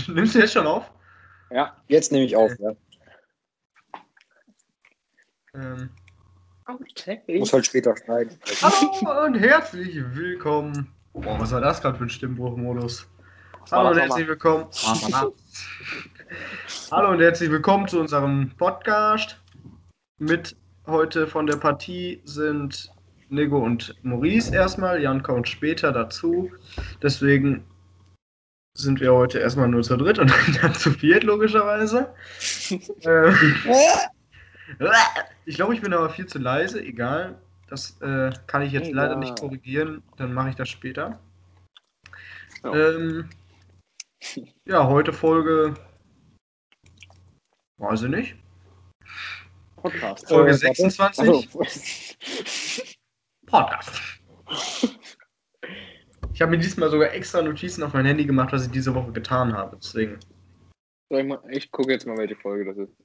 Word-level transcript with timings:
Nimmst 0.08 0.34
du 0.34 0.38
jetzt 0.40 0.52
schon 0.52 0.66
auf? 0.66 0.90
Ja, 1.50 1.76
jetzt 1.88 2.12
nehme 2.12 2.24
ich 2.24 2.36
auf, 2.36 2.52
ja. 2.58 2.72
Ähm, 5.54 5.90
Muss 7.38 7.52
halt 7.52 7.66
später 7.66 7.96
schneiden. 7.96 8.38
hallo 8.62 9.24
und 9.26 9.34
herzlich 9.34 9.96
willkommen. 10.14 10.92
Boah, 11.12 11.40
was 11.40 11.50
war 11.50 11.60
das 11.60 11.82
gerade 11.82 11.98
für 11.98 12.04
ein 12.04 12.08
Stimmbruchmodus? 12.08 13.08
Hallo 13.72 13.90
und 13.90 13.98
herzlich 13.98 14.28
willkommen. 14.28 14.66
hallo 16.92 17.10
und 17.10 17.20
herzlich 17.20 17.50
willkommen 17.50 17.88
zu 17.88 17.98
unserem 17.98 18.52
Podcast. 18.56 19.40
Mit 20.18 20.56
heute 20.86 21.26
von 21.26 21.46
der 21.46 21.56
Partie 21.56 22.20
sind 22.24 22.92
Nego 23.28 23.58
und 23.58 23.96
Maurice 24.02 24.54
erstmal, 24.54 25.02
Jan 25.02 25.22
kommt 25.22 25.48
später 25.48 25.90
dazu. 25.90 26.50
Deswegen 27.02 27.64
sind 28.74 29.00
wir 29.00 29.12
heute 29.12 29.38
erstmal 29.38 29.68
nur 29.68 29.82
zu 29.82 29.96
dritt 29.96 30.18
und 30.18 30.32
dann 30.62 30.74
zu 30.74 30.92
viert, 30.92 31.24
logischerweise. 31.24 32.14
ähm, 33.02 33.36
ich 35.44 35.56
glaube, 35.56 35.74
ich 35.74 35.80
bin 35.80 35.92
aber 35.92 36.10
viel 36.10 36.26
zu 36.26 36.38
leise, 36.38 36.82
egal. 36.82 37.40
Das 37.68 38.00
äh, 38.00 38.32
kann 38.48 38.62
ich 38.62 38.72
jetzt 38.72 38.88
Egal. 38.88 39.06
leider 39.06 39.16
nicht 39.16 39.38
korrigieren, 39.38 40.02
dann 40.16 40.32
mache 40.32 40.50
ich 40.50 40.56
das 40.56 40.68
später. 40.68 41.20
Ja. 42.64 42.74
Ähm, 42.74 43.30
ja, 44.64 44.86
heute 44.86 45.12
Folge. 45.12 45.74
Weiß 47.78 48.02
ich 48.02 48.10
nicht. 48.10 48.36
Podcast. 49.76 50.28
Folge 50.28 50.50
Äh, 50.50 50.62
warte. 50.62 50.66
26. 50.66 51.28
Achso. 51.28 51.62
Podcast. 53.46 54.00
Ich 56.40 56.42
habe 56.42 56.52
mir 56.52 56.62
diesmal 56.62 56.88
sogar 56.88 57.12
extra 57.12 57.42
Notizen 57.42 57.82
auf 57.82 57.92
mein 57.92 58.06
Handy 58.06 58.24
gemacht, 58.24 58.50
was 58.50 58.64
ich 58.64 58.70
diese 58.70 58.94
Woche 58.94 59.12
getan 59.12 59.52
habe. 59.52 59.76
Deswegen. 59.76 60.18
Ich, 61.10 61.22
mal, 61.26 61.38
ich 61.50 61.70
gucke 61.70 61.92
jetzt 61.92 62.06
mal, 62.06 62.16
welche 62.16 62.34
Folge 62.34 62.64
das 62.64 62.78
ist. 62.78 62.96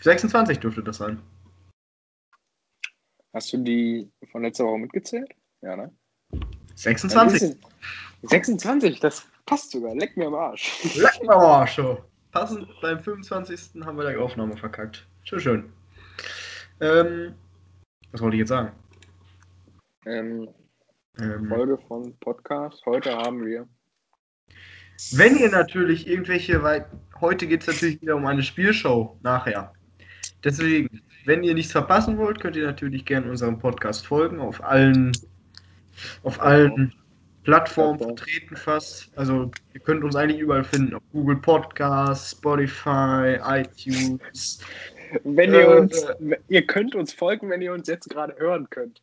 26 0.00 0.58
dürfte 0.58 0.82
das 0.82 0.96
sein. 0.96 1.22
Hast 3.32 3.52
du 3.52 3.58
die 3.58 4.10
von 4.32 4.42
letzter 4.42 4.64
Woche 4.64 4.78
mitgezählt? 4.78 5.32
Ja, 5.62 5.76
ne? 5.76 5.96
26. 6.74 7.56
26, 8.22 8.98
das 8.98 9.28
passt 9.46 9.70
sogar. 9.70 9.94
Leck 9.94 10.16
mir 10.16 10.26
am 10.26 10.34
Arsch. 10.34 10.96
Leck 10.96 11.22
mal 11.22 11.36
am 11.36 11.44
Arsch, 11.44 11.76
so. 11.76 12.02
Passend 12.32 12.66
beim 12.82 12.98
25. 12.98 13.80
haben 13.84 13.96
wir 13.96 14.10
die 14.10 14.16
Aufnahme 14.16 14.56
verkackt. 14.56 15.06
Schön, 15.22 15.38
schön. 15.38 15.72
Ähm, 16.80 17.36
was 18.10 18.20
wollte 18.20 18.34
ich 18.34 18.40
jetzt 18.40 18.48
sagen? 18.48 18.72
Ähm, 20.04 20.48
Ähm, 21.18 21.48
Folge 21.48 21.78
von 21.88 22.14
Podcast. 22.20 22.84
Heute 22.84 23.16
haben 23.16 23.44
wir. 23.46 23.66
wenn 25.12 25.36
ihr 25.36 25.50
natürlich 25.50 26.06
irgendwelche, 26.06 26.62
weil 26.62 26.86
heute 27.20 27.46
geht 27.46 27.62
es 27.62 27.66
natürlich 27.66 28.02
wieder 28.02 28.16
um 28.16 28.26
eine 28.26 28.42
Spielshow 28.42 29.18
nachher. 29.22 29.72
Deswegen, 30.44 31.02
wenn 31.24 31.42
ihr 31.42 31.54
nichts 31.54 31.72
verpassen 31.72 32.18
wollt, 32.18 32.40
könnt 32.40 32.56
ihr 32.56 32.66
natürlich 32.66 33.04
gerne 33.04 33.30
unserem 33.30 33.58
Podcast 33.58 34.06
folgen 34.06 34.40
auf 34.40 34.62
allen, 34.62 35.12
auf 36.22 36.40
allen 36.40 36.92
Plattformen 37.44 37.98
Plattform. 37.98 38.16
vertreten 38.16 38.56
fast. 38.56 39.10
Also 39.16 39.50
ihr 39.72 39.80
könnt 39.80 40.04
uns 40.04 40.16
eigentlich 40.16 40.40
überall 40.40 40.64
finden, 40.64 40.94
auf 40.94 41.02
Google 41.12 41.36
Podcasts, 41.36 42.32
Spotify, 42.32 43.38
iTunes. 43.42 44.60
Wenn 45.24 45.54
ihr 45.54 45.60
Äh, 45.60 45.78
uns. 45.80 46.06
Ihr 46.48 46.66
könnt 46.66 46.94
uns 46.94 47.12
folgen, 47.12 47.50
wenn 47.50 47.62
ihr 47.62 47.72
uns 47.72 47.88
jetzt 47.88 48.08
gerade 48.08 48.34
hören 48.38 48.68
könnt. 48.70 49.02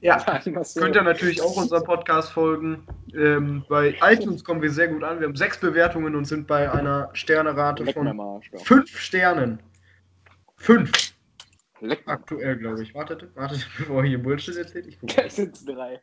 Ja, 0.00 0.18
so. 0.62 0.80
Könnt 0.80 0.96
ihr 0.96 1.02
natürlich 1.02 1.40
auch 1.42 1.56
unserem 1.56 1.84
Podcast 1.84 2.32
folgen. 2.32 2.86
Ähm, 3.14 3.64
bei 3.68 3.96
iTunes 4.02 4.44
kommen 4.44 4.62
wir 4.62 4.70
sehr 4.70 4.88
gut 4.88 5.04
an. 5.04 5.20
Wir 5.20 5.26
haben 5.26 5.36
sechs 5.36 5.58
Bewertungen 5.58 6.14
und 6.14 6.24
sind 6.24 6.46
bei 6.46 6.70
einer 6.70 7.10
Sternerate 7.12 7.84
Leck 7.84 7.94
von 7.94 8.20
Arsch. 8.20 8.50
Fünf 8.64 8.98
Sternen. 8.98 9.60
Fünf 10.56 10.90
Leck 11.80 12.02
aktuell, 12.06 12.56
glaube 12.56 12.82
ich. 12.82 12.94
Wartet, 12.94 13.34
wartet, 13.36 13.66
bevor 13.78 14.02
ihr 14.02 14.10
hier 14.10 14.22
Bullshit 14.22 14.56
erzählt. 14.56 14.86
Ich 14.86 14.98
gucke. 14.98 15.14
Das 15.22 15.36
sind 15.36 15.68
drei. 15.68 16.00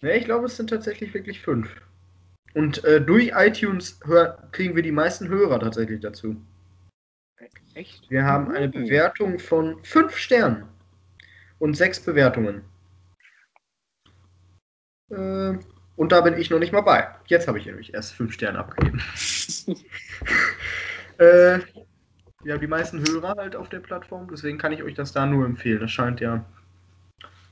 Nee, 0.00 0.16
ich 0.18 0.24
glaube, 0.24 0.46
es 0.46 0.56
sind 0.56 0.70
tatsächlich 0.70 1.12
wirklich 1.12 1.40
fünf. 1.40 1.68
Und 2.54 2.84
äh, 2.84 3.00
durch 3.00 3.32
iTunes 3.34 3.98
hör, 4.04 4.48
kriegen 4.52 4.76
wir 4.76 4.82
die 4.82 4.92
meisten 4.92 5.28
Hörer 5.28 5.58
tatsächlich 5.58 6.00
dazu. 6.00 6.36
Echt? 7.74 8.10
Wir 8.10 8.24
haben 8.24 8.50
eine. 8.52 8.68
Bewertung 8.68 9.38
von 9.38 9.82
fünf 9.84 10.16
Sternen 10.16 10.68
und 11.58 11.74
sechs 11.74 12.00
Bewertungen. 12.00 12.62
Äh, 15.10 15.58
und 15.96 16.12
da 16.12 16.20
bin 16.20 16.34
ich 16.34 16.50
noch 16.50 16.58
nicht 16.58 16.72
mal 16.72 16.80
bei. 16.80 17.08
Jetzt 17.26 17.46
habe 17.48 17.58
ich 17.58 17.66
nämlich 17.66 17.94
erst 17.94 18.14
fünf 18.14 18.32
Sterne 18.32 18.58
abgegeben. 18.58 19.00
äh, 21.18 21.60
wir 22.42 22.52
haben 22.52 22.60
die 22.60 22.66
meisten 22.66 23.00
Hörer 23.08 23.34
halt 23.38 23.56
auf 23.56 23.68
der 23.68 23.80
Plattform, 23.80 24.28
deswegen 24.30 24.58
kann 24.58 24.72
ich 24.72 24.82
euch 24.82 24.94
das 24.94 25.12
da 25.12 25.24
nur 25.24 25.46
empfehlen. 25.46 25.80
Das 25.80 25.90
scheint 25.90 26.20
ja 26.20 26.44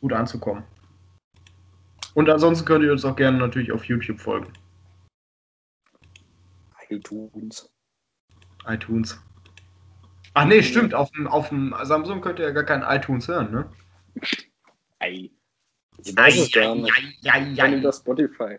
gut 0.01 0.13
anzukommen. 0.13 0.65
Und 2.15 2.29
ansonsten 2.29 2.67
könnt 2.67 2.85
ihr 2.85 2.93
uns 2.93 3.05
auch 3.05 3.17
gerne 3.17 3.39
natürlich 3.39 3.73
auf 3.73 3.85
YouTube 3.85 4.21
folgen. 4.21 4.53
iTunes. 6.91 7.73
iTunes. 8.67 9.19
Ach 10.35 10.45
nee, 10.47 10.63
stimmt. 10.63 10.95
Auf 10.95 11.11
dem, 11.13 11.27
auf 11.29 11.49
dem 11.51 11.75
Samsung 11.83 12.21
könnt 12.21 12.39
ihr 12.39 12.47
ja 12.47 12.53
gar 12.53 12.65
kein 12.65 12.83
iTunes 12.83 13.29
hören, 13.29 13.51
ne? 13.53 13.71
Ei. 14.99 15.31
Ich 15.99 16.17
Ei, 16.19 16.23
weiß 16.23 16.39
es 16.39 16.53
gar 16.53 16.75
nicht. 16.75 16.91
ei, 16.97 17.31
ei, 17.31 17.51
Ich 17.53 17.59
kann 17.59 17.75
ei. 17.75 17.81
das 17.81 17.99
Spotify. 17.99 18.59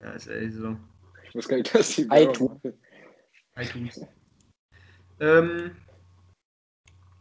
Ja, 0.00 0.10
ist 0.12 0.26
echt 0.28 0.54
so. 0.54 0.76
Ich 1.28 1.34
weiß 1.34 1.48
gar 1.48 1.56
nicht, 1.56 1.74
dass 1.74 1.88
die 1.96 2.06
iTunes. 2.10 2.60
iTunes. 3.56 4.06
Ähm, 5.20 5.76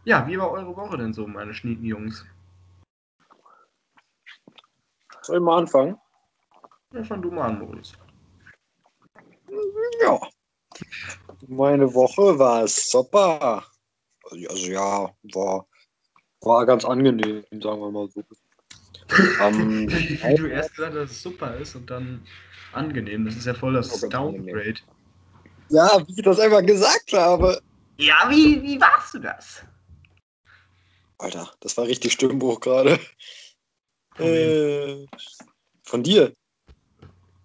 ja, 0.04 0.28
wie 0.28 0.38
war 0.38 0.52
eure 0.52 0.76
Woche 0.76 0.98
denn 0.98 1.14
so, 1.14 1.26
meine 1.26 1.54
schnieken 1.54 1.86
Jungs? 1.86 2.26
Soll 5.22 5.38
ich 5.38 5.42
mal 5.44 5.60
anfangen? 5.60 5.98
Ja, 6.92 7.04
fang 7.04 7.22
du 7.22 7.32
mal 7.32 7.48
an, 7.48 7.60
Moritz. 7.60 7.94
Ja. 10.02 10.20
Meine 11.48 11.94
Woche 11.94 12.40
war 12.40 12.68
super. 12.68 13.66
Also 14.30 14.72
ja, 14.72 15.14
war, 15.34 15.68
war 16.42 16.66
ganz 16.66 16.86
angenehm, 16.86 17.44
sagen 17.52 17.82
wir 17.82 17.92
mal 17.92 18.10
so. 18.10 18.24
Ähm, 19.40 19.88
Wie 19.90 20.36
du 20.36 20.48
erst 20.48 20.74
gesagt 20.76 20.96
hast, 20.96 21.02
dass 21.02 21.12
es 21.12 21.22
super 21.22 21.58
ist 21.58 21.76
und 21.76 21.88
dann 21.90 22.26
angenehm. 22.72 23.26
Das 23.26 23.36
ist 23.36 23.46
ja 23.46 23.54
voll 23.54 23.74
das. 23.74 24.00
Downgrade. 24.10 24.76
ja, 25.70 26.02
wie 26.08 26.14
ich 26.14 26.24
das 26.24 26.40
einfach 26.40 26.66
gesagt 26.66 27.14
habe. 27.14 27.62
Ja, 27.98 28.28
wie, 28.30 28.64
wie 28.64 28.80
warst 28.80 29.14
du 29.14 29.20
das? 29.20 29.64
Alter, 31.20 31.52
das 31.60 31.78
war 31.78 31.86
richtig 31.86 32.14
Stimmbruch 32.14 32.60
gerade. 32.60 32.98
Von? 34.16 34.26
Äh, 34.26 35.06
von 35.84 36.02
dir. 36.02 36.34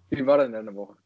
Wie 0.09 0.25
war 0.25 0.37
denn 0.39 0.53
deine 0.53 0.73
Woche? 0.73 0.97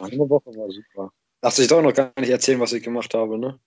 Meine 0.00 0.18
Woche 0.28 0.46
war 0.56 0.70
super. 0.70 1.12
Du 1.42 1.50
dich 1.50 1.66
doch 1.66 1.82
noch 1.82 1.92
gar 1.92 2.12
nicht 2.18 2.30
erzählen, 2.30 2.60
was 2.60 2.72
ich 2.72 2.82
gemacht 2.84 3.12
habe, 3.14 3.36
ne? 3.36 3.58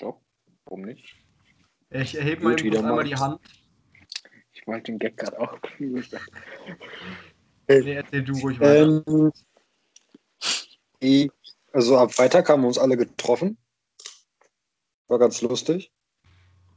Doch. 0.00 0.20
Warum 0.64 0.82
nicht? 0.82 1.14
Ich 1.90 2.14
erhebe 2.16 2.42
mal 2.42 2.56
kurz 2.56 2.76
einmal 2.76 2.96
mal. 2.96 3.04
die 3.04 3.14
Hand. 3.14 3.40
Ich 4.52 4.66
wollte 4.66 4.90
den 4.92 4.98
Gag 4.98 5.16
gerade 5.16 5.38
auch. 5.38 5.58
Nee, 5.78 6.02
erzähl 7.94 8.24
du 8.24 8.32
ruhig 8.40 8.58
weiter. 8.60 9.02
Ähm, 9.06 9.32
ich- 10.98 11.30
also 11.72 11.96
am 11.96 12.10
Freitag 12.10 12.48
haben 12.48 12.62
wir 12.62 12.68
uns 12.68 12.78
alle 12.78 12.96
getroffen. 12.96 13.56
War 15.08 15.18
ganz 15.18 15.40
lustig. 15.40 15.92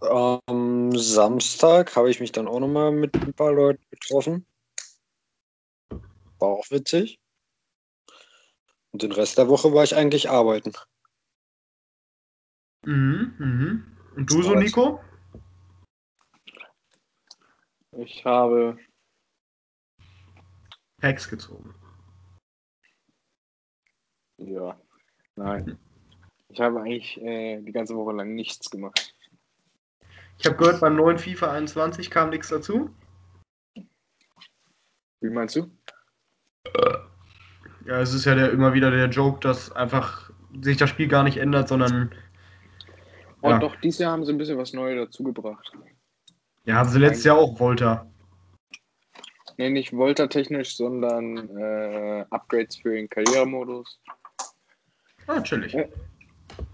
Am 0.01 0.91
Samstag 0.95 1.95
habe 1.95 2.11
ich 2.11 2.19
mich 2.19 2.31
dann 2.31 2.47
auch 2.47 2.59
nochmal 2.59 2.91
mit 2.91 3.15
ein 3.15 3.33
paar 3.33 3.51
Leuten 3.53 3.83
getroffen. 3.89 4.45
War 5.89 6.49
auch 6.49 6.69
witzig. 6.69 7.19
Und 8.95 9.03
den 9.03 9.11
Rest 9.11 9.37
der 9.37 9.49
Woche 9.49 9.73
war 9.73 9.83
ich 9.83 9.93
eigentlich 9.93 10.29
arbeiten. 10.29 10.71
Mhm, 12.85 13.35
mhm. 13.37 13.97
Und 14.15 14.31
du 14.31 14.41
so? 14.41 14.55
Nico? 14.55 15.03
Ich 17.97 18.23
habe. 18.23 18.77
Hex 21.01 21.27
gezogen. 21.27 21.75
Ja. 24.37 24.79
Nein. 25.35 25.77
Ich 26.47 26.61
habe 26.61 26.79
eigentlich 26.79 27.19
äh, 27.21 27.59
die 27.59 27.73
ganze 27.73 27.97
Woche 27.97 28.13
lang 28.13 28.33
nichts 28.33 28.69
gemacht. 28.69 29.13
Ich 30.39 30.45
habe 30.45 30.55
gehört, 30.55 30.79
beim 30.79 30.95
neuen 30.95 31.19
FIFA 31.19 31.51
21 31.51 32.09
kam 32.09 32.29
nichts 32.29 32.47
dazu. 32.47 32.95
Wie 35.19 35.29
meinst 35.29 35.57
du? 35.57 35.69
Ja, 37.85 37.99
es 38.01 38.13
ist 38.13 38.25
ja 38.25 38.35
der, 38.35 38.51
immer 38.51 38.73
wieder 38.73 38.91
der 38.91 39.07
Joke, 39.09 39.39
dass 39.41 39.71
einfach 39.71 40.31
sich 40.61 40.77
das 40.77 40.89
Spiel 40.89 41.07
gar 41.07 41.23
nicht 41.23 41.37
ändert, 41.37 41.67
sondern 41.67 42.13
Oh, 43.41 43.49
Ja. 43.51 43.59
doch, 43.59 43.75
dieses 43.75 43.99
Jahr 43.99 44.11
haben 44.11 44.25
sie 44.25 44.31
ein 44.33 44.39
bisschen 44.39 44.57
was 44.57 44.73
Neues 44.73 44.97
dazugebracht. 45.05 45.71
ja, 46.65 46.75
haben 46.75 46.89
sie 46.89 46.97
letztes 46.97 47.25
Jahr 47.25 47.37
auch 47.37 47.59
Volta. 47.59 48.07
Nee, 49.57 49.69
nicht 49.69 49.93
Volta-technisch, 49.93 50.75
sondern 50.75 51.55
äh, 51.55 52.25
Upgrades 52.31 52.77
für 52.77 52.95
den 52.95 53.07
Karrieremodus. 53.07 53.99
Ah, 55.27 55.35
natürlich. 55.35 55.73
Ja. 55.73 55.83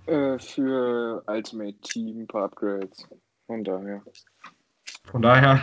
Äh, 0.06 0.40
für 0.40 1.24
Ultimate 1.28 1.78
Team 1.82 2.22
ein 2.22 2.28
paar 2.28 2.46
Upgrades. 2.46 3.08
Von 3.48 3.64
daher. 3.64 4.02
Von 5.12 5.22
daher. 5.22 5.62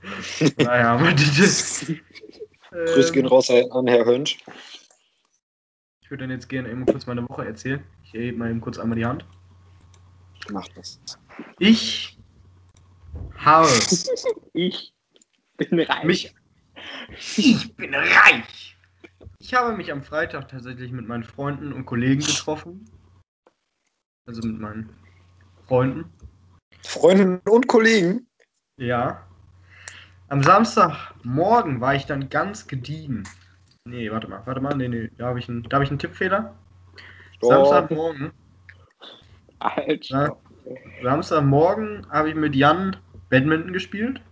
Von 0.00 0.52
daher 0.56 0.88
haben 0.88 1.04
wir 1.04 1.14
das. 2.72 2.94
Grüß 2.94 3.12
gehen 3.12 3.24
Ähm, 3.24 3.30
raus 3.30 3.50
an 3.50 3.86
Herr 3.86 4.04
Hönsch. 4.04 4.38
Ich 6.00 6.10
würde 6.10 6.24
dann 6.24 6.30
jetzt 6.30 6.48
gerne 6.48 6.70
eben 6.70 6.84
kurz 6.84 7.06
meine 7.06 7.26
Woche 7.28 7.46
erzählen. 7.46 7.84
Ich 8.04 8.12
hebe 8.12 8.38
mal 8.38 8.50
eben 8.50 8.60
kurz 8.60 8.78
einmal 8.78 8.98
die 8.98 9.06
Hand. 9.06 9.24
Mach 10.50 10.66
das. 10.68 11.00
Ich 11.58 12.18
habe 13.36 13.68
Ich 14.52 14.94
bin 15.56 15.80
reich. 15.80 16.04
mich. 16.04 16.34
Ich 17.36 17.74
bin 17.76 17.94
reich! 17.94 18.76
Ich 19.38 19.54
habe 19.54 19.76
mich 19.76 19.90
am 19.92 20.02
Freitag 20.02 20.48
tatsächlich 20.48 20.92
mit 20.92 21.06
meinen 21.06 21.24
Freunden 21.24 21.72
und 21.72 21.84
Kollegen 21.84 22.20
getroffen. 22.20 22.84
Also 24.26 24.46
mit 24.46 24.60
meinen 24.60 24.96
Freunden. 25.66 26.12
Freundinnen 26.82 27.40
und 27.48 27.66
Kollegen. 27.66 28.26
Ja. 28.76 29.26
Am 30.32 30.42
Samstagmorgen 30.42 31.82
war 31.82 31.94
ich 31.94 32.06
dann 32.06 32.30
ganz 32.30 32.66
gediegen. 32.66 33.24
Nee, 33.84 34.10
warte 34.10 34.28
mal, 34.28 34.40
warte 34.46 34.62
mal, 34.62 34.74
nee, 34.74 34.88
nee, 34.88 35.10
da 35.18 35.26
habe 35.26 35.38
ich 35.38 35.46
einen, 35.46 35.62
da 35.64 35.74
habe 35.74 35.84
ich 35.84 35.90
einen 35.90 35.98
Tippfehler. 35.98 36.54
Doch. 37.42 37.50
Samstagmorgen, 37.50 38.30
Alter. 39.58 40.38
Samstagmorgen 41.02 42.06
habe 42.08 42.30
ich 42.30 42.34
mit 42.34 42.56
Jan 42.56 42.96
Badminton 43.28 43.74
gespielt. 43.74 44.22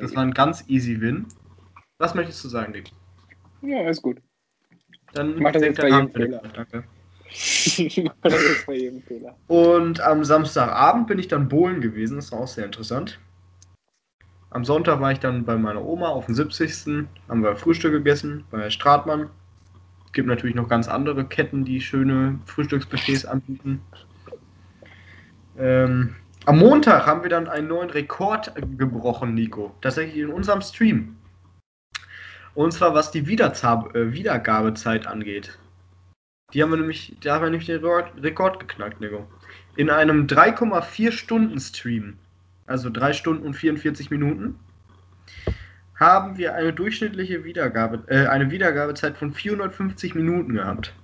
Das 0.00 0.16
war 0.16 0.22
ein 0.22 0.32
ganz 0.32 0.64
easy 0.68 0.98
Win. 1.02 1.26
Was 1.98 2.14
möchtest 2.14 2.42
du 2.44 2.48
sagen, 2.48 2.72
Dick? 2.72 2.90
Ja, 3.60 3.86
ist 3.90 4.00
gut. 4.00 4.22
Dann 5.12 5.38
Mach 5.38 5.52
das 5.52 5.64
jetzt 5.64 5.82
bei 5.82 5.90
jedem. 5.90 6.10
Fehler. 6.12 6.42
Danke. 6.54 6.84
ich 7.28 8.02
mache 8.02 8.16
das 8.22 8.42
jetzt 8.42 8.66
bei 8.66 8.76
jedem 8.76 9.02
Fehler. 9.02 9.36
Und 9.48 10.00
am 10.00 10.24
Samstagabend 10.24 11.08
bin 11.08 11.18
ich 11.18 11.28
dann 11.28 11.50
bowlen 11.50 11.82
gewesen. 11.82 12.16
Das 12.16 12.32
war 12.32 12.40
auch 12.40 12.48
sehr 12.48 12.64
interessant. 12.64 13.20
Am 14.52 14.66
Sonntag 14.66 15.00
war 15.00 15.12
ich 15.12 15.18
dann 15.18 15.46
bei 15.46 15.56
meiner 15.56 15.82
Oma 15.82 16.08
auf 16.08 16.26
dem 16.26 16.34
70. 16.34 17.06
Haben 17.28 17.42
wir 17.42 17.56
Frühstück 17.56 17.92
gegessen 17.92 18.44
bei 18.50 18.68
Stratmann. 18.68 19.30
Es 20.04 20.12
gibt 20.12 20.28
natürlich 20.28 20.54
noch 20.54 20.68
ganz 20.68 20.88
andere 20.88 21.24
Ketten, 21.24 21.64
die 21.64 21.80
schöne 21.80 22.38
Frühstücksbuffets 22.44 23.24
anbieten. 23.24 23.80
Ähm, 25.58 26.16
am 26.44 26.58
Montag 26.58 27.06
haben 27.06 27.22
wir 27.22 27.30
dann 27.30 27.48
einen 27.48 27.68
neuen 27.68 27.88
Rekord 27.88 28.52
gebrochen, 28.76 29.34
Nico. 29.34 29.74
Tatsächlich 29.80 30.22
in 30.22 30.30
unserem 30.30 30.60
Stream. 30.60 31.16
Und 32.54 32.72
zwar 32.72 32.92
was 32.92 33.10
die 33.10 33.26
Wiederzab 33.26 33.96
äh, 33.96 34.12
Wiedergabezeit 34.12 35.06
angeht. 35.06 35.58
Die 36.52 36.62
haben 36.62 36.70
wir 36.70 36.76
nämlich, 36.76 37.16
da 37.22 37.36
haben 37.36 37.44
wir 37.44 37.50
nämlich 37.50 37.68
den 37.68 37.82
Rekord 37.82 38.60
geknackt, 38.60 39.00
Nico. 39.00 39.26
In 39.76 39.88
einem 39.88 40.26
3,4 40.26 41.10
Stunden 41.10 41.58
Stream, 41.58 42.18
also 42.66 42.90
3 42.90 43.12
Stunden 43.12 43.46
und 43.46 43.54
44 43.54 44.10
Minuten, 44.10 44.58
haben 45.94 46.36
wir 46.36 46.54
eine 46.54 46.72
durchschnittliche 46.72 47.44
Wiedergabe, 47.44 48.04
äh, 48.08 48.26
eine 48.26 48.50
Wiedergabezeit 48.50 49.16
von 49.16 49.32
450 49.32 50.14
Minuten 50.14 50.54
gehabt. 50.54 50.94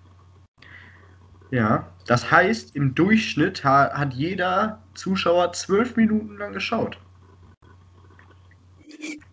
Ja, 1.51 1.89
das 2.07 2.31
heißt, 2.31 2.77
im 2.77 2.95
Durchschnitt 2.95 3.65
ha 3.65 3.91
hat 3.95 4.13
jeder 4.13 4.83
Zuschauer 4.95 5.53
12 5.53 5.97
Minuten 5.97 6.37
lang 6.37 6.53
geschaut. 6.53 6.99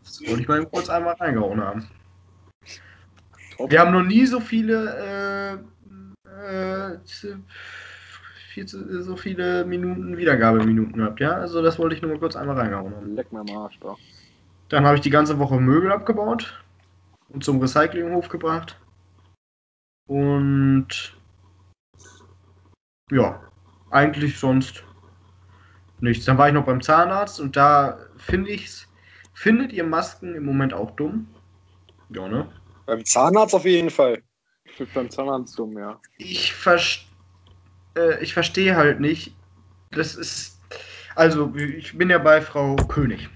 Das 0.04 0.22
wollte 0.28 0.42
ich 0.42 0.48
mal 0.48 0.66
kurz 0.66 0.90
einmal 0.90 1.16
reingehauen 1.16 1.62
haben. 1.62 1.88
Wir 3.68 3.80
haben 3.80 3.92
noch 3.92 4.04
nie 4.04 4.26
so 4.26 4.40
viele, 4.40 5.62
äh, 6.30 6.94
äh, 6.94 7.00
viel 8.56 8.66
zu, 8.66 9.04
so 9.04 9.18
viele 9.18 9.66
Minuten 9.66 10.16
Wiedergabeminuten 10.16 10.94
gehabt, 10.94 11.20
ja? 11.20 11.34
Also 11.34 11.62
das 11.62 11.78
wollte 11.78 11.94
ich 11.94 12.02
nur 12.02 12.12
mal 12.12 12.20
kurz 12.20 12.38
einmal 12.38 12.58
reingehauen 12.58 12.96
haben. 12.96 13.14
Leck 13.14 13.34
mir 13.34 13.42
am 13.42 13.50
Arsch, 13.50 13.78
doch. 13.82 14.00
Dann 14.70 14.86
habe 14.86 14.96
ich 14.96 15.02
die 15.02 15.10
ganze 15.10 15.38
Woche 15.40 15.60
Möbel 15.60 15.92
abgebaut 15.92 16.64
und 17.28 17.44
zum 17.44 17.60
Recyclinghof 17.60 18.30
gebracht. 18.30 18.80
Und 20.08 21.18
ja, 23.12 23.42
eigentlich 23.90 24.40
sonst 24.40 24.86
nichts. 26.00 26.24
Dann 26.24 26.38
war 26.38 26.48
ich 26.48 26.54
noch 26.54 26.66
beim 26.66 26.82
Zahnarzt 26.82 27.42
und 27.42 27.58
da 27.58 28.00
finde 28.16 28.52
ich's. 28.52 28.88
Findet 29.34 29.74
ihr 29.74 29.84
Masken 29.84 30.34
im 30.34 30.46
Moment 30.46 30.74
auch 30.74 30.92
dumm? 30.92 31.28
Ja, 32.08 32.30
ne? 32.30 32.50
Beim 32.86 33.04
Zahnarzt 33.04 33.54
auf 33.54 33.66
jeden 33.66 33.90
Fall. 33.90 34.24
Ich 34.64 34.78
bin 34.78 34.88
beim 34.94 35.10
Zahnarzt 35.10 35.60
dumm, 35.60 35.78
ja. 35.78 36.00
Ich, 36.18 36.54
verst 36.54 37.06
äh, 37.96 38.24
ich 38.24 38.34
verstehe 38.34 38.76
halt 38.76 39.00
nicht. 39.00 39.34
Das 39.92 40.16
ist. 40.16 40.60
Also, 41.16 41.54
ich 41.56 41.98
bin 41.98 42.10
ja 42.10 42.18
bei 42.18 42.42
Frau 42.42 42.76
König. 42.88 43.30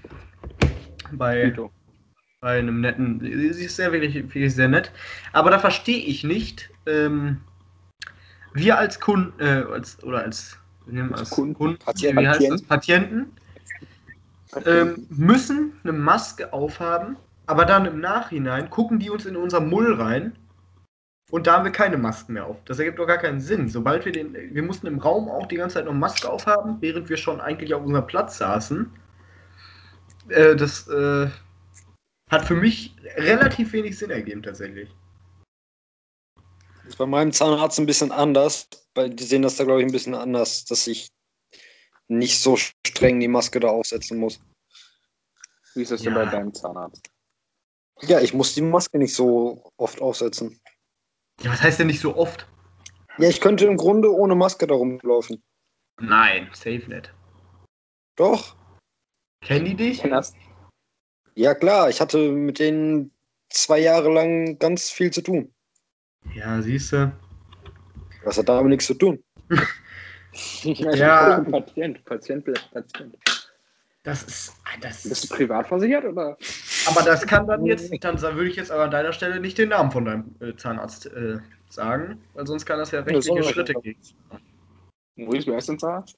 Bei, 1.12 1.56
bei 2.40 2.58
einem 2.58 2.80
netten. 2.80 3.20
Sie 3.20 3.64
ist 3.64 3.76
sehr, 3.76 3.92
wirklich, 3.92 4.14
wirklich 4.14 4.54
sehr 4.54 4.68
nett. 4.68 4.92
Aber 5.32 5.50
da 5.50 5.58
verstehe 5.58 5.98
ich 6.04 6.24
nicht. 6.24 6.70
Ähm, 6.86 7.40
wir 8.54 8.78
als 8.78 9.00
Kunden, 9.00 9.40
äh, 9.40 9.64
als, 9.72 10.02
oder 10.02 10.22
als, 10.22 10.58
wir 10.86 10.94
nehmen 10.94 11.14
als 11.14 11.30
Kunden? 11.30 11.54
Kunden, 11.54 11.78
Patient- 11.78 12.18
wie 12.20 12.28
heißt 12.28 12.50
das? 12.50 12.62
Patienten? 12.62 13.32
Patienten, 14.50 15.06
ähm, 15.06 15.06
müssen 15.10 15.72
eine 15.84 15.92
Maske 15.92 16.52
aufhaben, 16.52 17.16
aber 17.46 17.64
dann 17.64 17.86
im 17.86 18.00
Nachhinein 18.00 18.68
gucken 18.70 18.98
die 18.98 19.10
uns 19.10 19.24
in 19.24 19.36
unser 19.36 19.60
Mull 19.60 19.94
rein 19.94 20.32
und 21.30 21.46
da 21.46 21.54
haben 21.54 21.64
wir 21.64 21.72
keine 21.72 21.96
Masken 21.96 22.34
mehr 22.34 22.46
auf. 22.46 22.56
Das 22.64 22.78
ergibt 22.78 22.98
doch 22.98 23.06
gar 23.06 23.18
keinen 23.18 23.40
Sinn. 23.40 23.68
Sobald 23.68 24.04
wir 24.04 24.12
den, 24.12 24.34
wir 24.34 24.62
mussten 24.62 24.86
im 24.86 24.98
Raum 24.98 25.28
auch 25.28 25.46
die 25.46 25.56
ganze 25.56 25.74
Zeit 25.74 25.84
noch 25.84 25.92
Maske 25.92 26.28
aufhaben, 26.28 26.76
während 26.80 27.08
wir 27.08 27.16
schon 27.16 27.40
eigentlich 27.40 27.72
auf 27.74 27.84
unserem 27.84 28.06
Platz 28.06 28.38
saßen. 28.38 28.90
Äh, 30.28 30.56
das 30.56 30.88
äh, 30.88 31.28
hat 32.30 32.44
für 32.44 32.54
mich 32.54 32.96
relativ 33.16 33.72
wenig 33.72 33.98
Sinn 33.98 34.10
ergeben 34.10 34.42
tatsächlich. 34.42 34.88
Das 36.82 36.94
ist 36.94 36.96
bei 36.98 37.06
meinem 37.06 37.32
Zahnarzt 37.32 37.78
ein 37.78 37.86
bisschen 37.86 38.10
anders, 38.10 38.68
weil 38.94 39.10
die 39.10 39.24
sehen 39.24 39.42
das 39.42 39.56
da, 39.56 39.64
glaube 39.64 39.80
ich, 39.80 39.86
ein 39.86 39.92
bisschen 39.92 40.14
anders, 40.14 40.64
dass 40.64 40.86
ich 40.86 41.08
nicht 42.08 42.40
so 42.40 42.56
streng 42.56 43.20
die 43.20 43.28
Maske 43.28 43.60
da 43.60 43.68
aufsetzen 43.68 44.18
muss. 44.18 44.40
Wie 45.74 45.82
ist 45.82 45.92
das 45.92 46.02
denn 46.02 46.14
Ja. 46.14 46.24
bei 46.24 46.30
deinem 46.30 46.52
Zahnarzt? 46.52 47.08
Ja, 48.02 48.20
ich 48.20 48.34
muss 48.34 48.54
die 48.54 48.62
Maske 48.62 48.98
nicht 48.98 49.14
so 49.14 49.72
oft 49.76 50.00
aufsetzen. 50.00 50.58
Ja, 51.42 51.50
was 51.50 51.62
heißt 51.62 51.80
denn 51.80 51.86
nicht 51.86 52.00
so 52.00 52.16
oft? 52.16 52.46
Ja, 53.18 53.28
ich 53.28 53.40
könnte 53.40 53.66
im 53.66 53.76
Grunde 53.76 54.12
ohne 54.12 54.34
Maske 54.34 54.66
da 54.66 54.74
rumlaufen. 54.74 55.42
Nein, 56.00 56.48
safe 56.52 56.84
nicht. 56.88 57.12
Doch. 58.16 58.56
Kennen 59.42 59.64
die 59.64 59.74
dich? 59.74 60.00
kenn 60.00 60.10
das. 60.10 60.34
Ja, 61.34 61.54
klar, 61.54 61.88
ich 61.88 62.00
hatte 62.00 62.30
mit 62.30 62.58
denen 62.58 63.12
zwei 63.48 63.78
Jahre 63.78 64.12
lang 64.12 64.58
ganz 64.58 64.90
viel 64.90 65.10
zu 65.10 65.22
tun. 65.22 65.52
Ja, 66.34 66.60
siehst 66.60 66.92
du. 66.92 67.12
Das 68.24 68.36
hat 68.36 68.48
damit 68.48 68.70
nichts 68.70 68.86
zu 68.86 68.94
tun. 68.94 69.22
Ja. 70.64 71.40
Patient, 71.40 72.04
Patient 72.04 72.44
bleibt 72.44 72.70
Patient. 72.72 73.16
Das 74.02 74.22
ist. 74.22 74.54
Das 74.80 75.08
Bist 75.08 75.30
du 75.30 75.34
privat 75.34 75.66
versichert 75.68 76.04
oder? 76.04 76.36
Aber 76.86 77.02
das 77.02 77.26
kann 77.26 77.46
dann 77.46 77.66
jetzt, 77.66 77.92
dann 78.02 78.20
würde 78.20 78.48
ich 78.48 78.56
jetzt 78.56 78.70
aber 78.70 78.84
an 78.84 78.90
deiner 78.90 79.12
Stelle 79.12 79.40
nicht 79.40 79.58
den 79.58 79.68
Namen 79.68 79.90
von 79.90 80.04
deinem 80.04 80.34
äh, 80.40 80.56
Zahnarzt 80.56 81.06
äh, 81.06 81.38
sagen, 81.68 82.18
weil 82.34 82.46
sonst 82.46 82.64
kann 82.64 82.78
das 82.78 82.90
ja 82.92 83.00
rechtliche 83.00 83.42
Schritte 83.42 83.74
gehen. 83.74 83.96
Maurice, 85.16 85.46
wer 85.46 85.58
ist 85.58 85.68
denn 85.68 85.78
Zahnarzt? 85.78 86.16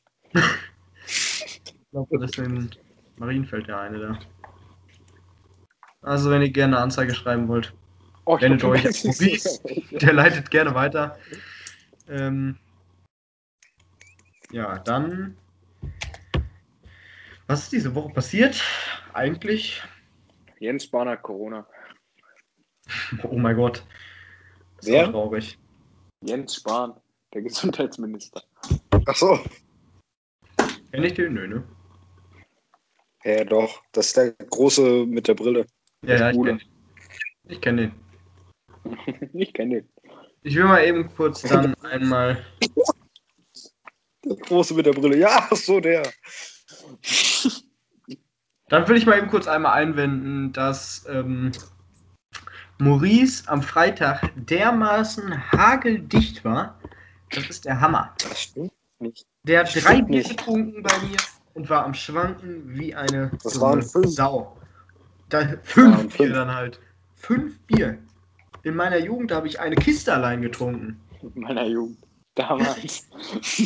Ich 1.06 1.62
glaube, 1.90 2.18
das 2.18 2.30
ist 2.30 2.38
in 2.38 2.70
Marienfeld 3.16 3.66
der 3.66 3.80
eine 3.80 3.98
da. 3.98 4.18
Also, 6.02 6.30
wenn 6.30 6.42
ihr 6.42 6.50
gerne 6.50 6.76
eine 6.76 6.84
Anzeige 6.84 7.14
schreiben 7.14 7.48
wollt, 7.48 7.74
Oh, 8.24 8.36
ich 8.36 8.42
Wendet 8.42 8.64
euch 8.64 8.86
an 8.86 8.92
Maurice. 9.04 9.60
der 9.90 10.12
leitet 10.12 10.50
gerne 10.50 10.74
weiter. 10.74 11.18
Ähm, 12.08 12.56
ja, 14.52 14.78
dann. 14.78 15.36
Was 17.52 17.64
ist 17.64 17.72
diese 17.72 17.94
Woche 17.94 18.08
passiert? 18.08 18.64
Eigentlich. 19.12 19.82
Jens 20.58 20.84
Spahn 20.84 21.06
hat 21.06 21.22
Corona. 21.22 21.66
Oh 23.24 23.36
mein 23.36 23.54
Gott. 23.56 23.84
Das 24.76 24.86
ist 24.86 24.92
Wer? 24.92 25.06
auch 25.06 25.12
traurig. 25.12 25.58
Jens 26.24 26.54
Spahn, 26.54 26.94
der 27.34 27.42
Gesundheitsminister. 27.42 28.42
Ach 29.06 29.14
so. 29.14 29.38
Kenn 30.92 31.04
ich 31.04 31.12
den? 31.12 31.34
Nö, 31.34 31.46
ne? 31.46 31.62
Ja, 33.22 33.44
doch. 33.44 33.82
Das 33.92 34.06
ist 34.06 34.16
der 34.16 34.32
große 34.32 35.04
mit 35.04 35.28
der 35.28 35.34
Brille. 35.34 35.66
Ja, 36.06 36.16
ja, 36.16 36.30
ich 36.30 36.38
kenne 36.38 36.56
den. 36.56 36.62
Ich 37.48 37.60
kenne 37.60 37.82
den. 37.82 39.30
ich 39.34 39.52
kenne 39.52 39.74
den. 39.74 39.88
Ich 40.42 40.56
will 40.56 40.64
mal 40.64 40.82
eben 40.86 41.14
kurz 41.14 41.42
dann 41.42 41.74
einmal. 41.82 42.46
Der 44.24 44.36
große 44.36 44.72
mit 44.72 44.86
der 44.86 44.92
Brille. 44.92 45.18
Ja, 45.18 45.48
ach 45.50 45.56
so, 45.56 45.80
der. 45.80 46.10
Dann 48.68 48.88
will 48.88 48.96
ich 48.96 49.06
mal 49.06 49.18
eben 49.18 49.28
kurz 49.28 49.46
einmal 49.46 49.72
einwenden, 49.74 50.52
dass 50.52 51.04
ähm, 51.08 51.52
Maurice 52.78 53.44
am 53.46 53.62
Freitag 53.62 54.30
dermaßen 54.34 55.52
hageldicht 55.52 56.44
war. 56.44 56.80
Das 57.30 57.48
ist 57.48 57.64
der 57.64 57.80
Hammer. 57.80 58.14
Das 58.18 58.42
stimmt 58.42 58.72
nicht. 58.98 59.26
Der 59.44 59.60
hat 59.60 59.84
drei 59.84 60.02
Bier 60.02 60.22
getrunken 60.22 60.82
bei 60.82 60.98
mir 61.06 61.16
und 61.54 61.68
war 61.68 61.84
am 61.84 61.94
Schwanken 61.94 62.74
wie 62.74 62.94
eine 62.94 63.30
Das 63.42 63.60
waren 63.60 63.82
fünf. 63.82 64.06
Sau. 64.06 64.56
Da, 65.28 65.56
fünf 65.62 65.96
waren 65.96 66.08
Bier 66.08 66.16
fünf. 66.16 66.32
dann 66.34 66.54
halt. 66.54 66.80
Fünf 67.14 67.58
Bier. 67.60 67.98
In 68.62 68.74
meiner 68.74 68.98
Jugend 68.98 69.32
habe 69.32 69.48
ich 69.48 69.60
eine 69.60 69.76
Kiste 69.76 70.12
allein 70.12 70.42
getrunken. 70.42 71.00
In 71.20 71.42
meiner 71.42 71.66
Jugend. 71.66 71.98
Damals. 72.34 73.08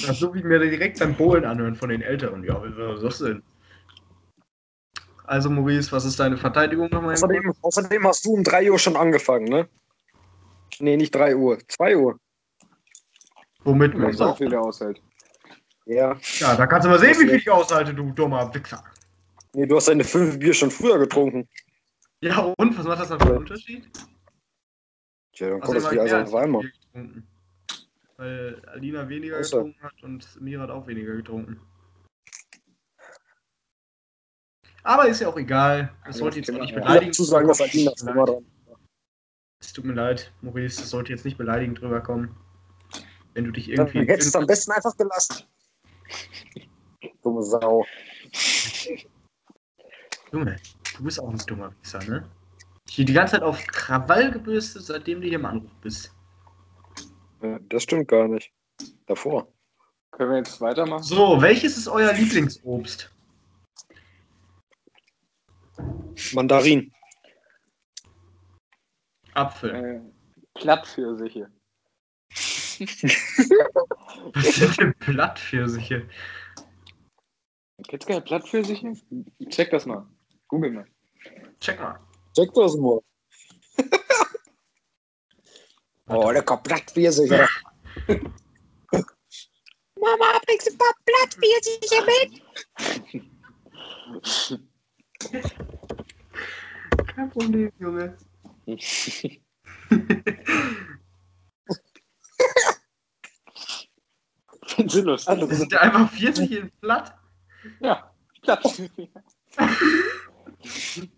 Das 0.07 0.19
so 0.19 0.35
wie 0.35 0.43
mir 0.43 0.59
direkt 0.59 0.99
beim 0.99 1.15
Bohlen 1.15 1.45
anhören 1.45 1.77
von 1.77 1.89
den 1.89 2.03
Älteren. 2.03 2.43
Ja, 2.45 2.61
was 2.63 3.03
ist 3.03 3.05
das 3.05 3.19
denn? 3.29 3.43
Also 5.25 5.51
Maurice, 5.51 5.91
was 5.93 6.05
ist 6.05 6.19
deine 6.21 6.37
Verteidigung 6.37 6.89
nochmal? 6.91 7.15
Außerdem, 7.15 7.53
außerdem 7.63 8.07
hast 8.07 8.25
du 8.25 8.33
um 8.33 8.45
3 8.45 8.71
Uhr 8.71 8.79
schon 8.79 8.97
angefangen, 8.97 9.45
ne? 9.45 9.69
Nee, 10.79 10.97
nicht 10.97 11.15
3 11.15 11.35
Uhr. 11.37 11.59
2 11.69 11.97
Uhr. 11.97 12.19
Womit 13.65 13.93
Ich 13.95 13.99
man 13.99 14.09
weiß 14.09 14.21
auch, 14.21 14.27
sagt. 14.29 14.41
wie 14.41 14.49
der 14.49 14.61
aushält. 14.61 15.01
Ja. 15.87 16.17
Ja, 16.39 16.55
da 16.57 16.67
kannst 16.67 16.85
du 16.87 16.91
mal 16.91 16.99
sehen, 16.99 17.19
wie 17.21 17.27
viel 17.29 17.35
ich 17.37 17.51
aushalte, 17.51 17.93
du 17.95 18.11
dummer 18.13 18.53
Wichser. 18.55 18.85
Nee, 19.53 19.67
du 19.67 19.77
hast 19.77 19.89
deine 19.89 20.05
5 20.05 20.39
Bier 20.39 20.55
schon 20.55 20.71
früher 20.71 20.99
getrunken. 20.99 21.49
Ja, 22.21 22.39
und 22.59 22.79
was 22.79 22.87
macht 22.87 23.01
das 23.01 23.09
dann 23.09 23.21
für 23.21 23.27
einen 23.29 23.39
Unterschied? 23.39 23.89
Tja, 25.33 25.51
dann 25.51 25.63
Also 25.63 25.73
kommt 25.73 25.77
das 25.77 25.83
immer 25.85 25.93
wieder 25.93 26.05
mehr 26.05 26.15
alles 26.15 26.25
als 26.27 26.35
auf 26.35 26.41
einmal. 26.43 26.63
Bier 26.63 26.73
getrunken. 26.93 27.27
Weil 28.19 28.63
Alina 28.67 29.09
weniger 29.09 29.37
Außer- 29.39 29.57
getrunken 29.59 29.83
hat 29.83 30.03
und 30.03 30.41
Mira 30.41 30.63
hat 30.63 30.71
auch 30.71 30.87
weniger 30.87 31.15
getrunken. 31.17 31.61
Aber 34.83 35.09
ist 35.09 35.21
ja 35.21 35.29
auch 35.29 35.37
egal. 35.37 35.93
Das 36.07 36.19
sollte 36.19 36.39
jetzt 36.39 36.49
das 36.49 36.57
auch 36.57 36.61
nicht 36.61 36.73
ja. 36.75 36.79
beleidigend 36.81 37.15
Dazu 37.15 37.25
sagen, 37.25 37.49
dass 37.49 37.61
Alina 37.61 37.91
rüberkommen. 37.91 38.15
immer 38.15 38.25
dran. 38.27 38.47
Es 39.61 39.73
tut 39.73 39.85
mir 39.85 39.95
leid, 39.95 40.33
Maurice, 40.43 40.81
das 40.81 40.91
sollte 40.91 41.13
jetzt 41.13 41.25
nicht 41.25 41.39
beleidigend 41.39 41.81
drüber 41.81 42.01
kommen. 42.01 42.37
Wenn 43.35 43.45
du 43.45 43.51
dich 43.51 43.67
Dann 43.67 43.87
irgendwie. 43.89 44.07
hättest 44.07 44.35
du 44.35 44.39
am 44.39 44.47
besten 44.47 44.71
einfach 44.73 44.97
gelassen. 44.97 45.45
Dumme 47.23 47.43
Sau. 47.43 47.85
Junge, 50.33 50.57
du 50.97 51.05
bist 51.05 51.21
auch 51.21 51.29
ein 51.29 51.39
dummer 51.47 51.73
Wichser, 51.83 52.03
ne? 52.05 52.29
Hier 52.89 53.05
die 53.05 53.13
ganze 53.13 53.33
Zeit 53.33 53.43
auf 53.43 53.59
Krawall 53.67 54.31
gebürstet, 54.31 54.83
seitdem 54.85 55.21
du 55.21 55.27
hier 55.27 55.39
im 55.39 55.47
Anruf 55.47 55.71
bist. 55.81 56.15
Das 57.69 57.83
stimmt 57.83 58.09
gar 58.09 58.29
nicht. 58.29 58.53
Davor. 59.07 59.53
Können 60.13 60.31
wir 60.31 60.39
jetzt 60.39 60.61
weitermachen? 60.61 61.03
So, 61.03 61.41
welches 61.41 61.77
ist 61.77 61.89
euer 61.89 62.13
Lieblingsobst? 62.13 63.11
Mandarin. 66.33 66.93
Apfel. 69.35 69.75
Äh, 69.75 70.01
Plattpfirsiche. 70.55 71.51
Was 74.35 74.55
sind 74.57 74.81
denn 74.81 74.95
Plattpfirsiche? 74.95 76.09
Kennst 77.89 78.05
du 78.05 78.13
keine 78.13 78.23
Plattpfirsiche? 78.23 78.95
Check 79.49 79.71
das 79.71 79.87
mal. 79.87 80.07
Google 80.49 80.71
mal. 80.71 80.87
Check 81.61 81.79
mal. 81.81 82.01
Check 82.35 82.53
das 82.55 82.77
mal. 82.77 83.01
Oh, 86.09 86.31
lecker 86.31 86.57
Blattpfirsich. 86.59 87.31
oder? 87.31 87.49
Mama, 89.99 90.39
bringst 90.47 90.67
du 90.69 90.73
ein 90.73 90.79
paar 90.79 90.95
Blattpfirsiche 91.05 92.05
mit? 92.07 92.43
Kein 97.15 97.31
Problem, 97.31 97.73
Junge. 97.79 98.17
Findest 104.67 104.97
du 104.97 105.01
lustig? 105.03 105.49
Sind 105.51 105.73
da 105.73 105.79
einfach 105.79 106.11
40 106.13 106.51
in 106.53 106.71
Platt? 106.81 107.15
Ja, 107.81 108.13
Plattpfirsiche. 108.43 109.09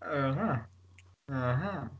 Aha. 0.00 0.68
Aha. 1.28 1.90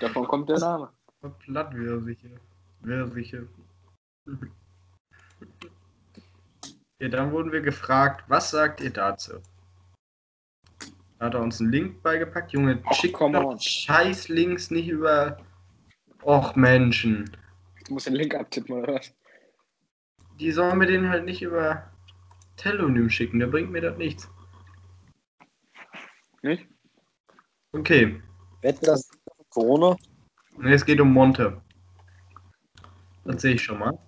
Davon 0.00 0.26
kommt 0.26 0.48
der 0.48 0.58
Name. 0.58 0.92
Plattpfirsiche. 1.40 2.30
Pfirsiche. 2.82 3.48
Ja, 7.00 7.08
dann 7.08 7.32
wurden 7.32 7.52
wir 7.52 7.60
gefragt, 7.60 8.24
was 8.28 8.50
sagt 8.50 8.80
ihr 8.80 8.90
dazu? 8.90 9.40
Da 11.18 11.26
hat 11.26 11.34
er 11.34 11.40
uns 11.40 11.60
einen 11.60 11.70
Link 11.70 12.02
beigepackt. 12.02 12.52
Junge, 12.52 12.82
schick 12.92 13.14
come 13.14 13.38
doch 13.38 13.60
scheiß 13.60 14.28
Links 14.28 14.70
nicht 14.70 14.88
über... 14.88 15.38
Och, 16.22 16.56
Menschen. 16.56 17.36
Du 17.86 17.94
musst 17.94 18.06
den 18.06 18.14
Link 18.14 18.34
abtippen 18.34 18.76
oder 18.76 18.94
was? 18.94 19.14
Die 20.40 20.50
sollen 20.50 20.78
mir 20.78 20.86
den 20.86 21.08
halt 21.08 21.24
nicht 21.24 21.42
über 21.42 21.90
Telonym 22.56 23.10
schicken, 23.10 23.38
der 23.38 23.48
bringt 23.48 23.70
mir 23.70 23.82
das 23.82 23.98
nichts. 23.98 24.30
Nicht? 26.42 26.66
Okay, 27.72 28.22
Wetten, 28.64 28.86
das 28.86 29.10
Corona? 29.50 29.94
Ne, 30.56 30.72
es 30.72 30.86
geht 30.86 30.98
um 30.98 31.12
Monte. 31.12 31.60
Das 33.26 33.42
sehe 33.42 33.54
ich 33.54 33.62
schon 33.62 33.78
mal. 33.78 33.98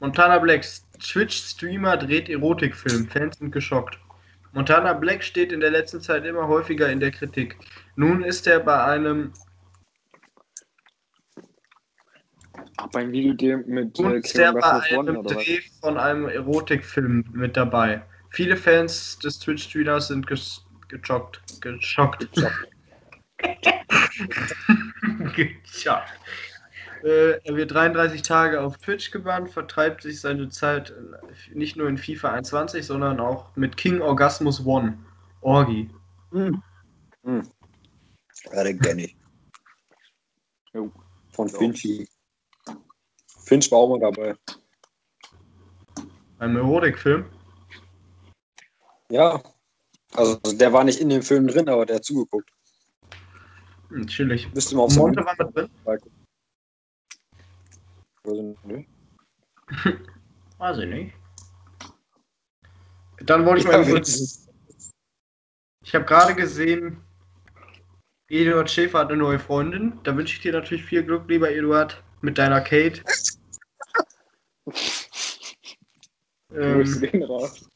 Montana 0.00 0.38
Black, 0.38 0.66
Twitch-Streamer 1.00 1.96
dreht 1.96 2.28
Erotikfilm. 2.28 3.08
Fans 3.08 3.38
sind 3.38 3.52
geschockt. 3.52 3.98
Montana 4.52 4.92
Black 4.92 5.24
steht 5.24 5.50
in 5.50 5.60
der 5.60 5.70
letzten 5.70 6.02
Zeit 6.02 6.26
immer 6.26 6.46
häufiger 6.46 6.90
in 6.90 7.00
der 7.00 7.10
Kritik. 7.10 7.56
Nun 7.96 8.22
ist 8.22 8.46
er 8.46 8.60
bei 8.60 8.84
einem 8.84 9.32
Ach, 12.76 12.88
beim 12.88 13.12
Video 13.12 13.58
mit 13.66 13.98
äh, 13.98 14.02
nun 14.02 14.16
ist 14.16 14.38
er 14.38 14.52
bei 14.52 14.62
einem? 14.62 15.22
Dreh 15.22 15.60
von 15.80 15.96
einem 15.96 16.28
Erotikfilm 16.28 17.24
mit 17.32 17.56
dabei. 17.56 18.02
Viele 18.28 18.58
Fans 18.58 19.18
des 19.20 19.38
Twitch-Streamers 19.38 20.08
sind 20.08 20.26
ges 20.26 20.66
geschockt. 20.88 21.40
Geschockt. 21.62 22.28
geschockt. 25.36 26.12
Äh, 27.02 27.40
er 27.44 27.56
wird 27.56 27.72
33 27.72 28.22
Tage 28.22 28.60
auf 28.60 28.78
Twitch 28.78 29.10
gebannt, 29.10 29.50
vertreibt 29.50 30.02
sich 30.02 30.20
seine 30.20 30.48
Zeit 30.50 30.90
äh, 30.90 31.54
nicht 31.54 31.76
nur 31.76 31.88
in 31.88 31.98
FIFA 31.98 32.32
21, 32.32 32.86
sondern 32.86 33.18
auch 33.18 33.56
mit 33.56 33.76
King 33.76 34.00
Orgasmus 34.00 34.64
One. 34.64 34.98
Orgi. 35.40 35.90
Hm. 36.30 36.62
Hm. 37.24 37.42
Ja, 38.52 38.64
den 38.64 38.78
kenne 38.78 39.04
ich. 39.04 39.16
Jo. 40.72 40.92
Von 41.30 41.48
So. 41.48 41.58
Finchi. 41.58 42.08
Finch 43.44 43.70
war 43.72 43.78
auch 43.78 43.88
mal 43.88 44.00
dabei. 44.00 44.36
Beim 46.38 46.56
Erotikfilm. 46.56 47.24
Ja. 49.10 49.42
Also 50.14 50.36
der 50.52 50.72
war 50.72 50.84
nicht 50.84 51.00
in 51.00 51.08
dem 51.08 51.22
Film 51.22 51.48
drin, 51.48 51.68
aber 51.68 51.86
der 51.86 51.96
hat 51.96 52.04
zugeguckt. 52.04 52.50
Chillig. 54.06 54.52
Müsste 54.54 54.76
mal 54.76 54.82
auf 54.82 54.96
Monte 54.96 55.24
war 55.24 55.34
mit 55.38 55.56
drin? 55.56 55.70
Also, 58.24 58.56
nö. 58.64 58.82
Weiß 60.58 60.78
ich 60.78 60.88
nicht. 60.88 61.14
Dann 63.18 63.44
wollte 63.46 63.62
ich 63.62 63.66
mal 63.66 63.84
kurz. 63.84 64.48
Ich 65.84 65.94
habe 65.94 66.04
gerade 66.04 66.34
gesehen, 66.34 67.00
Eduard 68.28 68.70
Schäfer 68.70 69.00
hat 69.00 69.08
eine 69.08 69.18
neue 69.18 69.38
Freundin. 69.38 69.98
Da 70.04 70.16
wünsche 70.16 70.34
ich 70.34 70.40
dir 70.40 70.52
natürlich 70.52 70.84
viel 70.84 71.02
Glück, 71.02 71.28
lieber 71.28 71.50
Eduard, 71.50 72.02
mit 72.20 72.38
deiner 72.38 72.60
Kate. 72.60 73.02
Ähm, 76.54 76.82
raus. 77.24 77.66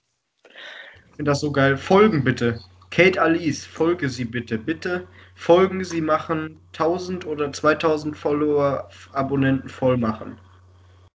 Ich 0.44 1.16
finde 1.16 1.30
das 1.30 1.40
so 1.40 1.50
geil. 1.50 1.78
Folgen 1.78 2.22
bitte. 2.22 2.60
Kate 2.90 3.20
Alice, 3.20 3.64
folge 3.64 4.08
sie 4.08 4.26
bitte. 4.26 4.58
Bitte 4.58 5.08
folgen 5.36 5.84
sie 5.84 6.00
machen 6.00 6.58
1000 6.72 7.26
oder 7.26 7.52
2000 7.52 8.16
Follower, 8.16 8.88
Abonnenten 9.12 9.68
voll 9.68 9.96
machen. 9.96 10.40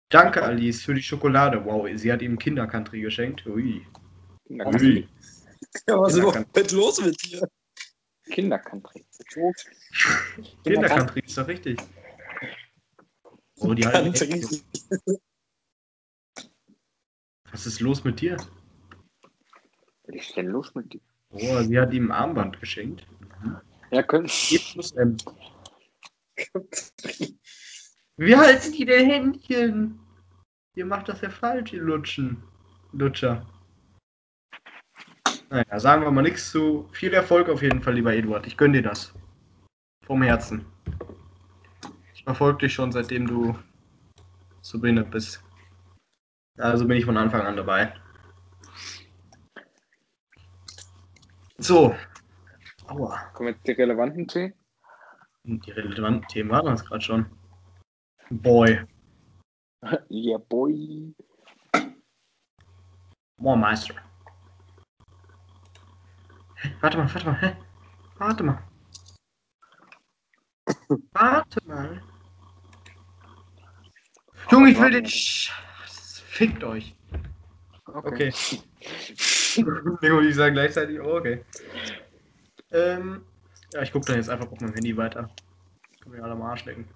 Danke 0.09 0.43
Alice 0.43 0.83
für 0.83 0.95
die 0.95 1.03
Schokolade. 1.03 1.65
Wow, 1.65 1.89
sie 1.95 2.11
hat 2.13 2.23
ihm 2.23 2.39
Kindercountry 2.39 3.03
geschenkt. 3.03 3.47
Ui. 3.47 3.87
Kindercountry. 4.47 5.09
Ja, 5.89 6.01
was 6.01 6.15
ist 6.15 6.73
los 6.73 7.01
mit 7.05 7.23
dir? 7.25 7.49
Kindercountry. 8.31 9.05
Kindercountry 10.65 11.21
ist 11.25 11.39
doch 11.39 11.47
richtig. 11.47 11.79
Oh, 13.59 13.75
die 13.75 13.85
echt- 13.85 14.65
Was 17.51 17.67
ist 17.67 17.81
los 17.81 18.03
mit 18.05 18.21
dir? 18.21 18.37
Was 20.05 20.17
ist 20.17 20.37
denn 20.37 20.47
los 20.47 20.75
mit 20.75 20.93
dir? 20.93 21.01
Oh, 21.31 21.63
sie 21.63 21.79
hat 21.79 21.93
ihm 21.93 22.11
ein 22.11 22.13
Armband 22.13 22.61
geschenkt. 22.61 23.07
Ja, 23.91 24.03
können. 24.03 24.27
Wie 28.17 28.37
halten 28.37 28.73
die 28.73 28.85
denn 28.85 29.07
Händchen? 29.09 30.01
Ihr 30.75 30.87
macht 30.87 31.09
das 31.09 31.21
ja 31.21 31.31
falsch, 31.31 31.73
ihr 31.73 31.83
Lutschen. 31.83 32.43
Lutscher. 32.93 33.47
Naja, 35.49 35.79
sagen 35.79 36.03
wir 36.03 36.11
mal 36.11 36.23
nichts 36.23 36.51
zu. 36.51 36.89
Viel 36.93 37.15
Erfolg 37.15 37.49
auf 37.49 37.63
jeden 37.63 37.81
Fall, 37.83 37.95
lieber 37.95 38.15
Eduard. 38.15 38.47
Ich 38.47 38.57
gönne 38.57 38.75
dir 38.75 38.89
das. 38.89 39.15
Vom 40.05 40.23
Herzen. 40.23 40.67
Ich 42.15 42.25
verfolge 42.25 42.59
dich 42.59 42.75
schon, 42.75 42.91
seitdem 42.91 43.27
du 43.27 43.57
so 44.61 44.81
behindert 44.81 45.11
bist. 45.11 45.43
Also 46.59 46.87
bin 46.87 46.97
ich 46.97 47.05
von 47.05 47.17
Anfang 47.17 47.43
an 47.43 47.57
dabei. 47.57 47.95
So. 51.59 51.95
Aua. 52.89 53.31
Kommen 53.33 53.55
jetzt 53.55 53.67
die 53.67 53.73
relevanten 53.73 54.29
Themen? 54.29 54.55
Die 55.45 55.71
relevanten 55.71 56.27
Themen 56.29 56.51
waren 56.51 56.67
das 56.67 56.85
gerade 56.85 57.01
schon. 57.01 57.27
Boy. 58.31 58.85
Yeah, 60.11 60.39
boy. 60.39 61.15
Moin 63.39 63.61
Meister. 63.61 63.95
Hä? 66.57 66.71
Warte 66.81 66.97
mal, 66.97 67.15
warte 67.15 67.27
mal, 67.27 67.41
hä? 67.41 67.57
Warte 68.19 68.43
mal. 68.43 68.59
Warte 71.13 71.61
mal. 71.67 72.03
Junge, 74.51 74.71
ich 74.71 74.81
will 74.81 74.91
den. 74.91 75.07
Sch 75.07 75.53
Fickt 76.37 76.65
euch. 76.65 76.97
Okay. 77.87 78.33
Nico, 79.57 80.21
ich 80.21 80.35
sage 80.35 80.53
gleichzeitig, 80.53 81.01
oh, 81.01 81.17
okay. 81.17 81.45
Ähm, 82.77 83.25
ja, 83.73 83.81
ich 83.81 83.91
gucke 83.91 84.07
dann 84.07 84.17
jetzt 84.17 84.29
einfach 84.29 84.53
auf 84.53 84.61
meinem 84.61 84.75
Handy 84.75 84.95
weiter. 84.97 85.31
Können 86.03 86.15
wir 86.15 86.23
alle 86.23 86.35
am 86.35 86.43
Arsch 86.43 86.67
lecken. 86.67 86.87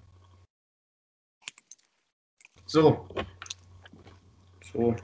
So. 2.67 3.07
So. 4.71 4.95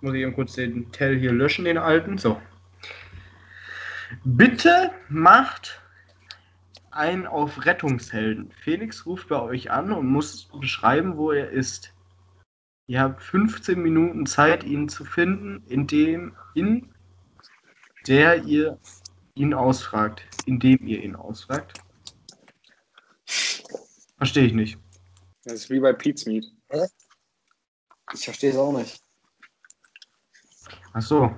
Muss 0.00 0.14
ich 0.14 0.20
eben 0.20 0.34
kurz 0.34 0.52
den 0.52 0.90
Tell 0.92 1.18
hier 1.18 1.32
löschen, 1.32 1.64
den 1.64 1.78
alten. 1.78 2.16
So. 2.16 2.40
Bitte 4.24 4.92
macht 5.08 5.82
einen 6.92 7.26
auf 7.26 7.66
Rettungshelden. 7.66 8.52
Felix 8.52 9.04
ruft 9.04 9.28
bei 9.28 9.40
euch 9.40 9.72
an 9.72 9.90
und 9.90 10.06
muss 10.06 10.44
beschreiben, 10.44 11.16
wo 11.16 11.32
er 11.32 11.50
ist. 11.50 11.92
Ihr 12.86 13.00
habt 13.00 13.20
15 13.20 13.82
Minuten 13.82 14.26
Zeit, 14.26 14.62
ihn 14.62 14.88
zu 14.88 15.04
finden, 15.04 15.64
indem 15.66 16.36
in 16.54 16.94
der 18.08 18.44
ihr 18.44 18.78
ihn 19.34 19.54
ausfragt. 19.54 20.22
Indem 20.46 20.86
ihr 20.86 21.02
ihn 21.02 21.14
ausfragt. 21.14 21.80
Verstehe 24.16 24.46
ich 24.46 24.54
nicht. 24.54 24.78
Das 25.44 25.54
ist 25.54 25.70
wie 25.70 25.80
bei 25.80 25.92
Pete's 25.92 26.26
Meat. 26.26 26.44
Ich 28.14 28.24
verstehe 28.24 28.50
es 28.50 28.56
auch 28.56 28.72
nicht. 28.72 29.02
Ach 30.92 31.02
so. 31.02 31.34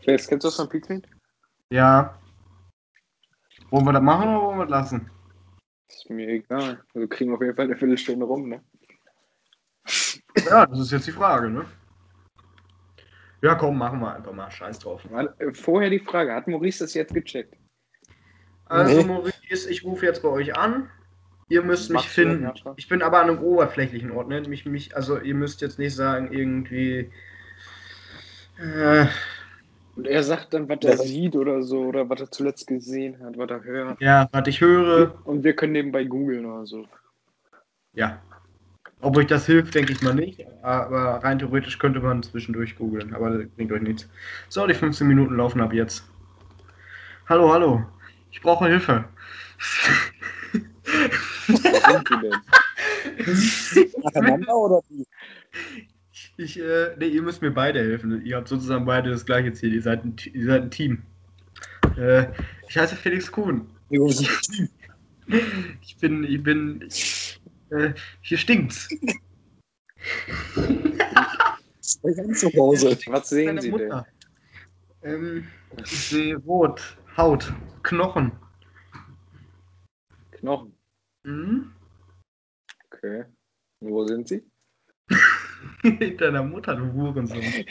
Felix, 0.00 0.26
kennst 0.26 0.44
du 0.44 0.48
das 0.48 0.56
von 0.56 0.68
Pete's 0.68 0.88
Meat? 0.88 1.08
Ja. 1.70 2.18
Wollen 3.70 3.86
wir 3.86 3.92
das 3.92 4.02
machen 4.02 4.28
oder 4.28 4.42
wollen 4.42 4.58
wir 4.58 4.66
das 4.66 4.92
lassen? 4.92 5.10
Ist 5.88 6.10
mir 6.10 6.28
egal. 6.28 6.84
Also 6.94 7.08
kriegen 7.08 7.30
wir 7.30 7.36
auf 7.36 7.42
jeden 7.42 7.56
Fall 7.56 7.66
eine 7.66 7.76
Viertelstunde 7.76 8.26
rum, 8.26 8.48
ne? 8.48 8.62
Ja, 10.44 10.66
das 10.66 10.80
ist 10.80 10.90
jetzt 10.90 11.06
die 11.06 11.12
Frage, 11.12 11.48
ne? 11.48 11.66
Ja, 13.42 13.54
komm, 13.56 13.76
machen 13.76 14.00
wir 14.00 14.14
einfach 14.14 14.32
mal. 14.32 14.50
Scheiß 14.50 14.78
drauf. 14.78 15.02
Äh, 15.38 15.52
Vorher 15.52 15.90
die 15.90 15.98
Frage, 15.98 16.32
hat 16.34 16.46
Maurice 16.48 16.84
das 16.84 16.94
jetzt 16.94 17.12
gecheckt? 17.12 17.54
Also, 18.66 18.96
Nee. 19.00 19.04
Maurice, 19.04 19.68
ich 19.68 19.84
rufe 19.84 20.06
jetzt 20.06 20.22
bei 20.22 20.28
euch 20.28 20.56
an. 20.56 20.88
Ihr 21.48 21.62
müsst 21.62 21.90
mich 21.90 21.94
Machst 21.96 22.16
du, 22.16 22.22
finden. 22.22 22.44
ja, 22.44 22.52
klar. 22.52 22.74
Ich 22.78 22.88
bin 22.88 23.02
aber 23.02 23.20
an 23.20 23.28
einem 23.28 23.40
oberflächlichen 23.42 24.10
Ort, 24.12 24.28
ne? 24.28 24.40
Mich, 24.42 24.64
mich, 24.64 24.96
also, 24.96 25.18
ihr 25.18 25.34
müsst 25.34 25.60
jetzt 25.60 25.78
nicht 25.78 25.94
sagen, 25.94 26.32
irgendwie. 26.32 27.10
Äh, 28.58 29.06
Und 29.96 30.06
er 30.06 30.22
sagt 30.22 30.54
dann, 30.54 30.68
was 30.70 30.78
er 30.84 30.92
Ja. 30.92 30.96
sieht 30.96 31.36
oder 31.36 31.62
so, 31.62 31.80
oder 31.82 32.08
was 32.08 32.20
er 32.20 32.30
zuletzt 32.30 32.66
gesehen 32.66 33.18
hat, 33.22 33.36
was 33.36 33.50
er 33.50 33.62
hört. 33.64 34.00
ja, 34.00 34.28
was 34.32 34.46
ich 34.48 34.60
höre. 34.62 35.20
Und 35.26 35.44
wir 35.44 35.54
können 35.54 35.72
nebenbei 35.72 36.04
googeln 36.04 36.46
oder 36.46 36.64
so. 36.64 36.86
Ja. 37.92 38.22
Ob 39.02 39.16
euch 39.16 39.26
das 39.26 39.46
hilft, 39.46 39.74
denke 39.74 39.92
ich 39.92 40.00
mal 40.00 40.14
nicht. 40.14 40.46
Aber 40.62 41.22
rein 41.24 41.38
theoretisch 41.40 41.78
könnte 41.78 41.98
man 41.98 42.22
zwischendurch 42.22 42.76
googeln. 42.76 43.14
Aber 43.14 43.30
das 43.30 43.48
bringt 43.56 43.72
euch 43.72 43.82
nichts. 43.82 44.08
So, 44.48 44.64
die 44.66 44.74
15 44.74 45.06
Minuten 45.06 45.36
laufen 45.36 45.60
ab 45.60 45.72
jetzt. 45.72 46.04
Hallo, 47.28 47.52
hallo. 47.52 47.84
Ich 48.30 48.40
brauche 48.40 48.66
Hilfe. 48.66 49.04
Wo 51.48 51.56
sind 51.56 52.08
die 52.10 52.20
denn? 52.22 52.40
Nacheinander 54.04 54.54
oder 54.56 54.80
wie? 54.88 55.04
Ich, 56.36 56.60
äh, 56.60 56.96
nee, 56.98 57.08
ihr 57.08 57.22
müsst 57.22 57.42
mir 57.42 57.50
beide 57.50 57.80
helfen. 57.80 58.24
Ihr 58.24 58.36
habt 58.36 58.46
sozusagen 58.46 58.84
beide 58.84 59.10
das 59.10 59.26
gleiche 59.26 59.52
Ziel. 59.52 59.74
Ihr 59.74 59.82
seid 59.82 60.04
ein, 60.04 60.14
ihr 60.32 60.46
seid 60.46 60.62
ein 60.62 60.70
Team. 60.70 61.02
Äh, 61.96 62.26
ich 62.68 62.78
heiße 62.78 62.94
Felix 62.94 63.30
Kuhn. 63.30 63.66
Ich 65.82 65.96
bin, 66.00 66.24
ich 66.24 66.42
bin, 66.42 66.88
äh, 67.72 67.94
hier 68.20 68.38
stinkt's. 68.38 68.88
Ganz 72.02 72.40
zu 72.40 72.50
Hause. 72.56 72.98
Was 73.06 73.28
sehen 73.28 73.60
Sie 73.60 73.70
denn? 73.70 73.88
Mutter. 73.88 74.06
Ähm, 75.02 75.48
ich 75.78 76.08
sehe 76.08 76.36
Rot, 76.36 76.96
Haut, 77.16 77.52
Knochen. 77.82 78.32
Knochen. 80.32 80.72
Mhm. 81.24 81.72
Okay. 82.86 83.24
Und 83.80 83.90
wo 83.90 84.06
sind 84.06 84.28
sie? 84.28 84.42
In 85.82 86.16
deiner 86.18 86.42
Mutter, 86.42 86.76
du 86.76 86.92
Hurensohn. 86.92 87.42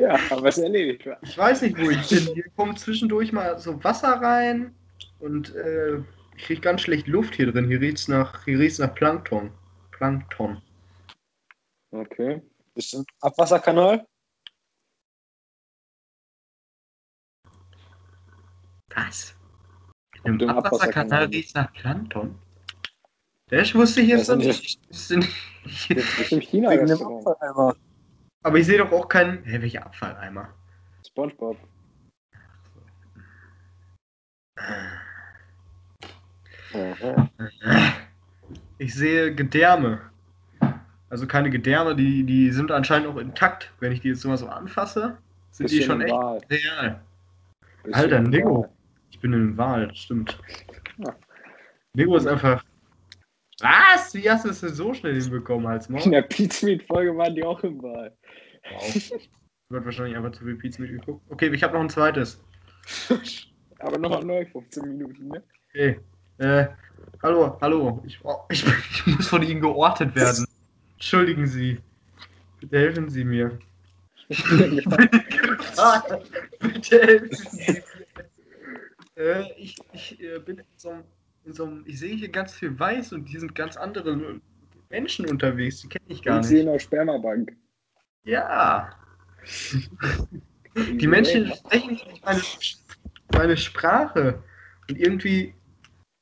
ja, 0.00 0.18
aber 0.30 0.48
es 0.48 0.58
erledigt. 0.58 1.08
Ich 1.22 1.38
weiß 1.38 1.62
nicht, 1.62 1.78
wo 1.78 1.90
ich 1.90 2.08
bin. 2.08 2.34
Hier 2.34 2.48
kommt 2.56 2.78
zwischendurch 2.78 3.32
mal 3.32 3.58
so 3.58 3.82
Wasser 3.84 4.20
rein 4.20 4.74
und 5.20 5.54
äh, 5.54 6.02
ich 6.36 6.44
krieg 6.44 6.62
ganz 6.62 6.82
schlecht 6.82 7.06
Luft 7.06 7.34
hier 7.34 7.50
drin. 7.50 7.66
Hier 7.66 7.80
riecht's 7.80 8.08
nach, 8.08 8.44
hier 8.44 8.58
riecht's 8.58 8.78
nach 8.78 8.94
Plankton. 8.94 9.50
Plankton. 9.90 10.62
Okay. 11.90 12.42
Bist 12.74 12.92
du 12.92 12.98
im 12.98 13.06
Abwasserkanal? 13.20 14.06
Was? 18.94 19.34
Im 20.24 20.38
Im 20.38 20.50
Abwasserkanal 20.50 21.24
riecht's 21.24 21.54
nach 21.54 21.72
Plankton? 21.72 22.38
Das 23.48 23.74
wusste 23.74 24.00
ich 24.00 24.08
jetzt 24.08 24.28
Das 24.28 24.36
noch 24.36 24.42
sind 24.42 24.48
nicht. 24.48 24.64
Ich 24.64 24.88
wusste 24.88 25.16
nicht. 25.18 25.36
Das 25.90 26.20
ist 26.20 26.32
im 26.32 26.40
China-Restaurant. 26.40 27.26
Abfalleimer. 27.26 27.76
Aber 28.42 28.58
ich 28.58 28.66
sehe 28.66 28.78
doch 28.78 28.92
auch 28.92 29.08
keinen. 29.08 29.42
Hä, 29.44 29.60
welcher 29.60 29.86
Abfalleimer? 29.86 30.54
Spongebob. 31.06 31.56
Ich 38.78 38.94
sehe 38.94 39.34
Gedärme. 39.34 40.00
Also 41.08 41.26
keine 41.26 41.50
Gedärme, 41.50 41.94
die, 41.94 42.24
die 42.24 42.50
sind 42.50 42.70
anscheinend 42.70 43.08
auch 43.08 43.16
intakt. 43.16 43.72
Wenn 43.80 43.92
ich 43.92 44.00
die 44.00 44.08
jetzt 44.08 44.24
mal 44.24 44.36
so 44.36 44.48
anfasse, 44.48 45.16
sind 45.50 45.70
die 45.70 45.76
Bisschen 45.76 46.00
schon 46.00 46.00
im 46.00 46.06
echt 46.06 46.50
real. 46.50 47.00
Bisschen 47.84 47.94
Alter. 47.94 48.32
Wal. 48.32 48.70
Ich 49.10 49.20
bin 49.20 49.32
im 49.32 49.56
das 49.56 49.96
stimmt. 49.96 50.38
Ja. 50.98 51.14
Nico 51.94 52.16
ist 52.16 52.26
einfach. 52.26 52.64
Was? 53.60 54.12
Wie 54.14 54.28
hast 54.28 54.44
du 54.44 54.50
es 54.50 54.60
denn 54.60 54.74
so 54.74 54.92
schnell 54.92 55.18
hinbekommen 55.18 55.66
als 55.66 55.88
Maul? 55.88 56.02
In 56.02 56.10
der 56.10 56.22
Pizza 56.22 56.66
Meat 56.66 56.82
Folge 56.82 57.16
waren 57.16 57.34
die 57.34 57.44
auch 57.44 57.62
im 57.62 57.82
Wal. 57.82 58.14
Wow. 58.70 59.28
Wird 59.70 59.84
wahrscheinlich 59.84 60.16
einfach 60.16 60.32
zu 60.32 60.44
viel 60.44 60.56
Pizza 60.56 60.82
mitgeguckt. 60.82 61.24
Okay, 61.30 61.48
ich 61.48 61.62
habe 61.62 61.74
noch 61.74 61.80
ein 61.80 61.88
zweites. 61.88 62.44
Aber 63.78 63.98
nochmal 63.98 64.24
neu, 64.24 64.44
15 64.46 64.88
Minuten, 64.88 65.28
ne? 65.28 65.42
Okay. 65.70 66.00
Äh, 66.38 66.66
hallo, 67.22 67.56
hallo. 67.60 68.02
Ich, 68.06 68.18
ich, 68.50 68.64
ich 68.66 69.06
muss 69.06 69.26
von 69.28 69.42
Ihnen 69.42 69.60
geortet 69.60 70.14
werden. 70.14 70.46
Entschuldigen 70.94 71.46
Sie. 71.46 71.78
Bitte 72.60 72.78
helfen 72.78 73.08
Sie 73.08 73.24
mir. 73.24 73.58
Bitte 74.28 75.08
helfen 77.02 77.30
Sie 77.32 77.72
mir. 77.72 77.82
Äh, 79.16 79.44
ich 79.56 79.76
ich 79.92 80.20
äh, 80.20 80.38
bin 80.40 80.58
in 80.58 80.64
so, 80.76 80.90
einem- 80.90 81.04
in 81.44 81.52
so 81.54 81.64
einem. 81.64 81.84
Ich 81.86 81.98
sehe 81.98 82.14
hier 82.14 82.28
ganz 82.28 82.54
viel 82.54 82.78
Weiß 82.78 83.12
und 83.12 83.24
hier 83.26 83.40
sind 83.40 83.54
ganz 83.54 83.76
andere 83.76 84.40
Menschen 84.90 85.26
unterwegs. 85.26 85.80
Die 85.82 85.88
kenne 85.88 86.04
ich 86.08 86.22
gar 86.22 86.38
Und 86.38 86.42
sie 86.42 86.58
in 86.60 86.66
nicht. 86.66 86.74
der 86.74 86.78
Spermabank. 86.80 87.52
Ja. 88.24 88.90
Die 90.76 91.06
Menschen 91.06 91.52
sprechen 91.54 91.92
nicht 91.94 92.24
meine, 92.24 92.42
meine 93.32 93.56
Sprache. 93.56 94.42
Und 94.88 94.98
irgendwie 94.98 95.54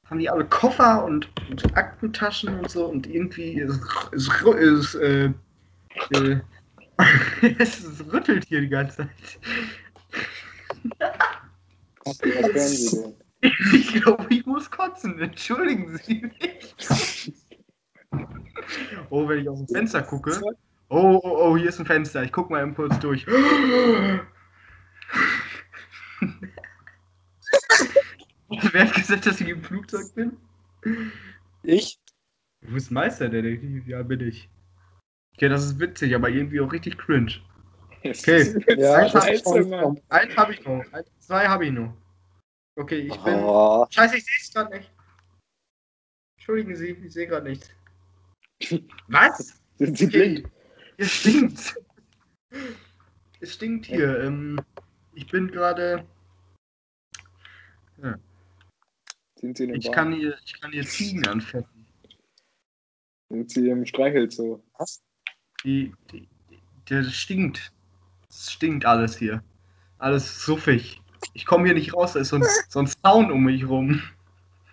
haben 0.06 0.18
die 0.18 0.28
alle 0.28 0.44
Koffer 0.44 1.04
und, 1.04 1.28
und 1.50 1.76
Aktentaschen 1.76 2.58
und 2.58 2.70
so 2.70 2.86
und 2.86 3.06
irgendwie 3.06 3.54
ist, 3.54 3.80
ist, 4.12 4.42
ist 4.42 4.94
äh, 4.96 5.30
äh, 6.10 6.40
es 7.58 8.04
rüttelt 8.12 8.44
hier 8.44 8.60
die 8.60 8.68
ganze 8.68 8.98
Zeit. 8.98 9.08
Was 12.04 12.20
hören 12.22 12.58
sie 12.58 13.02
denn? 13.02 13.14
Ich 13.74 14.02
glaube, 14.02 14.26
ich 14.30 14.46
muss 14.46 14.70
kotzen. 14.70 15.20
Entschuldigen 15.20 15.98
Sie 15.98 16.30
mich. 16.40 17.32
Oh, 19.10 19.28
wenn 19.28 19.40
ich 19.40 19.48
aus 19.48 19.58
dem 19.58 19.68
Fenster 19.68 20.02
gucke 20.02 20.40
Oh, 20.88 21.20
oh, 21.22 21.36
oh, 21.40 21.56
hier 21.56 21.68
ist 21.68 21.78
ein 21.78 21.86
Fenster. 21.86 22.22
Ich 22.22 22.32
guck 22.32 22.50
mal 22.50 22.62
eben 22.62 22.74
kurz 22.74 22.98
durch. 23.00 23.26
Wer 28.72 28.86
hat 28.86 28.94
gesagt, 28.94 29.26
dass 29.26 29.40
ich 29.40 29.48
im 29.48 29.62
Flugzeug 29.62 30.14
bin? 30.14 30.36
Ich? 31.62 31.98
Du 32.62 32.72
bist 32.72 32.90
Meisterdetektiv, 32.90 33.86
ja, 33.86 34.02
bin 34.02 34.20
ich. 34.20 34.48
Okay, 35.34 35.48
das 35.48 35.64
ist 35.64 35.78
witzig, 35.78 36.14
aber 36.14 36.28
irgendwie 36.28 36.60
auch 36.60 36.72
richtig 36.72 36.96
cringe. 36.98 37.32
Okay. 38.04 38.54
Ja, 38.76 38.94
Eins 38.94 39.12
das 39.12 39.24
hab 39.24 39.30
ist 39.32 39.46
ich 39.46 39.66
noch. 39.66 39.96
Eins 40.08 40.36
habe 40.36 40.52
ich 40.52 40.64
noch. 40.64 40.84
Eins, 40.92 41.08
zwei 41.20 41.48
habe 41.48 41.66
ich 41.66 41.72
noch. 41.72 41.94
Okay, 42.76 42.98
ich 42.98 43.16
bin. 43.22 43.34
Oh, 43.38 43.86
Scheiße, 43.90 44.16
ich 44.16 44.24
sehe 44.24 44.34
es 44.40 44.52
gerade 44.52 44.76
nicht. 44.76 44.90
Entschuldigen 46.36 46.76
Sie, 46.76 46.90
ich 46.90 47.12
sehe 47.12 47.26
gerade 47.26 47.48
nichts. 47.48 47.70
Was? 49.08 49.60
Sind 49.78 49.98
sie 49.98 50.06
Okay. 50.06 50.28
blind? 50.34 50.50
Es 50.98 51.10
stinkt. 51.10 51.80
Es 53.40 53.54
stinkt 53.54 53.86
hier. 53.86 54.20
Ähm, 54.20 54.60
ich 55.14 55.26
bin 55.26 55.48
gerade. 55.50 56.06
Sind 59.44 59.59
sie 59.59 59.64
in 59.64 59.68
dem 59.72 59.78
Ich 59.78 59.87
Bad? 59.87 59.94
kann 59.94 60.12
hier, 60.14 60.38
ich 60.42 60.59
kann 60.59 60.72
hier 60.72 60.87
Ziegen 60.87 61.26
anfetten. 61.28 61.87
Sind 63.28 63.50
sie 63.50 63.68
im 63.68 63.85
Streichelzoo? 63.85 64.62
Die, 65.62 65.92
die, 66.11 66.28
die, 66.48 66.59
der 66.88 67.04
stinkt. 67.04 67.70
Es 68.30 68.52
stinkt 68.52 68.87
alles 68.87 69.18
hier. 69.18 69.44
Alles 69.98 70.42
suffig. 70.42 71.02
Ich 71.35 71.44
komme 71.44 71.66
hier 71.66 71.74
nicht 71.74 71.92
raus, 71.92 72.14
da 72.14 72.20
ist 72.20 72.30
so 72.30 72.37
ein, 72.37 72.44
so 72.70 72.78
ein 72.78 72.87
Sound 72.87 73.30
um 73.30 73.44
mich 73.44 73.68
rum. 73.68 74.02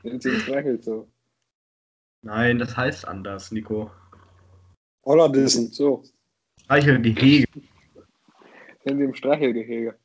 Sind 0.03 0.23
sie 0.23 0.29
im 0.29 0.39
Streichelzoo? 0.39 1.05
Nein, 2.21 2.57
das 2.57 2.77
heißt 2.77 3.05
anders, 3.05 3.51
Nico. 3.51 3.91
Hollandissen. 5.03 5.67
So. 5.67 6.05
Streichelgehege. 6.62 7.45
Sind 8.86 8.97
sie 8.99 9.03
im 9.03 9.15
Streichelgehege? 9.15 9.99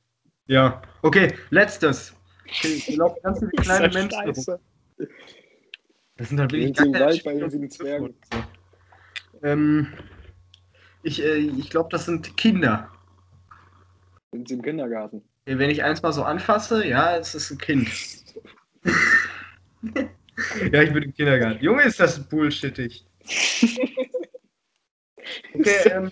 Ja. 0.46 0.83
Okay, 1.02 1.35
letztes. 1.50 2.16
Okay, 2.48 2.74
ich 2.74 2.87
glaube, 2.87 3.16
ganz 3.22 3.38
viele 3.38 3.50
kleine 3.62 3.88
Menschen. 3.88 4.20
rum. 4.20 4.35
Scheiße. 4.35 4.61
Das 6.16 6.28
sind 6.28 6.40
halt 6.40 6.52
wirklich 6.52 6.74
gar 6.74 6.87
keine 6.87 7.04
Wald 7.04 7.24
bei 7.24 7.35
den 7.35 7.70
Zwergen? 7.70 8.14
Ähm, 9.42 9.92
ich 11.02 11.22
äh, 11.22 11.37
ich 11.37 11.68
glaube, 11.70 11.88
das 11.90 12.06
sind 12.06 12.37
Kinder. 12.37 12.90
Sind 14.32 14.48
sie 14.48 14.54
im 14.54 14.62
Kindergarten? 14.62 15.22
Wenn 15.44 15.70
ich 15.70 15.85
eins 15.85 16.02
mal 16.02 16.12
so 16.12 16.24
anfasse, 16.24 16.87
ja, 16.87 17.16
es 17.16 17.35
ist 17.35 17.50
ein 17.50 17.59
Kind. 17.59 17.88
ja, 20.72 20.82
ich 20.82 20.92
bin 20.92 21.02
im 21.02 21.14
Kindergarten. 21.14 21.62
Junge, 21.62 21.82
ist 21.82 22.00
das 22.00 22.28
bullshittig. 22.28 23.06
Okay, 25.54 25.90
ähm. 25.90 26.11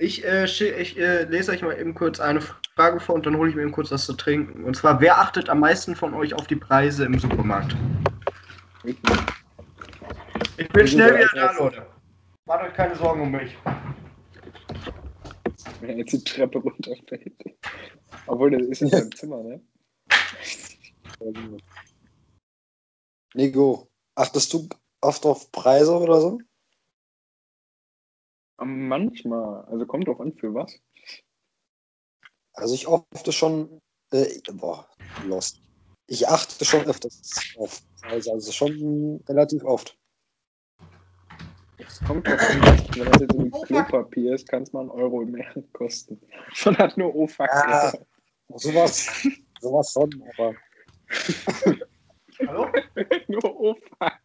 Ich, 0.00 0.24
äh, 0.24 0.44
ich 0.44 0.96
äh, 0.96 1.24
lese 1.24 1.50
euch 1.50 1.62
mal 1.62 1.78
eben 1.78 1.92
kurz 1.92 2.20
eine 2.20 2.40
Frage 2.40 3.00
vor 3.00 3.16
und 3.16 3.26
dann 3.26 3.36
hole 3.36 3.50
ich 3.50 3.56
mir 3.56 3.62
eben 3.62 3.72
kurz 3.72 3.90
was 3.90 4.06
zu 4.06 4.12
trinken. 4.12 4.62
Und 4.64 4.76
zwar, 4.76 5.00
wer 5.00 5.18
achtet 5.18 5.48
am 5.48 5.58
meisten 5.58 5.96
von 5.96 6.14
euch 6.14 6.34
auf 6.34 6.46
die 6.46 6.54
Preise 6.54 7.04
im 7.04 7.18
Supermarkt? 7.18 7.74
Ich 8.84 8.96
Ich 10.56 10.68
bin 10.68 10.84
Ich 10.84 10.92
schnell 10.92 11.16
wieder 11.16 11.28
da, 11.34 11.50
Leute. 11.58 11.86
Macht 12.46 12.62
euch 12.62 12.74
keine 12.74 12.94
Sorgen 12.94 13.22
um 13.22 13.32
mich. 13.32 13.56
Wenn 15.80 15.90
er 15.90 15.96
jetzt 15.96 16.12
die 16.12 16.22
Treppe 16.22 16.58
runterfällt. 16.58 17.32
Obwohl, 18.26 18.52
das 18.52 18.62
ist 18.62 18.82
in 18.82 18.88
seinem 18.88 19.14
Zimmer, 19.16 19.42
ne? 19.42 19.60
Nico, 23.34 23.90
achtest 24.14 24.52
du 24.52 24.68
oft 25.00 25.26
auf 25.26 25.50
Preise 25.50 25.98
oder 25.98 26.20
so? 26.20 26.38
Manchmal. 28.58 29.64
Also 29.66 29.86
kommt 29.86 30.08
drauf 30.08 30.20
an, 30.20 30.34
für 30.34 30.52
was. 30.54 30.80
Also 32.52 32.74
ich 32.74 32.88
achte 32.88 33.32
schon, 33.32 33.80
äh, 34.10 34.26
boah, 34.52 34.88
lost. 35.26 35.60
Ich 36.06 36.26
achte 36.26 36.64
schon 36.64 36.84
öfters 36.86 37.54
auf 37.58 37.82
Preise, 38.00 38.32
also 38.32 38.50
schon 38.50 39.22
relativ 39.28 39.62
oft. 39.64 39.96
Es 41.78 42.00
kommt 42.00 42.26
drauf 42.26 42.40
an, 42.50 42.60
wenn 42.96 43.10
das 43.10 43.20
jetzt 43.20 43.34
irgendwie 43.34 43.62
Klopapier 43.62 44.34
ist, 44.34 44.48
kann 44.48 44.62
es 44.62 44.72
mal 44.72 44.80
einen 44.80 44.90
Euro 44.90 45.24
mehr 45.24 45.54
kosten. 45.72 46.20
Man 46.64 46.78
hat 46.78 46.96
nur 46.96 47.14
O-Fax. 47.14 47.54
Ja. 47.54 47.92
Sowas, 48.56 49.28
sowas 49.60 49.92
schon, 49.92 50.24
aber 50.36 50.54
Hallo? 52.46 52.72
nur 53.28 53.60
O-Fax. 53.60 54.18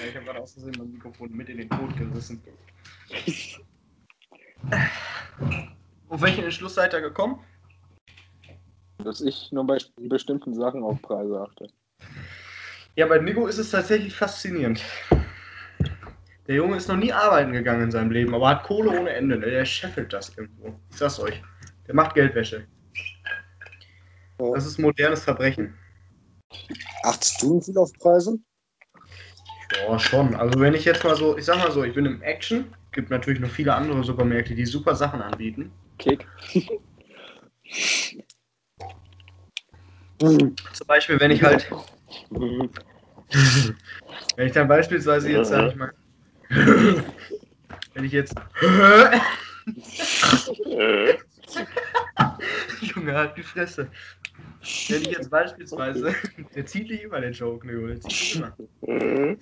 Ja, 0.00 0.08
ich 0.08 0.16
habe 0.16 0.24
gerade 0.26 0.40
aus 0.40 0.52
Versehen 0.52 0.74
mein 0.78 0.92
Mikrofon 0.92 1.30
mit 1.32 1.48
in 1.48 1.58
den 1.58 1.70
Tod 1.70 1.96
gerissen. 1.96 2.42
Auf 6.08 6.22
welchen 6.22 6.44
Entschluss 6.44 6.74
seid 6.74 6.92
ihr 6.92 7.00
gekommen? 7.00 7.44
Dass 8.98 9.20
ich 9.20 9.50
nur 9.52 9.66
bei 9.66 9.78
bestimmten 9.96 10.54
Sachen 10.54 10.82
auf 10.82 11.00
Preise 11.02 11.40
achte. 11.40 11.68
Ja, 12.96 13.06
bei 13.06 13.18
Nico 13.18 13.46
ist 13.46 13.58
es 13.58 13.70
tatsächlich 13.70 14.14
faszinierend. 14.14 14.82
Der 16.48 16.56
Junge 16.56 16.76
ist 16.76 16.88
noch 16.88 16.96
nie 16.96 17.12
arbeiten 17.12 17.52
gegangen 17.52 17.82
in 17.82 17.90
seinem 17.90 18.10
Leben, 18.10 18.34
aber 18.34 18.48
hat 18.48 18.64
Kohle 18.64 18.98
ohne 18.98 19.10
Ende. 19.10 19.38
ne? 19.38 19.50
Der 19.50 19.64
scheffelt 19.64 20.12
das 20.12 20.36
irgendwo. 20.36 20.80
Ich 20.90 20.96
sag's 20.96 21.20
euch. 21.20 21.42
Der 21.86 21.94
macht 21.94 22.14
Geldwäsche. 22.14 22.66
Das 24.38 24.66
ist 24.66 24.78
modernes 24.78 25.24
Verbrechen. 25.24 25.74
achtest 27.02 27.42
du 27.42 27.60
viel 27.60 27.76
auf 27.76 27.92
Preise? 27.94 28.38
Ja, 29.72 29.98
schon. 29.98 30.34
Also 30.34 30.60
wenn 30.60 30.74
ich 30.74 30.84
jetzt 30.84 31.04
mal 31.04 31.16
so, 31.16 31.36
ich 31.36 31.44
sag 31.44 31.58
mal 31.58 31.70
so, 31.70 31.84
ich 31.84 31.94
bin 31.94 32.06
im 32.06 32.22
Action. 32.22 32.74
Gibt 32.92 33.10
natürlich 33.10 33.40
noch 33.40 33.50
viele 33.50 33.74
andere 33.74 34.02
Supermärkte, 34.02 34.54
die 34.54 34.64
super 34.64 34.94
Sachen 34.94 35.20
anbieten. 35.20 35.70
Kick. 35.98 36.26
Zum 40.18 40.56
Beispiel, 40.86 41.20
wenn 41.20 41.30
ich 41.30 41.42
halt, 41.42 41.70
wenn 42.30 42.70
ich 44.46 44.52
dann 44.52 44.66
beispielsweise 44.66 45.30
jetzt, 45.30 45.50
sag 45.50 45.70
ich 45.70 45.76
mal, 45.76 45.92
wenn 47.94 48.04
ich 48.04 48.12
jetzt, 48.12 48.34
Junge, 52.80 53.14
halt 53.14 53.36
die 53.36 53.42
Fresse. 53.42 53.88
Wenn 54.88 55.02
ich 55.02 55.10
jetzt 55.10 55.30
beispielsweise, 55.30 56.14
der 56.54 56.66
zieht 56.66 56.90
nicht 56.90 57.04
immer 57.04 57.20
den 57.20 57.32
Joke, 57.32 57.66
ne, 57.66 57.88
der 57.88 58.00
zieht 58.00 58.36
immer. 58.36 58.56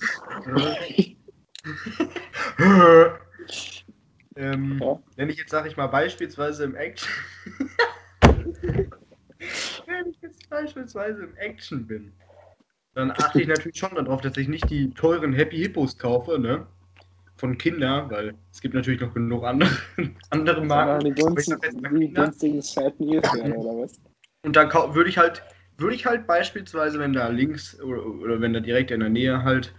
ähm, 4.37 4.79
Ja. 4.81 5.03
wenn 5.17 5.31
ich 5.31 5.39
jetzt, 5.39 5.51
sag 5.51 5.67
ich 5.67 5.77
mal, 5.77 5.89
beispielsweise 5.89 6.65
im 6.65 6.77
Action. 6.77 7.11
wenn 9.87 10.07
ich 10.11 10.21
jetzt 10.21 10.49
beispielsweise 10.49 11.25
im 11.25 11.37
Action 11.37 11.87
bin, 11.87 12.13
dann 12.95 13.11
achte 13.11 13.43
ich 13.43 13.49
natürlich 13.49 13.79
schon 13.79 13.95
darauf, 13.95 14.21
dass 14.21 14.37
ich 14.37 14.49
nicht 14.49 14.71
die 14.71 14.91
teuren 14.91 15.33
Happy 15.33 15.59
Hippos 15.59 15.99
kaufe, 15.99 16.39
ne? 16.39 16.67
Von 17.37 17.59
Kindern, 17.59 18.11
weil 18.11 18.35
es 18.51 18.63
gibt 18.63 18.75
natürlich 18.75 19.01
noch 19.01 19.13
genug 19.13 19.45
andere, 19.45 19.69
andere 20.31 20.65
Marken. 20.65 21.05
die 21.05 21.13
Kinder. 21.13 22.25
günstigen 22.25 22.63
Sad 22.63 22.99
Meals 22.99 23.35
werden, 23.35 23.53
oder 23.53 23.83
was? 23.83 24.01
Und 24.47 24.55
dann 24.55 24.73
würde 24.73 25.11
ich 25.11 25.19
halt, 25.19 25.43
würde 25.77 25.97
ich 25.97 26.07
halt 26.07 26.29
beispielsweise, 26.29 27.01
wenn 27.01 27.13
da 27.13 27.27
links 27.27 27.81
oder, 27.81 28.07
oder 28.07 28.41
wenn 28.41 28.53
da 28.53 28.61
direkt 28.61 28.93
in 28.93 29.01
der 29.01 29.09
Nähe 29.09 29.43
halt 29.43 29.75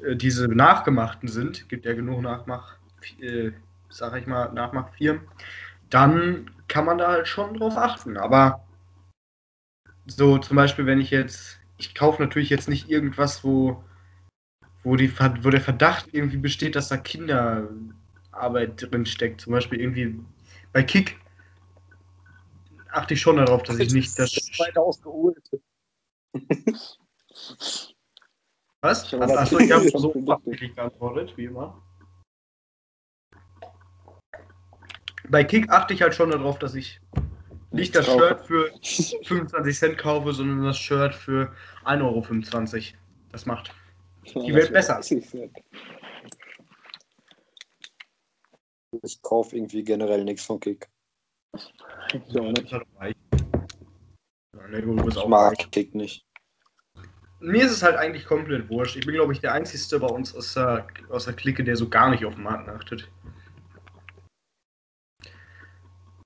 äh, 0.00 0.14
diese 0.14 0.46
nachgemachten 0.46 1.28
sind, 1.28 1.68
gibt 1.68 1.84
ja 1.84 1.92
genug 1.92 2.22
Nachmach, 2.22 2.76
äh, 3.20 3.50
sag 3.88 4.16
ich 4.16 4.28
mal, 4.28 4.52
Nachmachfirmen, 4.52 5.22
dann 5.90 6.52
kann 6.68 6.84
man 6.84 6.98
da 6.98 7.08
halt 7.08 7.26
schon 7.26 7.54
drauf 7.54 7.76
achten. 7.76 8.16
Aber 8.16 8.64
so 10.06 10.38
zum 10.38 10.56
Beispiel, 10.56 10.86
wenn 10.86 11.00
ich 11.00 11.10
jetzt, 11.10 11.58
ich 11.76 11.92
kaufe 11.92 12.22
natürlich 12.22 12.48
jetzt 12.48 12.68
nicht 12.68 12.88
irgendwas, 12.88 13.42
wo, 13.42 13.82
wo, 14.84 14.94
die, 14.94 15.12
wo 15.18 15.50
der 15.50 15.60
Verdacht 15.60 16.10
irgendwie 16.12 16.36
besteht, 16.36 16.76
dass 16.76 16.86
da 16.86 16.96
Kinderarbeit 16.96 18.88
drin 18.88 19.04
steckt. 19.04 19.40
Zum 19.40 19.52
Beispiel 19.52 19.80
irgendwie 19.80 20.14
bei 20.72 20.84
Kick 20.84 21.18
achte 22.92 23.14
ich 23.14 23.20
schon 23.20 23.36
darauf, 23.36 23.62
dass 23.62 23.78
ich 23.78 23.92
nicht 23.92 24.18
das. 24.18 24.34
weiter 24.58 24.82
ausgeholt. 24.82 25.50
Was? 28.80 29.04
Ich 29.04 29.14
Achso, 29.20 29.58
ich 29.58 29.70
habe 29.70 29.88
so 29.98 30.10
unfachlich 30.10 30.74
geantwortet, 30.74 31.36
wie 31.36 31.44
immer. 31.44 31.82
Bei 35.28 35.44
Kick 35.44 35.70
achte 35.70 35.94
ich 35.94 36.02
halt 36.02 36.14
schon 36.14 36.30
darauf, 36.30 36.58
dass 36.58 36.74
ich 36.74 37.00
nicht 37.70 37.94
das. 37.94 38.06
Shirt 38.06 38.44
für 38.46 38.72
25 38.82 39.78
Cent 39.78 39.98
kaufe, 39.98 40.32
sondern 40.32 40.64
das 40.64 40.78
Shirt 40.78 41.14
für 41.14 41.54
1,25 41.84 42.02
Euro. 42.02 42.98
Das 43.30 43.46
macht. 43.46 43.72
Die 44.34 44.54
Welt 44.54 44.72
besser. 44.72 45.00
Ich 49.02 49.22
kaufe 49.22 49.56
irgendwie 49.56 49.84
generell 49.84 50.24
nichts 50.24 50.44
von 50.44 50.60
Kick. 50.60 50.90
Ne? 51.52 52.54
halt 52.70 53.16
ne, 54.70 54.82
du 54.82 54.96
bist 54.96 55.16
Ich 55.16 55.22
auch 55.22 55.28
mag 55.28 55.52
reich. 55.52 55.70
Kick 55.70 55.94
nicht. 55.94 56.24
mir 57.40 57.64
ist 57.64 57.72
es 57.72 57.82
halt 57.82 57.96
eigentlich 57.96 58.24
komplett 58.24 58.68
wurscht. 58.70 58.96
Ich 58.96 59.04
bin, 59.04 59.14
glaube 59.14 59.32
ich, 59.32 59.40
der 59.40 59.52
Einzige 59.52 59.98
bei 60.00 60.06
uns 60.06 60.34
aus 60.34 60.54
der, 60.54 60.86
aus 61.10 61.26
der 61.26 61.34
Clique, 61.34 61.64
der 61.64 61.76
so 61.76 61.88
gar 61.88 62.10
nicht 62.10 62.24
auf 62.24 62.34
den 62.34 62.44
Marken 62.44 62.70
achtet. 62.70 63.10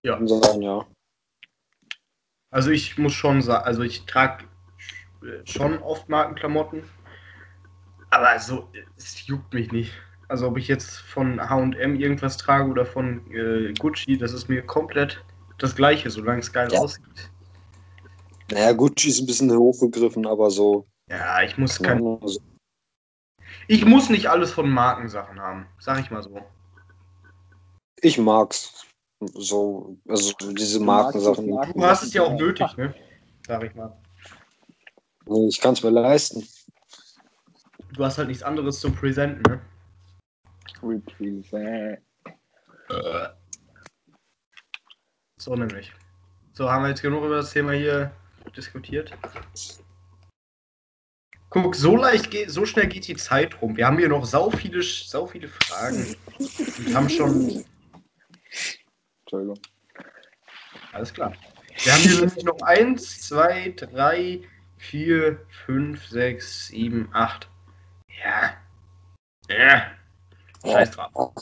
Ja. 0.02 0.24
Sein, 0.24 0.62
ja. 0.62 0.86
Also 2.50 2.70
ich 2.70 2.96
muss 2.96 3.12
schon 3.12 3.42
sagen, 3.42 3.64
also 3.64 3.82
ich 3.82 4.06
trage 4.06 4.44
schon 5.44 5.78
oft 5.78 6.08
Markenklamotten, 6.08 6.84
aber 8.10 8.38
so, 8.38 8.70
es 8.96 9.26
juckt 9.26 9.52
mich 9.52 9.72
nicht. 9.72 9.92
Also 10.28 10.48
ob 10.48 10.58
ich 10.58 10.68
jetzt 10.68 10.96
von 10.96 11.40
H&M 11.40 11.96
irgendwas 11.96 12.36
trage 12.36 12.68
oder 12.68 12.84
von 12.84 13.30
äh, 13.30 13.72
Gucci, 13.74 14.18
das 14.18 14.32
ist 14.32 14.48
mir 14.48 14.62
komplett 14.62 15.24
das 15.58 15.76
Gleiche, 15.76 16.10
solange 16.10 16.40
es 16.40 16.52
geil 16.52 16.68
Ja. 16.72 16.80
aussieht. 16.80 17.04
Naja, 18.50 18.72
Gucci 18.72 19.08
ist 19.08 19.20
ein 19.20 19.26
bisschen 19.26 19.50
hochgegriffen, 19.56 20.26
aber 20.26 20.50
so. 20.50 20.86
Ja, 21.08 21.42
ich 21.42 21.56
muss 21.56 21.80
kein, 21.80 21.98
so 21.98 22.40
ich 23.68 23.84
muss 23.84 24.08
nicht 24.10 24.28
alles 24.28 24.52
von 24.52 24.70
Markensachen 24.70 25.40
haben, 25.40 25.66
sag 25.78 26.00
ich 26.00 26.10
mal 26.10 26.22
so. 26.22 26.40
ich 28.00 28.18
mag's. 28.18 28.84
So, 29.20 29.96
also 30.08 30.32
diese 30.52 30.78
Markensachen. 30.78 31.46
Du 31.74 31.84
hast 31.86 32.02
es 32.02 32.12
ja 32.12 32.22
auch 32.22 32.38
nötig, 32.38 32.76
ne? 32.76 32.94
Sag 33.46 33.64
ich 33.64 33.74
mal. 33.74 33.96
Ich 35.48 35.60
kann's 35.60 35.82
mir 35.82 35.90
leisten. 35.90 36.46
Du 37.94 38.04
hast 38.04 38.18
halt 38.18 38.28
nichts 38.28 38.42
anderes 38.42 38.78
zum 38.80 38.94
Präsenten, 38.94 39.42
ne? 39.50 39.60
Represent. 40.82 42.00
So 45.38 45.54
nämlich. 45.54 45.92
So, 46.52 46.70
haben 46.70 46.84
wir 46.84 46.88
jetzt 46.88 47.02
genug 47.02 47.24
über 47.24 47.36
das 47.36 47.52
Thema 47.52 47.72
hier 47.72 48.12
diskutiert? 48.56 49.12
Guck, 51.50 51.74
so 51.74 51.96
leicht 51.96 52.30
geht, 52.30 52.50
so 52.50 52.66
schnell 52.66 52.86
geht 52.86 53.06
die 53.06 53.16
Zeit 53.16 53.60
rum. 53.60 53.76
Wir 53.76 53.86
haben 53.86 53.98
hier 53.98 54.08
noch 54.08 54.24
sau 54.24 54.50
viele, 54.50 54.82
sau 54.82 55.26
viele 55.26 55.48
Fragen. 55.48 56.16
Und 56.38 56.94
haben 56.94 57.08
schon. 57.08 57.64
Entschuldigung. 59.20 59.58
Alles 60.92 61.12
klar. 61.12 61.32
Wir 61.84 61.92
haben 61.92 62.02
hier 62.02 62.20
nämlich 62.20 62.44
noch 62.44 62.60
1, 62.62 63.28
2, 63.28 63.74
3, 63.76 64.40
4, 64.78 65.46
5, 65.66 66.06
6, 66.06 66.68
7, 66.68 67.08
8. 67.12 67.50
Ja. 68.24 68.54
Ja. 69.48 69.95
Scheiß 70.66 70.90
drauf. 70.92 71.34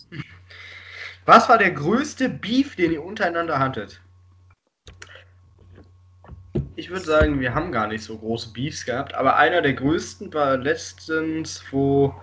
Was 1.27 1.49
war 1.49 1.59
der 1.59 1.71
größte 1.71 2.29
Beef, 2.29 2.77
den 2.77 2.93
ihr 2.93 3.05
untereinander 3.05 3.59
hattet? 3.59 4.01
Ich 6.77 6.91
würde 6.91 7.05
sagen, 7.05 7.41
wir 7.41 7.55
haben 7.55 7.73
gar 7.73 7.87
nicht 7.87 8.05
so 8.05 8.19
große 8.19 8.53
Beefs 8.53 8.85
gehabt, 8.85 9.15
aber 9.15 9.37
einer 9.37 9.63
der 9.63 9.75
größten 9.75 10.33
war 10.35 10.57
letztens, 10.57 11.63
wo. 11.71 12.15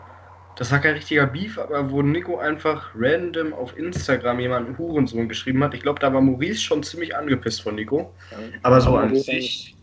Das 0.57 0.69
war 0.69 0.79
kein 0.79 0.95
richtiger 0.95 1.25
Beef, 1.25 1.57
aber 1.57 1.89
wo 1.89 2.01
Nico 2.01 2.37
einfach 2.37 2.91
random 2.93 3.53
auf 3.53 3.75
Instagram 3.77 4.41
jemanden 4.41 4.77
Hurensohn 4.77 5.29
geschrieben 5.29 5.63
hat. 5.63 5.73
Ich 5.73 5.81
glaube, 5.81 6.01
da 6.01 6.13
war 6.13 6.19
Maurice 6.19 6.61
schon 6.61 6.83
ziemlich 6.83 7.15
angepisst 7.15 7.61
von 7.61 7.75
Nico. 7.75 8.13
Aber 8.61 8.81
so 8.81 8.97
an 8.97 9.15
sich. 9.15 9.75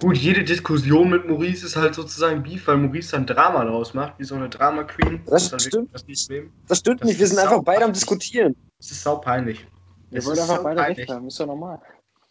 Gut, 0.00 0.16
jede 0.16 0.42
Diskussion 0.42 1.10
mit 1.10 1.28
Maurice 1.28 1.66
ist 1.66 1.76
halt 1.76 1.94
sozusagen 1.94 2.42
Beef, 2.42 2.66
weil 2.66 2.78
Maurice 2.78 3.12
dann 3.12 3.26
Drama 3.26 3.64
daraus 3.64 3.92
macht, 3.92 4.18
wie 4.18 4.24
so 4.24 4.34
eine 4.34 4.48
Drama 4.48 4.84
Queen. 4.84 5.20
Das 5.26 5.44
ist 5.44 5.52
halt 5.52 5.62
stimmt. 5.62 5.92
wirklich 5.92 6.26
das. 6.26 6.38
Das 6.68 6.78
stimmt 6.78 7.00
Das 7.02 7.08
nicht, 7.08 7.20
wir 7.20 7.26
sind 7.26 7.38
einfach 7.38 7.62
beide 7.62 7.84
am 7.84 7.92
saupeinlich. 7.94 7.98
Diskutieren. 8.00 8.56
Es 8.78 8.90
ist 8.90 9.02
sau 9.02 9.16
peinlich. 9.16 9.66
Ihr 10.10 10.18
Es 10.18 10.26
wollt 10.26 10.38
ist 10.38 10.48
einfach 10.48 10.62
beide 10.62 10.80
peinlich. 10.80 10.98
recht 11.00 11.10
haben, 11.10 11.26
ist 11.26 11.38
doch 11.38 11.46
normal. 11.46 11.80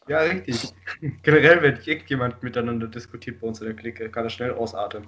Ja, 0.08 0.22
richtig. 0.22 0.74
Generell, 1.22 1.62
wenn 1.62 1.76
irgendjemand 1.84 2.42
miteinander 2.42 2.88
diskutiert 2.88 3.40
bei 3.40 3.48
uns 3.48 3.62
in 3.62 3.68
der 3.68 3.76
Clique, 3.76 4.10
kann 4.10 4.24
er 4.24 4.32
schnell 4.32 4.54
ausatmen. 4.54 5.06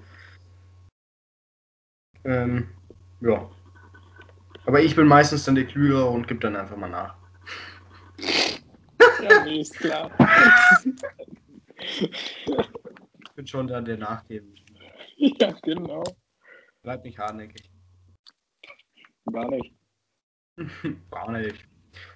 Ähm, 2.24 2.70
ja. 3.22 3.50
Aber 4.68 4.82
ich 4.82 4.96
bin 4.96 5.08
meistens 5.08 5.46
dann 5.46 5.56
der 5.56 5.66
Klügere 5.66 6.08
und 6.08 6.28
gebe 6.28 6.40
dann 6.40 6.56
einfach 6.56 6.78
mal 6.78 6.90
nach. 6.92 7.16
Ja, 9.24 9.44
nee, 9.46 9.62
ist 9.62 9.74
klar. 9.74 10.12
Ich 11.82 13.32
bin 13.36 13.48
schon 13.48 13.68
dann 13.68 13.86
der 13.86 13.98
Nachgeben. 13.98 14.56
ja, 15.18 15.52
genau. 15.64 16.04
Bleib 16.82 17.04
nicht 17.04 17.18
hartnäckig. 17.18 17.70
Gar 19.32 19.50
nicht. 19.50 19.76
Gar 21.12 21.32
nicht. 21.32 21.68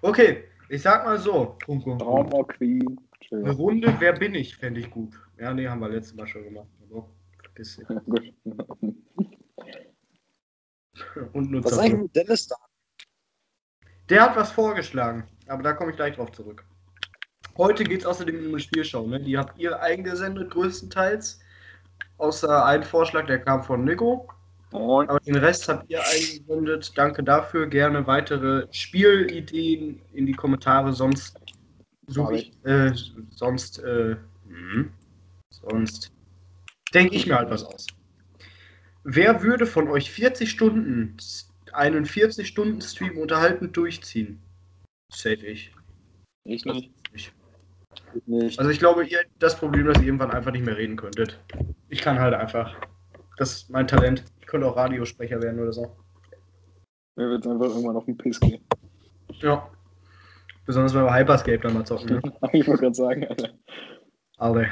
Okay, 0.01 0.45
ich 0.69 0.82
sag 0.82 1.06
mal 1.06 1.17
so. 1.17 1.58
Drama 1.67 2.43
Queen. 2.43 2.99
Eine. 3.32 3.51
Runde, 3.51 3.95
wer 3.99 4.13
bin 4.13 4.36
ich, 4.36 4.56
fände 4.56 4.80
ich 4.80 4.89
gut. 4.89 5.19
Ja, 5.39 5.54
nee, 5.54 5.67
haben 5.67 5.80
wir 5.80 5.89
letztes 5.89 6.15
Mal 6.15 6.28
schon 6.28 6.43
gemacht. 6.43 6.69
Aber 6.82 7.10
bisschen. 7.56 7.86
Gut. 8.06 8.34
Und 11.34 11.51
nur 11.51 11.63
Was 11.63 11.73
ist 11.73 11.80
eigentlich 11.80 12.01
mit 12.01 12.15
Dennis 12.15 12.47
da? 12.47 12.56
Der 14.10 14.21
hat 14.21 14.36
was 14.36 14.51
vorgeschlagen, 14.51 15.28
aber 15.47 15.63
da 15.63 15.73
komme 15.73 15.91
ich 15.91 15.95
gleich 15.95 16.15
drauf 16.15 16.32
zurück. 16.32 16.63
Heute 17.57 17.83
geht 17.85 18.01
es 18.01 18.05
außerdem 18.05 18.39
um 18.39 18.47
eine 18.49 18.59
Spielschau. 18.59 19.07
Ne? 19.07 19.19
Die 19.19 19.37
habt 19.37 19.57
ihr 19.57 19.81
eingesendet 19.81 20.51
größtenteils. 20.51 21.39
Außer 22.17 22.65
ein 22.65 22.83
Vorschlag, 22.83 23.27
der 23.27 23.39
kam 23.39 23.63
von 23.63 23.83
Nico. 23.83 24.27
Und 24.71 25.09
Aber 25.09 25.19
den 25.19 25.37
Rest 25.37 25.69
habt 25.69 25.89
ihr 25.89 26.01
eingesendet. 26.03 26.91
Danke 26.95 27.23
dafür. 27.23 27.67
Gerne 27.67 28.05
weitere 28.07 28.67
Spielideen 28.71 30.01
in 30.13 30.25
die 30.25 30.33
Kommentare. 30.33 30.91
Sonst 30.91 31.39
suche 32.07 32.35
ich, 32.35 32.65
äh, 32.65 32.91
sonst, 33.29 33.79
äh, 33.79 34.17
hm, 34.47 34.91
sonst 35.49 36.11
denke 36.93 37.15
ich 37.15 37.25
mir 37.25 37.37
halt 37.37 37.49
was 37.49 37.63
aus. 37.63 37.87
Wer 39.03 39.43
würde 39.43 39.65
von 39.65 39.87
euch 39.89 40.11
40 40.11 40.49
Stunden, 40.49 41.15
einen 41.71 42.05
40-Stunden-Stream 42.05 43.17
unterhaltend 43.17 43.77
durchziehen? 43.77 44.41
Safe 45.13 45.45
ich. 45.45 45.71
ich 46.45 46.65
nicht. 46.65 46.94
Ich. 48.13 48.27
Nicht. 48.27 48.60
Also 48.60 48.71
ich 48.71 48.79
glaube, 48.79 49.05
ihr 49.05 49.19
habt 49.19 49.29
das 49.39 49.58
Problem, 49.58 49.86
dass 49.86 49.97
ihr 49.99 50.05
irgendwann 50.05 50.31
einfach 50.31 50.51
nicht 50.51 50.65
mehr 50.65 50.77
reden 50.77 50.95
könntet. 50.95 51.39
Ich 51.89 52.01
kann 52.01 52.19
halt 52.19 52.34
einfach. 52.34 52.75
Das 53.38 53.53
ist 53.53 53.69
mein 53.69 53.88
Talent. 53.88 54.23
Ich 54.39 54.47
könnte 54.47 54.67
auch 54.67 54.77
Radiosprecher 54.77 55.41
werden 55.41 55.60
oder 55.60 55.73
so. 55.73 55.95
Mir 57.15 57.29
wird 57.29 57.47
einfach 57.47 57.67
irgendwann 57.67 57.95
auf 57.95 58.05
den 58.05 58.17
Piss 58.17 58.39
gehen. 58.39 58.62
Ja. 59.39 59.69
Besonders 60.65 60.93
wenn 60.93 61.03
wir 61.03 61.13
Hyperscape 61.13 61.60
dann 61.60 61.73
mal 61.73 61.86
zocken. 61.86 62.15
Ne? 62.15 62.21
ich 62.53 62.67
wollte 62.67 62.84
gerade 62.84 62.95
sagen, 62.95 63.25
Alter. 63.27 63.49
Alter. 64.38 64.67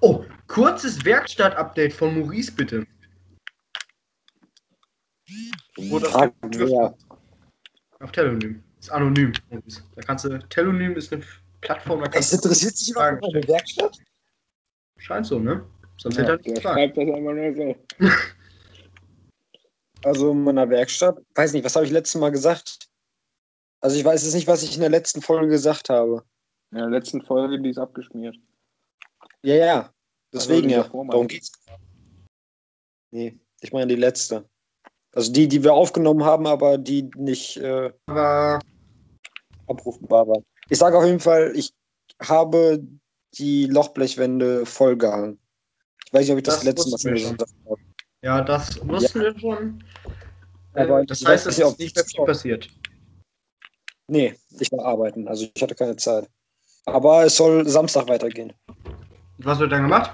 Oh, 0.00 0.24
kurzes 0.48 1.04
Werkstatt-Update 1.04 1.92
von 1.92 2.18
Maurice, 2.18 2.52
bitte. 2.52 2.86
Frag 6.00 6.32
wer. 6.42 6.94
auf 8.00 8.12
Telonym. 8.12 8.62
Ist 8.80 8.90
anonym. 8.90 9.32
Maurice. 9.50 9.82
Da 9.94 10.02
kannst 10.02 10.24
du. 10.24 10.38
Telonym 10.48 10.96
ist 10.96 11.12
eine 11.12 11.22
Plattform, 11.60 12.02
da 12.04 12.18
Es 12.18 12.32
interessiert 12.32 12.76
sich 12.76 12.88
jemand 12.88 13.20
Fragen 13.20 13.32
für 13.32 13.38
meine 13.38 13.48
Werkstatt? 13.48 13.98
Scheint 14.98 15.26
so, 15.26 15.38
ne? 15.38 15.64
Sonst 15.98 16.16
Ja, 16.16 16.22
hätte 16.22 16.32
er 16.32 16.36
nicht 16.38 16.54
gefragt. 16.56 16.96
das 16.96 16.98
einfach 17.08 17.32
nur 17.34 17.54
so. 18.00 18.06
Also 20.04 20.30
in 20.30 20.44
meiner 20.44 20.68
Werkstatt. 20.70 21.18
Weiß 21.34 21.52
nicht, 21.52 21.64
was 21.64 21.74
habe 21.74 21.84
ich 21.86 21.90
letztes 21.90 22.20
Mal 22.20 22.30
gesagt? 22.30 22.88
Also 23.80 23.96
ich 23.96 24.04
weiß 24.04 24.22
jetzt 24.24 24.34
nicht, 24.34 24.46
was 24.46 24.62
ich 24.62 24.74
in 24.74 24.80
der 24.80 24.90
letzten 24.90 25.20
Folge 25.20 25.48
gesagt 25.48 25.88
habe. 25.88 26.22
In 26.70 26.78
der 26.78 26.90
letzten 26.90 27.22
Folge, 27.22 27.60
die 27.60 27.70
ist 27.70 27.78
abgeschmiert. 27.78 28.36
Ja, 29.42 29.54
ja. 29.54 29.94
Deswegen 30.32 30.66
Also 30.66 30.76
ja. 30.76 30.82
davor, 30.84 31.06
Darum 31.08 31.26
geht's. 31.26 31.50
Nee, 33.10 33.40
ich 33.60 33.72
meine 33.72 33.86
die 33.88 34.00
letzte. 34.00 34.48
Also 35.12 35.32
die, 35.32 35.48
die 35.48 35.64
wir 35.64 35.72
aufgenommen 35.72 36.24
haben, 36.24 36.46
aber 36.46 36.78
die 36.78 37.10
nicht 37.16 37.56
äh, 37.56 37.90
Aber 38.06 38.60
abrufbar 39.66 40.28
war. 40.28 40.42
Ich 40.68 40.78
sage 40.78 40.98
auf 40.98 41.04
jeden 41.04 41.20
Fall, 41.20 41.52
ich 41.54 41.72
habe 42.20 42.82
die 43.34 43.66
Lochblechwände 43.66 44.66
vollgehangen. 44.66 45.38
Ich 46.06 46.12
weiß 46.12 46.22
nicht, 46.22 46.32
ob 46.32 46.38
ich 46.38 46.44
das, 46.44 46.56
Das 46.56 46.64
letzte 46.64 46.90
Mal 46.90 46.98
schon 46.98 47.14
gesagt 47.36 47.54
habe. 47.68 47.80
ja, 48.22 48.40
das 48.42 48.86
wussten 48.86 49.20
wir 49.20 49.38
schon. 49.38 49.84
Aber 50.72 51.00
Äh, 51.02 51.06
das 51.06 51.20
ich 51.22 51.26
heißt, 51.26 51.46
es 51.46 51.58
ist 51.58 51.64
ob- 51.64 51.78
nicht 51.78 51.94
mehr 51.94 52.04
viel 52.04 52.24
passiert. 52.24 52.70
Nee, 54.08 54.34
ich 54.60 54.70
war 54.72 54.84
arbeiten, 54.84 55.26
also 55.26 55.46
ich 55.52 55.62
hatte 55.62 55.74
keine 55.74 55.96
Zeit. 55.96 56.28
Aber 56.84 57.24
es 57.24 57.36
soll 57.36 57.66
Samstag 57.68 58.06
weitergehen. 58.08 58.52
Was 59.38 59.58
wird 59.58 59.72
dann 59.72 59.82
gemacht? 59.82 60.12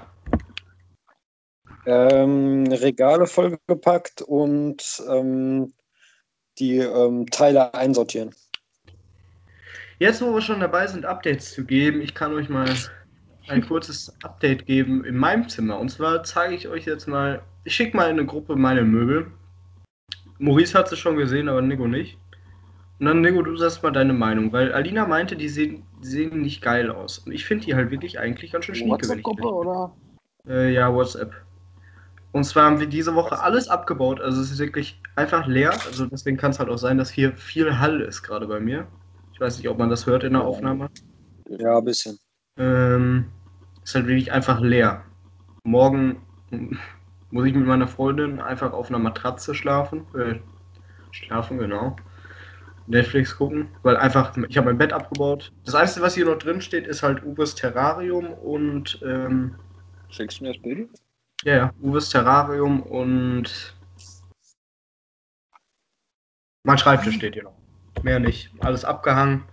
Ähm, 1.85 2.67
Regale 2.71 3.27
vollgepackt 3.27 4.21
und 4.21 5.03
ähm, 5.07 5.73
die 6.57 6.77
ähm, 6.77 7.27
Teile 7.27 7.73
einsortieren. 7.73 8.33
Jetzt, 10.03 10.21
wo 10.21 10.33
wir 10.33 10.41
schon 10.41 10.59
dabei 10.59 10.85
sind, 10.85 11.05
Updates 11.05 11.53
zu 11.53 11.63
geben, 11.63 12.01
ich 12.01 12.13
kann 12.13 12.33
euch 12.33 12.49
mal 12.49 12.67
ein 13.47 13.65
kurzes 13.65 14.13
Update 14.21 14.65
geben 14.65 15.05
in 15.05 15.15
meinem 15.15 15.47
Zimmer. 15.47 15.79
Und 15.79 15.87
zwar 15.91 16.25
zeige 16.25 16.55
ich 16.55 16.67
euch 16.67 16.83
jetzt 16.83 17.07
mal, 17.07 17.41
ich 17.63 17.73
schicke 17.73 17.95
mal 17.95 18.09
in 18.09 18.19
eine 18.19 18.25
Gruppe 18.25 18.57
meine 18.57 18.83
Möbel. 18.83 19.27
Maurice 20.39 20.77
hat 20.77 20.89
sie 20.89 20.97
schon 20.97 21.15
gesehen, 21.15 21.47
aber 21.47 21.61
Nico 21.61 21.87
nicht. 21.87 22.17
Und 22.99 23.05
dann, 23.05 23.21
Nico, 23.21 23.43
du 23.43 23.55
sagst 23.55 23.81
mal 23.81 23.91
deine 23.91 24.11
Meinung, 24.11 24.51
weil 24.51 24.73
Alina 24.73 25.07
meinte, 25.07 25.37
die 25.37 25.47
sehen, 25.47 25.83
die 26.03 26.07
sehen 26.07 26.41
nicht 26.41 26.61
geil 26.61 26.91
aus. 26.91 27.19
Und 27.19 27.31
ich 27.31 27.45
finde 27.45 27.63
die 27.63 27.73
halt 27.73 27.89
wirklich 27.89 28.19
eigentlich 28.19 28.51
ganz 28.51 28.65
schön 28.65 28.75
schnieke, 28.75 29.07
WhatsApp-Gruppe 29.07 29.47
oder? 29.47 29.95
Äh, 30.45 30.73
ja, 30.73 30.93
WhatsApp. 30.93 31.33
Und 32.33 32.43
zwar 32.43 32.65
haben 32.65 32.81
wir 32.81 32.87
diese 32.87 33.15
Woche 33.15 33.39
alles 33.39 33.69
abgebaut. 33.69 34.19
Also 34.19 34.41
es 34.41 34.51
ist 34.51 34.59
wirklich 34.59 34.99
einfach 35.15 35.47
leer. 35.47 35.71
Also 35.71 36.07
deswegen 36.07 36.35
kann 36.35 36.51
es 36.51 36.59
halt 36.59 36.67
auch 36.67 36.77
sein, 36.77 36.97
dass 36.97 37.09
hier 37.09 37.31
viel 37.37 37.79
Hall 37.79 38.01
ist 38.01 38.21
gerade 38.21 38.47
bei 38.47 38.59
mir. 38.59 38.85
Ich 39.33 39.39
weiß 39.39 39.57
nicht, 39.57 39.67
ob 39.67 39.77
man 39.77 39.89
das 39.89 40.05
hört 40.05 40.23
in 40.23 40.33
der 40.33 40.43
Aufnahme. 40.43 40.89
Ja, 41.49 41.79
ein 41.79 41.85
bisschen. 41.85 42.19
Ähm, 42.57 43.25
ist 43.83 43.95
halt 43.95 44.07
wirklich 44.07 44.31
einfach 44.31 44.61
leer. 44.61 45.03
Morgen 45.63 46.21
muss 47.31 47.45
ich 47.45 47.53
mit 47.53 47.65
meiner 47.65 47.87
Freundin 47.87 48.39
einfach 48.39 48.73
auf 48.73 48.89
einer 48.89 48.99
Matratze 48.99 49.55
schlafen. 49.55 50.05
Äh, 50.15 50.39
schlafen, 51.11 51.57
genau. 51.57 51.95
Netflix 52.85 53.37
gucken, 53.37 53.69
weil 53.81 53.95
einfach, 53.97 54.35
ich 54.49 54.57
habe 54.57 54.67
mein 54.67 54.77
Bett 54.77 54.93
abgebaut. 54.93 55.51
Das 55.65 55.73
Einzige, 55.73 56.05
was 56.05 56.15
hier 56.15 56.25
noch 56.25 56.37
drin 56.37 56.61
steht, 56.61 56.85
ist 56.85 57.01
halt 57.01 57.23
Uwes 57.23 57.55
Terrarium 57.55 58.33
und 58.33 59.01
ähm, 59.03 59.55
Schickst 60.09 60.39
du 60.39 60.43
mir 60.43 60.53
das 60.53 60.61
Bild? 60.61 60.89
ja, 61.43 61.55
ja, 61.55 61.73
Uwes 61.81 62.09
Terrarium 62.09 62.83
und 62.83 63.73
mein 66.63 66.77
Schreibtisch 66.77 67.15
steht 67.15 67.33
hier 67.33 67.43
noch. 67.43 67.62
Mehr 68.01 68.19
nicht. 68.19 68.51
Alles 68.59 68.83
abgehangen, 68.83 69.43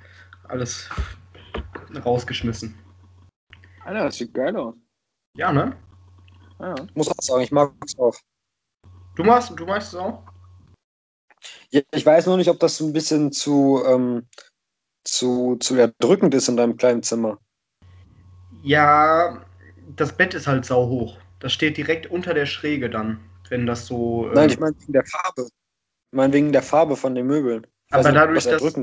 alles 0.45 0.89
rausgeschmissen. 2.05 2.79
Alter, 3.85 4.05
das 4.05 4.17
sieht 4.17 4.35
geil 4.35 4.57
aus. 4.57 4.75
Ja, 5.37 5.53
ne? 5.53 5.77
Ja. 6.59 6.75
Muss 6.95 7.09
auch 7.09 7.15
sagen, 7.21 7.43
ich 7.43 7.53
mag 7.53 7.73
es 7.85 7.99
auch. 7.99 8.17
Du 9.15 9.25
machst, 9.25 9.53
du 9.59 9.67
machst 9.67 9.93
es 9.93 9.99
auch? 9.99 10.25
Ja, 11.71 11.83
ich 11.93 12.05
weiß 12.05 12.27
nur 12.27 12.37
nicht, 12.37 12.51
ob 12.51 12.59
das 12.59 12.81
ein 12.81 12.93
bisschen 12.93 13.33
zu, 13.33 13.83
ähm, 13.87 14.27
zu, 15.05 15.57
zu 15.57 15.77
erdrückend 15.77 16.35
ist 16.35 16.49
in 16.49 16.57
deinem 16.57 16.77
kleinen 16.77 17.03
Zimmer. 17.03 17.39
Ja, 18.63 19.45
das 19.97 20.17
Bett 20.17 20.35
ist 20.35 20.47
halt 20.47 20.65
sau 20.65 20.89
hoch. 20.89 21.19
Das 21.39 21.53
steht 21.53 21.77
direkt 21.77 22.07
unter 22.07 22.35
der 22.35 22.47
Schräge 22.47 22.91
dann, 22.91 23.21
wenn 23.49 23.67
das 23.67 23.87
so. 23.87 24.29
äh, 24.31 24.35
Nein, 24.35 24.51
ich 24.51 24.59
meine 24.59 24.79
wegen 24.79 24.93
der 24.93 25.07
Farbe. 25.07 25.43
Ich 25.43 26.17
meine 26.17 26.33
wegen 26.33 26.53
der 26.53 26.63
Farbe 26.63 26.97
von 26.97 27.15
den 27.15 27.27
Möbeln. 27.27 27.67
Aber 27.91 28.05
nicht, 28.05 28.15
dadurch, 28.15 28.45
dass-. 28.45 28.77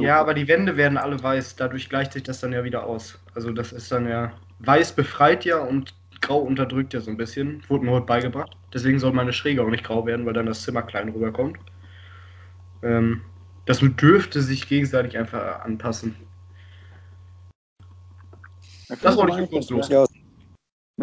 Ja, 0.00 0.20
aber 0.20 0.34
die 0.34 0.48
Wände 0.48 0.76
werden 0.76 0.98
alle 0.98 1.22
weiß. 1.22 1.56
Dadurch 1.56 1.88
gleicht 1.88 2.12
sich 2.12 2.24
das 2.24 2.40
dann 2.40 2.52
ja 2.52 2.64
wieder 2.64 2.84
aus. 2.84 3.18
Also 3.34 3.52
das 3.52 3.72
ist 3.72 3.90
dann 3.92 4.08
ja. 4.08 4.32
Weiß 4.58 4.92
befreit 4.92 5.44
ja 5.44 5.58
und 5.58 5.94
grau 6.20 6.38
unterdrückt 6.38 6.92
ja 6.92 7.00
so 7.00 7.10
ein 7.10 7.16
bisschen. 7.16 7.62
Wurde 7.68 7.84
mir 7.84 7.92
heute 7.92 8.06
beigebracht. 8.06 8.56
Deswegen 8.74 8.98
soll 8.98 9.12
meine 9.12 9.32
Schräge 9.32 9.62
auch 9.62 9.70
nicht 9.70 9.84
grau 9.84 10.04
werden, 10.04 10.26
weil 10.26 10.32
dann 10.32 10.46
das 10.46 10.62
Zimmer 10.62 10.82
klein 10.82 11.08
rüberkommt. 11.08 11.58
Ähm, 12.82 13.22
das 13.66 13.80
dürfte 13.80 14.42
sich 14.42 14.68
gegenseitig 14.68 15.16
einfach 15.16 15.60
anpassen. 15.60 16.16
Das 18.88 19.16
wollte 19.16 19.42
ich 19.42 19.50
kurz 19.50 19.70
los. 19.70 19.88
Ja, 19.88 20.04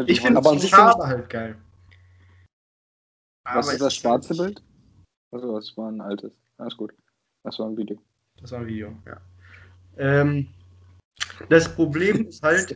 Ich 0.06 0.20
finde 0.20 0.40
Aber 0.40 0.50
an 0.50 0.56
die 0.56 0.62
sich 0.62 0.72
Farbe 0.72 1.08
halt 1.08 1.30
geil. 1.30 1.58
Was 3.46 3.68
Aber 3.68 3.74
ist 3.74 3.82
das 3.82 3.94
es 3.94 4.00
schwarze 4.00 4.36
Bild? 4.36 4.62
Also, 5.32 5.56
das 5.56 5.76
war 5.78 5.90
ein 5.90 6.02
altes. 6.02 6.34
Alles 6.58 6.76
gut. 6.76 6.94
Das 7.48 7.60
war 7.60 7.68
ein 7.68 7.78
Video. 7.78 7.98
Das 8.42 8.52
war 8.52 8.60
ein 8.60 8.68
Video, 8.68 8.94
ja. 9.06 9.22
Ähm, 9.98 10.50
das 11.48 11.74
Problem 11.74 12.28
ist 12.28 12.44
halt, 12.44 12.76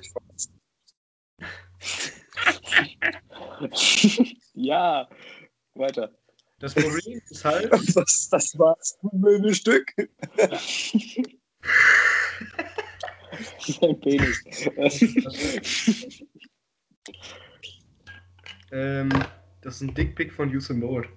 ja, 4.54 5.10
weiter. 5.74 6.10
das 6.60 6.74
Problem 6.74 7.22
ist 7.30 7.44
halt, 7.44 7.70
Was, 7.96 8.30
das 8.30 8.58
war 8.58 8.78
ein 9.04 9.20
Möbelstück. 9.20 9.94
Sein 13.60 14.00
Penis. 14.00 14.42
ähm, 18.72 19.10
das 19.64 19.76
ist 19.76 19.82
ein 19.82 19.94
Dickpick 19.94 20.32
von 20.32 20.56
Usain 20.56 20.80
Bolt. 20.80 21.10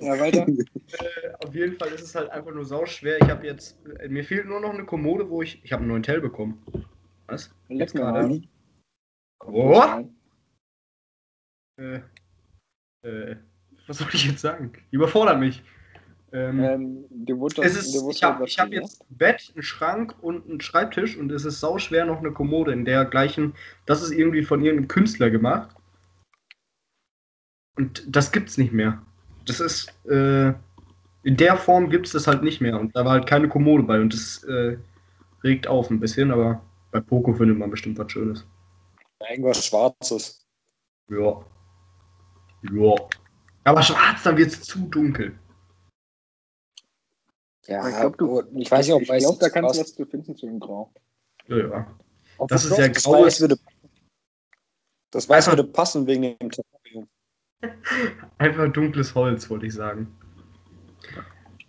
Ja, 0.00 0.20
weiter. 0.20 0.46
Äh, 0.94 1.44
Auf 1.44 1.54
jeden 1.54 1.76
Fall 1.76 1.88
ist 1.88 2.02
es 2.02 2.14
halt 2.14 2.30
einfach 2.30 2.52
nur 2.52 2.64
sauschwer. 2.64 3.18
Ich 3.20 3.28
habe 3.28 3.46
jetzt, 3.46 3.76
äh, 3.98 4.08
mir 4.08 4.22
fehlt 4.22 4.46
nur 4.46 4.60
noch 4.60 4.72
eine 4.72 4.84
Kommode, 4.84 5.28
wo 5.28 5.42
ich, 5.42 5.64
ich 5.64 5.72
habe 5.72 5.80
einen 5.80 5.90
neuen 5.90 6.02
Tell 6.04 6.20
bekommen. 6.20 6.62
Was? 7.26 7.52
Leck 7.68 7.92
gerade. 7.92 8.42
Oh? 9.44 9.82
Äh, 11.80 12.00
äh, 13.02 13.36
was 13.86 13.98
soll 13.98 14.08
ich 14.12 14.26
jetzt 14.26 14.40
sagen? 14.40 14.72
Überfordert 14.90 15.40
mich. 15.40 15.62
Ähm, 16.34 16.58
Ähm, 16.64 17.04
es 17.28 17.54
das, 17.54 17.76
ist, 17.76 17.94
ich 18.10 18.22
habe 18.24 18.44
hab 18.44 18.72
jetzt 18.72 19.02
ein 19.02 19.16
Bett, 19.16 19.52
einen 19.54 19.62
Schrank 19.62 20.16
und 20.20 20.50
einen 20.50 20.60
Schreibtisch 20.60 21.16
und 21.16 21.30
es 21.30 21.44
ist 21.44 21.60
sauschwer 21.60 22.04
noch 22.04 22.18
eine 22.18 22.32
Kommode 22.32 22.72
in 22.72 22.84
der 22.84 23.04
gleichen, 23.04 23.54
das 23.86 24.02
ist 24.02 24.10
irgendwie 24.10 24.42
von 24.42 24.60
irgendeinem 24.60 24.88
Künstler 24.88 25.30
gemacht. 25.30 25.76
Und 27.76 28.04
das 28.08 28.32
gibt's 28.32 28.58
nicht 28.58 28.72
mehr. 28.72 29.00
Das 29.46 29.60
ist, 29.60 29.94
äh, 30.06 30.48
in 31.22 31.36
der 31.36 31.56
Form 31.56 31.88
gibt's 31.88 32.10
das 32.10 32.26
halt 32.26 32.42
nicht 32.42 32.60
mehr 32.60 32.80
und 32.80 32.96
da 32.96 33.04
war 33.04 33.12
halt 33.12 33.28
keine 33.28 33.48
Kommode 33.48 33.84
bei 33.84 34.00
und 34.00 34.12
das 34.12 34.42
äh, 34.42 34.76
regt 35.44 35.68
auf 35.68 35.88
ein 35.88 36.00
bisschen, 36.00 36.32
aber 36.32 36.60
bei 36.90 36.98
Poco 36.98 37.32
findet 37.32 37.58
man 37.58 37.70
bestimmt 37.70 37.96
was 37.96 38.10
Schönes. 38.10 38.44
Irgendwas 39.30 39.64
Schwarzes. 39.64 40.44
Ja. 41.08 41.44
Ja. 42.72 42.94
Aber 43.62 43.82
schwarz, 43.82 44.24
dann 44.24 44.36
wird's 44.36 44.62
zu 44.62 44.80
dunkel. 44.88 45.38
Ja, 47.66 47.88
Ich 47.88 47.96
glaube, 47.96 48.16
du. 48.16 48.42
ich 48.60 48.70
weiß 48.70 48.86
nicht, 48.86 48.94
ob 48.94 49.02
ich 49.02 49.08
weiß 49.08 49.22
glaube, 49.22 49.38
da 49.40 49.48
kannst 49.48 49.76
du 49.76 49.80
was- 49.80 49.94
zu 49.94 50.04
finden 50.06 50.36
zu 50.36 50.46
dem 50.46 50.60
Grau. 50.60 50.92
Ja, 51.48 51.56
ja. 51.56 51.86
ob 52.38 52.48
das 52.48 52.62
das 52.62 52.72
ist 52.72 52.78
ja 52.78 52.88
das 52.88 53.02
graues- 53.04 53.24
Weiß 53.26 53.40
würde, 53.40 53.56
das 55.10 55.28
weiß 55.28 55.46
würde 55.48 55.64
passen 55.64 56.06
wegen 56.06 56.22
dem 56.38 56.50
Terrarium. 56.50 57.08
Einfach 58.38 58.72
dunkles 58.72 59.14
Holz, 59.14 59.48
wollte 59.48 59.66
ich 59.66 59.74
sagen. 59.74 60.14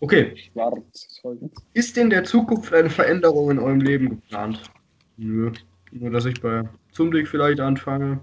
Okay. 0.02 0.36
Schwarz. 0.36 1.20
Holz. 1.24 1.42
Ist 1.74 1.98
in 1.98 2.10
der 2.10 2.24
Zukunft 2.26 2.74
eine 2.74 2.90
Veränderung 2.90 3.52
in 3.52 3.60
eurem 3.60 3.80
Leben 3.82 4.10
geplant? 4.10 4.62
Nö. 5.18 5.52
Nur, 5.92 6.10
dass 6.12 6.26
ich 6.26 6.42
bei 6.42 6.64
Zumdig 6.92 7.28
vielleicht 7.30 7.60
anfange. 7.62 8.20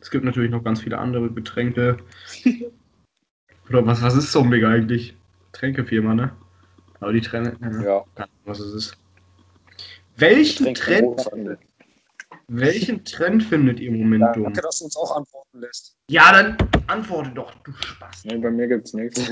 Es 0.00 0.10
gibt 0.10 0.24
natürlich 0.24 0.50
noch 0.50 0.64
ganz 0.64 0.80
viele 0.80 0.98
andere 0.98 1.30
Getränke. 1.30 1.98
Oder 3.68 3.86
was, 3.86 4.02
was 4.02 4.16
ist 4.16 4.32
Zumdig 4.32 4.64
eigentlich? 4.64 5.16
Getränkefirma, 5.52 6.14
ne? 6.14 6.32
Aber 7.04 7.12
die 7.12 7.20
Trend, 7.20 7.56
ja. 7.60 7.68
Ja. 7.82 8.04
keine 8.14 8.30
Ahnung, 8.30 8.40
was 8.46 8.60
es 8.60 8.72
ist. 8.72 8.96
Welchen 10.16 10.74
Trend, 10.74 11.20
welchen 12.48 13.04
Trend 13.04 13.42
findet 13.42 13.78
ihr 13.78 13.88
im 13.88 13.98
Moment 13.98 14.34
dumm? 14.34 14.44
Danke, 14.44 14.62
dass 14.62 14.78
du 14.78 14.86
uns 14.86 14.96
auch 14.96 15.14
antworten 15.14 15.60
lässt. 15.60 15.98
Ja, 16.08 16.32
dann 16.32 16.56
antworte 16.86 17.28
doch, 17.32 17.52
du 17.56 17.72
Spaß. 17.72 18.24
Nee, 18.24 18.38
bei 18.38 18.50
mir 18.50 18.68
gibt's 18.68 18.94
nichts. 18.94 19.18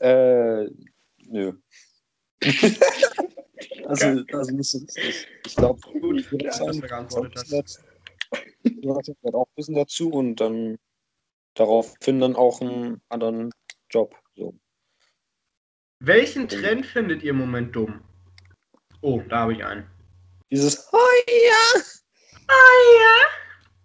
äh, 0.00 0.64
nö. 1.28 1.52
also, 3.86 4.24
also 4.32 4.56
nicht 4.56 4.70
so 4.70 4.80
lustig. 4.80 5.28
Ich 5.46 5.54
glaube, 5.54 5.80
Gut, 6.00 6.18
ich 6.18 6.32
würde 6.32 6.46
ja, 6.46 6.52
sagen, 6.52 6.80
du 6.80 6.88
hast. 7.36 7.84
auch 9.32 9.46
Wissen 9.54 9.76
dazu 9.76 10.10
und 10.10 10.40
dann 10.40 10.78
daraufhin 11.54 12.18
dann 12.18 12.34
auch 12.34 12.60
einen 12.60 13.00
anderen 13.08 13.52
Job. 13.90 14.14
So. 14.36 14.54
Welchen 16.00 16.48
Trend 16.48 16.86
findet 16.86 17.22
ihr 17.22 17.30
im 17.30 17.38
Moment 17.38 17.74
dumm? 17.74 18.02
Oh, 19.02 19.20
da 19.28 19.40
habe 19.40 19.52
ich 19.52 19.64
einen. 19.64 19.86
Dieses 20.50 20.88
Oh 20.92 20.98
ja! 21.28 21.80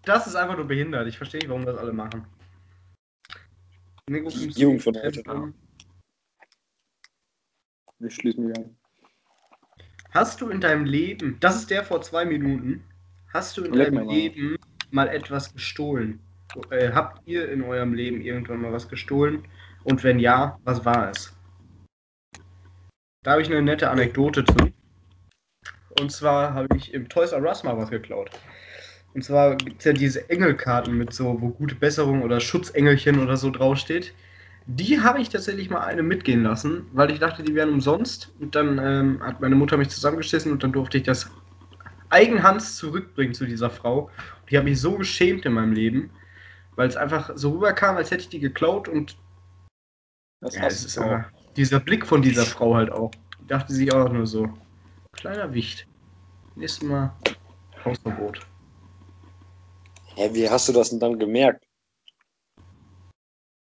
Das 0.04 0.28
ist 0.28 0.36
einfach 0.36 0.56
nur 0.56 0.68
behindert. 0.68 1.08
Ich 1.08 1.18
verstehe 1.18 1.40
nicht, 1.40 1.50
warum 1.50 1.66
das 1.66 1.78
alle 1.78 1.92
machen. 1.92 2.26
Nico, 4.08 4.30
du 4.30 4.38
Jugend 4.38 4.84
von 4.84 4.96
heute, 4.96 5.24
dumm? 5.24 5.54
Ich 8.00 8.14
schließe 8.14 8.40
mich 8.40 8.56
an. 8.58 8.78
Hast 10.12 10.40
du 10.40 10.50
in 10.50 10.62
deinem 10.62 10.86
Leben, 10.86 11.38
das 11.40 11.56
ist 11.56 11.70
der 11.72 11.84
vor 11.84 12.02
zwei 12.02 12.24
Minuten, 12.24 12.84
hast 13.34 13.58
du 13.58 13.64
in 13.64 13.74
Leck 13.74 13.88
deinem 13.88 14.06
mal. 14.06 14.14
Leben 14.14 14.58
mal 14.92 15.08
etwas 15.08 15.52
gestohlen? 15.54 16.20
Äh, 16.70 16.92
habt 16.92 17.28
ihr 17.28 17.50
in 17.52 17.64
eurem 17.64 17.94
Leben 17.94 18.22
irgendwann 18.22 18.62
mal 18.62 18.72
was 18.72 18.88
gestohlen? 18.88 19.48
Und 19.86 20.04
wenn 20.04 20.20
ja, 20.20 20.60
was 20.64 20.84
war 20.84 21.12
es? 21.12 21.32
Da 23.24 23.32
habe 23.32 23.44
ich 23.44 23.50
eine 23.50 23.62
nette 23.62 23.90
Anekdote 23.90 24.44
zu. 24.44 24.74
Und 26.00 26.12
zwar 26.12 26.54
habe 26.54 26.68
ich 26.76 26.94
im 26.94 27.08
Toys 27.08 27.32
R 27.32 27.44
Us 27.44 27.64
mal 27.64 27.78
was 27.78 27.92
geklaut. 27.92 28.32
Und 29.14 29.24
zwar 29.24 29.56
gibt 29.56 29.80
es 29.80 29.86
ja 29.86 29.94
diese 29.94 30.30
Engelkarten 30.30 30.98
mit 30.98 31.14
so, 31.14 31.40
wo 31.40 31.50
gute 31.50 31.76
Besserung 31.76 32.24
oder 32.24 32.40
Schutzengelchen 32.40 33.20
oder 33.20 33.38
so 33.38 33.52
draufsteht. 33.52 34.14
Die 34.66 35.00
habe 35.02 35.22
ich 35.22 35.30
tatsächlich 35.30 35.70
mal 35.70 35.82
eine 35.82 36.02
mitgehen 36.02 36.42
lassen, 36.42 36.88
weil 36.92 37.12
ich 37.12 37.20
dachte, 37.20 37.44
die 37.44 37.54
wären 37.54 37.70
umsonst. 37.70 38.34
Und 38.40 38.56
dann 38.56 38.80
ähm, 38.80 39.24
hat 39.24 39.40
meine 39.40 39.56
Mutter 39.56 39.78
mich 39.78 39.90
zusammengeschissen 39.90 40.52
und 40.52 40.64
dann 40.64 40.74
durfte 40.74 40.98
ich 40.98 41.04
das 41.04 41.30
eigenhands 42.10 42.76
zurückbringen 42.76 43.36
zu 43.36 43.46
dieser 43.46 43.70
Frau. 43.70 44.06
Und 44.42 44.52
ich 44.52 44.58
habe 44.58 44.68
mich 44.68 44.82
so 44.82 44.98
geschämt 44.98 45.46
in 45.46 45.54
meinem 45.54 45.74
Leben. 45.74 46.10
Weil 46.76 46.90
es 46.90 46.98
einfach 46.98 47.32
so 47.36 47.52
rüberkam, 47.52 47.96
als 47.96 48.10
hätte 48.12 48.24
ich 48.24 48.30
die 48.30 48.40
geklaut 48.40 48.90
und 48.90 49.16
Das 50.42 50.56
ja, 50.56 50.68
ist 50.68 50.98
auch. 50.98 51.22
dieser 51.56 51.80
Blick 51.80 52.06
von 52.06 52.22
dieser 52.22 52.46
Frau 52.46 52.76
halt 52.76 52.92
auch. 52.92 53.12
Die 53.42 53.48
dachte 53.48 53.74
sich 53.74 53.92
auch 53.94 54.12
nur 54.12 54.28
so, 54.28 54.50
kleiner 55.14 55.54
Wicht. 55.54 55.88
Nächstes 56.56 56.88
Mal 56.88 57.14
Hausverbot. 57.84 58.40
Hä, 60.16 60.30
wie 60.34 60.50
hast 60.50 60.70
du 60.70 60.74
das 60.74 60.90
denn 60.90 61.00
dann 61.00 61.20
gemerkt? 61.20 61.66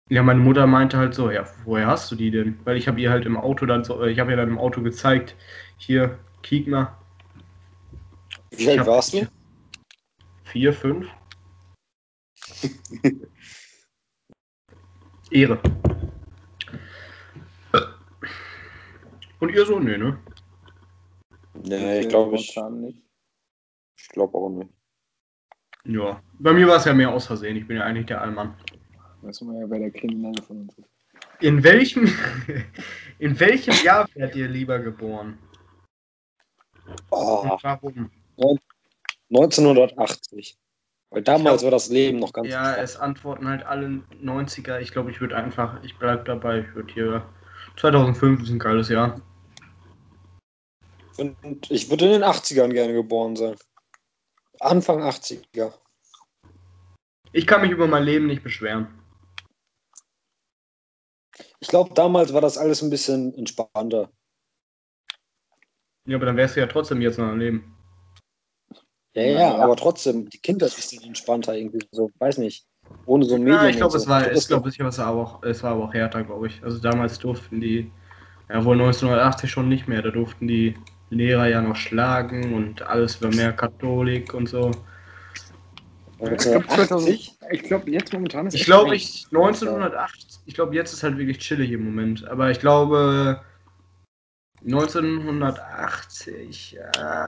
Ja, 0.10 0.24
meine 0.24 0.40
Mutter 0.40 0.66
meinte 0.66 0.98
halt 0.98 1.14
so, 1.14 1.30
ja, 1.30 1.46
woher 1.66 1.86
hast 1.86 2.10
du 2.12 2.16
die 2.16 2.32
denn? 2.32 2.60
Weil 2.66 2.78
ich 2.78 2.88
habe 2.88 3.00
ihr 3.00 3.12
halt 3.12 3.26
im 3.28 3.38
Auto 3.38 3.68
dann 3.68 3.84
so, 3.84 4.02
äh, 4.04 4.10
ich 4.10 4.20
habe 4.20 4.32
ihr 4.32 4.38
dann 4.38 4.50
im 4.50 4.58
Auto 4.58 4.82
gezeigt, 4.82 5.36
hier, 5.78 6.18
kiek 6.42 6.68
mal, 6.68 6.98
Wie 8.50 8.70
alt 8.72 8.88
warst 8.88 9.14
du? 9.14 9.28
vier, 10.46 10.74
fünf. 10.74 11.08
Ehre. 15.32 15.62
Und 19.40 19.50
ihr 19.54 19.66
so, 19.66 19.80
nee, 19.80 19.98
ne? 19.98 20.20
Nee, 21.64 22.02
ich 22.02 22.10
glaube 22.10 22.36
ich, 22.36 22.56
nicht. 22.72 23.02
ich 23.98 24.10
glaube 24.10 24.38
auch 24.38 24.50
nicht. 24.50 24.70
Ja. 25.86 26.22
Bei 26.40 26.54
mir 26.54 26.68
war 26.68 26.78
es 26.78 26.86
ja 26.86 26.94
mehr 26.94 27.12
aus 27.12 27.28
Versehen, 27.28 27.56
ich 27.58 27.68
bin 27.68 27.78
ja 27.78 27.84
eigentlich 27.84 28.06
der 28.08 28.22
Allmann. 28.22 28.56
Wissen 29.22 29.52
wir 29.52 29.60
ja, 29.62 29.70
wer 29.70 29.80
der 29.80 29.92
Kriminelle 29.92 30.42
von 30.44 30.62
uns 30.62 30.78
ist. 30.78 30.90
In 31.42 31.64
welchem, 31.64 32.06
in 33.20 33.40
welchem 33.40 33.74
Jahr 33.84 34.08
werdet 34.14 34.36
ihr 34.36 34.48
lieber 34.48 34.80
geboren? 34.80 35.38
Oh, 37.12 37.42
Und 37.52 37.64
warum? 37.64 38.10
1980. 39.30 40.58
Weil 41.12 41.24
damals 41.24 41.62
Ich 41.62 41.64
war 41.64 41.72
das 41.72 41.90
Leben 41.90 42.20
noch 42.20 42.34
ganz 42.34 42.48
Ja, 42.48 42.74
krass. 42.74 42.92
es 42.92 42.98
antworten 42.98 43.48
halt 43.48 43.64
alle 43.64 44.02
90er. 44.22 44.80
Ich 44.80 44.92
glaube, 44.92 45.12
ich 45.12 45.22
würde 45.22 45.36
einfach, 45.36 45.84
ich 45.84 45.98
bleib 45.98 46.26
dabei, 46.26 46.60
ich 46.60 46.76
würde 46.76 46.94
hier 46.94 47.26
2005 47.78 48.44
ist 48.44 48.50
ein 48.50 48.60
geiles 48.60 48.90
Jahr. 48.90 49.22
Und 51.20 51.70
ich 51.70 51.90
würde 51.90 52.06
in 52.06 52.12
den 52.12 52.24
80ern 52.24 52.72
gerne 52.72 52.94
geboren 52.94 53.36
sein. 53.36 53.56
Anfang 54.60 55.02
80er. 55.02 55.74
Ich 57.32 57.46
kann 57.46 57.62
mich 57.62 57.72
über 57.72 57.88
mein 57.88 58.04
Leben 58.04 58.28
nicht 58.28 58.44
beschweren. 58.44 58.88
Ich 61.60 61.68
glaube, 61.68 61.94
damals 61.94 62.34
war 62.34 62.42
das 62.42 62.58
alles 62.58 62.82
ein 62.82 62.90
bisschen 62.90 63.34
entspannter. 63.38 64.10
Ja, 66.06 66.16
aber 66.16 66.26
dann 66.26 66.38
wärst 66.38 66.56
du 66.56 66.62
ja 66.62 66.68
trotzdem 66.68 67.02
jetzt 67.02 67.20
noch 67.20 67.28
am 67.28 67.40
Leben. 67.40 67.76
Ja, 69.14 69.24
ja, 69.24 69.40
Ja. 69.40 69.58
aber 69.58 69.76
trotzdem, 69.76 70.30
die 70.30 70.40
Kinder 70.40 70.66
ist 70.66 70.94
dann 70.94 71.04
entspannter 71.04 71.56
irgendwie 71.56 71.86
so, 71.92 72.10
weiß 72.20 72.38
nicht. 72.38 72.66
Ohne 73.06 73.26
so 73.26 73.38
Medien. 73.38 73.54
Ja, 73.54 73.68
ich 73.68 73.78
glaube, 73.78 73.94
und 73.94 73.98
es 74.00 74.04
so. 74.04 74.10
war, 74.10 74.32
ich 74.32 74.48
glaube, 74.48 74.70
es 74.70 74.80
war 74.80 75.06
aber 75.08 75.22
auch, 75.22 75.44
es 75.44 75.64
war 75.64 75.72
aber 75.72 75.84
auch 75.86 75.94
härter, 75.94 76.24
glaube 76.24 76.48
ich. 76.48 76.64
Also 76.64 76.80
damals 76.80 77.20
durften 77.20 77.60
die, 77.60 77.92
ja 78.50 78.64
wohl 78.66 78.80
1980 78.80 79.50
schon 79.52 79.70
nicht 79.70 79.88
mehr, 79.88 80.02
da 80.02 80.10
durften 80.10 80.48
die 80.48 80.76
Lehrer 81.10 81.48
ja 81.48 81.62
noch 81.62 81.76
schlagen 81.76 82.54
und 82.54 82.84
alles 82.84 83.22
war 83.22 83.34
mehr 83.34 83.52
Katholik 83.54 84.34
und 84.34 84.48
so. 84.48 84.72
Ich 86.22 86.38
glaube, 86.40 86.70
1980? 86.70 87.38
ich 87.52 87.64
glaube, 87.64 87.92
jetzt 87.92 88.12
momentan 88.12 88.48
ist 88.48 88.54
Ich 88.54 88.62
es 88.62 88.68
glaube, 88.68 88.96
ich 88.96 89.26
1908, 89.28 90.42
ich 90.46 90.54
glaube, 90.54 90.76
jetzt 90.76 90.94
ist 90.94 91.04
halt 91.04 91.18
wirklich 91.18 91.40
chillig 91.40 91.72
im 91.72 91.86
Moment, 91.86 92.28
aber 92.28 92.52
ich 92.52 92.60
glaube 92.60 93.42
1980, 94.66 96.74
ja. 96.74 97.26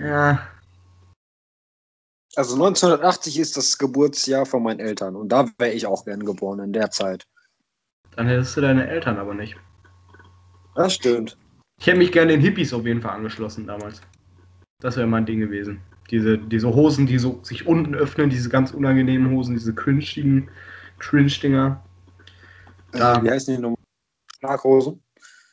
Ja, 0.00 0.48
Also 2.34 2.54
1980 2.54 3.38
ist 3.38 3.56
das 3.56 3.78
Geburtsjahr 3.78 4.44
von 4.44 4.64
meinen 4.64 4.80
Eltern 4.80 5.14
und 5.14 5.28
da 5.28 5.48
wäre 5.58 5.72
ich 5.72 5.86
auch 5.86 6.04
gern 6.04 6.24
geboren 6.24 6.58
in 6.58 6.72
der 6.72 6.90
Zeit. 6.90 7.28
dann 8.16 8.26
hättest 8.26 8.56
du 8.56 8.62
deine 8.62 8.88
Eltern 8.88 9.18
aber 9.18 9.34
nicht. 9.34 9.56
Das 10.74 10.94
stimmt. 10.94 11.38
Ich 11.78 11.86
hätte 11.86 11.98
mich 11.98 12.12
gerne 12.12 12.32
den 12.32 12.40
Hippies 12.40 12.72
auf 12.72 12.86
jeden 12.86 13.02
Fall 13.02 13.12
angeschlossen 13.12 13.66
damals. 13.66 14.00
Das 14.80 14.96
wäre 14.96 15.06
mein 15.06 15.26
Ding 15.26 15.40
gewesen. 15.40 15.80
Diese, 16.10 16.38
diese 16.38 16.74
Hosen, 16.74 17.06
die 17.06 17.18
so 17.18 17.40
sich 17.42 17.66
unten 17.66 17.94
öffnen, 17.94 18.30
diese 18.30 18.48
ganz 18.48 18.72
unangenehmen 18.72 19.30
Hosen, 19.32 19.54
diese 19.54 19.74
cringe-Dinger. 19.74 20.46
Cringe-Dinger. 20.98 21.82
Äh, 22.92 22.98
Wie 23.22 23.30
heißen 23.30 23.56
die 23.56 23.62
nochmal? 23.62 23.76
Schlaghosen? 24.38 25.02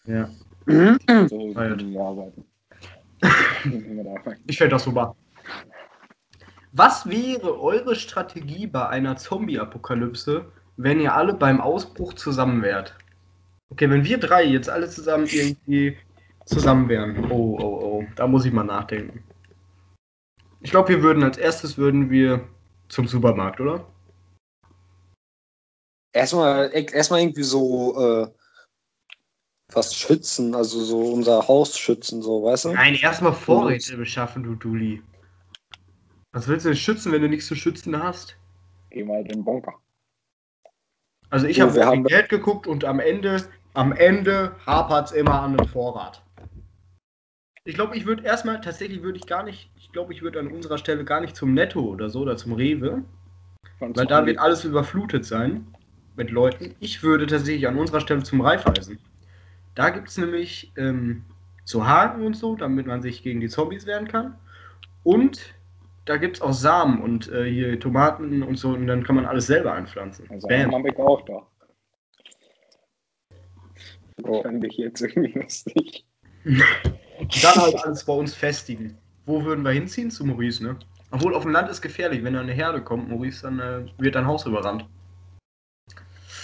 Ja. 0.05 0.29
So 0.65 1.53
da 1.53 1.71
arbeiten. 1.99 2.45
Ich 4.47 4.57
fände 4.57 4.75
das 4.75 4.83
super. 4.83 5.15
Was 6.71 7.07
wäre 7.07 7.61
eure 7.61 7.95
Strategie 7.95 8.67
bei 8.67 8.87
einer 8.87 9.15
Zombie-Apokalypse, 9.15 10.45
wenn 10.77 10.99
ihr 10.99 11.13
alle 11.13 11.33
beim 11.33 11.61
Ausbruch 11.61 12.13
zusammen 12.13 12.61
wärt? 12.61 12.95
Okay, 13.69 13.89
wenn 13.89 14.03
wir 14.05 14.17
drei 14.17 14.43
jetzt 14.43 14.69
alle 14.69 14.89
zusammen 14.89 15.27
irgendwie 15.27 15.97
zusammen 16.45 16.89
wären. 16.89 17.31
Oh, 17.31 17.57
oh, 17.59 17.79
oh. 17.83 18.03
Da 18.15 18.27
muss 18.27 18.45
ich 18.45 18.53
mal 18.53 18.63
nachdenken. 18.63 19.23
Ich 20.61 20.71
glaube, 20.71 20.89
wir 20.89 21.01
würden 21.03 21.23
als 21.23 21.37
erstes 21.37 21.77
würden 21.77 22.09
wir 22.09 22.47
zum 22.87 23.07
Supermarkt, 23.07 23.59
oder? 23.59 23.85
Erstmal, 26.13 26.69
erstmal 26.73 27.21
irgendwie 27.21 27.43
so 27.43 27.99
äh, 27.99 28.27
was 29.73 29.95
schützen, 29.95 30.53
also 30.53 30.79
so 30.83 30.99
unser 31.11 31.47
Haus 31.47 31.77
schützen, 31.77 32.21
so, 32.21 32.43
weißt 32.43 32.65
du? 32.65 32.73
Nein, 32.73 32.95
erstmal 32.95 33.33
Vorräte 33.33 33.97
beschaffen, 33.97 34.43
du 34.43 34.55
Duli. 34.55 35.01
Was 36.31 36.47
willst 36.47 36.65
du 36.65 36.69
denn 36.69 36.77
schützen, 36.77 37.11
wenn 37.11 37.21
du 37.21 37.29
nichts 37.29 37.47
zu 37.47 37.55
schützen 37.55 38.01
hast? 38.01 38.37
Geh 38.91 39.03
mal 39.03 39.21
in 39.21 39.27
den 39.27 39.43
Bunker. 39.43 39.73
Also 41.29 41.47
ich 41.47 41.57
So, 41.57 41.63
habe 41.63 41.75
wir 41.75 41.87
auf 41.87 41.93
haben- 41.95 42.03
Geld 42.03 42.29
geguckt 42.29 42.67
und 42.67 42.85
am 42.85 42.99
Ende, 42.99 43.43
am 43.73 43.91
Ende 43.91 44.55
hapert 44.67 45.07
es 45.07 45.11
immer 45.13 45.41
an 45.41 45.57
einem 45.57 45.67
Vorrat. 45.67 46.23
Ich 47.65 47.75
glaube, 47.75 47.95
ich 47.95 48.05
würde 48.05 48.23
erstmal, 48.23 48.59
tatsächlich 48.59 49.03
würde 49.03 49.17
ich 49.17 49.25
gar 49.25 49.43
nicht, 49.43 49.69
ich 49.77 49.91
glaube, 49.91 50.13
ich 50.13 50.21
würde 50.21 50.39
an 50.39 50.47
unserer 50.47 50.77
Stelle 50.77 51.05
gar 51.05 51.21
nicht 51.21 51.35
zum 51.35 51.53
Netto 51.53 51.79
oder 51.81 52.09
so 52.09 52.21
oder 52.21 52.35
zum 52.35 52.53
Rewe, 52.53 53.03
Von 53.79 53.95
weil 53.95 54.05
da 54.05 54.25
wird 54.25 54.37
alles 54.37 54.65
überflutet 54.65 55.23
sein 55.23 55.65
mit 56.17 56.29
Leuten. 56.29 56.75
Ich 56.81 57.03
würde 57.03 57.25
tatsächlich 57.25 57.65
an 57.67 57.77
unserer 57.77 58.01
Stelle 58.01 58.23
zum 58.23 58.41
Reifeisen. 58.41 58.99
Da 59.75 59.89
gibt 59.89 60.09
es 60.09 60.17
nämlich 60.17 60.73
ähm, 60.75 61.23
so 61.63 61.87
Haken 61.87 62.25
und 62.25 62.35
so, 62.35 62.55
damit 62.55 62.85
man 62.85 63.01
sich 63.01 63.23
gegen 63.23 63.39
die 63.39 63.47
Zombies 63.47 63.85
wehren 63.85 64.09
kann. 64.09 64.35
Und 65.03 65.55
da 66.03 66.17
gibt 66.17 66.35
es 66.35 66.41
auch 66.41 66.51
Samen 66.51 67.01
und 67.01 67.31
äh, 67.31 67.49
hier 67.49 67.79
Tomaten 67.79 68.43
und 68.43 68.57
so 68.57 68.69
und 68.71 68.87
dann 68.87 69.05
kann 69.05 69.15
man 69.15 69.25
alles 69.25 69.47
selber 69.47 69.73
einpflanzen. 69.73 70.29
Also 70.29 70.49
Bam. 70.49 70.73
habe 70.73 70.89
ich 70.89 70.97
auch 70.97 71.23
da. 71.23 71.47
Oh. 74.23 74.41
Fände 74.41 74.67
ich 74.67 74.75
jetzt 74.75 75.01
irgendwie 75.01 75.31
lustig. 75.39 76.05
Dann 77.41 77.55
halt 77.55 77.83
alles 77.83 78.03
bei 78.03 78.13
uns 78.13 78.33
festigen. 78.33 78.97
Wo 79.25 79.43
würden 79.43 79.63
wir 79.63 79.71
hinziehen? 79.71 80.11
Zu 80.11 80.25
Maurice, 80.25 80.63
ne? 80.63 80.77
Obwohl 81.11 81.35
auf 81.35 81.43
dem 81.43 81.51
Land 81.51 81.69
ist 81.69 81.81
gefährlich, 81.81 82.23
wenn 82.23 82.33
da 82.33 82.41
eine 82.41 82.53
Herde 82.53 82.83
kommt, 82.83 83.09
Maurice, 83.09 83.43
dann 83.43 83.59
äh, 83.59 83.85
wird 83.97 84.15
dein 84.15 84.25
Haus 84.25 84.45
überrannt. 84.45 84.85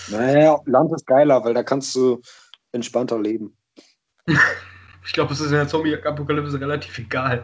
Naja, 0.10 0.60
Land 0.66 0.92
ist 0.94 1.06
geiler, 1.06 1.44
weil 1.44 1.54
da 1.54 1.64
kannst 1.64 1.96
du 1.96 2.22
entspannter 2.72 3.20
leben. 3.20 3.56
Ich 5.06 5.14
glaube, 5.14 5.34
es 5.34 5.40
ist 5.40 5.48
in 5.48 5.54
der 5.54 5.68
Zombie-Apokalypse 5.68 6.60
relativ 6.60 7.00
egal. 7.00 7.44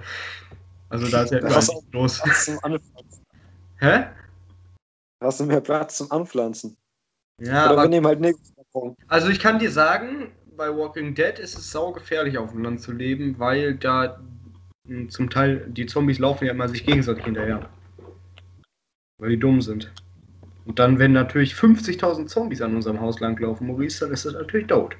Also 0.89 1.07
da 1.07 1.23
ist 1.23 1.31
ja 1.31 1.39
du 1.39 1.47
nichts 1.47 1.73
los. 1.91 2.21
Hä? 3.79 4.05
Da 5.19 5.27
hast 5.27 5.39
du 5.39 5.45
mehr 5.45 5.61
Platz 5.61 5.97
zum 5.97 6.11
Anpflanzen. 6.11 6.77
Ja, 7.41 7.65
Oder 7.65 7.75
wir 7.75 7.79
aber 7.79 7.87
nehmen 7.87 8.05
halt 8.05 8.19
nichts 8.19 8.53
davon. 8.53 8.95
also 9.07 9.29
ich 9.29 9.39
kann 9.39 9.57
dir 9.57 9.71
sagen, 9.71 10.31
bei 10.55 10.75
Walking 10.75 11.13
Dead 11.15 11.37
ist 11.39 11.57
es 11.57 11.71
saugefährlich 11.71 12.37
auf 12.37 12.51
dem 12.51 12.63
Land 12.63 12.81
zu 12.81 12.91
leben, 12.91 13.37
weil 13.39 13.75
da 13.75 14.21
mh, 14.85 15.09
zum 15.09 15.29
Teil 15.29 15.67
die 15.69 15.85
Zombies 15.85 16.19
laufen 16.19 16.45
ja 16.45 16.51
immer 16.51 16.69
sich 16.69 16.85
gegenseitig 16.85 17.25
hinterher. 17.25 17.69
Weil 19.17 19.31
die 19.31 19.39
dumm 19.39 19.61
sind. 19.61 19.93
Und 20.65 20.79
dann, 20.79 20.97
wenn 20.97 21.11
natürlich 21.11 21.53
50.000 21.53 22.27
Zombies 22.27 22.61
an 22.61 22.75
unserem 22.75 22.99
Haus 22.99 23.19
langlaufen, 23.19 23.67
Maurice, 23.67 23.99
dann 23.99 24.13
ist 24.13 24.25
das 24.25 24.33
natürlich 24.33 24.67
tot. 24.67 24.97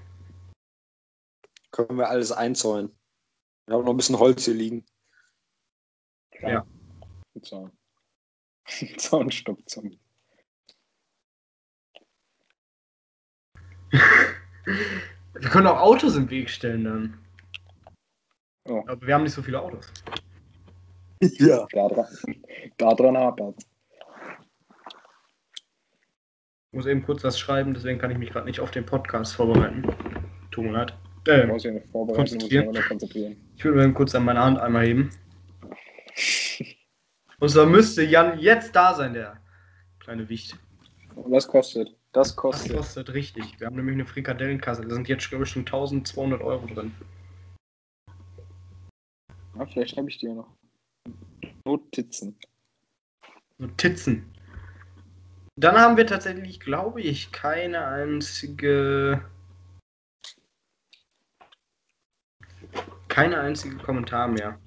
Können 1.71 1.97
wir 1.97 2.09
alles 2.09 2.31
einzäunen. 2.31 2.95
Wir 3.65 3.75
haben 3.75 3.83
noch 3.83 3.93
ein 3.93 3.97
bisschen 3.97 4.19
Holz 4.19 4.45
hier 4.45 4.53
liegen. 4.53 4.85
Ja. 6.41 6.65
Zaun. 7.41 7.71
Zaunstopp 8.97 9.59
zum. 9.67 9.99
Wir 15.39 15.49
können 15.49 15.67
auch 15.67 15.79
Autos 15.79 16.15
im 16.15 16.29
Weg 16.29 16.49
stellen 16.49 16.83
dann. 16.83 17.17
Oh. 18.67 18.83
Aber 18.88 19.05
wir 19.05 19.13
haben 19.13 19.23
nicht 19.23 19.33
so 19.33 19.41
viele 19.41 19.61
Autos. 19.61 19.91
Ja. 21.21 21.65
Da 22.77 22.93
dran, 22.93 23.17
hapert. 23.17 23.55
Ich 26.71 26.77
muss 26.77 26.86
eben 26.86 27.03
kurz 27.03 27.23
was 27.23 27.39
schreiben, 27.39 27.73
deswegen 27.73 27.99
kann 27.99 28.11
ich 28.11 28.17
mich 28.17 28.31
gerade 28.31 28.45
nicht 28.45 28.59
auf 28.59 28.71
den 28.71 28.86
Podcast 28.86 29.33
vorbereiten. 29.36 29.83
Tut 30.51 30.65
mir 30.65 30.71
leid. 30.71 30.93
Äh, 31.27 31.47
muss 31.47 31.63
ich 31.63 31.73
mich 31.73 31.86
vorbereiten, 31.86 32.21
muss 32.21 32.33
ich 32.33 32.39
konzentrieren. 32.39 32.88
konzentrieren. 32.88 33.38
ich 33.55 33.63
würde 33.63 33.77
mir 33.77 33.83
eben 33.86 33.93
kurz 33.93 34.13
an 34.13 34.25
meine 34.25 34.41
Hand 34.41 34.59
einmal 34.59 34.86
heben. 34.86 35.09
Und 37.39 37.49
zwar 37.49 37.65
müsste 37.65 38.03
Jan 38.03 38.39
jetzt 38.39 38.75
da 38.75 38.93
sein, 38.93 39.13
der 39.13 39.39
Kleine 39.99 40.29
Wicht. 40.29 40.57
Und 41.15 41.31
was 41.31 41.47
kostet? 41.47 41.95
Das 42.16 42.30
Das 42.30 42.36
kostet. 42.38 42.78
kostet 42.78 43.13
richtig. 43.13 43.59
Wir 43.59 43.68
haben 43.68 43.76
nämlich 43.76 43.95
eine 43.95 44.05
Frikadellenkasse. 44.05 44.84
Da 44.84 44.95
sind 44.95 45.09
jetzt, 45.09 45.28
glaube 45.28 45.43
ich, 45.43 45.49
schon 45.49 45.63
1200 45.63 46.41
Euro 46.41 46.66
drin. 46.66 46.95
Ja, 49.57 49.66
vielleicht 49.66 49.97
habe 49.97 50.09
ich 50.09 50.18
die 50.18 50.28
ja 50.28 50.34
noch. 50.34 50.47
Notizen. 51.66 52.38
So 53.57 53.68
Titzen. 53.68 54.34
Dann 55.57 55.76
haben 55.76 55.97
wir 55.97 56.07
tatsächlich, 56.07 56.61
glaube 56.61 57.01
ich, 57.01 57.34
keine 57.34 57.86
einzige. 57.86 59.30
Keine 63.09 63.41
einzige 63.41 63.76
Kommentar 63.76 64.30
mehr. 64.30 64.57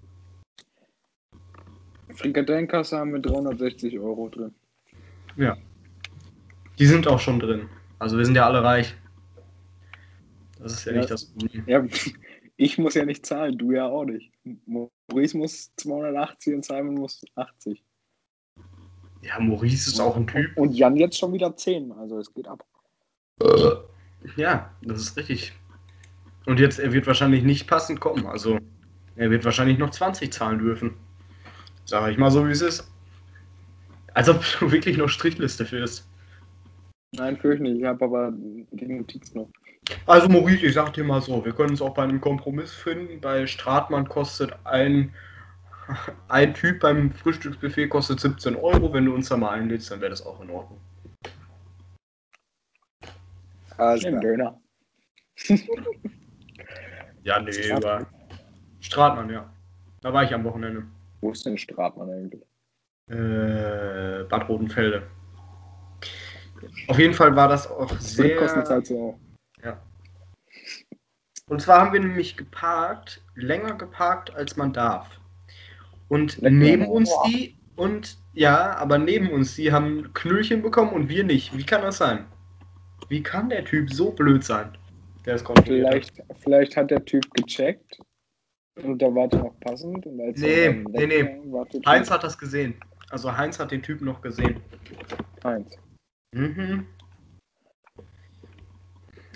Frikadellenkasse 2.11 2.99
haben 2.99 3.15
wir 3.15 3.21
360 3.21 3.99
Euro 3.99 4.29
drin. 4.29 4.55
Die 6.79 6.87
sind 6.87 7.07
auch 7.09 7.20
schon 7.20 7.41
drin. 7.41 7.68
Also 7.99 8.16
wir 8.16 8.24
sind 8.24 8.35
ja 8.37 8.47
alle 8.47 8.62
reich. 8.62 8.95
Das 10.61 10.72
ist 10.72 10.85
ja, 10.85 10.93
Ja. 10.93 10.99
nicht 10.99 11.11
das 11.11 11.24
Problem. 11.26 11.64
Ja, 11.66 11.85
ich 12.57 12.79
muss 12.79 12.95
ja 12.95 13.05
nicht 13.05 13.26
zahlen, 13.26 13.59
du 13.59 13.72
ja 13.72 13.87
auch 13.87 14.05
nicht. 14.05 14.33
Maurice 14.66 15.37
muss 15.37 15.72
280 15.76 16.55
und 16.55 16.64
Simon 16.64 16.95
muss 16.95 17.24
80. 17.35 17.83
Ja, 19.22 19.39
Maurice 19.41 19.91
ist 19.91 20.01
auch 20.01 20.16
ein 20.16 20.26
Typ. 20.26 20.57
Und 20.57 20.72
Jan 20.72 20.97
jetzt 20.97 21.18
schon 21.18 21.33
wieder 21.33 21.55
10, 21.57 21.93
also 21.93 22.18
es 22.18 22.33
geht 22.33 22.47
ab. 22.47 22.64
Ja, 24.37 24.72
das 24.83 25.01
ist 25.01 25.16
richtig. 25.16 25.53
Und 26.47 26.61
jetzt, 26.61 26.79
er 26.79 26.93
wird 26.93 27.07
wahrscheinlich 27.07 27.43
nicht 27.45 27.66
passend 27.66 28.01
kommen. 28.01 28.26
Also, 28.26 28.59
er 29.16 29.31
wird 29.31 29.45
wahrscheinlich 29.45 29.79
noch 29.79 29.91
20 29.91 30.33
zahlen 30.33 30.59
dürfen. 30.59 30.95
Sag 31.85 32.11
ich 32.11 32.18
mal 32.18 32.31
so, 32.31 32.47
wie 32.47 32.53
es 32.53 32.62
ist. 32.62 32.91
Als 34.14 34.29
ob 34.29 34.43
du 34.59 34.70
wirklich 34.72 34.97
noch 34.97 35.09
Strichliste 35.09 35.66
führst. 35.66 36.08
Nein, 37.19 37.37
fürchte 37.37 37.64
nicht, 37.64 37.81
ich 37.81 37.85
habe 37.85 38.05
aber 38.05 38.33
die 38.33 38.87
Notiz 38.87 39.35
noch. 39.35 39.49
Also, 40.07 40.29
Maurice, 40.29 40.66
ich 40.66 40.75
sag 40.75 40.93
dir 40.93 41.05
mal 41.05 41.21
so, 41.21 41.45
wir 41.45 41.53
können 41.53 41.71
uns 41.71 41.83
auch 41.83 41.95
bei 41.95 42.05
einem 42.05 42.21
Kompromiss 42.21 42.73
finden. 42.73 43.21
Bei 43.21 43.47
Stratmann 43.47 44.09
kostet 44.09 44.55
ein, 44.64 45.12
ein 46.29 46.55
Typ 46.55 46.81
beim 46.81 47.11
Frühstücksbuffet 47.12 47.89
kostet 47.89 48.21
17 48.21 48.55
Euro. 48.57 48.93
Wenn 48.93 49.07
du 49.07 49.14
uns 49.14 49.29
da 49.29 49.37
mal 49.37 49.51
einlädst, 49.51 49.91
dann 49.91 50.01
wäre 50.01 50.11
das 50.11 50.25
auch 50.25 50.41
in 50.41 50.51
Ordnung. 50.51 50.81
Alles 53.77 54.05
Ein. 54.05 54.21
Döner. 54.21 54.61
Ja, 57.25 57.41
nee, 57.43 57.53
Stratmann. 57.53 57.85
aber. 57.85 58.07
Stratmann, 58.81 59.31
ja. 59.31 59.53
Da 60.01 60.14
war 60.14 60.23
ich 60.23 60.33
am 60.33 60.45
Wochenende. 60.45 60.85
Wo 61.21 61.31
ist 61.33 61.45
denn 61.45 61.59
Stratmann 61.59 62.09
eigentlich? 62.09 62.43
Äh, 63.11 64.25
Bad 64.25 64.49
Rodenfelde. 64.49 65.03
Auf 66.89 66.99
jeden 66.99 67.15
Fall 67.15 67.35
war 67.37 67.49
das 67.49 67.69
auch 67.69 67.99
sehr. 67.99 68.47
zahlst 68.65 68.91
du 68.91 68.99
auch. 68.99 69.19
Und 71.49 71.63
zwar 71.63 71.81
haben 71.81 71.93
wir 71.93 72.01
nämlich 72.01 72.37
geparkt, 72.37 73.23
länger 73.35 73.75
geparkt, 73.75 74.35
als 74.35 74.57
man 74.57 74.73
darf. 74.73 75.19
Und 76.09 76.37
Lecker. 76.39 76.51
neben 76.51 76.87
uns 76.87 77.11
die, 77.27 77.57
und 77.77 78.19
ja, 78.35 78.77
aber 78.77 78.99
neben 78.99 79.31
uns 79.31 79.57
die 79.57 79.73
haben 79.73 80.13
Knöllchen 80.15 80.63
bekommen 80.63 80.93
und 80.93 81.09
wir 81.09 81.25
nicht. 81.25 81.57
Wie 81.57 81.65
kann 81.65 81.83
das 81.83 81.99
sein? 81.99 82.27
Wie 83.09 83.23
kann 83.23 83.49
der 83.49 83.65
Typ 83.65 83.93
so 83.93 84.13
blöd 84.13 84.45
sein? 84.45 84.77
Der 85.25 85.37
ist? 85.37 85.47
Vielleicht, 85.65 86.23
vielleicht 86.41 86.77
hat 86.77 86.91
der 86.91 87.05
Typ 87.05 87.25
gecheckt 87.35 88.01
und 88.83 89.01
da 89.01 89.15
war 89.15 89.29
der 89.29 89.41
noch 89.41 89.61
passend. 89.61 90.07
Und 90.07 90.21
als 90.21 90.39
Nee, 90.39 90.85
nee, 90.91 91.07
nee. 91.07 91.41
Heinz 91.87 92.09
Typ- 92.09 92.15
hat 92.15 92.25
das 92.25 92.37
gesehen. 92.39 92.75
Also 93.11 93.35
Heinz 93.35 93.59
hat 93.59 93.71
den 93.71 93.83
Typen 93.83 94.05
noch 94.05 94.21
gesehen. 94.21 94.61
Heinz. 95.43 95.77
Mhm. 96.33 96.87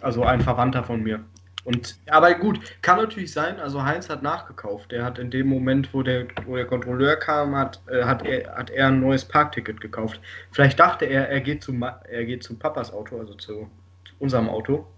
Also 0.00 0.24
ein 0.24 0.40
Verwandter 0.40 0.84
von 0.84 1.02
mir. 1.02 1.24
Und 1.64 1.96
aber 2.08 2.34
gut, 2.34 2.60
kann 2.82 2.98
natürlich 2.98 3.32
sein, 3.32 3.60
also 3.60 3.84
Heinz 3.84 4.10
hat 4.10 4.22
nachgekauft. 4.22 4.90
Der 4.90 5.04
hat 5.04 5.20
in 5.20 5.30
dem 5.30 5.46
Moment, 5.46 5.94
wo 5.94 6.02
der, 6.02 6.26
wo 6.44 6.56
der 6.56 6.66
Kontrolleur 6.66 7.14
kam, 7.16 7.54
hat, 7.54 7.80
äh, 7.86 8.02
hat, 8.02 8.26
er, 8.26 8.56
hat 8.56 8.70
er 8.70 8.88
ein 8.88 9.00
neues 9.00 9.24
Parkticket 9.24 9.80
gekauft. 9.80 10.20
Vielleicht 10.50 10.80
dachte 10.80 11.04
er, 11.04 11.28
er 11.28 11.40
geht 11.40 11.62
zu, 11.62 11.72
er 11.80 12.24
geht 12.24 12.42
zu 12.42 12.58
Papas 12.58 12.92
Auto, 12.92 13.20
also 13.20 13.34
zu, 13.34 13.70
zu 14.04 14.14
unserem 14.18 14.48
Auto, 14.48 14.88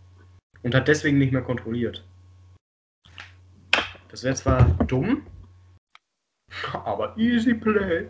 und 0.63 0.75
hat 0.75 0.89
deswegen 0.89 1.19
nicht 1.19 1.33
mehr 1.33 1.43
kontrolliert. 1.43 2.03
Das 4.09 4.25
wäre 4.25 4.35
zwar 4.35 4.65
dumm, 4.87 5.27
aber 6.73 7.15
easy 7.19 7.53
play. 7.53 8.09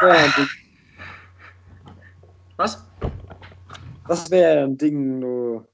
Ja, 0.00 0.08
ein 0.08 0.32
Ding. 0.36 0.48
Was? 2.56 2.88
Das 4.08 4.30
wäre 4.30 4.64
ein 4.64 4.76
Ding, 4.78 5.20
du. 5.20 5.66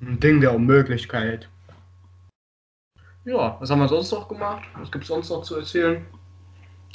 Ein 0.00 0.20
Ding 0.20 0.40
der 0.40 0.54
Unmöglichkeit. 0.54 1.48
Ja, 3.24 3.56
was 3.60 3.70
haben 3.70 3.80
wir 3.80 3.88
sonst 3.88 4.10
noch 4.12 4.28
gemacht? 4.28 4.62
Was 4.76 4.90
gibt 4.90 5.04
es 5.04 5.08
sonst 5.08 5.30
noch 5.30 5.42
zu 5.42 5.56
erzählen? 5.56 6.06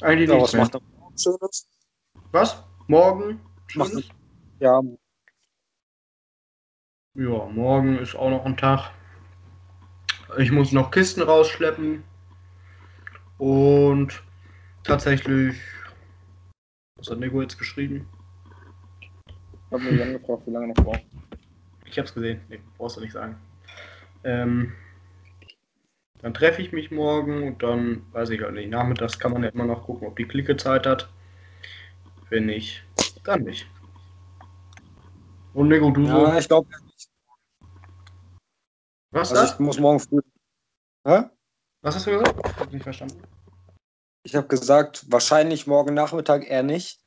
Eigentlich 0.01 0.29
Ja, 0.29 0.35
nichts 0.35 0.49
was 0.49 0.53
mehr. 0.53 0.61
macht 0.63 0.75
er 0.75 0.81
morgen 0.99 1.17
Schönes? 1.17 1.69
Was? 2.31 2.63
Morgen? 2.87 3.39
Macht 3.75 3.89
Schönes? 3.91 4.09
Ja, 4.59 4.81
Ja, 7.15 7.45
morgen 7.47 7.97
ist 7.97 8.15
auch 8.15 8.29
noch 8.29 8.45
ein 8.45 8.57
Tag. 8.57 8.91
Ich 10.37 10.51
muss 10.51 10.71
noch 10.71 10.91
Kisten 10.91 11.21
rausschleppen. 11.21 12.03
Und 13.37 14.21
tatsächlich. 14.83 15.57
Was 16.97 17.09
hat 17.09 17.19
Nico 17.19 17.41
jetzt 17.41 17.57
geschrieben? 17.57 18.07
Ich 19.67 19.73
habe 19.73 19.83
mir 19.83 19.97
Jan 19.97 20.13
gefragt, 20.13 20.43
wie 20.45 20.51
lange 20.51 20.67
noch 20.67 20.75
braucht. 20.75 21.05
Ich 21.85 21.99
hab's 21.99 22.13
gesehen. 22.13 22.41
Nee, 22.47 22.61
brauchst 22.77 22.97
du 22.97 23.01
nicht 23.01 23.13
sagen. 23.13 23.37
Ähm, 24.23 24.73
dann 26.21 26.33
treffe 26.33 26.61
ich 26.61 26.71
mich 26.71 26.89
morgen 26.89 27.43
und 27.43 27.63
dann 27.63 28.05
weiß 28.13 28.29
ich 28.29 28.41
halt 28.41 28.53
nicht. 28.53 28.69
Nachmittags 28.69 29.19
kann 29.19 29.33
man 29.33 29.43
ja 29.43 29.49
immer 29.49 29.65
noch 29.65 29.85
gucken, 29.85 30.07
ob 30.07 30.15
die 30.15 30.25
Clique 30.25 30.55
Zeit 30.57 30.85
hat. 30.85 31.09
Wenn 32.29 32.45
nicht, 32.45 32.83
dann 33.23 33.43
nicht. 33.43 33.67
Und 35.53 35.69
Nico, 35.69 35.89
du 35.91 36.03
ja 36.03 36.31
so? 36.31 36.37
ich 36.37 36.47
glaube, 36.47 36.69
Was 39.11 39.31
also 39.31 39.41
das? 39.41 39.53
ich 39.53 39.59
muss 39.59 39.79
morgen 39.79 39.99
früh. 39.99 40.21
Hä? 41.05 41.23
Was 41.81 41.95
hast 41.95 42.05
du 42.05 42.11
gesagt? 42.11 42.39
Ich 42.45 42.59
hab 42.59 42.71
nicht 42.71 42.83
verstanden. 42.83 43.21
Ich 44.23 44.35
habe 44.35 44.47
gesagt, 44.47 45.09
wahrscheinlich 45.09 45.67
morgen 45.67 45.93
Nachmittag 45.93 46.45
eher 46.45 46.63
nicht. 46.63 46.99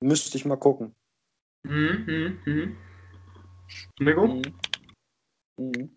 Müsste 0.00 0.38
ich 0.38 0.44
mal 0.44 0.56
gucken. 0.56 0.95
Mhm, 1.66 2.04
mhm, 2.06 2.38
mhm. 2.44 2.76
Nico? 3.98 4.26
Mhm. 4.28 4.42
Mhm. 5.58 5.90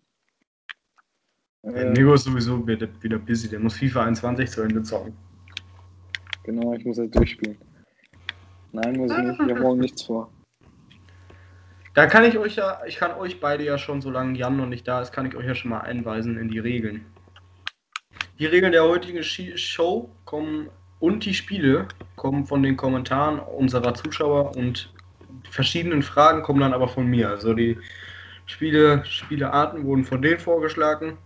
Äh, 1.62 1.90
Nico 1.90 2.14
ist 2.14 2.24
sowieso 2.24 2.66
wieder, 2.66 2.88
wieder 3.02 3.18
busy. 3.18 3.48
Der 3.48 3.60
muss 3.60 3.76
FIFA 3.76 4.06
21 4.06 4.50
zu 4.50 4.62
Ende 4.62 4.82
zocken. 4.82 5.16
genau, 6.42 6.72
ich 6.72 6.84
muss 6.84 6.96
jetzt 6.96 7.14
durchspielen. 7.14 7.56
Nein, 8.72 8.96
muss 8.96 9.12
ich 9.12 9.18
nicht. 9.18 9.40
Ich 9.40 9.50
habe 9.50 9.60
morgen 9.60 9.80
nichts 9.80 10.02
vor. 10.02 10.32
Da 11.94 12.06
kann 12.06 12.24
ich 12.24 12.38
euch 12.38 12.56
ja, 12.56 12.80
ich 12.86 12.96
kann 12.96 13.12
euch 13.12 13.40
beide 13.40 13.64
ja 13.64 13.76
schon, 13.78 14.00
solange 14.00 14.38
Jan 14.38 14.56
noch 14.56 14.66
nicht 14.66 14.86
da 14.88 15.02
ist, 15.02 15.12
kann 15.12 15.26
ich 15.26 15.36
euch 15.36 15.46
ja 15.46 15.54
schon 15.54 15.70
mal 15.70 15.80
einweisen 15.80 16.38
in 16.38 16.48
die 16.48 16.60
Regeln. 16.60 17.04
Die 18.38 18.46
Regeln 18.46 18.72
der 18.72 18.84
heutigen 18.84 19.22
Show 19.22 20.10
kommen 20.24 20.68
und 20.98 21.24
die 21.24 21.34
Spiele 21.34 21.88
kommen 22.16 22.46
von 22.46 22.62
den 22.62 22.76
Kommentaren 22.76 23.38
unserer 23.38 23.94
Zuschauer 23.94 24.56
und 24.56 24.92
verschiedenen 25.50 26.02
Fragen 26.02 26.42
kommen 26.42 26.60
dann 26.60 26.72
aber 26.72 26.88
von 26.88 27.06
mir. 27.06 27.28
Also 27.28 27.54
die 27.54 27.78
Spiele, 28.46 29.04
Spielearten 29.04 29.84
wurden 29.84 30.04
von 30.04 30.22
denen 30.22 30.40
vorgeschlagen, 30.40 31.18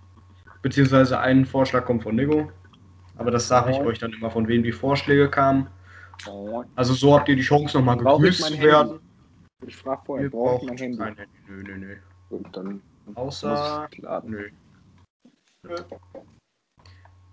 beziehungsweise 0.62 1.18
ein 1.18 1.47
Vorschlag 1.47 1.85
kommt 1.85 2.03
von 2.03 2.16
Nico. 2.16 2.51
Aber 3.16 3.31
das 3.31 3.47
sage 3.47 3.70
ich 3.70 3.79
euch 3.79 3.99
dann 3.99 4.12
immer, 4.12 4.31
von 4.31 4.49
wem 4.49 4.62
die 4.62 4.72
Vorschläge 4.72 5.31
kamen. 5.31 5.68
Also 6.75 6.95
so 6.95 7.16
habt 7.16 7.29
ihr 7.29 7.37
die 7.37 7.43
Chance 7.43 7.79
nochmal 7.79 7.97
gegrüßt 7.97 8.61
werden. 8.61 9.01
Ich 9.66 9.77
frage 9.77 10.03
vorher, 10.05 10.29
braucht 10.29 10.64
mein 10.64 10.77
Handy? 10.77 10.99
Handy. 10.99 11.22
Nö, 11.49 11.62
nö, 11.62 11.79
nö. 11.79 11.97
Gut, 12.29 12.47
dann 12.53 12.83
Außer. 13.14 13.89
Nö. 14.25 14.49
Nö. 15.62 15.77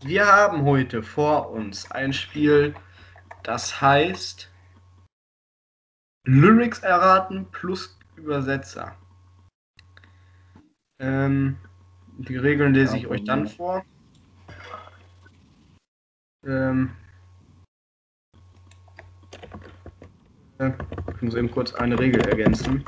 Wir 0.03 0.25
haben 0.25 0.63
heute 0.63 1.03
vor 1.03 1.51
uns 1.51 1.89
ein 1.91 2.11
Spiel, 2.13 2.73
das 3.43 3.81
heißt 3.81 4.50
Lyrics 6.23 6.79
erraten 6.79 7.47
plus 7.51 7.97
Übersetzer. 8.15 8.95
Ähm, 10.99 11.57
die 12.19 12.37
Regeln 12.37 12.75
lese 12.75 12.97
ich 12.97 13.07
euch 13.07 13.23
dann 13.23 13.47
vor. 13.47 13.83
Ähm, 16.45 16.91
äh, 20.59 20.71
ich 21.15 21.21
muss 21.23 21.33
eben 21.33 21.49
kurz 21.49 21.73
eine 21.73 21.97
Regel 21.97 22.21
ergänzen. 22.27 22.85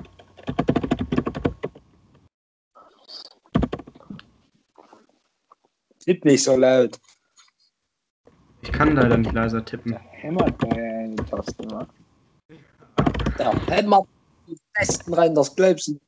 Tipp 6.00 6.24
nicht 6.26 6.44
so 6.44 6.56
laut. 6.58 7.00
Ich 8.62 8.72
kann 8.72 8.96
leider 8.96 9.18
nicht 9.18 9.32
leiser 9.32 9.64
tippen. 9.66 9.96
Hämmert 9.96 10.62
da 10.62 10.68
ja 10.78 11.06
in 11.06 11.16
die 11.16 11.24
Taste, 11.24 11.64
wa? 11.72 11.88
Da 13.38 13.54
hämmert 13.68 14.08
die 14.48 14.58
Besten 14.74 15.14
rein, 15.14 15.36
das 15.36 15.56
glaubst 15.56 15.88
du. 15.88 16.00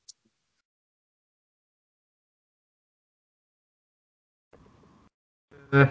Äh, 5.71 5.87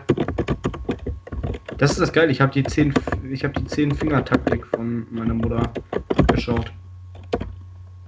Das 1.78 1.90
ist 1.90 2.00
das 2.00 2.12
Geile. 2.12 2.30
Ich 2.30 2.40
habe 2.40 2.52
die 2.52 2.62
10 2.62 2.94
ich 3.30 3.44
habe 3.44 3.54
die 3.54 3.66
10 3.66 3.94
Finger 3.94 4.24
Taktik 4.24 4.64
von 4.68 5.06
meiner 5.12 5.34
Mutter 5.34 5.72
geschaut. 6.28 6.72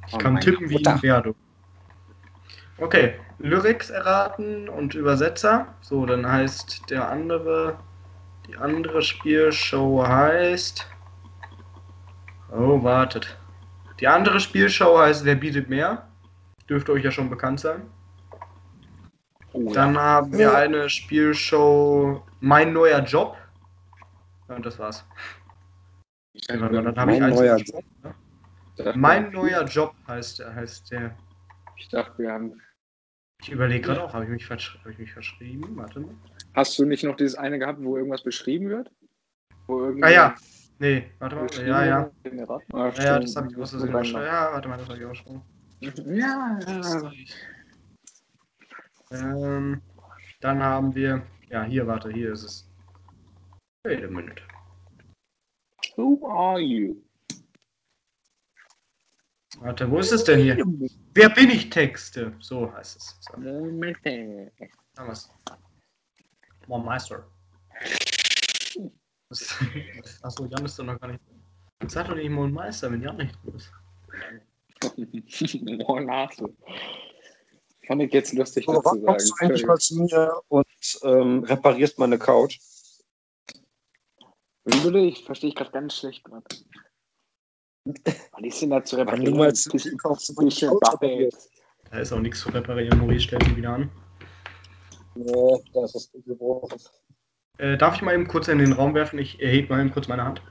Ich 0.06 0.14
Oh 0.14 0.18
kann 0.18 0.34
meine 0.34 0.44
tippen 0.44 0.70
wie 0.70 0.86
ein 0.86 0.98
Pferd. 0.98 1.34
Okay, 2.78 3.14
Lyrics 3.38 3.90
erraten 3.90 4.68
und 4.68 4.94
Übersetzer. 4.94 5.74
So, 5.80 6.06
dann 6.06 6.30
heißt 6.30 6.88
der 6.90 7.08
andere 7.08 7.76
die 8.46 8.56
andere 8.56 9.02
Spielshow 9.02 10.06
heißt 10.06 10.86
Oh, 12.52 12.82
wartet. 12.82 13.36
Die 14.00 14.08
andere 14.08 14.40
Spielshow 14.40 14.98
heißt 14.98 15.24
Wer 15.24 15.34
bietet 15.34 15.68
mehr? 15.68 16.08
Dürfte 16.68 16.92
euch 16.92 17.04
ja 17.04 17.10
schon 17.10 17.30
bekannt 17.30 17.60
sein. 17.60 17.82
Oh, 19.52 19.72
Dann 19.72 19.96
haben 19.98 20.32
wir 20.36 20.54
eine 20.54 20.88
Spielshow 20.90 22.22
Mein 22.40 22.72
neuer 22.72 23.00
Job. 23.00 23.36
Ja, 24.48 24.56
und 24.56 24.66
das 24.66 24.78
war's. 24.78 25.04
ja. 26.34 26.56
Mal, 26.56 26.70
dann 26.70 26.96
habe 26.98 27.12
ich 27.14 27.20
Mein 27.20 27.30
eins 27.30 27.38
neuer 27.40 27.54
übersprungen. 27.56 27.86
dachte, 28.76 28.98
Mein 28.98 29.32
neuer 29.32 29.64
Job 29.64 29.94
heißt, 30.06 30.44
heißt 30.44 30.90
der. 30.92 31.16
Ich 31.76 31.88
dachte, 31.88 32.18
wir 32.18 32.32
haben. 32.32 32.60
Ich 33.42 33.50
überlege 33.50 33.82
gerade 33.86 34.02
auch, 34.02 34.14
habe 34.14 34.24
ich, 34.24 34.30
mich 34.30 34.48
hab 34.50 34.86
ich 34.86 34.98
mich 34.98 35.12
verschrieben? 35.12 35.76
Warte 35.76 36.00
mal. 36.00 36.14
Hast 36.54 36.78
du 36.78 36.84
nicht 36.84 37.04
noch 37.04 37.16
dieses 37.16 37.34
eine 37.34 37.58
gehabt, 37.58 37.82
wo 37.82 37.96
irgendwas 37.96 38.22
beschrieben 38.22 38.70
wird? 38.70 38.90
Wo 39.66 39.92
Ah 40.02 40.08
ja. 40.08 40.34
Nee, 40.78 41.10
warte 41.18 41.36
mal. 41.36 41.48
Ja, 41.66 41.84
ja. 41.84 42.10
Ah, 42.72 42.92
Ja, 42.96 43.04
ja, 43.04 43.18
das 43.18 43.34
habe 43.36 43.48
ich 43.50 43.56
aus 43.56 43.70
Versehen 43.70 43.80
Mit 43.80 43.90
überschrieben. 43.90 44.22
Ja, 44.22 44.52
warte 44.52 44.68
mal, 44.68 44.76
das 44.76 44.88
habe 44.88 44.98
ich 44.98 45.04
überschrieben. 45.04 45.42
Ja, 46.06 46.58
ja. 46.66 47.12
Ähm, 49.10 49.82
dann 50.40 50.62
haben 50.62 50.94
wir. 50.94 51.26
Ja, 51.48 51.62
hier, 51.64 51.86
warte, 51.86 52.10
hier 52.10 52.32
ist 52.32 52.42
es. 52.42 52.70
Wait 53.84 54.02
a 54.04 54.08
minute. 54.08 54.42
Who 55.96 56.26
are 56.28 56.60
you? 56.60 56.96
Warte, 59.60 59.90
wo 59.90 59.98
ist 59.98 60.12
es 60.12 60.24
denn 60.24 60.40
hier? 60.40 60.56
Wer 61.14 61.30
bin 61.30 61.50
ich 61.50 61.70
Texte? 61.70 62.34
So 62.40 62.70
heißt 62.72 62.96
es. 62.96 63.18
So, 63.20 63.32
haben 63.34 65.08
wir's. 65.08 65.30
Moin 66.66 66.84
Meister. 66.84 67.26
Achso, 70.22 70.46
Jan 70.46 70.64
ist 70.64 70.78
doch 70.78 70.84
noch 70.84 71.00
gar 71.00 71.08
nicht. 71.08 71.20
Sag 71.88 72.08
doch 72.08 72.14
nicht 72.14 72.30
Moin 72.30 72.52
Meister, 72.52 72.90
wenn 72.90 73.02
Jan 73.02 73.16
nicht 73.16 73.34
drin 73.44 73.54
ist. 73.56 73.72
Oh, 75.86 75.98
Nase. 75.98 76.44
Fand 77.86 78.02
ich 78.02 78.12
jetzt 78.12 78.32
lustig, 78.34 78.64
So, 78.66 78.74
das 78.74 78.82
zu 78.82 79.00
kommst 79.00 79.26
du 79.26 79.34
sagen. 79.34 79.40
eigentlich 79.50 79.66
mal 79.66 79.78
zu 79.78 80.02
mir 80.02 80.40
und 80.48 80.66
ähm, 81.02 81.44
reparierst 81.44 81.98
meine 81.98 82.18
Couch? 82.18 82.58
Wie 84.64 84.80
bitte? 84.80 84.98
Ich 84.98 85.24
verstehe 85.24 85.50
ich 85.50 85.54
gerade 85.56 85.70
ganz 85.70 85.96
schlecht 85.96 86.24
gerade. 86.24 86.44
Was 87.84 88.42
ist 88.42 88.62
denn 88.62 88.70
da 88.70 88.84
zu 88.84 88.96
Wann 88.96 89.08
reparieren? 89.08 89.32
du 89.32 89.38
mal 89.38 89.54
zu 89.54 89.70
mir 89.76 89.96
kommst, 89.96 90.28
du 90.28 90.34
bisschen. 90.34 90.78
Da 91.90 91.98
ist 91.98 92.12
auch 92.12 92.18
nichts 92.18 92.40
zu 92.40 92.48
reparieren. 92.50 92.98
Maurice 92.98 93.22
stellt 93.24 93.44
sie 93.44 93.56
wieder 93.56 93.70
an. 93.70 93.90
Nee, 95.14 95.62
das 95.72 95.94
ist 95.94 96.12
gebrochen. 96.26 96.78
Äh, 97.58 97.76
darf 97.76 97.94
ich 97.96 98.02
mal 98.02 98.14
eben 98.14 98.28
kurz 98.28 98.48
in 98.48 98.58
den 98.58 98.72
Raum 98.72 98.94
werfen? 98.94 99.18
Ich 99.18 99.40
erhebe 99.40 99.72
mal 99.72 99.80
eben 99.80 99.92
kurz 99.92 100.08
meine 100.08 100.24
Hand. 100.24 100.42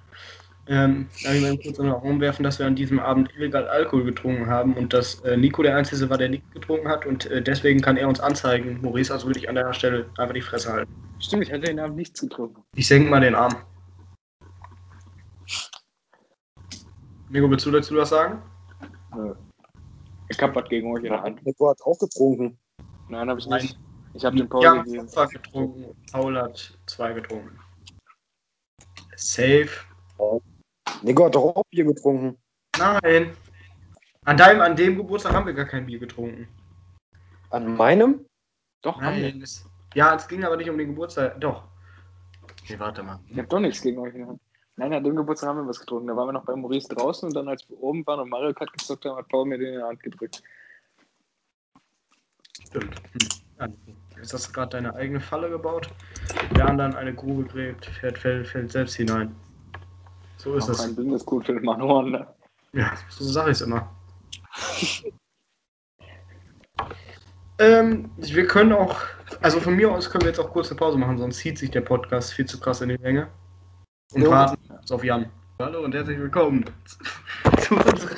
Ähm, 0.67 1.07
darf 1.23 1.35
ich 1.35 1.41
mal 1.41 1.53
eben 1.53 1.61
kurz 1.61 1.77
in 1.77 1.85
den 1.85 1.93
Raum 1.93 2.19
werfen, 2.19 2.43
dass 2.43 2.57
wir 2.57 2.65
an 2.65 2.75
diesem 2.75 2.99
Abend 2.99 3.29
illegal 3.35 3.67
Alkohol 3.67 4.05
getrunken 4.05 4.47
haben 4.47 4.73
und 4.73 4.93
dass 4.93 5.19
äh, 5.21 5.37
Nico 5.37 5.61
der 5.61 5.75
Einzige 5.75 6.09
war, 6.09 6.17
der 6.17 6.29
nicht 6.29 6.51
getrunken 6.51 6.87
hat 6.87 7.05
und 7.05 7.27
äh, 7.27 7.41
deswegen 7.41 7.81
kann 7.81 7.97
er 7.97 8.07
uns 8.07 8.19
anzeigen. 8.19 8.79
Maurice, 8.81 9.13
also 9.13 9.27
würde 9.27 9.39
ich 9.39 9.47
an 9.47 9.55
der 9.55 9.71
Stelle 9.73 10.09
einfach 10.17 10.33
die 10.33 10.41
Fresse 10.41 10.73
halten. 10.73 10.91
Stimmt, 11.19 11.43
ich 11.43 11.51
hatte 11.51 11.61
den 11.61 11.79
Abend 11.79 11.97
nichts 11.97 12.19
getrunken. 12.19 12.63
Ich 12.75 12.87
senke 12.87 13.09
mal 13.09 13.21
den 13.21 13.35
Arm. 13.35 13.55
Nico, 17.29 17.49
willst 17.49 17.65
du 17.65 17.71
dazu 17.71 17.95
was 17.95 18.09
sagen? 18.09 18.41
Ich 20.29 20.41
hab 20.41 20.55
was 20.55 20.67
gegen 20.69 20.91
euch 20.91 21.03
in 21.03 21.11
der 21.11 21.21
Hand. 21.21 21.45
Nico 21.45 21.69
hat 21.69 21.81
auch 21.83 21.97
getrunken. 21.99 22.57
Nein, 23.09 23.29
habe 23.29 23.39
ich 23.39 23.47
Nein. 23.47 23.69
Ich 24.15 24.23
habe 24.23 24.37
den 24.37 24.47
Pause 24.47 24.65
Ja, 24.65 24.81
gegeben. 24.81 25.07
zwei 25.09 25.25
getrunken. 25.25 26.03
Paul 26.11 26.37
hat 26.37 26.77
zwei 26.85 27.11
getrunken. 27.11 27.59
Safe. 29.17 29.69
Nico 31.01 31.25
hat 31.25 31.35
doch 31.35 31.55
auch 31.55 31.63
Bier 31.69 31.83
getrunken. 31.83 32.37
Nein. 32.77 33.35
An 34.23 34.37
deinem, 34.37 34.61
an 34.61 34.75
dem 34.75 34.95
Geburtstag 34.95 35.33
haben 35.33 35.45
wir 35.45 35.53
gar 35.53 35.65
kein 35.65 35.85
Bier 35.85 35.99
getrunken. 35.99 36.47
An 37.49 37.75
meinem? 37.75 38.25
Doch, 38.81 39.01
haben 39.01 39.17
wir. 39.17 39.31
Nein. 39.31 39.41
Es, 39.41 39.65
ja, 39.93 40.15
es 40.15 40.27
ging 40.27 40.43
aber 40.45 40.55
nicht 40.55 40.69
um 40.69 40.77
den 40.77 40.89
Geburtstag. 40.89 41.39
Doch. 41.41 41.67
Nee, 42.69 42.79
warte 42.79 43.03
mal. 43.03 43.19
Ich 43.27 43.37
habe 43.37 43.47
doch 43.49 43.59
nichts 43.59 43.81
gegen 43.81 43.99
euch 43.99 44.13
in 44.13 44.19
der 44.21 44.27
Hand. 44.29 44.41
Nein, 44.77 44.93
an 44.93 45.03
dem 45.03 45.15
Geburtstag 45.15 45.49
haben 45.49 45.57
wir 45.57 45.67
was 45.67 45.79
getrunken. 45.79 46.07
Da 46.07 46.15
waren 46.15 46.29
wir 46.29 46.33
noch 46.33 46.45
bei 46.45 46.55
Maurice 46.55 46.87
draußen 46.87 47.27
und 47.27 47.33
dann, 47.35 47.49
als 47.49 47.69
wir 47.69 47.81
oben 47.81 48.05
waren 48.07 48.21
und 48.21 48.29
Mario 48.29 48.53
Kart 48.53 48.71
gezockt 48.71 49.05
haben, 49.05 49.17
hat 49.17 49.27
Paul 49.27 49.45
mir 49.45 49.57
den 49.57 49.73
in 49.73 49.79
die 49.79 49.83
Hand 49.83 50.01
gedrückt. 50.01 50.41
Stimmt. 52.65 52.95
Hm. 53.59 54.04
Jetzt 54.25 54.33
hast 54.33 54.47
du 54.47 54.53
gerade 54.53 54.71
deine 54.71 54.95
eigene 54.95 55.19
Falle 55.19 55.51
gebaut. 55.51 55.87
Wer 56.55 56.67
anderen 56.67 56.95
eine 56.95 57.13
Grube 57.13 57.43
gräbt, 57.43 57.85
fährt, 57.85 58.17
fällt, 58.17 58.47
fällt 58.47 58.71
selbst 58.71 58.95
hinein. 58.95 59.35
So 60.37 60.55
ist 60.55 60.63
Auch 60.63 60.69
es. 60.69 60.79
ein 60.79 60.95
Ding, 60.95 61.11
das 61.11 61.23
gut 61.23 61.45
für 61.45 61.53
den 61.53 61.63
Manoren. 61.63 62.09
Ne? 62.09 62.27
Ja, 62.73 62.91
so 63.07 63.23
sage 63.23 63.51
ich 63.51 63.57
es 63.57 63.61
immer. 63.61 63.87
ähm, 67.59 68.09
wir 68.17 68.47
können 68.47 68.73
auch, 68.73 68.99
also 69.43 69.59
von 69.59 69.75
mir 69.75 69.91
aus 69.91 70.09
können 70.09 70.23
wir 70.23 70.29
jetzt 70.29 70.39
auch 70.39 70.49
kurze 70.49 70.73
Pause 70.73 70.97
machen, 70.97 71.19
sonst 71.19 71.37
zieht 71.37 71.59
sich 71.59 71.69
der 71.69 71.81
Podcast 71.81 72.33
viel 72.33 72.47
zu 72.47 72.59
krass 72.59 72.81
in 72.81 72.89
die 72.89 72.97
Länge. 72.97 73.27
Und 74.11 74.23
Jo. 74.23 74.31
warten 74.31 74.57
auf 74.89 75.03
Jan. 75.03 75.29
Hallo 75.59 75.83
und 75.83 75.93
herzlich 75.93 76.17
willkommen 76.17 76.65
zu 77.59 77.75
unserem 77.75 78.17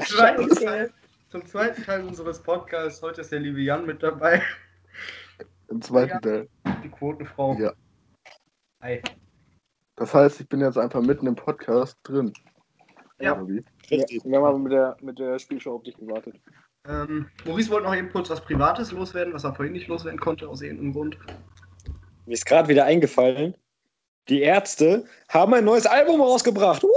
zweiten 0.06 0.48
Teil, 0.48 0.90
zum 1.32 1.46
zweiten 1.46 1.82
Teil 1.82 2.04
unseres 2.04 2.42
Podcasts. 2.42 3.00
Heute 3.00 3.22
ist 3.22 3.32
der 3.32 3.40
liebe 3.40 3.58
Jan 3.58 3.86
mit 3.86 4.02
dabei, 4.02 4.42
Im 5.70 5.80
zweiten 5.80 6.20
Teil. 6.20 6.46
die 6.84 6.90
Quotenfrau. 6.90 7.56
Ja. 7.58 7.72
Hi. 8.82 9.00
Das 9.96 10.12
heißt, 10.12 10.42
ich 10.42 10.48
bin 10.50 10.60
jetzt 10.60 10.76
einfach 10.76 11.00
mitten 11.00 11.26
im 11.26 11.34
Podcast 11.34 11.96
drin. 12.02 12.34
Ja. 13.18 13.40
Wie? 13.48 13.64
Ja, 13.88 14.04
wir 14.24 14.36
haben 14.36 14.44
aber 14.44 14.58
mit 14.58 14.72
der, 14.72 14.94
mit 15.00 15.18
der 15.18 15.38
Spielshow 15.38 15.76
auf 15.76 15.84
dich 15.84 15.96
gewartet. 15.96 16.38
Ähm, 16.86 17.30
Maurice 17.46 17.70
wollte 17.70 17.86
noch 17.86 17.96
eben 17.96 18.12
kurz 18.12 18.28
was 18.28 18.42
Privates 18.42 18.92
loswerden, 18.92 19.32
was 19.32 19.44
er 19.44 19.54
vorhin 19.54 19.72
nicht 19.72 19.88
loswerden 19.88 20.20
konnte, 20.20 20.46
aus 20.46 20.60
irgendeinem 20.60 20.92
Grund. 20.92 21.18
Mir 22.26 22.34
ist 22.34 22.44
gerade 22.44 22.68
wieder 22.68 22.84
eingefallen. 22.84 23.54
Die 24.28 24.42
Ärzte 24.42 25.06
haben 25.30 25.54
ein 25.54 25.64
neues 25.64 25.86
Album 25.86 26.20
rausgebracht. 26.20 26.82
Woo! 26.82 26.88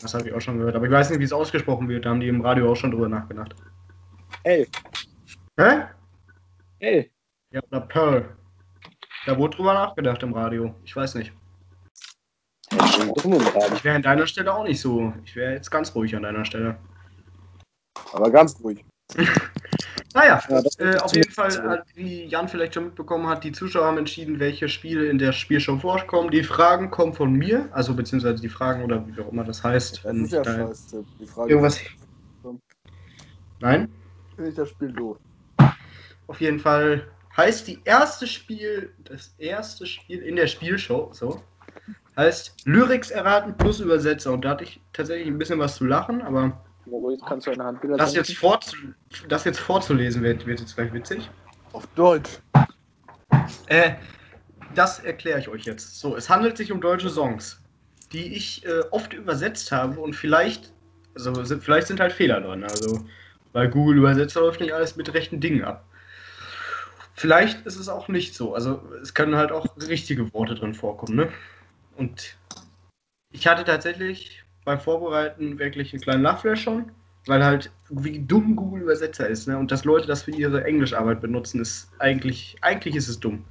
Das 0.00 0.14
habe 0.14 0.28
ich 0.28 0.34
auch 0.34 0.40
schon 0.40 0.58
gehört, 0.58 0.76
aber 0.76 0.86
ich 0.86 0.92
weiß 0.92 1.10
nicht, 1.10 1.18
wie 1.18 1.24
es 1.24 1.32
ausgesprochen 1.32 1.88
wird. 1.88 2.04
Da 2.04 2.10
haben 2.10 2.20
die 2.20 2.28
im 2.28 2.40
Radio 2.40 2.70
auch 2.70 2.76
schon 2.76 2.90
drüber 2.90 3.08
nachgedacht. 3.08 3.54
Ey, 4.44 4.66
Hä? 5.58 5.86
ey. 6.78 7.10
Ja, 7.50 7.60
oder 7.70 7.80
Pearl. 7.80 8.36
Da 9.26 9.36
wurde 9.36 9.56
drüber 9.56 9.74
nachgedacht 9.74 10.22
im 10.22 10.32
Radio. 10.32 10.74
Ich 10.84 10.94
weiß 10.94 11.16
nicht. 11.16 11.32
Ich 12.70 13.84
wäre 13.84 13.96
an 13.96 14.02
deiner 14.02 14.26
Stelle 14.26 14.54
auch 14.54 14.64
nicht 14.64 14.80
so. 14.80 15.12
Ich 15.24 15.34
wäre 15.34 15.54
jetzt 15.54 15.70
ganz 15.70 15.94
ruhig 15.94 16.14
an 16.14 16.22
deiner 16.22 16.44
Stelle. 16.44 16.78
Aber 18.12 18.30
ganz 18.30 18.60
ruhig. 18.62 18.84
Naja, 20.14 20.42
Ja, 20.48 20.62
das 20.62 20.78
äh, 20.78 20.96
auf 20.98 21.14
jeden 21.14 21.30
Fall, 21.30 21.84
äh, 21.94 21.96
wie 21.98 22.24
Jan 22.24 22.48
vielleicht 22.48 22.74
schon 22.74 22.86
mitbekommen 22.86 23.28
hat, 23.28 23.44
die 23.44 23.52
Zuschauer 23.52 23.84
haben 23.86 23.98
entschieden, 23.98 24.40
welche 24.40 24.68
Spiele 24.68 25.06
in 25.06 25.18
der 25.18 25.32
Spielshow 25.32 25.78
vorkommen. 25.78 26.30
Die 26.30 26.42
Fragen 26.42 26.90
kommen 26.90 27.12
von 27.12 27.32
mir, 27.32 27.68
also 27.72 27.94
beziehungsweise 27.94 28.40
die 28.40 28.48
Fragen 28.48 28.84
oder 28.84 29.06
wie 29.06 29.20
auch 29.20 29.30
immer 29.30 29.44
das 29.44 29.62
heißt. 29.62 29.98
Das 29.98 30.04
wenn 30.04 30.24
ist 30.24 30.32
ja 30.32 30.42
da- 30.42 30.66
scheiße. 30.66 31.04
Die 31.20 31.26
Frage 31.26 31.50
Irgendwas. 31.50 31.80
Nein? 33.60 33.92
finde 34.34 34.50
ich 34.50 34.56
das 34.56 34.70
Spiel 34.70 34.92
doof. 34.92 35.18
Auf 36.26 36.40
jeden 36.40 36.60
Fall 36.60 37.10
heißt 37.36 37.66
die 37.68 37.80
erste 37.84 38.26
Spiel, 38.26 38.94
das 38.98 39.34
erste 39.38 39.86
Spiel 39.86 40.20
in 40.22 40.36
der 40.36 40.46
Spielshow, 40.46 41.10
so, 41.12 41.42
heißt 42.16 42.66
Lyrics 42.66 43.10
erraten 43.10 43.56
plus 43.56 43.80
Übersetzer. 43.80 44.32
Und 44.32 44.44
da 44.44 44.50
hatte 44.50 44.64
ich 44.64 44.80
tatsächlich 44.92 45.26
ein 45.28 45.38
bisschen 45.38 45.58
was 45.58 45.76
zu 45.76 45.84
lachen, 45.84 46.22
aber 46.22 46.64
Maurice, 46.90 47.22
kannst 47.26 47.46
du 47.46 47.50
eine 47.50 47.64
Hand 47.64 47.82
wieder 47.82 47.96
das 47.96 48.14
jetzt, 48.14 48.36
vorzu 48.36 48.76
das 49.28 49.44
jetzt 49.44 49.60
vorzulesen 49.60 50.22
wird, 50.22 50.46
wird 50.46 50.60
jetzt 50.60 50.74
gleich 50.74 50.92
witzig. 50.92 51.30
Auf 51.72 51.86
Deutsch. 51.94 52.40
Äh, 53.66 53.94
das 54.74 55.00
erkläre 55.00 55.38
ich 55.38 55.48
euch 55.48 55.64
jetzt. 55.64 55.98
So, 55.98 56.16
es 56.16 56.28
handelt 56.28 56.56
sich 56.56 56.72
um 56.72 56.80
deutsche 56.80 57.10
Songs, 57.10 57.60
die 58.12 58.34
ich 58.34 58.64
äh, 58.66 58.80
oft 58.90 59.12
übersetzt 59.12 59.72
habe 59.72 60.00
und 60.00 60.14
vielleicht, 60.14 60.72
also 61.14 61.44
sind, 61.44 61.62
vielleicht 61.62 61.86
sind 61.88 62.00
halt 62.00 62.12
Fehler 62.12 62.40
drin. 62.40 62.64
Also 62.64 63.04
bei 63.52 63.66
Google 63.66 63.98
Übersetzer 63.98 64.40
läuft 64.40 64.60
nicht 64.60 64.72
alles 64.72 64.96
mit 64.96 65.12
rechten 65.14 65.40
Dingen 65.40 65.64
ab. 65.64 65.84
vielleicht 67.14 67.66
ist 67.66 67.76
es 67.76 67.88
auch 67.88 68.08
nicht 68.08 68.34
so. 68.34 68.54
Also 68.54 68.82
es 69.02 69.14
können 69.14 69.36
halt 69.36 69.52
auch 69.52 69.66
richtige 69.88 70.32
Worte 70.32 70.54
drin 70.54 70.74
vorkommen, 70.74 71.16
ne? 71.16 71.32
Und 71.96 72.36
ich 73.32 73.46
hatte 73.46 73.64
tatsächlich 73.64 74.44
beim 74.68 74.80
Vorbereiten 74.80 75.58
wirklich 75.58 75.94
einen 75.94 76.02
kleinen 76.02 76.22
Lachflash 76.22 76.62
schon, 76.62 76.92
weil 77.26 77.42
halt 77.42 77.72
wie 77.88 78.18
dumm 78.18 78.54
Google 78.54 78.82
Übersetzer 78.82 79.26
ist, 79.26 79.48
ne? 79.48 79.56
Und 79.56 79.72
dass 79.72 79.86
Leute 79.86 80.06
das 80.06 80.24
für 80.24 80.30
ihre 80.30 80.62
Englischarbeit 80.62 81.22
benutzen, 81.22 81.62
ist 81.62 81.90
eigentlich, 81.98 82.58
eigentlich 82.60 82.94
ist 82.94 83.08
es 83.08 83.18
dumm. 83.18 83.46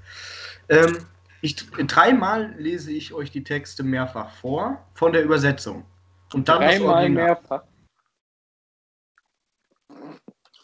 Ähm, 0.70 1.00
ich, 1.42 1.56
dreimal 1.72 2.54
lese 2.60 2.92
ich 2.92 3.14
euch 3.16 3.32
die 3.32 3.44
Texte 3.44 3.82
mehrfach 3.82 4.30
vor 4.30 4.86
von 4.94 5.12
der 5.12 5.24
Übersetzung. 5.24 5.86
Und 6.34 6.48
dann 6.50 6.60
Dreimal 6.60 7.10
mehrfach 7.10 7.64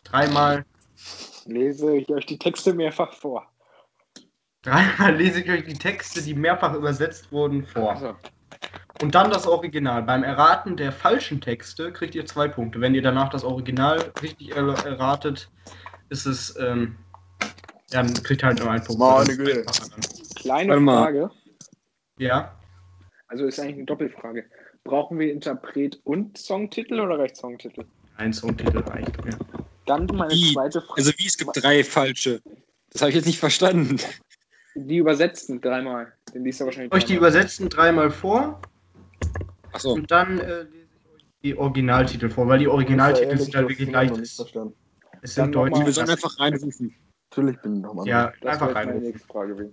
Dreimal, 0.03 0.65
lese 1.45 1.97
ich 1.97 2.07
euch 2.11 2.27
die 2.27 2.37
Texte 2.37 2.73
mehrfach 2.73 3.11
vor. 3.13 3.51
dreimal 4.61 5.15
lese 5.15 5.41
ich 5.41 5.49
euch 5.49 5.63
die 5.63 5.73
Texte, 5.73 6.21
die 6.21 6.35
mehrfach 6.35 6.75
übersetzt 6.75 7.31
wurden, 7.31 7.65
vor. 7.65 7.93
Also, 7.93 8.15
Und 9.01 9.15
dann 9.15 9.31
das 9.31 9.47
Original. 9.47 10.03
Beim 10.03 10.23
Erraten 10.23 10.77
der 10.77 10.91
falschen 10.91 11.41
Texte 11.41 11.91
kriegt 11.91 12.15
ihr 12.15 12.25
zwei 12.25 12.47
Punkte. 12.47 12.79
Wenn 12.79 12.93
ihr 12.95 13.01
danach 13.01 13.29
das 13.29 13.43
Original 13.43 14.11
richtig 14.21 14.55
er 14.55 14.67
erratet, 14.85 15.49
ist 16.09 16.25
es, 16.25 16.55
ähm, 16.59 16.95
ja, 17.91 18.03
dann 18.03 18.13
kriegt 18.23 18.43
ihr 18.43 18.47
halt 18.47 18.59
nur 18.59 18.69
einen 18.69 18.83
Punkt. 18.83 18.99
Meine 18.99 19.35
Güte. 19.35 19.65
kleine 20.35 20.69
Warte 20.69 20.81
mal. 20.81 21.03
Frage. 21.03 21.31
Ja, 22.19 22.55
Also 23.27 23.45
ist 23.45 23.59
eigentlich 23.59 23.75
eine 23.77 23.85
Doppelfrage. 23.85 24.45
Brauchen 24.83 25.17
wir 25.17 25.31
Interpret 25.31 25.99
und 26.03 26.37
Songtitel 26.37 26.99
oder 26.99 27.17
reicht 27.17 27.37
Songtitel? 27.37 27.85
ein 28.17 28.31
Songtitel 28.31 28.77
reicht 28.79 29.25
mir. 29.25 29.37
Dann 29.87 30.05
meine 30.13 30.31
Wie? 30.31 30.53
zweite 30.53 30.81
Frage. 30.81 30.97
Also 30.97 31.11
wie, 31.17 31.25
es 31.25 31.37
gibt 31.37 31.51
drei 31.55 31.83
falsche. 31.83 32.41
Das 32.91 33.01
habe 33.01 33.09
ich 33.09 33.15
jetzt 33.15 33.25
nicht 33.25 33.39
verstanden. 33.39 33.99
die 34.75 34.97
übersetzten 34.97 35.59
dreimal. 35.59 36.13
Den 36.33 36.43
liest 36.43 36.61
er 36.61 36.67
wahrscheinlich. 36.67 36.93
Euch 36.93 37.05
die 37.05 37.15
übersetzten 37.15 37.69
dreimal 37.69 38.11
vor 38.11 38.61
Achso. 39.71 39.93
und 39.93 40.09
dann 40.11 40.39
äh, 40.39 40.63
lese 40.63 40.69
ich 40.95 41.13
euch 41.15 41.25
die 41.43 41.57
Originaltitel 41.57 42.29
vor, 42.29 42.47
weil 42.47 42.59
die 42.59 42.67
Originaltitel 42.67 43.37
sind 43.37 43.55
halt 43.55 43.69
wirklich 43.69 43.91
leicht. 43.91 44.17
Es 45.21 45.35
sind 45.35 45.55
deutsche. 45.55 45.85
Wir 45.85 45.93
sollen 45.93 46.09
einfach 46.09 46.39
reinrufen. 46.39 46.95
Natürlich 47.31 47.59
bin 47.61 47.77
ich 47.77 47.81
nochmal. 47.81 48.07
Ja, 48.07 48.31
Das 48.41 48.53
einfach 48.53 48.75
reinrufen. 48.75 49.03
nächste 49.03 49.27
Frage. 49.27 49.71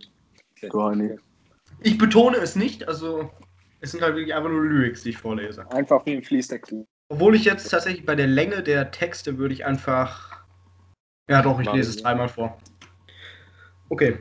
Heini. 0.72 1.16
Ich 1.80 1.96
betone 1.98 2.36
es 2.38 2.57
nicht, 2.57 2.86
also 2.88 3.30
es 3.80 3.92
sind 3.92 4.03
halt 4.03 4.14
wirklich 4.14 4.34
einfach 4.34 4.51
nur 4.51 4.62
Lyrics, 4.64 5.03
die 5.03 5.11
ich 5.11 5.18
vorlese. 5.18 5.70
Einfach 5.72 6.05
wie 6.05 6.16
ein 6.16 6.22
Fließtext. 6.22 6.74
Obwohl 7.09 7.34
ich 7.34 7.44
jetzt 7.44 7.68
tatsächlich 7.70 8.05
bei 8.05 8.14
der 8.14 8.26
Länge 8.26 8.62
der 8.62 8.90
Texte 8.90 9.38
würde 9.38 9.55
ich 9.55 9.64
einfach. 9.64 10.44
Ja, 11.28 11.42
doch, 11.42 11.61
ich 11.61 11.72
lese 11.72 11.90
es 11.90 11.96
dreimal 11.96 12.28
vor. 12.28 12.59
Okay. 13.88 14.18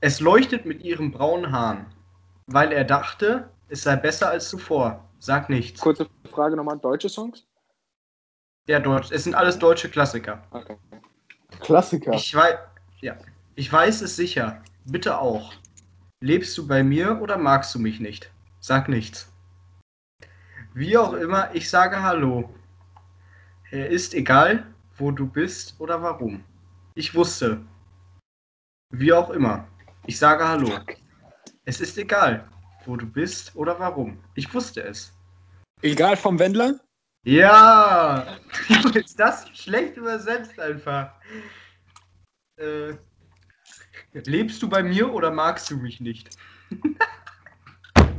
Es 0.00 0.20
leuchtet 0.20 0.64
mit 0.66 0.82
ihren 0.82 1.10
braunen 1.10 1.52
Haaren, 1.52 1.86
weil 2.46 2.72
er 2.72 2.84
dachte, 2.84 3.50
es 3.70 3.82
sei 3.82 3.96
besser 3.96 4.30
als 4.30 4.48
zuvor. 4.48 5.08
Sag 5.18 5.48
nichts. 5.48 5.80
Kurze 5.80 6.08
Frage 6.30 6.56
nochmal: 6.56 6.78
Deutsche 6.78 7.08
Songs? 7.08 7.46
Ja, 8.66 8.80
Deutsch. 8.80 9.10
Es 9.10 9.24
sind 9.24 9.34
alles 9.34 9.58
deutsche 9.58 9.88
Klassiker. 9.88 10.42
Okay. 10.50 10.76
Klassiker. 11.60 12.12
Ich 12.12 12.34
weiß. 12.34 12.58
Ja. 13.00 13.16
Ich 13.54 13.72
weiß 13.72 14.02
es 14.02 14.16
sicher. 14.16 14.62
Bitte 14.84 15.18
auch. 15.18 15.52
Lebst 16.20 16.56
du 16.58 16.66
bei 16.66 16.82
mir 16.82 17.20
oder 17.20 17.38
magst 17.38 17.74
du 17.74 17.78
mich 17.78 18.00
nicht? 18.00 18.30
Sag 18.60 18.88
nichts. 18.88 19.32
Wie 20.74 20.96
auch 20.96 21.14
immer, 21.14 21.54
ich 21.54 21.68
sage 21.68 22.02
Hallo. 22.02 22.48
Er 23.70 23.88
ist 23.88 24.14
egal, 24.14 24.66
wo 24.98 25.10
du 25.10 25.26
bist 25.26 25.74
oder 25.78 26.02
warum. 26.02 26.44
Ich 26.94 27.14
wusste. 27.14 27.60
Wie 28.92 29.12
auch 29.12 29.30
immer, 29.30 29.66
ich 30.06 30.18
sage 30.18 30.46
Hallo. 30.46 30.70
Es 31.64 31.80
ist 31.80 31.96
egal, 31.98 32.48
wo 32.86 32.96
du 32.96 33.06
bist 33.06 33.54
oder 33.56 33.78
warum. 33.78 34.18
Ich 34.34 34.52
wusste 34.52 34.82
es. 34.82 35.12
Egal 35.82 36.16
vom 36.16 36.38
Wendler? 36.38 36.80
Ja! 37.24 38.38
ist 38.94 39.18
das 39.18 39.48
schlecht 39.50 39.96
übersetzt 39.96 40.58
einfach? 40.58 41.12
Äh, 42.56 42.94
lebst 44.12 44.62
du 44.62 44.68
bei 44.68 44.82
mir 44.82 45.12
oder 45.12 45.30
magst 45.30 45.70
du 45.70 45.76
mich 45.76 46.00
nicht? 46.00 46.30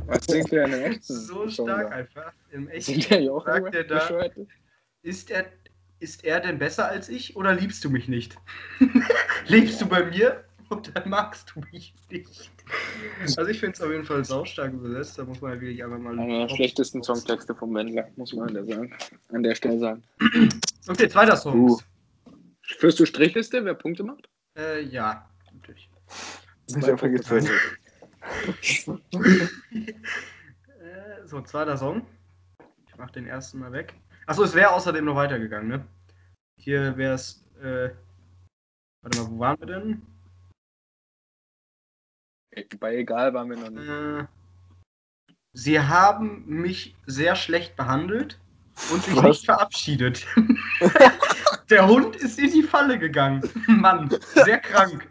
Was 0.06 0.26
in 0.28 0.44
dem 0.46 0.72
echten? 0.74 1.02
So 1.02 1.48
stark 1.48 1.90
da? 1.90 1.96
einfach. 1.96 2.32
Im 2.50 2.68
echten 2.68 3.00
der 3.00 3.22
Jochen? 3.22 3.52
sagt 3.52 3.74
er 3.74 3.84
da, 3.84 4.30
ist 5.02 5.30
er, 5.30 5.46
ist 6.00 6.24
er 6.24 6.40
denn 6.40 6.58
besser 6.58 6.88
als 6.88 7.08
ich 7.08 7.36
oder 7.36 7.54
liebst 7.54 7.84
du 7.84 7.90
mich 7.90 8.08
nicht? 8.08 8.36
Lebst 9.46 9.80
du 9.80 9.86
bei 9.86 10.04
mir 10.04 10.44
oder 10.70 11.06
magst 11.06 11.52
du 11.54 11.60
mich 11.72 11.94
nicht? 12.10 12.51
Also 13.20 13.46
ich 13.46 13.60
finde 13.60 13.74
es 13.74 13.80
auf 13.80 13.90
jeden 13.90 14.04
Fall 14.04 14.24
saustark 14.24 14.72
übersetzt, 14.72 15.18
da 15.18 15.24
muss 15.24 15.40
man 15.40 15.52
halt 15.52 15.60
wirklich 15.60 15.82
einfach 15.82 15.98
mal... 15.98 16.18
Einer 16.18 16.46
der 16.46 16.54
schlechtesten 16.54 17.02
Songtexte 17.02 17.54
vom 17.54 17.74
Wendler, 17.74 18.08
muss 18.16 18.32
man 18.32 18.52
da 18.54 18.64
sagen. 18.64 18.94
An 19.28 19.42
der 19.42 19.54
Stelle 19.54 19.78
sagen. 19.78 20.02
Okay, 20.88 21.08
zweiter 21.08 21.36
Song. 21.36 21.70
Uh. 21.70 21.78
Führst 22.62 22.98
du 23.00 23.06
Strichliste, 23.06 23.64
wer 23.64 23.74
Punkte 23.74 24.04
macht? 24.04 24.28
Äh, 24.56 24.82
ja, 24.82 25.28
natürlich. 25.52 25.90
Einfach 26.74 27.08
gezählt. 27.08 27.50
Äh, 30.80 31.26
so, 31.26 31.40
zweiter 31.42 31.76
Song. 31.76 32.06
Ich 32.88 32.96
mach 32.96 33.10
den 33.10 33.26
ersten 33.26 33.58
mal 33.58 33.72
weg. 33.72 33.94
Achso, 34.26 34.42
es 34.42 34.54
wäre 34.54 34.70
außerdem 34.70 35.04
noch 35.04 35.16
weitergegangen, 35.16 35.68
ne? 35.68 35.86
Hier 36.56 36.96
wäre 36.96 37.14
es. 37.14 37.44
Äh, 37.60 37.90
warte 39.02 39.18
mal, 39.18 39.30
wo 39.30 39.38
waren 39.38 39.60
wir 39.60 39.66
denn? 39.66 40.02
Bei 42.78 42.96
egal 42.96 43.32
waren 43.34 43.48
wir 43.50 43.56
noch 43.56 43.70
nicht. 43.70 43.88
Äh, 43.88 44.26
sie 45.52 45.80
haben 45.80 46.44
mich 46.46 46.94
sehr 47.06 47.34
schlecht 47.36 47.76
behandelt 47.76 48.38
und 48.92 49.02
sich 49.02 49.16
Was? 49.16 49.24
nicht 49.24 49.44
verabschiedet. 49.46 50.26
Der 51.70 51.86
Hund 51.86 52.16
ist 52.16 52.38
in 52.38 52.52
die 52.52 52.62
Falle 52.62 52.98
gegangen. 52.98 53.42
Mann, 53.66 54.10
sehr 54.34 54.58
krank. 54.58 55.08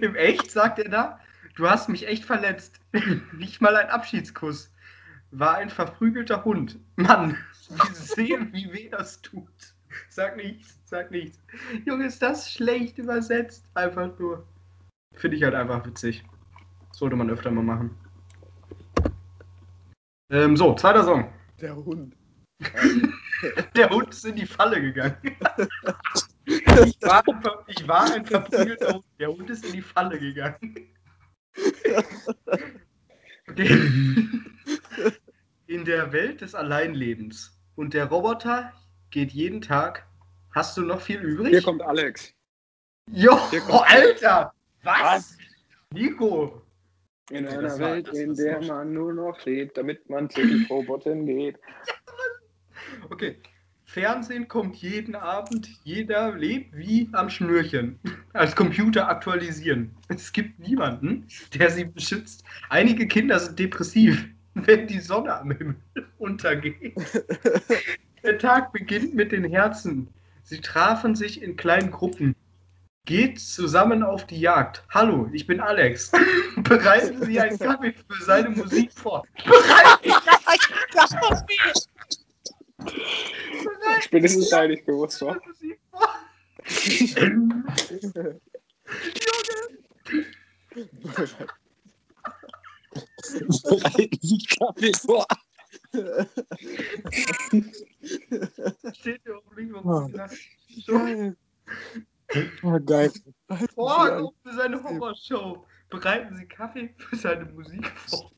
Im 0.00 0.16
Echt 0.16 0.50
sagt 0.50 0.80
er 0.80 0.88
da, 0.88 1.20
du 1.54 1.70
hast 1.70 1.88
mich 1.88 2.08
echt 2.08 2.24
verletzt. 2.24 2.80
Nicht 3.32 3.60
mal 3.60 3.76
ein 3.76 3.88
Abschiedskuss. 3.88 4.72
War 5.30 5.58
ein 5.58 5.70
verprügelter 5.70 6.44
Hund. 6.44 6.80
Mann, 6.96 7.36
wie 7.68 7.94
sehen, 7.94 8.52
wie 8.52 8.72
weh 8.72 8.88
das 8.88 9.22
tut. 9.22 9.48
Sag 10.08 10.36
nichts, 10.36 10.80
sag 10.84 11.12
nichts. 11.12 11.38
Junge, 11.84 12.06
ist 12.06 12.20
das 12.20 12.50
schlecht 12.50 12.98
übersetzt. 12.98 13.66
Einfach 13.74 14.18
nur. 14.18 14.44
Finde 15.14 15.36
ich 15.36 15.42
halt 15.42 15.54
einfach 15.54 15.84
witzig. 15.86 16.24
Sollte 16.92 17.16
man 17.16 17.30
öfter 17.30 17.50
mal 17.50 17.62
machen. 17.62 17.96
Ähm, 20.30 20.56
so, 20.56 20.74
zweiter 20.74 21.04
Song. 21.04 21.32
Der 21.60 21.74
Hund. 21.76 22.16
Der 23.74 23.88
Hund 23.88 24.10
ist 24.10 24.24
in 24.26 24.36
die 24.36 24.46
Falle 24.46 24.80
gegangen. 24.80 25.16
Ich 26.46 27.00
war, 27.02 27.22
ein 27.28 27.40
ich 27.68 27.86
war 27.86 28.12
ein 28.12 28.26
verprügelter 28.26 28.94
Hund. 28.94 29.04
Der 29.20 29.28
Hund 29.28 29.48
ist 29.50 29.64
in 29.64 29.72
die 29.72 29.82
Falle 29.82 30.18
gegangen. 30.18 30.88
In 35.66 35.84
der 35.84 36.12
Welt 36.12 36.40
des 36.40 36.54
Alleinlebens. 36.56 37.56
Und 37.76 37.94
der 37.94 38.06
Roboter 38.06 38.72
geht 39.10 39.30
jeden 39.32 39.60
Tag. 39.60 40.08
Hast 40.52 40.76
du 40.76 40.82
noch 40.82 41.00
viel 41.00 41.20
übrig? 41.20 41.50
Hier 41.50 41.62
kommt 41.62 41.82
Alex. 41.82 42.32
Jo, 43.12 43.38
Hier 43.50 43.60
kommt- 43.60 43.88
Alter! 43.88 44.52
Was? 44.82 45.36
Nico! 45.92 46.62
In 47.30 47.46
Okay, 47.46 47.56
einer 47.58 47.70
war- 47.70 47.78
Welt, 47.78 48.08
das 48.08 48.18
in 48.18 48.30
war 48.30 48.44
der 48.44 48.62
man 48.66 48.92
nur 48.92 49.12
noch 49.12 49.44
lebt, 49.44 49.76
damit 49.76 50.08
man 50.10 50.28
zu 50.30 50.40
den 50.40 50.66
Robotern 50.68 51.26
geht. 51.26 51.58
Okay. 53.08 53.36
Fernsehen 53.84 54.46
kommt 54.48 54.76
jeden 54.76 55.14
Abend, 55.16 55.68
jeder 55.84 56.36
lebt 56.36 56.76
wie 56.76 57.08
am 57.12 57.28
Schnürchen. 57.28 57.98
Als 58.32 58.54
Computer 58.54 59.08
aktualisieren. 59.08 59.90
Es 60.08 60.32
gibt 60.32 60.60
niemanden, 60.60 61.26
der 61.54 61.70
sie 61.70 61.84
beschützt. 61.84 62.44
Einige 62.68 63.06
Kinder 63.08 63.38
sind 63.40 63.58
depressiv, 63.58 64.28
wenn 64.54 64.86
die 64.86 65.00
Sonne 65.00 65.34
am 65.34 65.50
Himmel 65.50 65.76
untergeht. 66.18 66.94
Der 68.22 68.38
Tag 68.38 68.72
beginnt 68.72 69.14
mit 69.14 69.32
den 69.32 69.44
Herzen. 69.44 70.08
Sie 70.44 70.60
trafen 70.60 71.14
sich 71.16 71.42
in 71.42 71.56
kleinen 71.56 71.90
Gruppen. 71.90 72.34
Geht 73.04 73.40
zusammen 73.40 74.02
auf 74.02 74.26
die 74.26 74.40
Jagd. 74.40 74.84
Hallo, 74.90 75.28
ich 75.32 75.46
bin 75.46 75.60
Alex. 75.60 76.12
Bereiten 76.56 77.24
Sie 77.24 77.40
einen 77.40 77.58
Kaffee 77.58 77.92
für 77.92 78.24
seine 78.24 78.50
Musik 78.50 78.92
vor. 78.92 79.24
Bereiten 79.44 80.12
Spätestens 84.02 84.50
da 84.50 84.64
ich 84.64 84.84
gewusst, 84.84 85.20
wa? 85.22 85.36
Musik 85.46 85.80
vor. 85.90 86.08
Bereiten 93.64 94.18
Sie 94.20 94.46
Kaffee 94.58 94.92
vor. 94.94 95.26
Steht 98.92 99.20
ja 99.26 99.34
auch 99.34 99.56
nicht, 99.56 99.72
warum 99.72 100.06
sie 100.06 100.12
das 100.12 100.36
so. 100.86 101.34
Oh, 102.62 102.78
geil. 102.84 103.10
Vorraum 103.74 104.32
für 104.44 104.52
seine 104.54 104.82
Horrorshow. 104.82 105.64
Bereiten 105.88 106.36
Sie 106.36 106.46
Kaffee 106.46 106.94
für 106.96 107.16
seine 107.16 107.44
Musik 107.46 107.86
vor. 108.06 108.30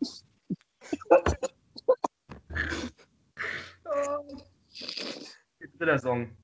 Oh. 3.84 4.36
Jetzt 5.60 5.78
wird 5.78 5.88
der 5.88 5.98
Song. 5.98 6.34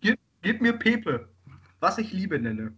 Gib, 0.00 0.18
gib 0.42 0.60
mir 0.60 0.74
Pepe, 0.74 1.28
was 1.80 1.98
ich 1.98 2.12
Liebe 2.12 2.38
nenne. 2.38 2.74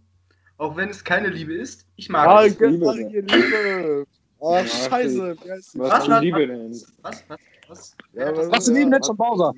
Auch 0.59 0.77
wenn 0.77 0.91
es 0.91 1.03
keine 1.03 1.29
Liebe 1.29 1.55
ist, 1.55 1.89
ich 1.97 2.09
mag 2.09 2.29
Ah, 2.29 2.45
es. 2.45 2.57
Hier 2.57 2.71
Liebe. 2.71 4.07
Oh, 4.39 4.65
scheiße. 4.65 5.37
Was, 5.75 5.77
Was 6.09 6.21
Liebe. 6.23 6.71
Was? 7.03 7.25
Was? 7.29 7.41
Was? 7.73 7.97
Ja, 8.13 8.37
was- 8.37 8.65
du 8.67 8.73
neben 8.73 8.91
nennst 8.91 9.07
von 9.09 9.17
Bowser? 9.17 9.53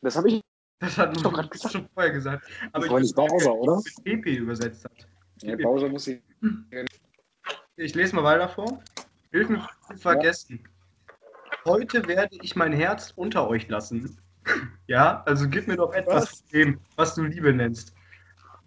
Das 0.00 0.16
habe 0.16 0.28
ich. 0.28 0.40
das 0.80 0.96
hat 0.96 1.16
doch 1.24 1.32
man 1.32 1.48
gesagt. 1.48 1.72
schon 1.72 1.88
vorher 1.94 2.12
gesagt. 2.12 2.48
Aber 2.72 2.84
Das 2.84 2.92
war 2.92 3.00
nicht 3.00 3.14
Bowser, 3.14 3.54
oder? 3.54 3.76
mit 3.76 4.04
Pepe 4.04 4.30
übersetzt 4.30 4.84
hat. 4.84 5.06
Ja, 5.42 5.56
Bowser 5.56 5.88
muss 5.88 6.06
ich. 6.06 6.22
Ich 7.76 7.94
lese 7.94 8.16
mal 8.16 8.24
weiter 8.24 8.48
vor. 8.48 8.82
Hilf 9.32 9.50
mir 9.50 9.68
zu 9.88 9.96
vergessen. 9.98 10.66
Heute 11.66 12.06
werde 12.08 12.36
ich 12.40 12.56
mein 12.56 12.72
Herz 12.72 13.12
unter 13.16 13.48
euch 13.48 13.68
lassen. 13.68 14.18
Ja, 14.86 15.22
also 15.26 15.48
gib 15.48 15.66
mir 15.66 15.76
doch 15.76 15.92
etwas 15.92 16.22
Was? 16.22 16.40
von 16.40 16.48
dem, 16.52 16.80
was 16.94 17.14
du 17.16 17.24
Liebe 17.24 17.52
nennst. 17.52 17.92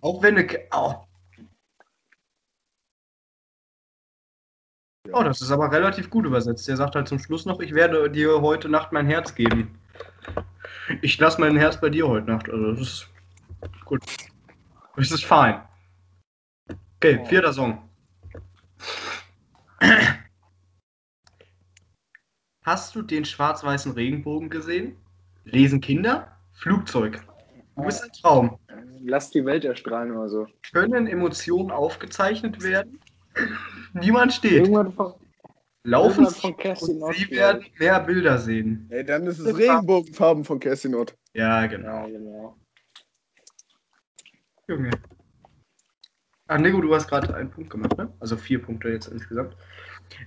Auch 0.01 0.22
wenn 0.22 0.38
eine. 0.70 1.07
Oh. 5.12 5.20
oh, 5.20 5.24
das 5.24 5.41
ist 5.41 5.51
aber 5.51 5.72
relativ 5.72 6.10
gut 6.10 6.26
übersetzt. 6.26 6.68
Der 6.68 6.78
sagt 6.78 6.95
halt 6.95 7.07
zum 7.07 7.20
Schluss 7.20 7.45
noch, 7.45 7.60
ich 7.60 7.74
werde 7.74 8.10
dir 8.10 8.41
heute 8.41 8.70
Nacht 8.70 8.91
mein 8.91 9.05
Herz 9.05 9.36
geben. 9.36 9.80
Ich 11.01 11.18
lasse 11.20 11.39
mein 11.39 11.55
Herz 11.55 11.80
bei 11.80 11.89
dir 11.89 12.07
heute 12.07 12.28
Nacht. 12.28 12.49
Also 12.49 12.72
das 12.72 12.82
ist 12.82 13.10
gut. 13.86 14.01
Das 14.95 15.12
ist 15.12 15.26
fein. 15.26 15.62
Okay, 16.97 17.24
vierter 17.26 17.53
Song. 17.53 17.89
Hast 22.64 22.93
du 22.93 23.01
den 23.01 23.26
schwarz-weißen 23.26 23.93
Regenbogen 23.93 24.49
gesehen? 24.49 24.97
Lesen 25.45 25.82
Kinder? 25.82 26.38
Flugzeug. 26.53 27.24
Du 27.76 27.84
bist 27.84 28.03
ein 28.03 28.12
Traum. 28.12 28.60
Lass 29.01 29.32
die 29.32 29.45
Welt 29.45 29.64
erstrahlen 29.64 30.12
oder 30.12 30.28
so. 30.28 30.47
Können 30.74 31.07
Emotionen 31.07 31.72
aufgezeichnet 31.72 32.62
werden? 32.62 32.99
Niemand 33.93 34.34
steht. 34.34 34.53
Irgendwann 34.53 34.93
von, 34.93 35.13
Laufen 35.84 36.27
von 36.27 36.57
Kerstin 36.57 36.97
und 36.97 37.03
Ott, 37.03 37.15
sie 37.15 37.32
werden 37.32 37.65
mehr 37.80 37.99
Bilder 38.01 38.38
sehen. 38.38 38.88
Ey, 38.89 39.05
dann 39.05 39.25
ist 39.27 39.39
es 39.39 39.57
Regenbogenfarben 39.57 40.43
von 40.43 40.59
Cassinot. 40.59 41.15
Ja, 41.34 41.65
genau. 41.67 42.07
Ja, 42.07 42.07
genau. 42.07 42.57
Junge. 44.67 44.91
Ach, 46.47 46.57
Nico, 46.57 46.82
du 46.82 46.93
hast 46.93 47.07
gerade 47.07 47.34
einen 47.34 47.49
Punkt 47.49 47.69
gemacht, 47.69 47.97
ne? 47.97 48.11
Also 48.19 48.36
vier 48.36 48.61
Punkte 48.61 48.89
jetzt 48.89 49.07
insgesamt. 49.07 49.55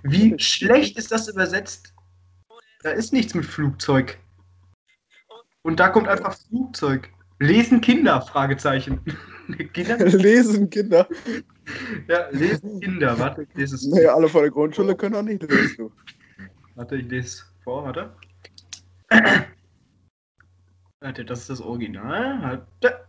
Wie 0.02 0.38
schlecht 0.38 0.96
ist 0.96 1.12
das 1.12 1.28
übersetzt? 1.28 1.94
Da 2.82 2.90
ist 2.90 3.12
nichts 3.12 3.34
mit 3.34 3.44
Flugzeug. 3.44 4.18
Und 5.62 5.80
da 5.80 5.88
kommt 5.88 6.08
einfach 6.08 6.36
Flugzeug. 6.48 7.10
Lesen 7.38 7.80
Kinder? 7.80 8.20
Fragezeichen. 8.20 9.00
Kinder? 9.56 9.96
Lesen 10.06 10.70
Kinder. 10.70 11.08
Ja, 12.08 12.28
lesen 12.30 12.80
Kinder. 12.80 13.18
Warte, 13.18 13.42
ich 13.42 13.54
lese 13.54 13.76
es. 13.76 13.86
Naja, 13.86 14.14
alle 14.14 14.28
von 14.28 14.42
der 14.42 14.50
Grundschule 14.50 14.94
können 14.96 15.14
auch 15.14 15.22
nicht 15.22 15.42
lesen. 15.42 15.76
Du. 15.76 15.92
Warte, 16.74 16.96
ich 16.96 17.08
lese 17.08 17.44
vor, 17.62 17.84
warte. 17.84 18.14
Warte, 21.00 21.24
das 21.24 21.40
ist 21.40 21.50
das 21.50 21.60
Original. 21.60 22.42
Warte. 22.42 23.04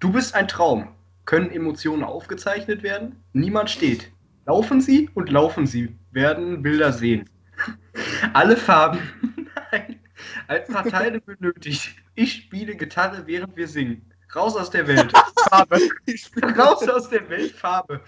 Du 0.00 0.12
bist 0.12 0.34
ein 0.34 0.48
Traum. 0.48 0.88
Können 1.24 1.50
Emotionen 1.50 2.02
aufgezeichnet 2.02 2.82
werden? 2.82 3.16
Niemand 3.32 3.70
steht. 3.70 4.10
Laufen 4.46 4.80
sie 4.80 5.08
und 5.14 5.30
laufen 5.30 5.66
sie, 5.66 5.96
werden 6.10 6.62
Bilder 6.62 6.92
sehen. 6.92 7.30
Alle 8.32 8.56
Farben. 8.56 8.98
Nein. 9.70 10.00
Ein 10.48 10.64
paar 10.64 10.84
Teile 10.84 11.20
benötigt. 11.20 11.96
Ich 12.14 12.32
spiele 12.32 12.74
Gitarre, 12.74 13.26
während 13.26 13.56
wir 13.56 13.68
singen. 13.68 14.02
Raus 14.34 14.56
aus 14.56 14.70
der 14.70 14.86
Welt. 14.86 15.12
Farbe. 15.48 15.78
Ich 16.06 16.30
Raus 16.58 16.88
aus 16.88 17.08
der 17.08 17.28
Welt, 17.28 17.52
Farbe. 17.52 18.00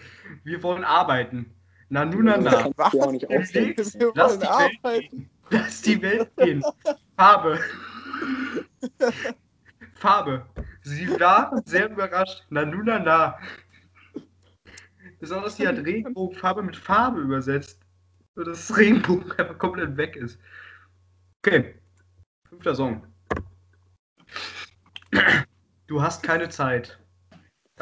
Wir 0.43 0.63
wollen 0.63 0.85
arbeiten. 0.85 1.55
Na, 1.89 2.05
nu, 2.05 2.23
na, 2.23 2.37
na. 2.37 2.67
Ja 2.67 3.03
auch 3.03 3.13
nicht 3.13 3.27
lass 3.29 3.53
die 3.53 3.61
Welt 4.01 4.19
arbeiten. 4.19 5.11
gehen. 5.11 5.31
Lass 5.51 5.83
die 5.83 6.03
Welt 6.03 6.31
gehen. 6.37 6.63
Farbe. 7.17 7.61
Farbe. 9.95 10.47
Sie 10.83 11.09
war 11.21 11.63
sehr 11.65 11.91
überrascht. 11.91 12.45
Na, 12.51 12.65
nu, 12.65 12.83
na, 12.83 12.99
na. 12.99 13.39
Besonders 15.21 15.57
die 15.57 15.67
hat 15.67 15.77
Regenbogenfarbe 15.77 16.63
mit 16.63 16.77
Farbe 16.77 17.21
übersetzt. 17.21 17.81
So 18.35 18.43
dass 18.43 18.67
das 18.67 18.77
Regenbogen 18.77 19.31
einfach 19.33 19.59
komplett 19.59 19.97
weg 19.97 20.17
ist. 20.17 20.39
Okay. 21.39 21.77
Fünfter 22.49 22.75
Song. 22.75 23.07
Du 25.87 26.03
hast 26.03 26.23
keine 26.23 26.49
Zeit. 26.49 26.99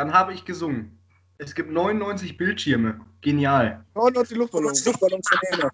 Dann 0.02 0.12
habe 0.12 0.34
ich 0.34 0.44
gesungen. 0.44 0.98
Es 1.38 1.54
gibt 1.54 1.70
99 1.70 2.36
Bildschirme. 2.36 3.00
Genial. 3.20 3.86
Oh, 3.94 4.08
noch 4.08 4.26
die 4.26 4.34
Luftballon. 4.34 4.74
Luftballons 4.84 5.28
von 5.28 5.38
Ena. 5.52 5.70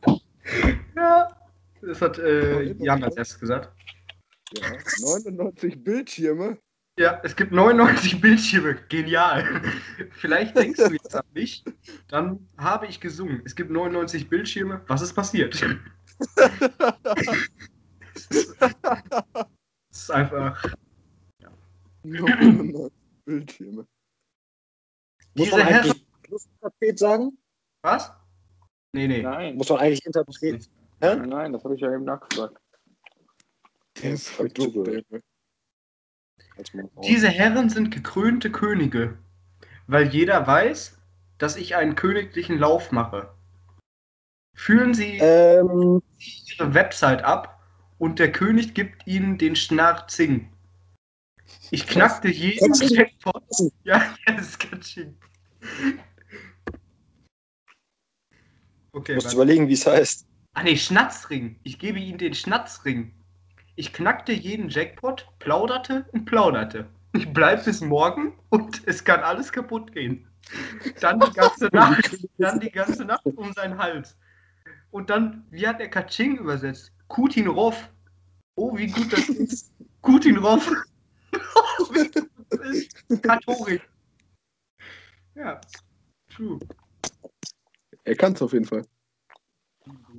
Ja. 0.94 1.28
Das 1.80 2.02
hat 2.02 2.18
äh, 2.18 2.74
Jan 2.74 3.02
als 3.02 3.16
erstes 3.16 3.40
gesagt. 3.40 3.72
Ja, 4.52 4.66
99 5.00 5.82
Bildschirme. 5.82 6.58
Ja, 6.98 7.22
es 7.24 7.34
gibt 7.34 7.52
99 7.52 8.20
Bildschirme. 8.20 8.74
Genial. 8.90 9.62
Vielleicht 10.10 10.54
denkst 10.58 10.78
du 10.78 10.92
jetzt 10.92 11.16
an 11.16 11.24
mich. 11.32 11.64
Dann 12.08 12.46
habe 12.58 12.86
ich 12.86 13.00
gesungen. 13.00 13.40
Es 13.46 13.56
gibt 13.56 13.70
99 13.70 14.28
Bildschirme. 14.28 14.82
Was 14.88 15.00
ist 15.00 15.14
passiert? 15.14 15.54
Es 15.54 15.62
ist, 18.36 18.54
es 19.90 19.90
ist 19.90 20.10
einfach. 20.10 20.62
99 22.02 22.92
Bildschirme. 23.24 23.86
Muss 25.38 25.46
Diese 25.46 25.58
man 25.58 25.66
Herren. 25.68 25.90
eigentlich 25.90 26.04
Interpret 26.60 26.98
sagen? 26.98 27.38
Was? 27.82 28.12
Nee, 28.92 29.06
nee. 29.06 29.22
Nein, 29.22 29.54
Muss 29.56 29.68
man 29.68 29.78
eigentlich 29.78 30.04
Interpret. 30.04 30.68
Hä? 31.00 31.14
nein, 31.14 31.52
das 31.52 31.62
habe 31.62 31.76
ich 31.76 31.80
ja 31.80 31.92
eben 31.94 32.04
nachgefragt. 32.04 32.60
Diese 37.04 37.28
Herren 37.28 37.68
sind 37.70 37.90
gekrönte 37.92 38.50
Könige, 38.50 39.18
weil 39.86 40.08
jeder 40.08 40.44
weiß, 40.46 40.98
dass 41.38 41.56
ich 41.56 41.76
einen 41.76 41.94
königlichen 41.94 42.58
Lauf 42.58 42.90
mache. 42.90 43.32
Führen 44.56 44.92
Sie 44.92 45.18
Ähm, 45.18 46.02
Ihre 46.48 46.74
Website 46.74 47.22
ab 47.22 47.62
und 47.98 48.18
der 48.18 48.32
König 48.32 48.74
gibt 48.74 49.06
Ihnen 49.06 49.38
den 49.38 49.54
Schnarzing. 49.54 50.52
Ich 51.70 51.86
knackte 51.86 52.28
jeden? 52.28 52.74
Jackpot. 52.74 53.44
Ja, 53.84 54.16
das 54.26 54.48
ist 54.48 54.58
Katsching. 54.58 55.16
Okay, 58.92 59.14
musst 59.14 59.32
überlegen, 59.32 59.68
wie 59.68 59.74
es 59.74 59.86
heißt. 59.86 60.26
Ah 60.54 60.62
nee, 60.62 60.76
Schnatzring. 60.76 61.58
Ich 61.62 61.78
gebe 61.78 61.98
Ihnen 61.98 62.18
den 62.18 62.34
Schnatzring. 62.34 63.14
Ich 63.76 63.92
knackte 63.92 64.32
jeden 64.32 64.70
Jackpot, 64.70 65.28
plauderte 65.38 66.06
und 66.12 66.24
plauderte. 66.24 66.88
Ich 67.12 67.32
bleib 67.32 67.64
bis 67.64 67.80
morgen 67.80 68.38
und 68.50 68.82
es 68.86 69.04
kann 69.04 69.20
alles 69.20 69.52
kaputt 69.52 69.92
gehen. 69.92 70.26
Dann 71.00 71.20
die 71.20 71.32
ganze 71.32 71.66
Nacht, 71.72 72.18
dann 72.38 72.60
die 72.60 72.70
ganze 72.70 73.04
Nacht 73.04 73.24
um 73.24 73.52
seinen 73.52 73.78
Hals. 73.78 74.16
Und 74.90 75.10
dann, 75.10 75.44
wie 75.50 75.66
hat 75.66 75.80
er 75.80 75.88
Kaching 75.88 76.38
übersetzt? 76.38 76.92
Kutin 77.08 77.46
Roff. 77.46 77.88
Oh, 78.56 78.76
wie 78.76 78.88
gut 78.88 79.12
das 79.12 79.28
ist. 79.28 79.72
Kutin 80.02 80.38
Roff. 80.38 80.70
Oh, 81.54 81.84
wie 81.94 82.08
gut 82.08 82.32
das 82.50 82.58
ist. 82.60 83.22
Katorik. 83.22 83.82
Ja, 85.38 85.60
true. 86.28 86.58
Er 88.02 88.16
kann 88.16 88.32
es 88.32 88.42
auf 88.42 88.52
jeden 88.52 88.64
Fall. 88.64 88.84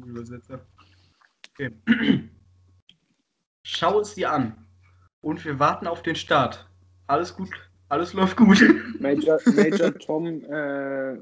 Übersetzer. 0.06 0.66
Okay. 1.52 1.72
Schau 3.64 4.00
es 4.00 4.16
dir 4.16 4.32
an. 4.32 4.66
Und 5.22 5.44
wir 5.44 5.60
warten 5.60 5.88
auf 5.88 6.02
den 6.04 6.16
Start. 6.16 6.70
Alles 7.08 7.36
gut. 7.36 7.50
Alles 7.90 8.14
läuft 8.14 8.38
gut. 8.38 8.62
Major, 9.00 9.40
Major 9.46 9.94
Tom, 10.00 10.26
äh, 10.46 11.16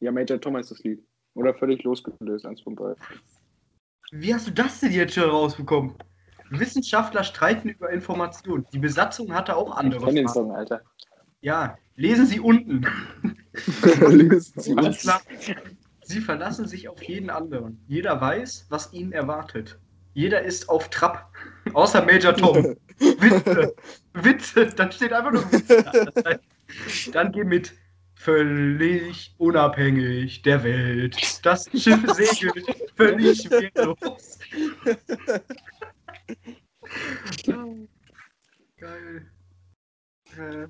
ja, 0.00 0.10
Major 0.10 0.40
Tom 0.40 0.56
heißt 0.56 0.70
das 0.70 0.78
Lied. 0.78 1.04
Oder 1.34 1.52
völlig 1.54 1.82
losgelöst, 1.82 2.46
eins 2.46 2.62
von 2.62 2.74
beiden. 2.74 2.96
Wie 4.10 4.32
hast 4.32 4.46
du 4.46 4.52
das 4.52 4.80
denn 4.80 4.92
jetzt 4.92 5.14
schon 5.14 5.28
rausbekommen? 5.28 5.94
Wissenschaftler 6.50 7.24
streiten 7.24 7.68
über 7.68 7.90
Informationen. 7.90 8.66
Die 8.72 8.78
Besatzung 8.78 9.34
hatte 9.34 9.54
auch 9.54 9.72
Ich 9.72 9.76
andere 9.76 10.06
kenn 10.06 10.14
den 10.14 10.28
Fragen. 10.28 10.48
Song, 10.48 10.52
Alter. 10.52 10.80
Ja, 11.42 11.76
lesen 11.98 12.26
Sie 12.26 12.40
unten. 12.40 12.86
Lösen 14.00 14.60
Sie 14.60 14.74
klar. 14.74 15.20
Sie 16.02 16.20
verlassen 16.20 16.66
sich 16.66 16.88
auf 16.88 17.02
jeden 17.02 17.28
anderen. 17.28 17.84
Jeder 17.86 18.18
weiß, 18.20 18.66
was 18.70 18.92
ihn 18.92 19.12
erwartet. 19.12 19.78
Jeder 20.14 20.42
ist 20.42 20.68
auf 20.68 20.88
Trab. 20.88 21.30
Außer 21.74 22.04
Major 22.04 22.34
Tom. 22.34 22.76
Witze. 22.98 23.74
Witze. 24.14 24.66
Dann 24.66 24.90
steht 24.90 25.12
einfach 25.12 25.32
nur 25.32 25.52
Witze. 25.52 25.82
Das 25.82 26.24
heißt, 26.24 26.40
Dann 27.14 27.30
geh 27.32 27.44
mit. 27.44 27.74
Völlig 28.14 29.34
unabhängig 29.38 30.42
der 30.42 30.64
Welt. 30.64 31.16
Das 31.44 31.66
Schiff 31.66 32.00
segelt 32.14 32.66
völlig 32.96 33.48
wehrlos. 33.48 34.40
Geil. 38.76 39.30
Äh. 40.36 40.68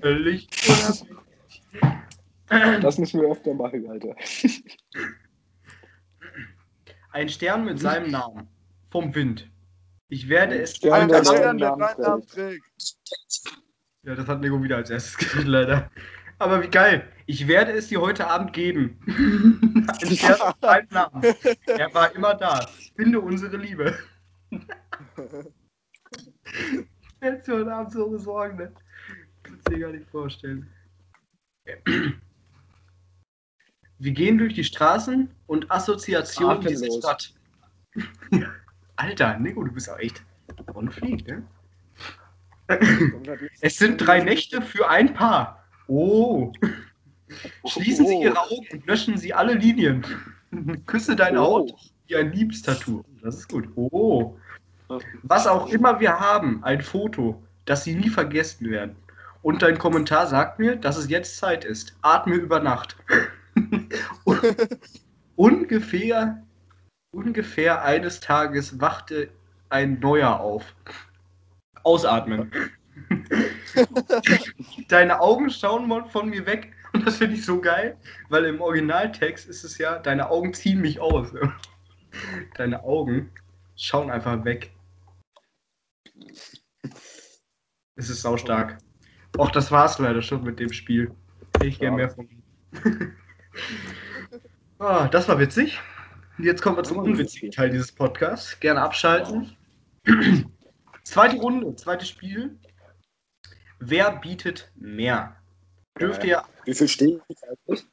Völlig. 0.00 0.48
Das 2.48 2.98
müssen 2.98 3.20
wir 3.20 3.30
öfter 3.30 3.54
machen, 3.54 3.88
Alter. 3.88 4.14
Ein 7.12 7.28
Stern 7.28 7.64
mit 7.64 7.78
seinem 7.78 8.10
Namen. 8.10 8.48
Vom 8.90 9.14
Wind. 9.14 9.50
Ich 10.08 10.28
werde 10.28 10.60
es. 10.60 10.76
Stern, 10.76 11.08
der 11.08 11.24
seinen 11.24 11.56
Namen 11.56 11.86
trägt. 11.96 12.30
trägt. 12.30 12.64
Ja, 14.02 14.14
das 14.14 14.26
hat 14.26 14.42
Lego 14.42 14.62
wieder 14.62 14.76
als 14.76 14.90
erstes 14.90 15.16
gesagt, 15.18 15.46
leider. 15.46 15.90
Aber 16.38 16.62
wie 16.62 16.68
geil. 16.68 17.08
Ich 17.26 17.46
werde 17.46 17.72
es 17.72 17.88
dir 17.88 18.00
heute 18.00 18.26
Abend 18.26 18.52
geben. 18.52 18.98
Ein 19.06 20.16
Stern 20.16 20.38
mit 20.48 20.60
seinem 20.60 20.88
Namen. 20.90 21.22
Er 21.66 21.94
war 21.94 22.14
immer 22.14 22.34
da. 22.34 22.66
Finde 22.96 23.20
unsere 23.20 23.56
Liebe. 23.56 23.96
Ich 26.52 27.20
werde 27.20 27.42
dir 27.42 27.54
heute 27.54 27.74
Abend 27.74 27.92
so 27.92 28.08
besorgen, 28.10 28.56
ne? 28.56 28.72
Kannst 29.42 29.68
dir 29.68 29.78
gar 29.78 29.92
nicht 29.92 30.08
vorstellen. 30.10 30.68
Wir 33.98 34.12
gehen 34.12 34.38
durch 34.38 34.54
die 34.54 34.64
Straßen 34.64 35.30
und 35.46 35.70
Assoziationen 35.70 36.60
dieser. 36.60 36.90
Stadt. 36.98 37.34
Alter, 38.96 39.38
Nico, 39.38 39.62
du 39.64 39.72
bist 39.72 39.88
auch 39.88 39.98
echt 39.98 40.24
on 40.74 40.90
fleek, 40.90 41.26
ne? 41.26 41.42
Es 43.60 43.76
sind 43.76 43.98
drei 43.98 44.20
Nächte 44.22 44.62
für 44.62 44.88
ein 44.88 45.12
Paar. 45.14 45.64
Oh. 45.88 46.52
Schließen 47.66 48.06
Sie 48.06 48.22
Ihre 48.22 48.40
Augen 48.40 48.66
und 48.72 48.86
löschen 48.86 49.16
Sie 49.16 49.32
alle 49.32 49.54
Linien. 49.54 50.04
Küsse 50.86 51.16
deine 51.16 51.40
Oh. 51.40 51.44
Haut 51.44 51.72
wie 52.06 52.16
ein 52.16 52.32
Liebestattoo. 52.32 53.04
Das 53.22 53.36
ist 53.36 53.48
gut. 53.48 53.68
Oh. 53.76 54.36
Was 55.22 55.46
auch 55.46 55.68
immer 55.68 56.00
wir 56.00 56.18
haben, 56.18 56.62
ein 56.64 56.82
Foto, 56.82 57.42
das 57.64 57.84
Sie 57.84 57.94
nie 57.94 58.08
vergessen 58.08 58.70
werden. 58.70 58.96
Und 59.42 59.62
dein 59.62 59.78
Kommentar 59.78 60.26
sagt 60.26 60.58
mir, 60.58 60.76
dass 60.76 60.96
es 60.96 61.08
jetzt 61.08 61.36
Zeit 61.36 61.64
ist. 61.64 61.96
Atme 62.02 62.36
über 62.36 62.60
Nacht. 62.60 62.96
ungefähr, 65.36 66.42
ungefähr 67.10 67.82
eines 67.82 68.20
Tages 68.20 68.80
wachte 68.80 69.28
ein 69.68 69.98
neuer 70.00 70.38
auf. 70.40 70.74
Ausatmen. 71.82 72.52
Deine 74.88 75.20
Augen 75.20 75.50
schauen 75.50 75.88
mal 75.88 76.04
von 76.08 76.28
mir 76.28 76.46
weg. 76.46 76.72
Und 76.92 77.06
das 77.06 77.16
finde 77.16 77.36
ich 77.36 77.44
so 77.44 77.60
geil, 77.60 77.96
weil 78.28 78.44
im 78.44 78.60
Originaltext 78.60 79.48
ist 79.48 79.64
es 79.64 79.78
ja, 79.78 79.98
deine 79.98 80.30
Augen 80.30 80.52
ziehen 80.52 80.80
mich 80.80 81.00
aus. 81.00 81.32
Deine 82.56 82.84
Augen 82.84 83.30
schauen 83.76 84.10
einfach 84.10 84.44
weg. 84.44 84.70
Es 87.94 88.08
ist 88.08 88.22
saustark. 88.22 88.78
Och, 89.38 89.50
das 89.50 89.70
war's 89.70 89.98
leider 89.98 90.22
schon 90.22 90.42
mit 90.42 90.58
dem 90.58 90.72
Spiel. 90.72 91.14
Hätte 91.54 91.66
ich 91.66 91.78
gerne 91.78 91.96
mehr 91.96 92.10
von. 92.10 92.28
ah, 94.78 95.08
das 95.08 95.28
war 95.28 95.38
witzig. 95.38 95.80
Jetzt 96.38 96.62
kommen 96.62 96.76
wir 96.76 96.84
zum 96.84 96.98
unwitzigen 96.98 97.50
Teil 97.50 97.70
dieses 97.70 97.92
Podcasts. 97.92 98.58
Gerne 98.60 98.80
abschalten. 98.80 99.56
Zweite 101.04 101.36
Runde, 101.36 101.74
zweites 101.76 102.08
Spiel. 102.08 102.58
Wer 103.78 104.16
bietet 104.16 104.72
mehr? 104.76 105.36
Dürfte 106.00 106.26
ja 106.26 106.44
Wie 106.64 106.74
viel 106.74 106.88
stehe 106.88 107.20
ich 107.28 107.36
eigentlich? 107.44 107.86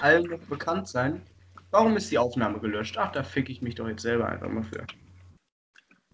allen 0.00 0.24
noch 0.24 0.40
bekannt 0.40 0.88
sein. 0.88 1.22
Warum 1.70 1.96
ist 1.96 2.10
die 2.10 2.18
Aufnahme 2.18 2.60
gelöscht? 2.60 2.98
Ach, 2.98 3.12
da 3.12 3.22
fick 3.22 3.48
ich 3.48 3.62
mich 3.62 3.74
doch 3.76 3.88
jetzt 3.88 4.02
selber 4.02 4.28
einfach 4.28 4.48
mal 4.48 4.62
für. 4.62 4.86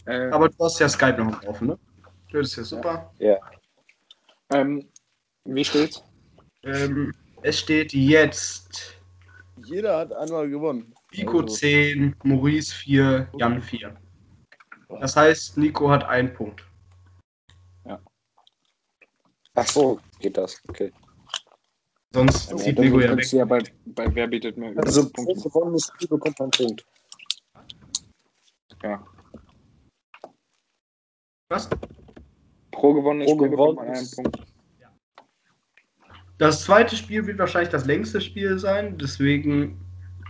Äh, 0.08 0.30
Aber 0.30 0.48
du 0.48 0.64
hast 0.64 0.78
ja 0.80 0.88
Skype 0.88 1.22
noch 1.22 1.42
offen, 1.44 1.68
ne? 1.68 1.78
Das 2.32 2.48
ist 2.48 2.56
ja 2.56 2.62
super. 2.64 3.12
ähm, 4.50 4.88
wie 5.44 5.64
steht's? 5.64 6.02
Ähm, 6.62 7.14
es 7.42 7.58
steht 7.60 7.92
jetzt 7.92 8.96
Jeder 9.56 9.98
hat 9.98 10.12
einmal 10.12 10.48
gewonnen. 10.48 10.94
Nico 11.12 11.42
Also, 11.42 11.54
10, 11.56 12.16
Maurice 12.22 12.74
4, 12.74 13.28
Jan 13.36 13.60
4. 13.60 13.96
Das 14.88 15.14
heißt, 15.14 15.58
Nico 15.58 15.90
hat 15.90 16.04
einen 16.04 16.32
Punkt. 16.32 16.64
Ach 19.54 19.66
so, 19.66 19.98
geht 20.20 20.36
das. 20.36 20.62
Okay. 20.68 20.92
Sonst 22.14 22.50
Ja, 22.50 22.56
zieht 22.56 22.78
Nico 22.78 23.00
ja 23.00 23.16
weg. 23.16 23.32
ja 23.32 23.44
bei, 23.44 23.62
bei 23.86 24.14
Wer 24.14 24.28
bietet 24.28 24.56
mehr 24.56 24.70
über 24.70 24.82
Also 24.82 25.10
gewonnenes 25.10 25.92
Spiel 25.94 26.08
bekommt 26.08 26.38
man 26.38 26.50
einen 26.52 26.66
Punkt. 26.66 26.86
Ja. 28.82 29.04
Was? 31.48 31.68
Pro 32.72 32.92
gewonnenes 32.92 33.28
Pro 33.28 33.38
Spiel 33.38 33.48
bekommt 33.50 33.76
man 33.76 33.88
einen 33.88 34.10
Punkt. 34.10 34.38
Das 36.36 36.62
zweite 36.62 36.94
Spiel 36.94 37.26
wird 37.26 37.38
wahrscheinlich 37.38 37.70
das 37.70 37.86
längste 37.86 38.20
Spiel 38.20 38.58
sein. 38.58 38.96
Deswegen, 38.98 39.80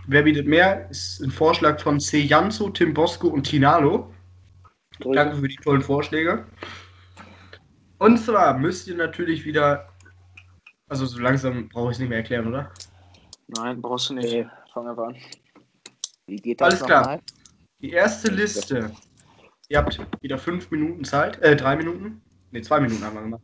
wer 0.07 0.23
bietet 0.23 0.47
mehr? 0.47 0.89
Ist 0.89 1.19
ein 1.19 1.29
Vorschlag 1.29 1.79
von 1.81 1.99
C. 1.99 2.21
Janzo, 2.21 2.69
Tim 2.69 2.93
Bosco 2.93 3.27
und 3.27 3.43
Tinalo. 3.43 4.11
Danke 4.99 5.35
für 5.37 5.47
die 5.47 5.55
tollen 5.57 5.81
Vorschläge. 5.81 6.45
Und 7.99 8.17
zwar 8.17 8.57
müsst 8.57 8.87
ihr 8.87 8.95
natürlich 8.95 9.45
wieder. 9.45 9.89
Also 10.87 11.05
so 11.05 11.19
langsam 11.19 11.69
brauche 11.69 11.91
ich 11.91 11.95
es 11.95 11.99
nicht 11.99 12.09
mehr 12.09 12.19
erklären, 12.19 12.47
oder? 12.47 12.71
Nein, 13.47 13.81
brauchst 13.81 14.09
du 14.09 14.15
nicht. 14.15 14.31
Nee. 14.31 14.47
Fang 14.73 14.87
einfach 14.87 15.09
an. 15.09 15.17
Wie 16.25 16.37
geht 16.37 16.61
Alles 16.61 16.81
klar. 16.81 17.19
Die 17.81 17.91
erste 17.91 18.31
Liste. 18.31 18.91
Ihr 19.71 19.77
habt 19.77 19.99
wieder 20.23 20.39
fünf 20.39 20.71
Minuten 20.71 21.05
Zeit. 21.05 21.39
Äh, 21.43 21.55
drei 21.55 21.75
Minuten. 21.75 22.23
Ne, 22.49 22.63
zwei 22.63 22.79
Minuten 22.79 23.03
haben 23.03 23.15
wir 23.15 23.21
gemacht. 23.21 23.43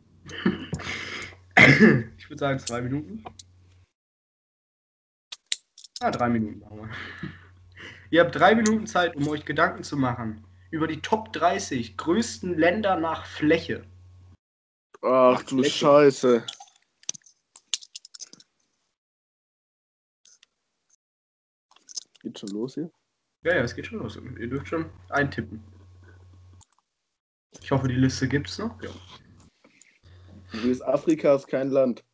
ich 2.18 2.28
würde 2.28 2.40
sagen 2.40 2.58
zwei 2.58 2.80
Minuten. 2.80 3.24
Ah, 6.00 6.10
drei 6.10 6.28
Minuten 6.28 6.58
machen 6.58 6.78
wir. 6.78 6.90
Ihr 8.10 8.24
habt 8.24 8.34
drei 8.34 8.56
Minuten 8.56 8.88
Zeit, 8.88 9.14
um 9.14 9.28
euch 9.28 9.44
Gedanken 9.44 9.84
zu 9.84 9.96
machen 9.96 10.44
über 10.72 10.88
die 10.88 11.00
Top 11.00 11.32
30 11.32 11.96
größten 11.96 12.58
Länder 12.58 12.96
nach 12.96 13.24
Fläche. 13.24 13.84
Ach 15.02 15.44
du 15.44 15.62
Scheiße. 15.62 16.44
Geht 22.20 22.38
schon 22.40 22.48
los 22.48 22.74
hier? 22.74 22.90
Ja, 23.44 23.54
ja, 23.54 23.62
es 23.62 23.76
geht 23.76 23.86
schon 23.86 24.00
los. 24.00 24.16
Ihr 24.16 24.48
dürft 24.48 24.66
schon 24.66 24.90
eintippen. 25.08 25.62
Ich 27.62 27.70
hoffe, 27.70 27.88
die 27.88 27.94
Liste 27.94 28.28
gibt's 28.28 28.58
noch. 28.58 28.80
Ja. 28.82 28.90
Ist 30.52 31.48
kein 31.48 31.70
Land. 31.70 32.04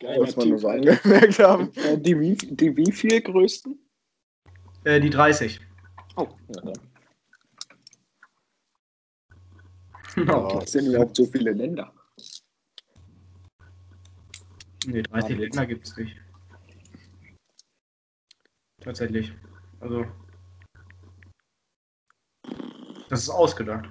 Geiler 0.00 0.24
Muss 0.24 0.36
man 0.36 0.48
nur 0.48 0.58
so 0.58 0.68
angemerkt 0.68 1.38
haben. 1.38 1.72
Äh, 1.76 1.98
Die 1.98 2.18
wie, 2.18 2.34
die 2.36 2.76
wie 2.76 2.92
viel 2.92 3.20
größten? 3.20 3.78
Äh, 4.84 5.00
die 5.00 5.10
30. 5.10 5.60
Oh, 6.16 6.28
ja, 6.54 6.60
dann. 6.62 6.72
Genau. 10.14 10.48
Gibt 10.48 10.64
es 10.64 10.72
denn 10.72 10.86
überhaupt 10.86 11.16
so 11.16 11.26
viele 11.26 11.52
Länder? 11.52 11.92
Nee, 14.86 15.02
30 15.02 15.38
Länder 15.38 15.66
gibt's 15.66 15.96
nicht. 15.96 16.16
Tatsächlich. 18.80 19.32
Also. 19.80 20.04
Das 23.08 23.22
ist 23.22 23.28
ausgedacht. 23.28 23.88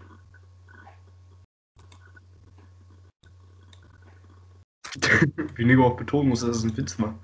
Wie 5.56 5.66
Nico 5.66 5.86
auch 5.86 5.98
betonen 5.98 6.30
muss, 6.30 6.42
dass 6.42 6.58
es 6.58 6.64
ein 6.64 6.78
Witz 6.78 7.00
war. 7.00 7.18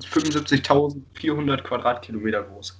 75.400 0.00 1.62
Quadratkilometer 1.62 2.42
groß. 2.42 2.78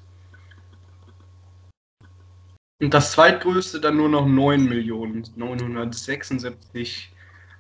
Und 2.80 2.92
das 2.92 3.12
zweitgrößte 3.12 3.80
dann 3.80 3.96
nur 3.96 4.10
noch 4.10 4.26
9 4.26 4.64
Millionen 4.64 5.24
976 5.36 7.14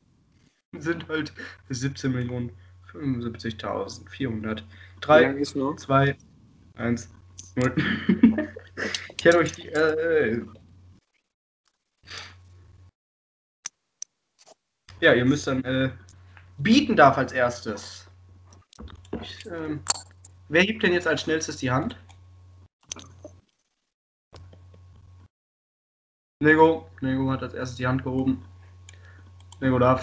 sind 0.78 1.09
halt 1.09 1.32
17 1.68 2.12
Millionen 2.12 2.53
75.400. 2.93 4.57
Wie 4.57 4.64
3, 5.01 5.22
lang 5.22 5.39
ist 5.39 5.57
noch? 5.57 5.76
2, 5.76 6.16
1, 6.76 7.11
0. 7.57 7.74
Ich 9.16 9.24
hätte 9.24 9.39
euch 9.39 9.53
die. 9.53 9.68
Äh, 9.68 10.45
ja, 15.01 15.14
ihr 15.14 15.24
müsst 15.24 15.47
dann. 15.47 15.64
Äh, 15.64 15.91
bieten 16.59 16.97
darf 16.97 17.18
als 17.18 17.32
erstes. 17.32 18.09
Ich, 19.20 19.47
ähm, 19.47 19.80
wer 20.49 20.62
hebt 20.62 20.82
denn 20.82 20.93
jetzt 20.93 21.07
als 21.07 21.22
schnellstes 21.22 21.57
die 21.57 21.70
Hand? 21.70 21.97
Nego. 26.41 26.89
Nego 27.01 27.30
hat 27.30 27.43
als 27.43 27.55
erstes 27.55 27.76
die 27.76 27.86
Hand 27.86 28.05
gehoben. 28.05 28.45
Nego 29.61 29.78
darf. 29.78 30.03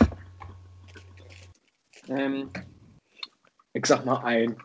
Ähm, 2.09 2.49
ich 3.73 3.85
sag 3.85 4.05
mal 4.05 4.17
ein. 4.23 4.57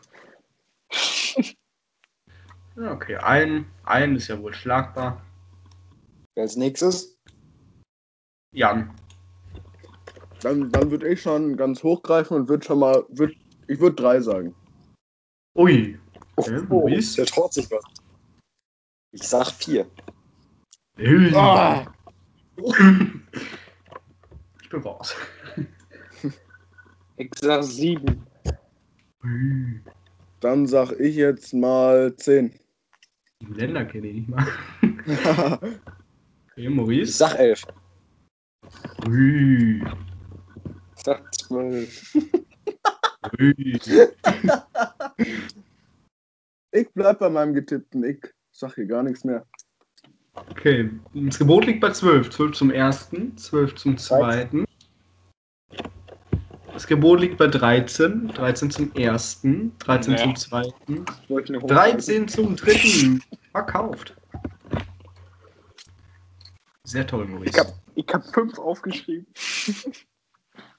Ja, 2.75 2.91
Okay, 2.93 3.15
ein, 3.17 3.65
ein 3.83 4.15
ist 4.15 4.27
ja 4.27 4.41
wohl 4.41 4.53
schlagbar. 4.53 5.21
Wer 6.35 6.43
als 6.43 6.55
nächstes? 6.55 7.17
Jan. 8.53 8.95
Dann, 10.41 10.71
dann 10.71 10.89
würde 10.89 11.07
ich 11.07 11.21
schon 11.21 11.55
ganz 11.55 11.83
hochgreifen 11.83 12.35
und 12.35 12.49
würde 12.49 12.65
schon 12.65 12.79
mal. 12.79 13.05
Würd, 13.09 13.35
ich 13.67 13.79
würde 13.79 13.95
drei 13.95 14.19
sagen. 14.19 14.55
Ui. 15.57 15.99
Okay, 16.35 16.61
Maurice. 16.67 17.15
der 17.17 17.25
traut 17.25 17.53
sich 17.53 17.69
was. 17.69 17.83
Ich 19.11 19.23
sag 19.23 19.51
vier. 19.51 19.85
Ah! 20.97 21.85
Ich 24.61 24.69
bin 24.69 24.81
raus. 24.81 25.15
Ich 27.17 27.29
sag 27.39 27.63
sieben. 27.63 28.25
Ui. 29.23 29.81
Dann 30.39 30.65
sag 30.65 30.91
ich 30.99 31.15
jetzt 31.17 31.53
mal 31.53 32.15
zehn. 32.15 32.57
Die 33.41 33.53
Länder 33.53 33.85
kenne 33.85 34.07
ich 34.07 34.15
nicht 34.15 34.29
mal. 34.29 34.47
Okay, 36.53 36.65
Ich 36.67 36.69
Maurice. 36.69 37.11
sag 37.13 37.35
elf. 37.37 37.63
Ui. 39.07 39.83
Ich 40.95 41.03
sag 41.03 41.31
zwölf. 41.35 42.15
Ui. 43.39 43.53
ich 46.71 46.89
bleib 46.93 47.19
bei 47.19 47.29
meinem 47.29 47.53
getippten. 47.53 48.03
Ich 48.03 48.19
sag 48.51 48.73
hier 48.75 48.87
gar 48.87 49.03
nichts 49.03 49.23
mehr. 49.23 49.45
Okay, 50.35 50.89
das 51.13 51.39
Gebot 51.39 51.65
liegt 51.65 51.81
bei 51.81 51.91
12. 51.91 52.29
12 52.29 52.51
zum 52.53 52.71
ersten, 52.71 53.37
12 53.37 53.75
zum 53.75 53.97
zweiten. 53.97 54.65
Das 56.71 56.87
Gebot 56.87 57.19
liegt 57.19 57.37
bei 57.37 57.47
13. 57.47 58.29
13 58.29 58.71
zum 58.71 58.93
ersten, 58.93 59.77
13 59.79 60.13
Ja. 60.13 60.19
zum 60.23 60.35
zweiten, 60.35 61.05
Ich 61.23 61.29
wollte 61.29 61.53
eine 61.53 61.65
13 61.65 62.27
zum 62.27 62.55
dritten. 62.55 63.21
Verkauft. 63.51 64.15
Sehr 66.83 67.05
toll, 67.05 67.25
Maurice. 67.27 67.49
Ich 67.51 67.59
hab, 67.59 67.73
ich 67.95 68.07
hab 68.13 68.25
fünf 68.33 68.57
aufgeschrieben. 68.57 69.27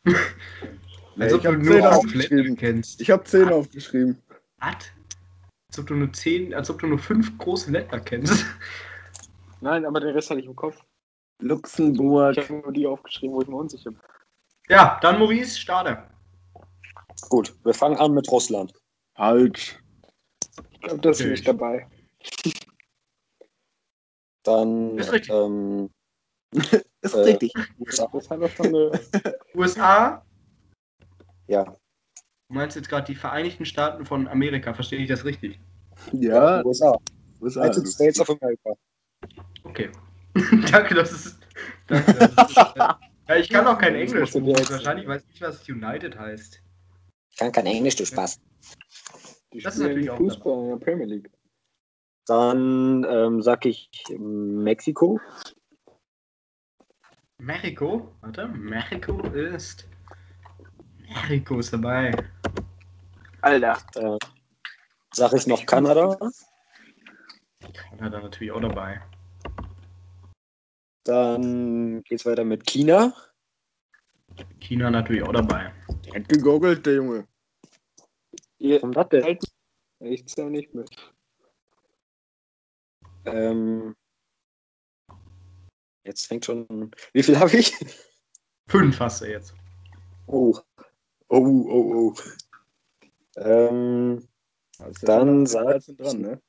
Als 1.19 1.35
ob 1.35 1.39
ich 1.39 1.43
du 1.43 1.49
hab 1.53 1.59
nur 1.59 1.75
zehn 1.75 1.87
auf 1.87 1.97
aufgeschrieben. 1.97 2.57
Kennst. 2.57 3.01
Ich 3.01 3.11
habe 3.11 3.25
zehn 3.25 3.49
aufgeschrieben. 3.51 4.19
Was? 4.59 4.75
Als 5.69 5.79
ob 5.79 5.87
du 5.87 5.95
nur 5.95 6.13
10, 6.13 6.55
als 6.55 6.69
ob 6.71 6.81
du 6.81 6.87
nur 6.87 6.99
5 6.99 7.39
große 7.39 7.71
Länder 7.71 8.01
kennst. 8.01 8.45
Nein, 9.63 9.87
aber 9.87 10.01
den 10.01 10.11
Rest 10.11 10.29
hatte 10.29 10.41
ich 10.41 10.47
im 10.47 10.57
Kopf. 10.57 10.85
Luxemburg. 11.41 12.37
Ich 12.37 12.51
habe 12.51 12.61
nur 12.63 12.73
die 12.73 12.85
aufgeschrieben, 12.87 13.35
wo 13.37 13.43
ich 13.43 13.49
mir 13.49 13.57
unsicher 13.57 13.91
bin. 13.93 14.01
Ja, 14.69 14.99
dann 15.03 15.19
Maurice, 15.21 15.59
starte. 15.59 16.03
Gut, 17.29 17.55
wir 17.65 17.73
fangen 17.73 17.97
an 17.97 18.13
mit 18.13 18.31
Russland. 18.31 18.73
Falsch. 19.15 19.79
Ich 20.71 20.81
glaube, 20.81 21.01
das 21.01 21.21
ist 21.21 21.27
nicht 21.27 21.47
dabei. 21.49 21.87
Dann 24.45 24.99
Ist 24.99 25.13
richtig. 25.13 25.31
ähm, 25.33 25.89
Ist 27.01 27.15
Äh, 27.15 27.19
richtig. 27.21 27.55
USA. 27.79 28.11
USA, 29.55 30.27
Ja, 31.47 31.65
du 31.65 31.75
meinst 32.49 32.75
jetzt 32.75 32.89
gerade 32.89 33.07
die 33.07 33.15
Vereinigten 33.15 33.65
Staaten 33.65 34.05
von 34.05 34.27
Amerika, 34.27 34.75
verstehe 34.75 34.99
ich 34.99 35.09
das 35.09 35.25
richtig? 35.25 35.61
Ja, 36.13 36.65
USA. 36.65 36.99
was 37.39 37.57
United 37.57 37.87
States 37.87 38.19
of 38.19 38.31
America. 38.31 38.75
Okay. 39.65 39.91
Danke, 40.71 40.95
das 40.95 41.13
ist. 41.13 41.39
Danke, 41.87 42.15
das 42.15 42.51
ist 42.51 42.57
ja, 43.29 43.37
ich 43.37 43.49
kann 43.49 43.67
auch 43.67 43.79
kein 43.79 43.95
Englisch. 43.95 44.35
Wahrscheinlich 44.35 45.07
weiß 45.07 45.25
ich, 45.33 45.41
was 45.41 45.69
United 45.69 46.19
heißt. 46.19 46.63
Ich 47.31 47.37
kann 47.39 47.53
kein 47.53 47.67
Englisch, 47.67 47.97
du 47.97 48.05
Spaß. 48.05 48.41
Die 49.53 49.61
Das 49.61 49.75
ist 49.77 49.81
natürlich 49.81 50.11
auch 50.11 50.19
Fußball 50.19 50.65
in 50.65 50.69
der 50.71 50.85
Premier 50.85 51.07
League. 51.07 51.31
Dann 52.27 53.05
ähm, 53.09 53.43
sag 53.43 53.65
ich 53.67 53.91
Mexiko. 54.19 55.21
Mexiko? 57.39 58.15
Warte, 58.21 58.49
Mexiko 58.49 59.21
ist. 59.29 59.89
Mexiko 60.99 61.59
ist 61.59 61.73
dabei. 61.73 62.13
Alter. 63.41 63.79
Äh, 63.97 64.19
sag 65.13 65.33
ich 65.33 65.47
noch 65.47 65.67
Kanada. 65.67 66.17
Kanada 67.89 68.21
natürlich 68.21 68.53
auch 68.53 68.61
dabei. 68.61 69.01
Dann 71.05 72.03
geht's 72.05 72.25
weiter 72.27 72.45
mit 72.45 72.65
China. 72.67 73.15
China 74.61 74.91
natürlich 74.91 75.23
auch 75.23 75.33
dabei. 75.33 75.73
Der 76.05 76.15
hat 76.21 76.29
gegoogelt, 76.29 76.87
der 76.87 76.95
Junge. 76.95 77.27
Ihr, 78.59 78.83
Und 78.83 78.95
was 78.95 79.09
denn? 79.09 79.39
ich 80.01 80.27
zähle 80.27 80.51
nicht 80.51 80.75
mit. 80.75 80.89
Ähm, 83.25 83.95
jetzt 86.05 86.27
fängt 86.27 86.45
schon. 86.45 86.91
Wie 87.13 87.23
viel 87.23 87.39
habe 87.39 87.57
ich? 87.57 87.75
Fünf 88.69 88.99
hast 89.01 89.21
du 89.23 89.27
jetzt. 89.31 89.55
Oh. 90.27 90.57
Oh, 91.29 91.39
oh, 91.69 92.15
oh. 92.15 92.15
Ähm, 93.37 94.29
Also 94.79 95.07
Dann 95.07 95.47
sind 95.47 95.61
wir 95.63 95.65
sag- 95.65 95.65
13 95.85 95.97
dran, 95.97 96.21
ne? 96.21 96.43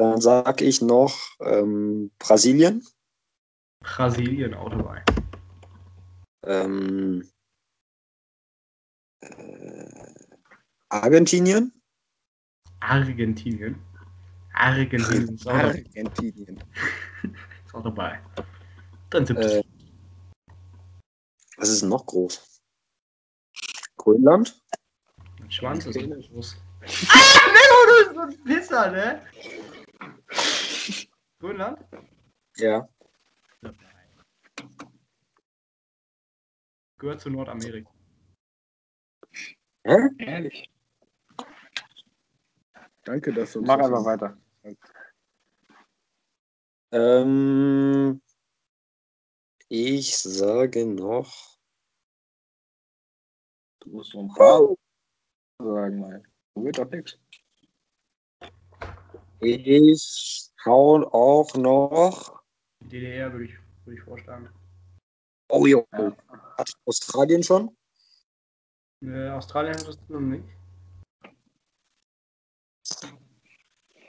Dann 0.00 0.20
sag 0.20 0.62
ich 0.62 0.80
noch 0.80 1.14
ähm, 1.40 2.10
Brasilien. 2.18 2.82
Brasilien 3.80 4.54
auch 4.54 4.70
dabei. 4.70 5.04
Ähm, 6.46 7.28
Argentinien? 10.88 11.72
Argentinien. 12.80 13.78
Argentinien 14.54 15.34
ist 15.34 15.46
auch, 15.46 15.52
Argentinien. 15.52 16.64
ist 17.66 17.74
auch 17.74 17.82
dabei. 17.82 18.20
73. 19.10 19.58
Äh, 19.58 19.62
was 21.58 21.68
ist 21.68 21.82
denn 21.82 21.90
noch 21.90 22.06
groß? 22.06 22.62
Grönland? 23.98 24.58
Mein 25.38 25.50
Schwanz 25.50 25.84
ist 25.84 25.98
groß. 25.98 26.56
Ah, 26.82 27.50
Memo, 27.52 27.78
du 27.86 27.92
bist 27.98 28.14
so 28.14 28.20
ein 28.20 28.44
Pisser, 28.44 28.90
ne? 28.90 29.20
Grönland? 31.40 31.78
Ja. 32.58 32.86
Gehört 36.98 37.20
zu 37.22 37.30
Nordamerika. 37.30 37.90
Hä? 39.84 39.96
Ehrlich. 40.18 40.70
Danke, 43.04 43.32
dass 43.32 43.52
du 43.52 43.60
uns 43.60 43.68
Mach 43.68 43.78
das 43.78 43.86
einfach 43.86 44.04
weiter. 44.04 44.38
Ähm, 46.92 48.20
ich 49.68 50.18
sage 50.18 50.84
noch. 50.84 51.58
Du 53.80 53.88
musst 53.88 54.12
noch 54.12 54.20
ein 54.20 54.34
paar 54.34 54.76
sagen, 55.58 56.00
mal. 56.00 56.22
Du 56.54 56.64
wird 56.64 56.76
doch 56.76 56.90
nichts. 56.90 57.18
Ich 59.40 60.49
hau 60.64 61.02
auch 61.12 61.54
noch. 61.54 62.40
DDR 62.80 63.32
würde 63.32 63.44
ich, 63.46 63.58
würde 63.84 63.98
ich 63.98 64.04
vorschlagen. 64.04 64.48
Oh 65.48 65.66
jo. 65.66 65.86
Ja. 65.92 66.16
Hat 66.56 66.72
Australien 66.86 67.42
schon? 67.42 67.76
Äh, 69.02 69.30
Australien 69.30 69.74
hat 69.74 69.88
das 69.88 69.98
noch 70.08 70.20
nicht. 70.20 70.44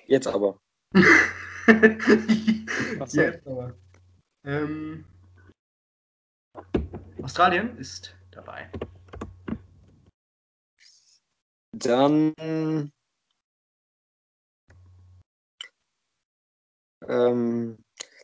Jetzt 0.08 0.28
aber. 0.28 0.60
so. 3.06 3.22
Jetzt 3.22 3.48
aber. 3.48 3.74
Ähm, 4.44 5.06
Australien 7.22 7.78
ist 7.78 8.16
dabei. 8.32 8.70
Dann. 11.72 12.92
Ähm, 17.08 17.78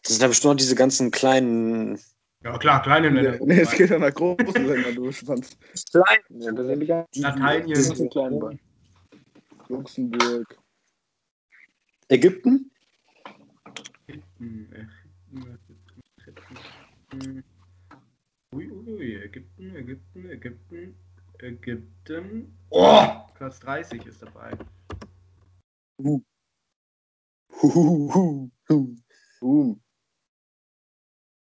das 0.03 0.13
sind 0.13 0.21
ja 0.21 0.27
bestimmt 0.27 0.53
noch 0.53 0.57
diese 0.57 0.75
ganzen 0.75 1.11
kleinen. 1.11 1.99
Ja 2.43 2.57
klar, 2.57 2.81
kleine 2.81 3.09
Länder. 3.09 3.37
Nee, 3.45 3.59
es 3.61 3.71
geht 3.71 3.91
an 3.91 4.01
der 4.01 4.11
großen 4.11 4.65
Länder, 4.65 4.91
du 4.93 5.11
Schwanz. 5.11 5.57
Klein. 5.91 6.19
Ja, 6.29 6.51
das 6.51 6.67
sind 6.67 6.79
die 6.79 6.87
ganzen 6.87 7.13
die 8.03 8.09
kleinen. 8.09 8.59
Luxemburg. 9.69 10.57
Ägypten? 12.09 12.71
Ägypten, 14.07 14.69
Ägypten, 14.71 15.59
Ägypten, 16.25 16.57
Ägypten. 17.11 17.43
Ui, 18.55 18.71
ui, 18.71 18.93
ui, 18.93 19.15
Ägypten, 19.15 19.75
Ägypten, 19.75 20.29
Ägypten, 20.29 20.95
Ägypten. 21.39 22.57
Oh! 22.69 23.07
Platz 23.35 23.59
30 23.59 24.05
ist 24.05 24.21
dabei. 24.21 24.57
Huhuhu. 25.99 26.23
Boom. 27.61 28.51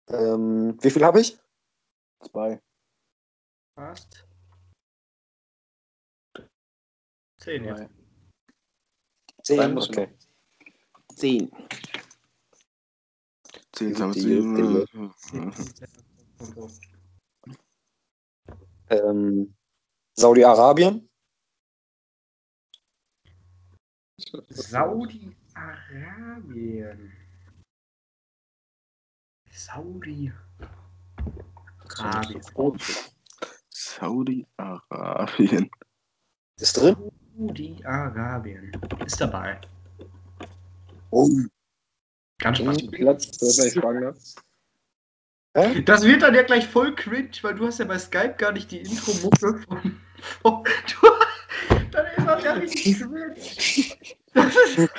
Ähm, 0.08 0.76
wie 0.80 0.90
viel 0.90 1.04
habe 1.04 1.20
ich? 1.20 1.38
Zwei. 2.20 2.60
Fast. 3.74 4.26
10 7.40 7.64
jetzt. 7.64 7.78
Zwei. 7.78 7.88
Zehn. 9.42 9.78
Okay. 9.78 10.18
Zehn. 11.14 11.50
Zehn 13.72 13.94
Die- 13.94 14.02
haben 14.02 14.12
die- 14.12 14.20
sie. 14.20 15.48
Ähm, 25.58 27.12
Saudi-Arabien? 29.50 30.32
Saudi-Arabien. 31.88 32.96
Saudi-Arabien. 33.70 35.70
Ist 36.60 36.76
drin? 36.76 36.96
Saudi-Arabien. 37.36 38.72
Ist 39.04 39.20
dabei. 39.20 39.60
Oh. 41.10 41.28
Ganz 42.38 42.60
Mhm. 42.60 42.64
spannend. 42.64 42.92
Platz, 42.92 43.30
das 43.38 43.58
ich 43.58 43.74
fragen 43.74 44.02
darf. 44.02 44.16
Hä? 45.56 45.82
Das 45.82 46.04
wird 46.04 46.22
dann 46.22 46.34
ja 46.34 46.42
gleich 46.42 46.68
voll 46.68 46.94
cringe, 46.94 47.30
weil 47.42 47.54
du 47.54 47.66
hast 47.66 47.78
ja 47.78 47.84
bei 47.84 47.98
Skype 47.98 48.34
gar 48.38 48.52
nicht 48.52 48.70
die 48.70 48.78
Intro-Mucke 48.78 49.58
von, 49.66 50.00
von 50.42 50.64
du, 51.00 51.08
Dann 51.90 52.06
ist 52.06 52.26
das 52.26 52.44
ja 52.44 52.52
richtig 52.52 52.98
cringe. 52.98 53.34
Das 54.34 54.54
ist, 54.76 54.90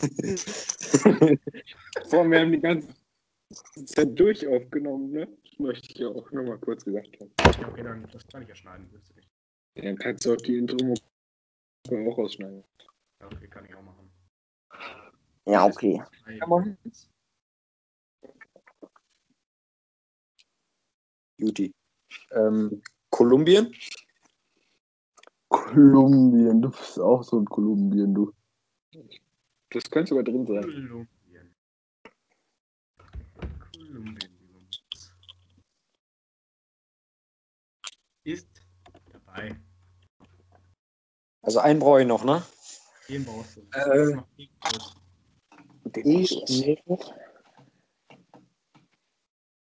Vor 2.08 2.24
wir 2.30 2.40
haben 2.40 2.52
die 2.52 2.60
ganze 2.60 2.88
Zeit 3.84 4.18
durch 4.18 4.46
aufgenommen, 4.46 5.10
ne? 5.10 5.28
Das 5.44 5.58
möchte 5.58 5.92
ich 5.92 5.98
ja 5.98 6.08
auch 6.08 6.30
nochmal 6.32 6.56
kurz 6.58 6.82
gesagt 6.84 7.20
haben. 7.20 7.30
Ja, 7.38 7.68
okay, 7.68 7.82
dann 7.82 8.06
das 8.12 8.26
kann 8.28 8.42
ich 8.42 8.48
ja 8.48 8.54
schneiden. 8.54 8.88
willst 8.90 9.10
du 9.10 9.14
nicht. 9.14 9.28
Dann 9.74 9.98
kannst 9.98 10.24
du 10.24 10.32
auch 10.32 10.38
die 10.38 10.56
Intro 10.56 10.94
auch 11.90 12.18
rausschneiden. 12.18 12.64
Ja, 13.20 13.26
okay, 13.26 13.48
kann 13.48 13.66
ich 13.66 13.74
auch 13.74 13.82
machen. 13.82 14.10
Ja, 15.46 15.66
okay. 15.66 16.02
Juti. 21.38 21.74
Ähm, 22.32 22.82
Kolumbien? 23.10 23.74
Kolumbien, 25.48 26.62
du 26.62 26.70
bist 26.70 27.00
auch 27.00 27.22
so 27.22 27.40
ein 27.40 27.46
Kolumbien, 27.46 28.14
du. 28.14 28.32
Das 29.70 29.90
könnte 29.90 30.10
sogar 30.10 30.24
drin 30.24 30.46
sein. 30.46 30.62
Kolumbien. 30.62 31.54
Kolumbien. 33.72 34.18
Ist 38.24 38.48
dabei. 39.12 39.56
Also 41.42 41.60
einen 41.60 41.80
brauche 41.80 42.02
ich 42.02 42.06
noch, 42.06 42.24
ne? 42.24 42.42
Den 43.08 43.24
brauchst 43.24 43.56
du. 43.56 43.60
Äh. 43.72 44.16
Groß. 45.92 46.04
Ich 46.04 46.60
nehme 46.60 46.98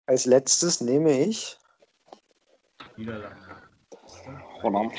als 0.06 0.26
letztes 0.26 0.80
nehme 0.80 1.18
ich 1.18 1.58
Niederlande. 2.96 3.62
Verdammt. 4.60 4.94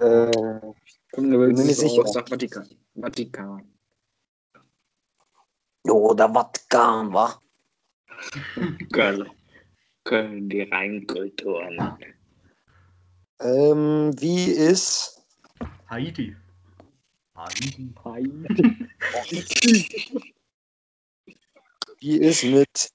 äh, 0.00 0.72
Mir 1.16 1.48
nicht 1.48 1.76
sicher. 1.76 2.06
Sag 2.06 2.28
Vatikan. 2.28 2.68
Vatikan. 2.94 3.72
jo, 5.86 6.14
der 6.14 6.32
Vatikan, 6.32 7.12
wa? 7.12 7.40
Köln. 8.92 9.30
Köln, 10.04 10.48
die 10.48 10.62
Rheinkulturen. 10.62 11.98
Ähm, 13.40 14.12
wie 14.20 14.50
ist 14.52 15.22
Haiti. 15.88 16.36
Haiti. 17.34 17.90
wie 21.98 22.16
ist 22.18 22.44
mit 22.44 22.92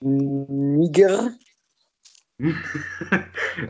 Niger? 0.00 1.34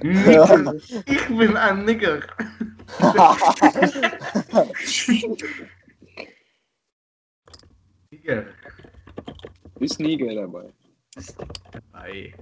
Nigger. 0.03 0.75
Ich 1.07 1.29
bin 1.29 1.57
ein 1.57 1.85
Nigger. 1.85 2.23
Nigger. 8.11 8.47
Ist 9.81 10.01
Niger 10.01 10.35
dabei. 10.35 10.73
Ist 11.17 11.37
dabei. 11.39 12.35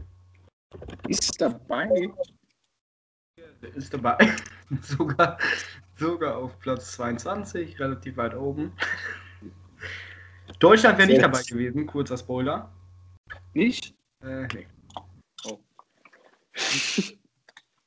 Ist 1.09 1.41
dabei. 1.41 2.11
Ist 3.75 3.93
dabei. 3.95 4.37
sogar, 4.83 5.39
sogar 5.97 6.37
auf 6.37 6.59
Platz 6.61 6.93
22, 6.93 7.81
relativ 7.81 8.17
weit 8.17 8.37
oben. 8.37 8.73
Deutschland 10.61 10.99
wäre 10.99 11.09
nicht 11.09 11.23
dabei 11.23 11.43
gewesen, 11.43 11.87
kurzer 11.87 12.19
Spoiler. 12.19 12.73
Nicht? 13.55 13.95
Äh, 14.23 14.47
nee. 14.55 14.67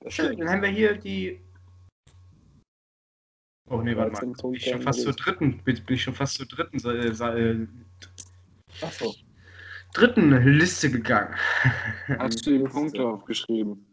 Schön, 0.07 0.37
dann 0.37 0.49
haben 0.49 0.61
wir 0.61 0.69
hier 0.69 0.97
die. 0.97 1.39
Oh 3.69 3.81
nee, 3.81 3.95
warte 3.95 4.11
mal. 4.11 4.19
13 4.19 4.33
Bin 4.33 4.53
ich 4.55 4.65
schon 4.65 4.81
fast 4.81 5.01
zur 5.01 5.13
dritten, 5.13 5.63
bin, 5.63 5.85
bin 5.85 5.95
ich 5.95 6.03
schon 6.03 6.13
fast 6.13 6.35
zur 6.35 6.45
dritten, 6.45 6.77
äh, 6.85 7.67
Achso. 8.81 9.15
dritten 9.93 10.31
Liste 10.57 10.91
gegangen. 10.91 11.35
Hast 12.07 12.45
du 12.45 12.57
die 12.57 12.63
Punkte 12.65 13.07
aufgeschrieben? 13.07 13.85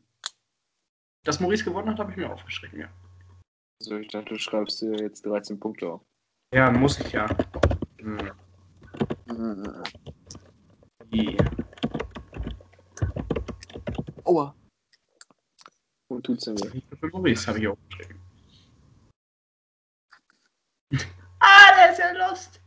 Dass 1.25 1.39
Maurice 1.39 1.65
gewonnen 1.65 1.91
hat, 1.91 1.99
habe 1.99 2.11
ich 2.11 2.17
mir 2.17 2.33
aufgeschrieben, 2.33 2.81
ja. 2.81 2.89
Also 3.81 3.97
ich 3.99 4.09
dachte, 4.09 4.31
du 4.31 4.39
schreibst 4.39 4.83
dir 4.83 4.93
jetzt 4.97 5.25
13 5.25 5.61
Punkte 5.61 5.89
auf. 5.89 6.03
Ja, 6.53 6.71
muss 6.71 6.99
ich 6.99 7.13
ja. 7.13 7.27
Hm. 7.99 8.19
Die- 11.13 11.37
Aua. 14.25 14.55
Und 16.11 16.25
tut's 16.25 16.45
denn 16.45 16.59
weh? 16.59 16.83
Für 16.99 17.09
Maurice 17.09 17.47
habe 17.47 17.61
ich 17.61 17.69
aufgeschrieben. 17.69 18.21
ah, 21.39 21.77
der 21.77 21.93
ist 21.93 21.99
ja 21.99 22.11
lost. 22.13 22.61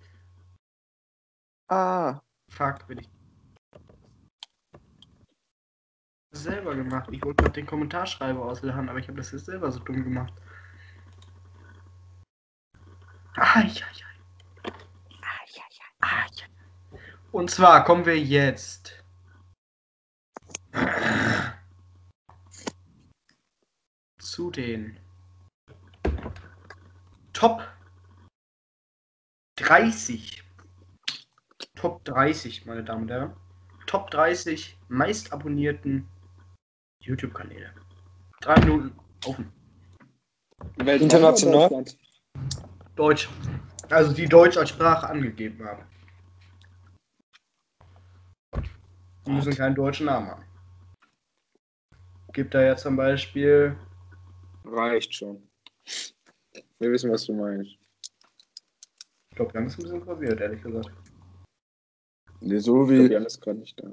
Ah, 1.67 2.21
Fuck, 2.49 2.87
bin 2.87 2.99
ich. 2.99 3.09
Selber 6.31 6.75
gemacht. 6.75 7.09
Ich 7.11 7.21
wollte 7.23 7.43
gerade 7.43 7.53
den 7.53 7.65
Kommentarschreiber 7.65 8.45
auslernen, 8.45 8.89
aber 8.89 8.99
ich 8.99 9.07
habe 9.07 9.17
das 9.17 9.31
jetzt 9.31 9.45
selber 9.45 9.71
so 9.71 9.79
dumm 9.79 10.03
gemacht. 10.03 10.33
Ah, 13.35 13.61
ja, 13.61 13.85
ja. 13.93 14.05
Ah, 14.63 15.43
ja, 15.47 15.63
ja. 15.69 15.85
Ah, 15.99 16.25
ja. 16.31 16.97
Und 17.31 17.51
zwar 17.51 17.83
kommen 17.83 18.05
wir 18.05 18.17
jetzt. 18.17 19.03
Zu 24.33 24.49
den 24.49 24.97
Top 27.33 27.61
30 29.57 30.43
Top 31.75 32.03
30, 32.05 32.65
meine 32.65 32.83
Damen 32.83 33.03
und 33.03 33.11
Herren. 33.11 33.35
Top 33.85 34.09
30 34.09 34.75
meist 34.87 35.31
abonnierten 35.31 36.09
YouTube-Kanäle. 37.01 37.75
Drei 38.41 38.59
Minuten 38.61 38.99
offen. 39.23 39.53
International? 40.79 41.85
Deutsch. 42.95 43.29
Also 43.91 44.13
die 44.13 44.25
Deutsch 44.25 44.57
als 44.57 44.69
Sprache 44.69 45.09
angegeben 45.09 45.63
haben. 45.63 45.85
Die 49.27 49.31
müssen 49.31 49.53
keinen 49.53 49.75
deutschen 49.75 50.07
Namen 50.07 50.27
haben. 50.27 50.45
Gibt 52.31 52.55
da 52.55 52.63
ja 52.63 52.75
zum 52.75 52.95
Beispiel. 52.95 53.77
Reicht 54.65 55.13
schon. 55.13 55.47
Wir 56.79 56.91
wissen, 56.91 57.11
was 57.11 57.25
du 57.25 57.33
meinst. 57.33 57.77
Ich 59.29 59.35
glaube, 59.35 59.51
Jan 59.53 59.67
ist 59.67 59.79
ein 59.79 59.83
bisschen 59.83 60.03
verwirrt, 60.03 60.41
ehrlich 60.41 60.61
gesagt. 60.61 60.91
nee, 62.39 62.59
so 62.59 62.83
Ich 62.83 62.89
glaube, 62.89 63.09
wie. 63.09 63.13
Jan 63.13 63.25
ist 63.25 63.41
gerade 63.41 63.59
nicht 63.59 63.79
da. 63.81 63.91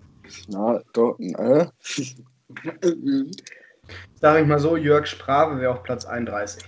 Na, 0.48 0.82
doch, 0.92 1.18
äh? 1.18 1.66
Sag 4.14 4.40
ich 4.40 4.46
mal 4.46 4.58
so, 4.58 4.76
Jörg 4.76 5.06
Sprave 5.06 5.60
wäre 5.60 5.72
auf 5.72 5.82
Platz 5.82 6.04
31. 6.04 6.62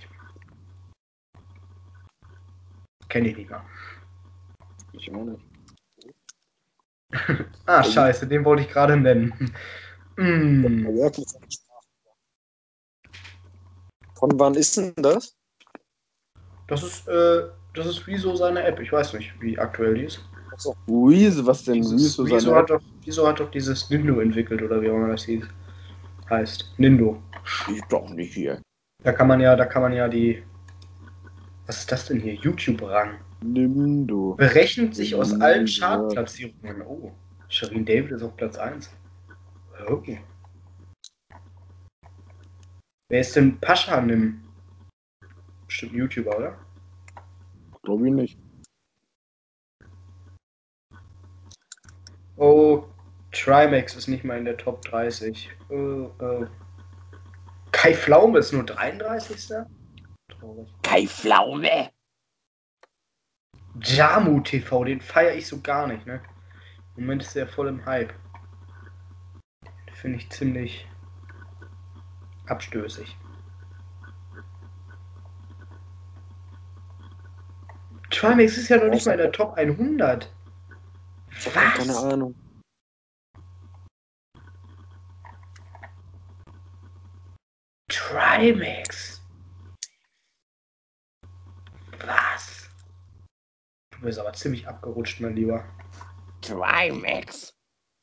Kenne 3.09 3.29
ich 3.29 3.37
nicht 3.37 3.49
mehr. 3.49 3.63
Ich 4.93 5.13
auch 5.13 5.23
nicht. 5.23 5.45
Ah, 7.65 7.83
scheiße, 7.83 8.27
den 8.27 8.43
wollte 8.43 8.63
ich 8.63 8.69
gerade 8.69 8.97
nennen. 8.97 9.53
Mm. 10.17 10.97
Jörg 10.97 11.15
mit 11.17 11.29
seiner 11.29 11.51
Sprache. 11.51 11.87
Von 14.23 14.39
wann 14.39 14.53
ist 14.53 14.77
denn 14.77 14.93
das? 14.95 15.35
Das 16.67 16.81
ist, 16.81 17.09
äh, 17.09 17.43
das 17.73 17.87
ist 17.87 18.07
Wieso 18.07 18.33
seine 18.37 18.63
App. 18.63 18.79
Ich 18.79 18.89
weiß 18.89 19.11
nicht, 19.15 19.33
wie 19.41 19.59
aktuell 19.59 19.95
die 19.95 20.05
ist. 20.05 20.21
Luise, 20.87 21.45
was 21.45 21.65
denn? 21.65 21.83
Wieso, 21.83 22.25
seine 22.25 22.55
hat 22.55 22.69
doch, 22.69 22.81
Wieso 23.03 23.27
hat 23.27 23.41
doch 23.41 23.51
dieses 23.51 23.89
Nindo 23.89 24.21
entwickelt, 24.21 24.61
oder 24.61 24.81
wie 24.81 24.89
auch 24.89 24.95
immer 24.95 25.09
das 25.09 25.25
hieß. 25.25 25.43
Heißt. 26.29 26.73
Nindo. 26.77 27.21
Ich 27.69 27.81
doch 27.89 28.09
nicht 28.11 28.33
hier. 28.33 28.61
Da 29.03 29.11
kann 29.11 29.27
man 29.27 29.41
ja, 29.41 29.57
da 29.57 29.65
kann 29.65 29.81
man 29.81 29.91
ja 29.91 30.07
die. 30.07 30.41
Was 31.65 31.79
ist 31.79 31.91
das 31.91 32.05
denn 32.05 32.21
hier? 32.21 32.35
YouTube-Rang. 32.35 33.15
Nimm 33.41 34.07
du. 34.07 34.37
Berechnet 34.37 34.95
sich 34.95 35.15
aus 35.15 35.33
allen 35.41 35.67
Ja. 35.67 35.97
Chartplatzierungen. 35.97 36.81
Oh. 36.83 37.11
Shirin 37.49 37.83
David 37.83 38.11
ist 38.11 38.23
auf 38.23 38.37
Platz 38.37 38.55
1. 38.55 38.89
Oh. 39.85 40.01
Wer 43.13 43.21
ist 43.21 43.35
denn 43.35 43.59
Pascha 43.59 44.01
Nim? 44.01 44.41
Bestimmt 45.67 45.93
ein 45.93 45.97
YouTuber, 45.97 46.35
oder? 46.35 46.57
Glaube 47.83 48.07
ich 48.07 48.11
nicht. 48.11 48.39
Oh, 52.37 52.87
Trimax 53.31 53.95
ist 53.95 54.07
nicht 54.07 54.23
mal 54.23 54.39
in 54.39 54.45
der 54.45 54.57
Top 54.57 54.81
30. 54.81 55.47
Äh, 55.69 55.75
äh. 55.75 56.47
Kai 57.71 57.93
Pflaume 57.93 58.39
ist 58.39 58.51
nur 58.51 58.63
33. 58.63 59.57
Traurig. 60.29 60.73
Kai 60.81 61.05
Pflaume! 61.05 61.91
Jamu 63.79 64.39
TV, 64.39 64.85
den 64.85 65.01
feiere 65.01 65.35
ich 65.35 65.45
so 65.45 65.61
gar 65.61 65.85
nicht, 65.85 66.07
ne? 66.07 66.19
Im 66.97 67.03
Moment 67.03 67.21
ist 67.21 67.35
er 67.35 67.45
voll 67.45 67.67
im 67.67 67.85
Hype. 67.85 68.11
Den 69.61 69.93
Finde 69.93 70.17
ich 70.17 70.31
ziemlich 70.31 70.87
abstößig. 72.47 73.17
Trimax 78.09 78.57
ist 78.57 78.69
ja 78.69 78.77
noch 78.77 78.89
nicht 78.89 79.05
mal 79.05 79.13
in 79.13 79.17
der 79.17 79.31
Top 79.31 79.53
100. 79.55 80.31
Ich 81.31 81.47
habe 81.47 81.77
keine 81.77 81.89
Was? 81.89 82.03
Ahnung. 82.03 82.35
Trimax. 87.89 89.21
Was? 92.05 92.69
Du 93.91 94.01
bist 94.01 94.19
aber 94.19 94.33
ziemlich 94.33 94.67
abgerutscht, 94.67 95.19
mein 95.19 95.35
Lieber. 95.35 95.65
Trimax! 96.41 97.53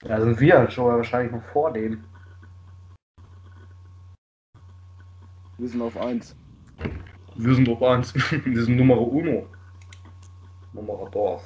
Da 0.00 0.20
sind 0.20 0.40
wir 0.40 0.70
schon 0.70 0.86
wahrscheinlich 0.86 1.32
noch 1.32 1.44
vor 1.52 1.72
dem. 1.72 2.04
Wir 5.60 5.68
sind 5.68 5.82
auf 5.82 5.94
1. 5.94 6.34
Wir 7.36 7.54
sind 7.54 7.68
auf 7.68 7.82
1. 7.82 8.14
Wir 8.46 8.64
sind 8.64 8.78
Nummer 8.78 8.98
Uno. 8.98 9.46
Nummer 10.72 11.10
Dorf. 11.10 11.42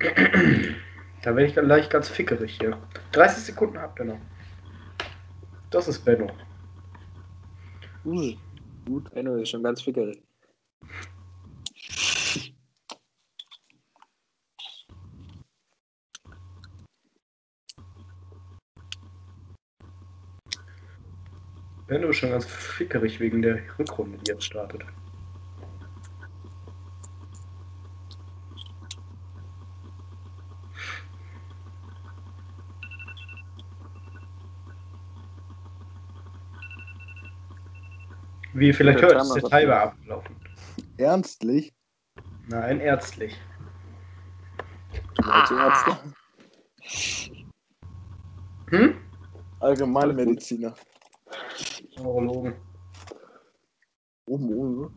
Da 1.22 1.34
werde 1.34 1.46
ich 1.46 1.54
dann 1.54 1.64
gleich 1.64 1.90
ganz 1.90 2.08
fickerig 2.08 2.58
hier. 2.60 2.78
30 3.12 3.44
Sekunden 3.44 3.78
habt 3.78 3.98
ihr 3.98 4.04
noch. 4.04 4.20
Das 5.70 5.88
ist 5.88 6.04
Benno. 6.04 6.30
Uh, 8.04 8.34
gut, 8.86 9.10
Benno 9.12 9.34
ist 9.34 9.48
schon 9.48 9.62
ganz 9.64 9.82
fickerig. 9.82 10.22
Benno 21.88 22.08
ist 22.08 22.18
schon 22.18 22.30
ganz 22.30 22.44
fickerig 22.44 23.18
wegen 23.18 23.40
der 23.40 23.60
Rückrunde, 23.78 24.18
die 24.18 24.30
jetzt 24.30 24.44
startet. 24.44 24.84
Wie 38.52 38.66
ihr 38.66 38.74
vielleicht 38.74 39.00
hört, 39.00 39.22
ist 39.22 39.34
der 39.34 39.42
Timer 39.44 39.76
abgelaufen. 39.76 40.36
Ernstlich? 40.98 41.72
Nein, 42.48 42.80
ärztlich. 42.80 43.40
Als 45.22 45.50
Ärzte. 45.50 45.98
Hm? 48.70 49.00
Allgemeinmediziner. 49.60 50.74
Neurologen. 51.98 52.54
Oben 54.26 54.54
ohne. 54.54 54.90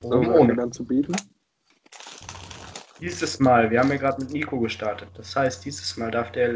So, 0.00 0.10
Warum 0.10 0.28
ohne 0.28 0.54
dann 0.54 0.72
zu 0.72 0.84
bieten. 0.84 1.14
Dieses 3.00 3.40
Mal, 3.40 3.70
wir 3.70 3.80
haben 3.80 3.90
ja 3.90 3.96
gerade 3.96 4.22
mit 4.22 4.32
Nico 4.32 4.58
gestartet. 4.60 5.08
Das 5.14 5.34
heißt, 5.34 5.64
dieses 5.64 5.96
Mal 5.96 6.10
darf 6.10 6.32
der 6.32 6.50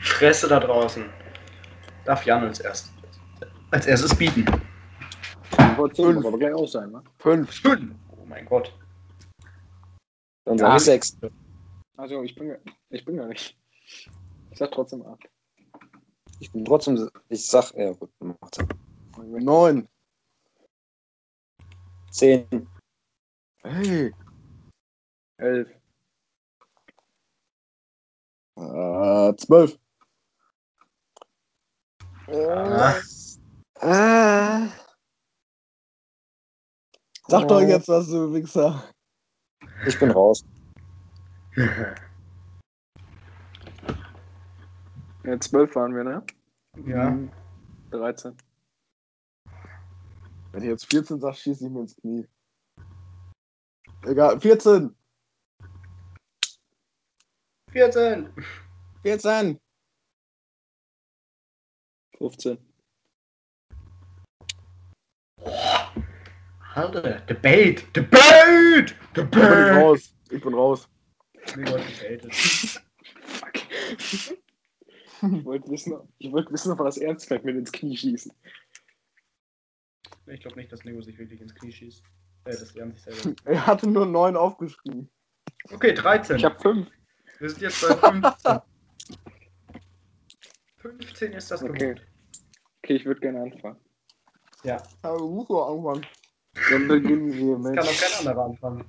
Fresse 0.00 0.48
da 0.48 0.60
draußen. 0.60 1.04
Darf 2.04 2.24
Jan 2.26 2.44
als 2.44 2.60
erstes. 2.60 2.92
Als 3.70 3.86
erstes 3.86 4.14
bieten. 4.14 4.44
Fünf. 5.94 6.26
aber 6.26 6.38
gleich 6.38 6.52
auch 6.52 6.66
sein, 6.66 6.90
ne? 6.90 7.02
5. 7.18 7.50
Fünf. 7.50 7.94
Oh 8.10 8.24
mein 8.26 8.44
Gott. 8.44 8.74
Dann 10.44 10.58
sage 10.58 10.76
ich 10.76 10.82
sechs. 10.82 11.16
Also, 11.96 12.22
ich 12.22 12.34
bin, 12.34 12.56
ich 12.90 13.04
bin 13.04 13.16
gar 13.16 13.28
nicht. 13.28 13.56
Ich 14.50 14.58
sag 14.58 14.70
trotzdem 14.72 15.02
ab. 15.06 15.18
Ich 16.40 16.50
bin 16.50 16.64
trotzdem, 16.64 17.10
ich 17.28 17.46
sag, 17.46 17.72
ja 17.76 17.92
gut, 17.92 18.10
macht's. 18.18 18.58
9. 19.16 19.86
Zehn. 22.10 22.68
Hey. 23.62 24.12
Elf. 25.36 25.68
Äh, 28.56 29.36
12. 29.36 29.78
Ah. 32.28 32.94
Ah. 33.80 34.68
Sag 37.28 37.48
doch 37.48 37.60
jetzt 37.60 37.88
was, 37.88 38.08
du 38.08 38.32
Wichser. 38.32 38.82
Ich 39.86 39.98
bin 39.98 40.10
raus. 40.10 40.44
Ja, 45.24 45.38
12 45.38 45.74
waren 45.74 45.94
wir, 45.94 46.04
ne? 46.04 46.24
ja. 46.86 47.18
13. 47.90 48.36
Wenn 50.52 50.62
ich 50.62 50.68
jetzt 50.68 50.86
14 50.90 51.20
sag, 51.20 51.36
schieße 51.36 51.64
ich 51.66 51.70
mir 51.70 51.80
ins 51.80 51.96
Knie. 51.96 52.26
Egal, 54.06 54.40
14. 54.40 54.94
14. 57.72 58.32
14. 59.02 59.60
15. 62.18 62.58
Alter, 66.74 67.20
Debate, 67.20 67.82
Debate, 67.92 68.94
Ich 68.94 69.12
bin 69.12 69.30
Debate. 69.30 69.80
raus. 69.80 70.14
Ich 70.30 70.42
bin 70.42 70.54
raus. 70.54 70.88
Nico 71.56 71.72
hat 71.78 71.86
gedatet. 72.00 72.34
Fuck. 72.34 73.52
Ich 75.22 75.44
wollte 75.44 75.70
wissen, 75.70 75.96
ich 76.18 76.32
wollte 76.32 76.52
wissen, 76.52 76.72
ob 76.72 76.78
er 76.80 76.84
das 76.86 76.98
ernst 76.98 77.30
meint 77.30 77.44
mit 77.44 77.56
ins 77.56 77.72
Knie 77.72 77.96
schießen. 77.96 78.32
Ich 80.26 80.40
glaube 80.40 80.56
nicht, 80.56 80.70
dass 80.72 80.84
Nico 80.84 81.00
sich 81.02 81.18
wirklich 81.18 81.40
ins 81.40 81.54
Knie 81.54 81.72
schießt. 81.72 82.02
Äh, 82.44 82.50
das 82.50 82.74
lernt 82.74 82.98
sich 82.98 83.02
selber. 83.14 83.36
Er 83.44 83.66
hatte 83.66 83.88
nur 83.88 84.06
9 84.06 84.36
aufgeschrieben. 84.36 85.10
Okay, 85.72 85.92
13. 85.92 86.36
Ich 86.36 86.44
habe 86.44 86.58
5. 86.60 86.88
Wir 87.38 87.50
sind 87.50 87.62
jetzt 87.62 87.80
bei 87.82 87.94
15. 87.96 88.60
15 90.78 91.32
ist 91.32 91.50
das 91.50 91.62
Okay. 91.62 91.88
Gebot. 91.94 92.06
Okay, 92.82 92.94
ich 92.96 93.04
würde 93.04 93.20
gerne 93.20 93.42
anfangen. 93.42 93.76
Ja, 94.64 94.82
Aber 95.02 95.18
du 95.18 95.28
musst 95.30 95.50
anfangen. 95.50 96.06
Dann 96.70 96.88
beginnen 96.88 97.32
wir 97.32 97.56
das 97.56 97.62
mit 97.62 97.76
kann 97.76 97.86
auch 97.88 98.00
kein 98.00 98.18
anderer 98.26 98.44
anfangen. 98.46 98.84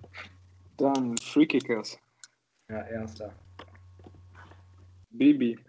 dann 0.77 1.17
Free 1.17 1.45
Kickers. 1.45 1.97
Ja, 2.69 2.85
erster. 2.87 3.33
Baby. 5.11 5.59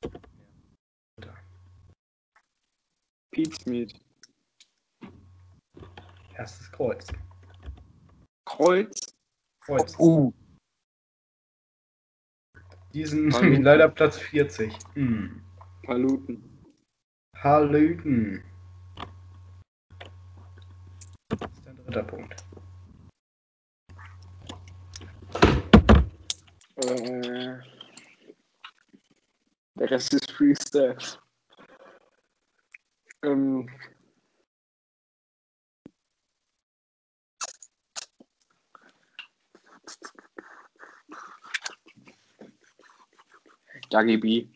Dritter. 0.00 1.36
Pete's 3.30 3.66
Meat. 3.66 3.94
Erstes 6.36 6.70
Kreuz. 6.70 7.06
Kreuz. 8.44 9.14
Kreuz. 9.60 9.98
Uh. 9.98 10.32
Diesen 12.94 13.32
Hallo. 13.34 13.60
leider 13.60 13.88
Platz 13.88 14.18
40. 14.18 14.72
Hm. 14.94 15.42
Paluten. 15.82 16.42
Paluten. 17.32 18.42
Das 21.28 21.52
ist 21.52 21.66
der 21.66 21.74
dritte 21.74 22.04
Punkt. 22.04 22.44
Äh, 26.76 27.58
der 29.78 29.90
Rest 29.90 30.12
ist 30.14 30.30
Freestyle. 30.32 30.96
Ähm, 33.22 33.68
Dagi 43.90 44.18
B. 44.18 44.48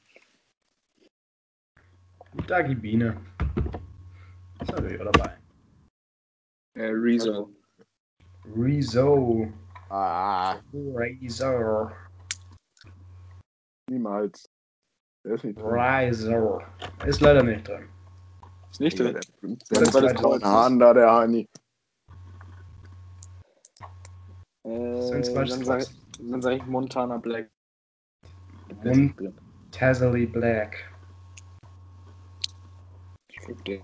Dagi 2.46 2.74
Biene. 2.74 3.16
Ist 4.60 4.70
natürlich 4.70 5.00
auch 5.00 5.10
dabei. 5.10 5.38
Äh, 6.74 6.90
Rezo. 6.92 7.50
Rezo. 8.44 9.52
Ah, 9.88 10.60
Razor. 10.72 11.92
niemals. 13.88 14.51
Der 15.24 15.34
ist 15.34 15.44
nicht 15.44 15.58
drin. 15.58 15.66
Razor. 15.66 16.62
Ist 17.06 17.20
leider 17.20 17.42
nicht 17.42 17.66
drin. 17.68 17.88
Ist 18.70 18.80
nicht 18.80 18.98
Der, 18.98 19.12
drin. 19.12 19.58
der, 19.70 19.80
Das 19.80 19.90
der 19.92 20.02
das 20.02 20.14
grauen 20.14 20.40
Kreuz. 20.40 20.44
Haaren 20.44 20.78
da, 20.78 20.94
der 20.94 21.10
Hani. 21.12 21.48
Äh, 24.64 25.10
dann 25.10 25.24
sage 25.24 25.86
sag 26.40 26.52
ich 26.56 26.66
Montana 26.66 27.18
Black. 27.18 27.50
Und 28.84 29.14
Tazzly 29.70 30.26
Black. 30.26 30.76
Ich 33.28 33.36
glaub, 33.38 33.64
der 33.64 33.80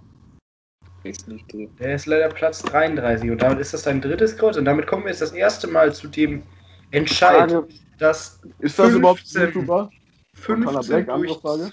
ist 1.05 1.29
nicht 1.29 1.53
drin. 1.53 1.75
Der 1.79 1.95
ist 1.95 2.07
leider 2.07 2.29
Platz 2.29 2.63
33 2.63 3.31
und 3.31 3.43
damit 3.43 3.59
ist 3.61 3.75
das 3.75 3.83
sein 3.83 4.01
drittes 4.01 4.37
Kreuz 4.37 4.57
und 4.57 4.65
damit 4.65 4.87
kommen 4.87 5.05
wir 5.05 5.11
jetzt 5.11 5.23
das 5.23 5.33
erste 5.33 5.67
Mal 5.67 5.93
zu 5.93 6.09
dem 6.09 6.43
Entscheid, 6.91 7.53
dass 7.99 8.41
Ist 8.61 8.79
das 8.79 8.93
überhaupt 8.93 9.21
15. 9.21 9.43
YouTuber? 9.47 9.91
15 10.39 10.65
Montana 10.65 10.81
Black, 10.87 11.09
andere 11.09 11.27
durch... 11.33 11.41
Frage. 11.41 11.73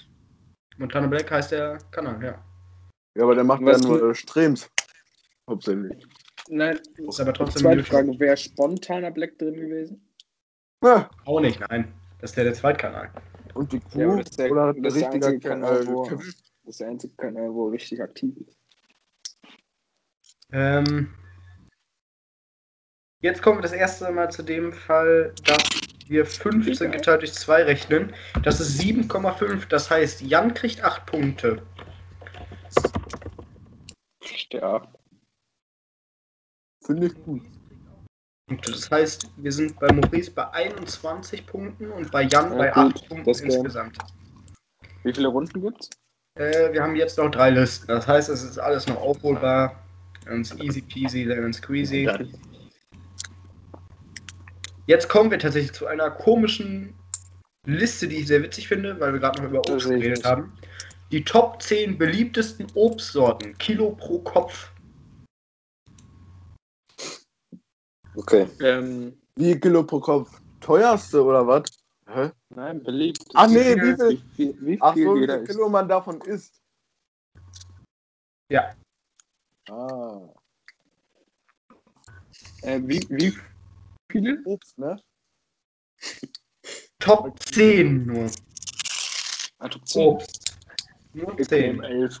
Montana 0.78 1.06
Black 1.06 1.30
heißt 1.30 1.52
der 1.52 1.78
Kanal, 1.90 2.22
ja. 2.22 2.44
Ja, 3.16 3.22
aber 3.22 3.34
der 3.34 3.44
macht 3.44 3.62
ja 3.62 3.78
nur 3.78 4.10
äh, 4.10 4.14
Streams. 4.14 4.70
Hauptsächlich. 5.48 6.06
nein, 6.48 6.78
Ist 6.96 7.20
aber 7.20 7.32
trotzdem 7.32 7.62
zweite. 7.62 7.82
Frage, 7.84 8.18
wäre 8.18 8.36
spontaner 8.36 9.10
Black 9.10 9.38
drin 9.38 9.54
gewesen? 9.54 10.06
Ja. 10.84 11.08
Auch 11.24 11.40
nicht, 11.40 11.60
nein. 11.60 11.92
Das 12.20 12.30
ist 12.30 12.36
der, 12.36 12.44
der 12.44 12.54
Zweitkanal. 12.54 13.10
Und 13.54 13.72
die 13.72 13.80
Crew 13.80 14.00
Ja, 14.00 14.16
das 14.16 14.30
ist 14.30 14.38
der- 14.38 14.50
oder 14.52 14.74
das 14.74 14.94
ist 14.94 15.02
der 15.02 15.12
einzige 15.12 15.40
Kanal, 15.40 15.86
wo-? 15.86 16.08
Das 16.10 16.24
ist 16.66 16.80
der 16.80 16.88
einzige 16.88 17.14
Kanal, 17.14 17.54
wo 17.54 17.68
er 17.68 17.72
richtig 17.72 18.02
aktiv 18.02 18.34
ist. 18.46 18.58
Ähm, 20.52 21.14
jetzt 23.22 23.42
kommen 23.42 23.58
wir 23.58 23.62
das 23.62 23.72
erste 23.72 24.10
Mal 24.12 24.30
zu 24.30 24.42
dem 24.42 24.72
Fall, 24.72 25.34
dass 25.44 25.62
wir 26.08 26.26
15 26.26 26.92
geteilt 26.92 27.22
durch 27.22 27.34
2 27.34 27.64
rechnen. 27.64 28.12
Das 28.42 28.60
ist 28.60 28.80
7,5. 28.80 29.68
Das 29.68 29.90
heißt, 29.90 30.22
Jan 30.22 30.54
kriegt 30.54 30.82
8 30.82 31.06
Punkte. 31.06 31.62
Ja, 34.50 34.86
Finde 36.86 37.08
ich 37.08 37.24
gut. 37.24 37.42
Das 38.64 38.88
heißt, 38.92 39.28
wir 39.38 39.50
sind 39.50 39.78
bei 39.80 39.92
Maurice 39.92 40.30
bei 40.30 40.48
21 40.52 41.44
Punkten 41.46 41.90
und 41.90 42.12
bei 42.12 42.22
Jan 42.22 42.52
Ja, 42.52 42.58
bei 42.58 42.70
gut, 42.70 42.94
8 42.96 43.08
Punkten 43.08 43.28
insgesamt. 43.28 43.98
wie 45.02 45.12
viele 45.12 45.26
Runden 45.26 45.60
gibt's? 45.60 45.90
Äh, 46.38 46.72
wir 46.72 46.80
haben 46.80 46.94
jetzt 46.94 47.18
noch 47.18 47.30
drei 47.30 47.50
Listen. 47.50 47.88
Das 47.88 48.06
heißt, 48.06 48.28
es 48.28 48.44
ist 48.44 48.58
alles 48.58 48.86
noch 48.86 48.98
aufholbar. 48.98 49.82
Ganz 50.24 50.54
easy 50.60 50.80
peasy, 50.80 51.24
lemon 51.24 51.52
squeezy. 51.52 52.08
Jetzt 54.86 55.08
kommen 55.08 55.30
wir 55.30 55.38
tatsächlich 55.38 55.72
zu 55.72 55.86
einer 55.86 56.10
komischen 56.10 56.94
Liste, 57.66 58.06
die 58.06 58.16
ich 58.16 58.28
sehr 58.28 58.42
witzig 58.42 58.68
finde, 58.68 58.98
weil 59.00 59.12
wir 59.12 59.20
gerade 59.20 59.42
noch 59.42 59.50
über 59.50 59.58
Obst 59.68 59.88
geredet 59.88 60.18
nicht. 60.18 60.24
haben. 60.24 60.56
Die 61.10 61.24
Top 61.24 61.60
10 61.60 61.98
beliebtesten 61.98 62.66
Obstsorten, 62.74 63.56
Kilo 63.58 63.90
pro 63.90 64.20
Kopf. 64.20 64.72
Okay. 68.14 68.48
Ähm, 68.60 69.20
Wie 69.36 69.58
Kilo 69.58 69.82
pro 69.84 70.00
Kopf? 70.00 70.40
Teuerste 70.60 71.22
oder 71.22 71.46
was? 71.46 71.64
Hä? 72.08 72.30
nein, 72.50 72.82
beliebt. 72.82 73.24
Ach 73.34 73.48
nee, 73.48 73.74
viel- 73.74 73.82
wie 73.82 73.96
viel? 73.96 74.08
Wie 74.08 74.34
viel, 74.36 74.56
wie 74.66 74.78
Ach 74.80 74.94
so, 74.94 75.00
wie 75.14 75.18
viel 75.26 75.30
ist. 75.30 75.46
Kilo 75.50 75.68
man 75.68 75.88
davon 75.88 76.20
isst. 76.22 76.60
Ja. 78.48 78.74
Ah. 79.68 80.20
Äh, 82.62 82.80
wie, 82.84 83.04
wie 83.10 83.36
viele? 84.10 84.42
Obst, 84.44 84.78
ne? 84.78 85.00
Top 86.98 87.38
10 87.52 88.06
nur. 88.06 88.30
Ah, 89.58 89.68
Top 89.68 89.86
10. 89.86 90.02
Obst. 90.02 90.56
Nur 91.12 91.32
Okay, 91.32 91.44
10. 91.44 91.82
11. 91.82 92.20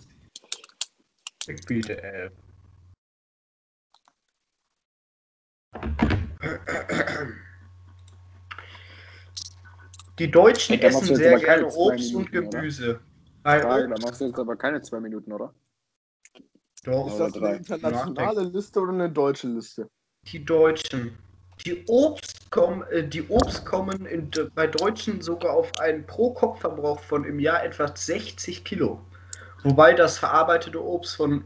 Ich 1.48 1.64
biete 1.66 2.02
11. 2.02 2.32
Die 10.18 10.30
Deutschen 10.30 10.78
Ja, 10.80 10.88
essen 10.88 11.14
sehr 11.14 11.38
gerne 11.38 11.66
Obst 11.66 12.14
und 12.14 12.32
Minuten, 12.32 12.48
oder? 12.48 12.58
Gemüse. 12.58 13.00
Bei 13.42 13.60
Frage, 13.60 13.88
da 13.88 13.98
machst 13.98 14.20
du 14.20 14.24
jetzt 14.26 14.38
aber 14.38 14.56
keine 14.56 14.80
zwei 14.82 15.00
Minuten, 15.00 15.32
oder? 15.32 15.54
doch, 16.84 17.06
Ist 17.08 17.20
das 17.20 17.36
eine 17.36 17.56
internationale 17.56 18.42
Liste 18.44 18.80
oder 18.80 18.92
eine 18.92 19.10
deutsche 19.10 19.48
Liste? 19.48 19.90
die 20.32 20.44
Deutschen. 20.44 21.16
Die 21.64 21.84
Obst 21.86 22.50
kommen, 22.50 22.84
äh, 22.90 23.06
die 23.06 23.26
Obst 23.28 23.64
kommen 23.64 24.06
in, 24.06 24.30
bei 24.54 24.66
Deutschen 24.66 25.20
sogar 25.20 25.52
auf 25.54 25.70
einen 25.80 26.06
Pro-Kopf-Verbrauch 26.06 27.00
von 27.00 27.24
im 27.24 27.40
Jahr 27.40 27.64
etwa 27.64 27.94
60 27.94 28.64
Kilo. 28.64 29.00
Wobei 29.62 29.94
das 29.94 30.18
verarbeitete 30.18 30.82
Obst 30.84 31.16
von 31.16 31.44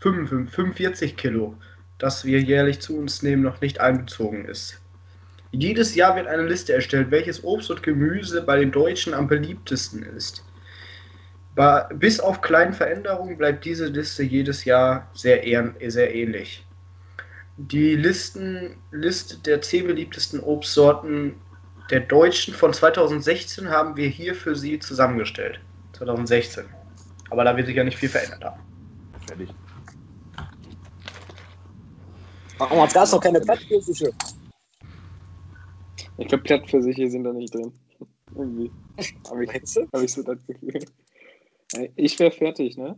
55, 0.00 0.54
45 0.54 1.16
Kilo, 1.16 1.54
das 1.98 2.24
wir 2.24 2.40
jährlich 2.40 2.80
zu 2.80 2.98
uns 2.98 3.22
nehmen, 3.22 3.42
noch 3.42 3.60
nicht 3.60 3.80
einbezogen 3.80 4.44
ist. 4.44 4.80
Jedes 5.52 5.94
Jahr 5.94 6.16
wird 6.16 6.26
eine 6.26 6.46
Liste 6.46 6.72
erstellt, 6.72 7.10
welches 7.10 7.44
Obst 7.44 7.70
und 7.70 7.82
Gemüse 7.82 8.42
bei 8.42 8.58
den 8.58 8.72
Deutschen 8.72 9.14
am 9.14 9.28
beliebtesten 9.28 10.02
ist. 10.02 10.44
Bis 11.94 12.20
auf 12.20 12.40
kleine 12.40 12.72
Veränderungen 12.72 13.36
bleibt 13.36 13.64
diese 13.66 13.86
Liste 13.86 14.22
jedes 14.22 14.64
Jahr 14.64 15.10
sehr, 15.14 15.42
sehr 15.86 16.14
ähnlich. 16.14 16.64
Die 17.56 17.96
Listen, 17.96 18.76
Liste 18.90 19.38
der 19.38 19.60
10 19.60 19.86
beliebtesten 19.86 20.40
Obstsorten 20.40 21.34
der 21.90 22.00
Deutschen 22.00 22.54
von 22.54 22.72
2016 22.72 23.68
haben 23.68 23.96
wir 23.96 24.08
hier 24.08 24.34
für 24.34 24.56
Sie 24.56 24.78
zusammengestellt. 24.78 25.60
2016. 25.92 26.64
Aber 27.30 27.44
da 27.44 27.56
wird 27.56 27.66
sich 27.66 27.76
ja 27.76 27.84
nicht 27.84 27.98
viel 27.98 28.08
verändert 28.08 28.42
haben. 28.44 28.60
Fertig. 29.26 29.50
Warum 32.58 32.80
hat 32.80 32.94
das 32.94 33.12
noch 33.12 33.20
keine 33.20 33.40
Plattpfirsiche? 33.40 34.10
Ich 36.18 36.28
glaube, 36.28 36.44
Plattversiche 36.44 37.10
sind 37.10 37.24
da 37.24 37.32
nicht 37.32 37.54
drin. 37.54 37.72
Irgendwie. 38.34 38.70
Habe 39.28 39.44
ich, 39.44 39.50
hab 39.50 40.02
ich 40.02 40.12
so 40.12 40.22
das 40.22 40.38
Gefühl. 40.46 40.84
Ich 41.96 42.18
wäre 42.18 42.30
fertig, 42.30 42.76
ne? 42.76 42.96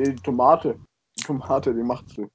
Nee, 0.00 0.12
die 0.12 0.22
Tomate. 0.22 0.80
Die 1.18 1.24
Tomate, 1.24 1.74
die 1.74 1.82
macht's 1.82 2.14
du. 2.14 2.26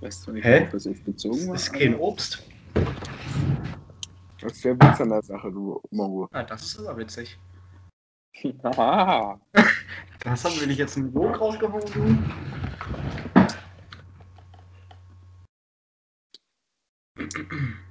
Weißt 0.00 0.26
du 0.26 0.32
nicht, 0.32 0.44
Hä? 0.44 0.68
das 0.72 0.84
jetzt 0.86 1.04
bezogen 1.04 1.46
war? 1.46 1.52
Das 1.52 1.62
ist 1.62 1.72
kein 1.72 1.94
Obst. 1.94 2.42
Das 4.40 4.52
ist 4.52 4.64
der 4.64 4.74
Witz 4.74 5.00
an 5.00 5.10
der 5.10 5.22
Sache, 5.22 5.52
du 5.52 5.80
Mongo. 5.92 6.26
Ah, 6.32 6.42
das 6.42 6.62
ist 6.64 6.80
aber 6.80 6.98
witzig. 6.98 7.38
Das 10.20 10.44
haben 10.44 10.58
wir 10.58 10.66
nicht 10.66 10.78
jetzt 10.78 10.96
einen 10.96 11.14
Joke 11.14 11.38
rausgehauen, 11.38 11.84
du? 11.94 12.57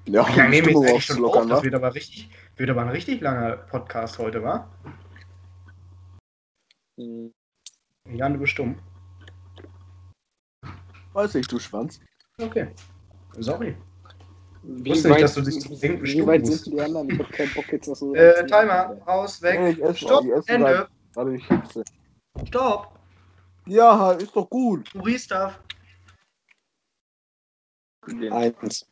Ja, 0.08 0.26
Wie 0.28 0.38
lange 0.38 0.50
nehmen 0.50 0.68
wir 0.68 0.72
Stimmung 0.72 0.84
jetzt 0.84 0.92
eigentlich 0.94 1.06
schon 1.06 1.16
auf? 1.18 1.24
aufzulockern, 1.26 1.50
Das 1.50 1.60
wa? 1.60 1.64
wird 1.64 1.76
aber 1.76 1.94
richtig, 1.96 2.30
wird 2.56 2.70
aber 2.70 2.82
ein 2.82 2.90
richtig 2.90 3.22
langer 3.22 3.58
Podcast 3.58 4.18
heute, 4.20 4.42
wa? 4.42 4.70
Hm, 6.98 7.34
Jan, 8.10 8.34
du 8.34 8.40
bist 8.40 8.54
stumm. 8.54 8.80
Weiß 11.14 11.36
ich, 11.36 11.48
du 11.48 11.60
Schwanz. 11.60 12.00
Okay. 12.42 12.70
Sorry. 13.40 13.76
Wie 14.64 14.90
wusste 14.92 15.10
nicht, 15.10 15.22
dass 15.24 15.34
du 15.34 15.42
dich 15.42 15.60
zum 15.60 15.80
Denken 15.80 15.98
Wie 15.98 16.02
bestimmt 16.02 16.28
weit 16.28 16.42
musst. 16.42 16.64
sind 16.66 16.74
die 16.76 16.82
anderen? 16.82 17.10
Ich 17.10 17.20
hab 17.20 17.32
keinen 17.32 17.54
Bock 17.54 17.72
jetzt 17.72 17.88
noch 17.88 17.96
so. 17.96 18.16
Äh, 18.16 18.46
Timer, 18.46 18.98
aus, 19.06 19.42
weg. 19.42 19.78
Nee, 19.80 19.94
Stopp, 19.94 20.26
Ende. 20.48 20.88
Warte, 21.14 21.34
ich 21.36 21.46
hitze. 21.48 21.84
Stopp. 22.46 22.98
Ja, 23.66 24.12
ist 24.14 24.36
doch 24.36 24.50
gut. 24.50 24.90
Maurice 24.96 25.28
darf. 25.28 25.60
Eins. 28.32 28.86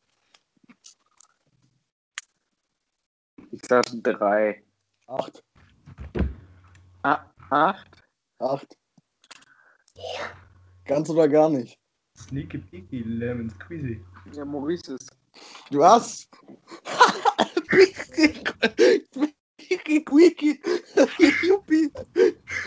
Ich 3.56 3.62
sag 3.70 3.86
drei. 4.04 4.62
Acht. 5.08 5.42
Ah, 7.04 7.26
acht? 7.50 8.04
Acht. 8.40 8.78
Ganz 10.84 11.10
oder 11.10 11.30
gar 11.30 11.50
nicht. 11.50 11.80
Sneaky 12.18 12.58
Peaky 12.58 13.04
Lemon 13.04 13.50
Squeezy. 13.50 14.04
Ja, 14.34 14.44
Maurice 14.44 14.96
ist. 14.96 15.16
Du 15.72 15.82
hast. 15.86 16.30
Quickie, 19.58 20.04
quickie. 20.04 20.62
Juppie. 21.48 21.92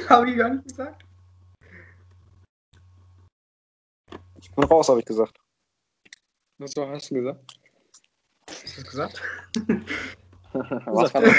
Hab 0.08 0.26
ich 0.26 0.36
gar 0.36 0.48
nicht 0.54 0.68
gesagt. 0.68 1.04
Ich 4.40 4.50
bin 4.52 4.64
raus, 4.64 4.88
habe 4.88 5.00
ich 5.00 5.04
gesagt. 5.04 5.38
Was 6.56 6.74
hast 6.74 7.10
du 7.10 7.14
gesagt? 7.14 7.58
Hast 8.48 8.76
du 8.78 8.82
das 8.82 8.90
gesagt? 8.90 9.22
Was 10.86 11.14
war 11.14 11.22
das? 11.22 11.34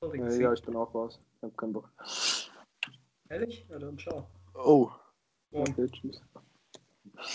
Sorry, 0.00 0.42
Ja, 0.42 0.52
ich 0.52 0.62
bin 0.62 0.76
auch 0.76 0.94
raus. 0.94 1.20
Ich 1.36 1.42
hab 1.42 1.56
keinen 1.56 1.72
Bock. 1.72 1.90
Ehrlich? 3.28 3.66
Ja, 3.68 3.78
dann 3.78 3.98
ciao. 3.98 4.26
Oh. 4.54 4.90
Und 5.50 5.68
Okay, 5.70 5.88
tschüss. 5.90 6.20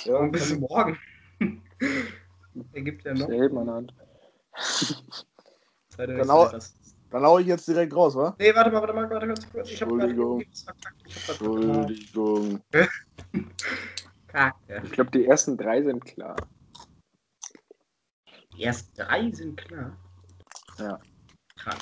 Ja, 0.06 0.22
bis 0.28 0.58
morgen. 0.58 0.98
Er 2.74 2.82
gibt 2.82 3.04
ja 3.04 3.14
noch 3.14 3.30
Ich 3.30 3.38
hält 3.38 3.54
meine 3.54 3.72
Hand. 3.72 3.94
Genau. 5.98 6.48
das. 6.49 6.74
Dann 7.10 7.24
hau 7.24 7.40
ich 7.40 7.48
jetzt 7.48 7.68
direkt 7.68 7.95
raus, 7.95 8.16
wa? 8.16 8.36
Nee, 8.40 8.54
warte 8.54 8.70
mal, 8.72 8.82
warte 8.82 8.94
mal, 8.94 9.10
warte 9.10 9.28
kurz. 9.28 9.52
kurz. 9.52 9.70
Ich 9.72 9.82
hab 9.82 9.90
Entschuldigung. 9.90 10.44
Entschuldigung. 11.30 12.62
Kacke. 14.28 14.82
Ich 14.84 14.91
glaube, 14.91 15.12
die 15.12 15.26
ersten 15.26 15.56
drei 15.58 15.82
sind 15.84 16.04
klar. 16.06 16.36
Ersten 18.60 18.96
drei 19.02 19.32
sind 19.32 19.58
klar. 19.58 19.96
Ja. 20.78 21.00
Krank. 21.58 21.82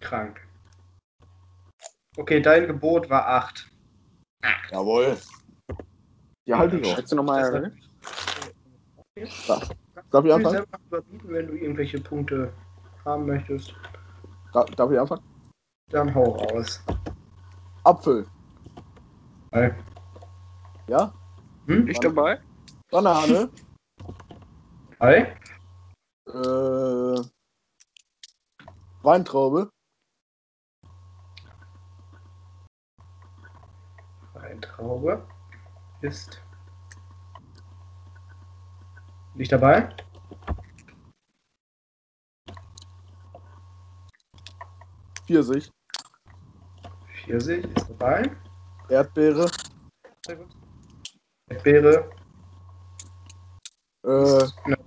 Krank. 0.00 0.40
Okay, 2.16 2.40
dein 2.40 2.66
Gebot 2.66 3.08
war 3.08 3.26
8. 3.26 3.70
Jawohl. 4.70 5.16
Ja, 6.44 6.58
halt 6.58 6.72
dich. 6.72 6.86
Schätze 6.86 7.14
nochmal. 7.16 7.72
Darf 9.14 9.62
ich 9.64 10.10
Du 10.10 10.32
anfangen? 10.32 10.42
selber 10.42 10.78
überbieten, 10.88 11.28
wenn 11.32 11.46
du 11.46 11.54
irgendwelche 11.54 12.00
Punkte 12.00 12.52
haben 13.04 13.26
möchtest. 13.26 13.74
Da- 14.52 14.64
Darf 14.64 14.90
ich 14.90 14.98
anfangen? 14.98 15.22
Dann 15.90 16.14
hau 16.14 16.24
raus. 16.32 16.82
Apfel. 17.84 18.26
Hi. 19.52 19.70
Ja? 20.88 21.12
Hm? 21.66 21.88
Ich 21.88 22.00
dabei? 22.00 22.40
Banane. 22.90 23.50
Hi? 25.02 25.26
Äh, 26.28 27.22
Weintraube. 29.02 29.68
Weintraube 34.34 35.26
ist 36.02 36.40
nicht 39.34 39.50
dabei. 39.50 39.92
Pfirsich. 45.26 45.72
Pfirsich 47.08 47.64
ist 47.64 47.90
dabei. 47.90 48.30
Erdbeere. 48.88 49.50
Erdbeere 51.48 52.08
Äh. 54.04 54.81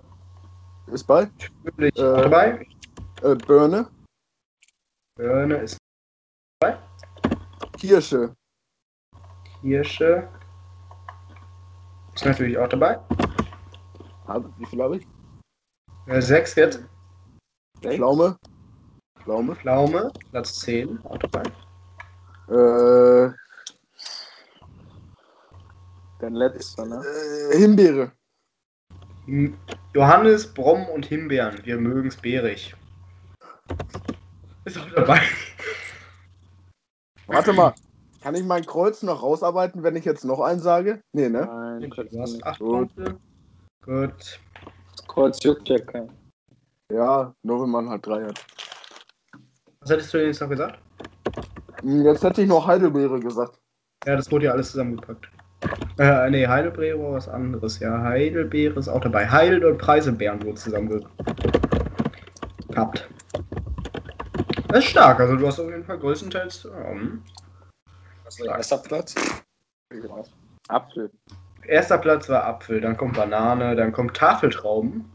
Ist 0.88 1.04
bei. 1.06 1.30
natürlich 1.64 1.96
Äh. 1.98 2.02
dabei. 2.02 2.68
Äh, 3.22 3.36
Birne. 3.36 3.90
Birne 5.18 5.56
ist 5.58 5.78
Kirsche. 7.78 8.36
Kirsche. 9.62 10.28
Ist 12.14 12.26
natürlich 12.26 12.58
auch 12.58 12.68
dabei. 12.70 13.00
Hab- 14.28 14.60
Wie 14.60 14.66
viel 14.66 14.82
habe 14.82 14.98
ich? 14.98 15.08
Äh, 16.08 16.22
Sechs 16.22 16.56
jetzt. 16.56 16.80
Pflaume. 17.82 18.38
Pflaume. 19.20 19.56
Pflaume, 19.56 20.12
Platz 20.32 20.60
10, 20.60 21.04
auch 21.06 21.18
dabei. 21.18 21.44
Äh, 22.48 23.34
Dein 26.20 26.34
letzter, 26.36 26.86
ne? 26.86 27.04
äh, 27.52 27.58
Himbeere. 27.58 28.12
Johannes, 29.94 30.54
Brom 30.54 30.88
und 30.88 31.06
Himbeeren. 31.06 31.60
Wir 31.64 31.78
mögen's 31.78 32.16
beerig. 32.18 32.76
Ist 34.66 34.78
auch 34.78 34.90
dabei. 34.96 35.22
Warte 37.28 37.54
mal. 37.54 37.74
Kann 38.22 38.36
ich 38.36 38.44
mein 38.44 38.66
Kreuz 38.66 39.04
noch 39.04 39.22
rausarbeiten, 39.22 39.84
wenn 39.84 39.96
ich 39.96 40.06
jetzt 40.06 40.26
noch 40.26 40.40
einen 40.40 40.60
sage? 40.60 41.02
Nee, 41.14 41.30
ne? 41.30 41.46
Nein, 41.46 41.90
Du 42.12 42.20
hast 42.22 42.44
acht 42.44 42.60
Gut. 42.60 42.96
Punkte. 42.96 43.20
Gut. 43.84 44.40
das 44.96 45.08
Kreuz 45.08 45.44
juckt 45.44 45.70
ja 45.70 45.80
keinen. 45.80 46.12
Ja, 46.92 47.34
nur 47.44 47.62
wenn 47.62 47.70
man 47.70 47.90
halt 47.90 48.06
drei 48.06 48.24
hat. 48.26 48.44
Was 49.80 49.92
hättest 49.92 50.14
du 50.14 50.18
denn 50.18 50.28
jetzt 50.28 50.42
noch 50.42 50.50
gesagt? 50.50 50.80
Hm, 51.82 52.04
Jetzt 52.04 52.24
hätte 52.24 52.42
ich 52.42 52.48
noch 52.48 52.66
Heidelbeere 52.66 53.20
gesagt. 53.20 53.60
Ja, 54.08 54.16
das 54.16 54.32
wurde 54.32 54.46
ja 54.46 54.52
alles 54.52 54.72
zusammengepackt. 54.72 55.30
Äh, 55.98 56.30
nee, 56.30 56.46
Heidelbeere 56.46 57.00
war 57.00 57.14
was 57.14 57.30
anderes. 57.30 57.80
Ja, 57.80 58.02
Heidelbeere 58.02 58.78
ist 58.80 58.90
auch 58.90 59.00
dabei. 59.00 59.30
Heidel 59.30 59.64
und 59.64 59.78
Preiselbeeren 59.78 60.44
wurden 60.44 60.58
zusammengepappt. 60.58 61.10
Das 64.68 64.84
ist 64.84 64.90
stark, 64.90 65.22
also 65.22 65.38
du 65.38 65.48
hast 65.48 65.60
auf 65.60 65.70
jeden 65.70 65.86
Fall 65.86 65.98
größtenteils. 66.00 66.66
Ähm, 66.66 67.24
Was 68.26 68.40
war 68.42 68.58
erster 68.58 68.78
Platz? 68.80 69.16
Apfel. 70.68 71.12
erster 71.66 71.98
Platz 71.98 72.28
war 72.28 72.44
Apfel, 72.44 72.82
dann 72.82 72.98
kommt 72.98 73.16
Banane, 73.16 73.76
dann 73.76 73.94
kommt 73.94 74.18
Tafeltrauben. 74.18 75.10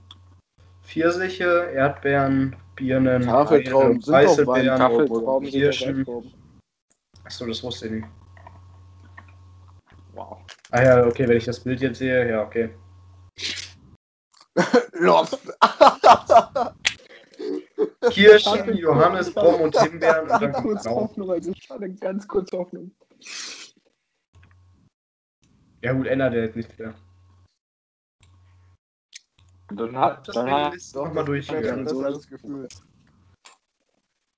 Pfirsiche, 0.83 1.71
Erdbeeren, 1.75 2.57
Birnen, 2.77 3.23
Tafeltrauben 3.23 4.03
Eire, 4.03 4.03
sind 4.03 4.07
doch 4.07 4.13
Preiselbeeren, 4.13 4.79
Tafeltrauben 4.79 5.49
Kirschen. 5.49 6.07
Achso, 7.25 7.47
das 7.47 7.63
wusste 7.63 7.87
ich 7.87 7.93
nicht. 7.93 8.09
Wow. 10.13 10.39
Ah 10.71 10.83
ja, 10.83 11.07
okay, 11.07 11.29
wenn 11.29 11.37
ich 11.37 11.45
das 11.45 11.61
Bild 11.61 11.81
jetzt 11.81 11.99
sehe, 11.99 12.29
ja, 12.29 12.43
okay. 12.43 12.71
Lost. 14.93 15.39
Kirschen, 18.11 18.77
Johannisbaum 18.77 19.61
und 19.63 19.79
Himbeeren 19.81 20.31
und 20.31 20.43
dann 20.43 20.53
kurz. 20.53 20.87
Hoffnung, 20.87 21.31
also 21.31 21.53
ich 21.53 21.71
hatte 21.71 21.91
ganz 21.95 22.27
kurz 22.27 22.53
Hoffnung. 22.53 22.91
Ja 25.83 25.93
gut, 25.93 26.07
ändert 26.07 26.35
er 26.35 26.45
jetzt 26.45 26.57
nicht 26.57 26.79
mehr. 26.79 26.95
Dann 29.73 29.97
hat, 29.97 30.29
Das 30.29 30.35
dann 30.35 30.51
hat, 30.51 30.75
Liste 30.75 30.99
nochmal 30.99 31.25
durchgegangen. 31.25 31.87
Ist 31.87 32.01
das 32.01 32.29
Gefühl. 32.29 32.69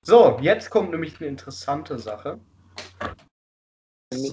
So, 0.05 0.37
jetzt 0.41 0.69
kommt 0.69 0.91
nämlich 0.91 1.19
eine 1.19 1.29
interessante 1.29 1.97
Sache. 1.97 2.39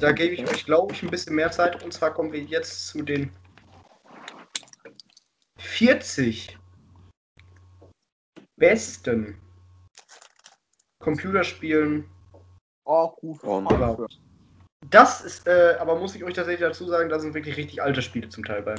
Da 0.00 0.12
gebe 0.12 0.34
ich 0.34 0.48
euch, 0.48 0.64
glaube 0.64 0.92
ich, 0.92 1.02
ein 1.02 1.10
bisschen 1.10 1.34
mehr 1.34 1.50
Zeit. 1.50 1.82
Und 1.82 1.92
zwar 1.92 2.12
kommen 2.12 2.32
wir 2.32 2.40
jetzt 2.40 2.88
zu 2.88 3.02
den 3.02 3.30
40 5.58 6.58
besten 8.56 9.36
Computerspielen. 11.00 12.04
Oh, 12.84 13.08
gut. 13.10 13.42
Das 14.90 15.20
ist, 15.20 15.46
äh, 15.46 15.76
aber 15.78 15.98
muss 15.98 16.14
ich 16.14 16.24
euch 16.24 16.34
tatsächlich 16.34 16.66
dazu 16.66 16.86
sagen, 16.86 17.08
da 17.08 17.18
sind 17.18 17.34
wirklich 17.34 17.56
richtig 17.56 17.82
alte 17.82 18.02
Spiele 18.02 18.28
zum 18.28 18.44
Teil 18.44 18.62
bei. 18.62 18.74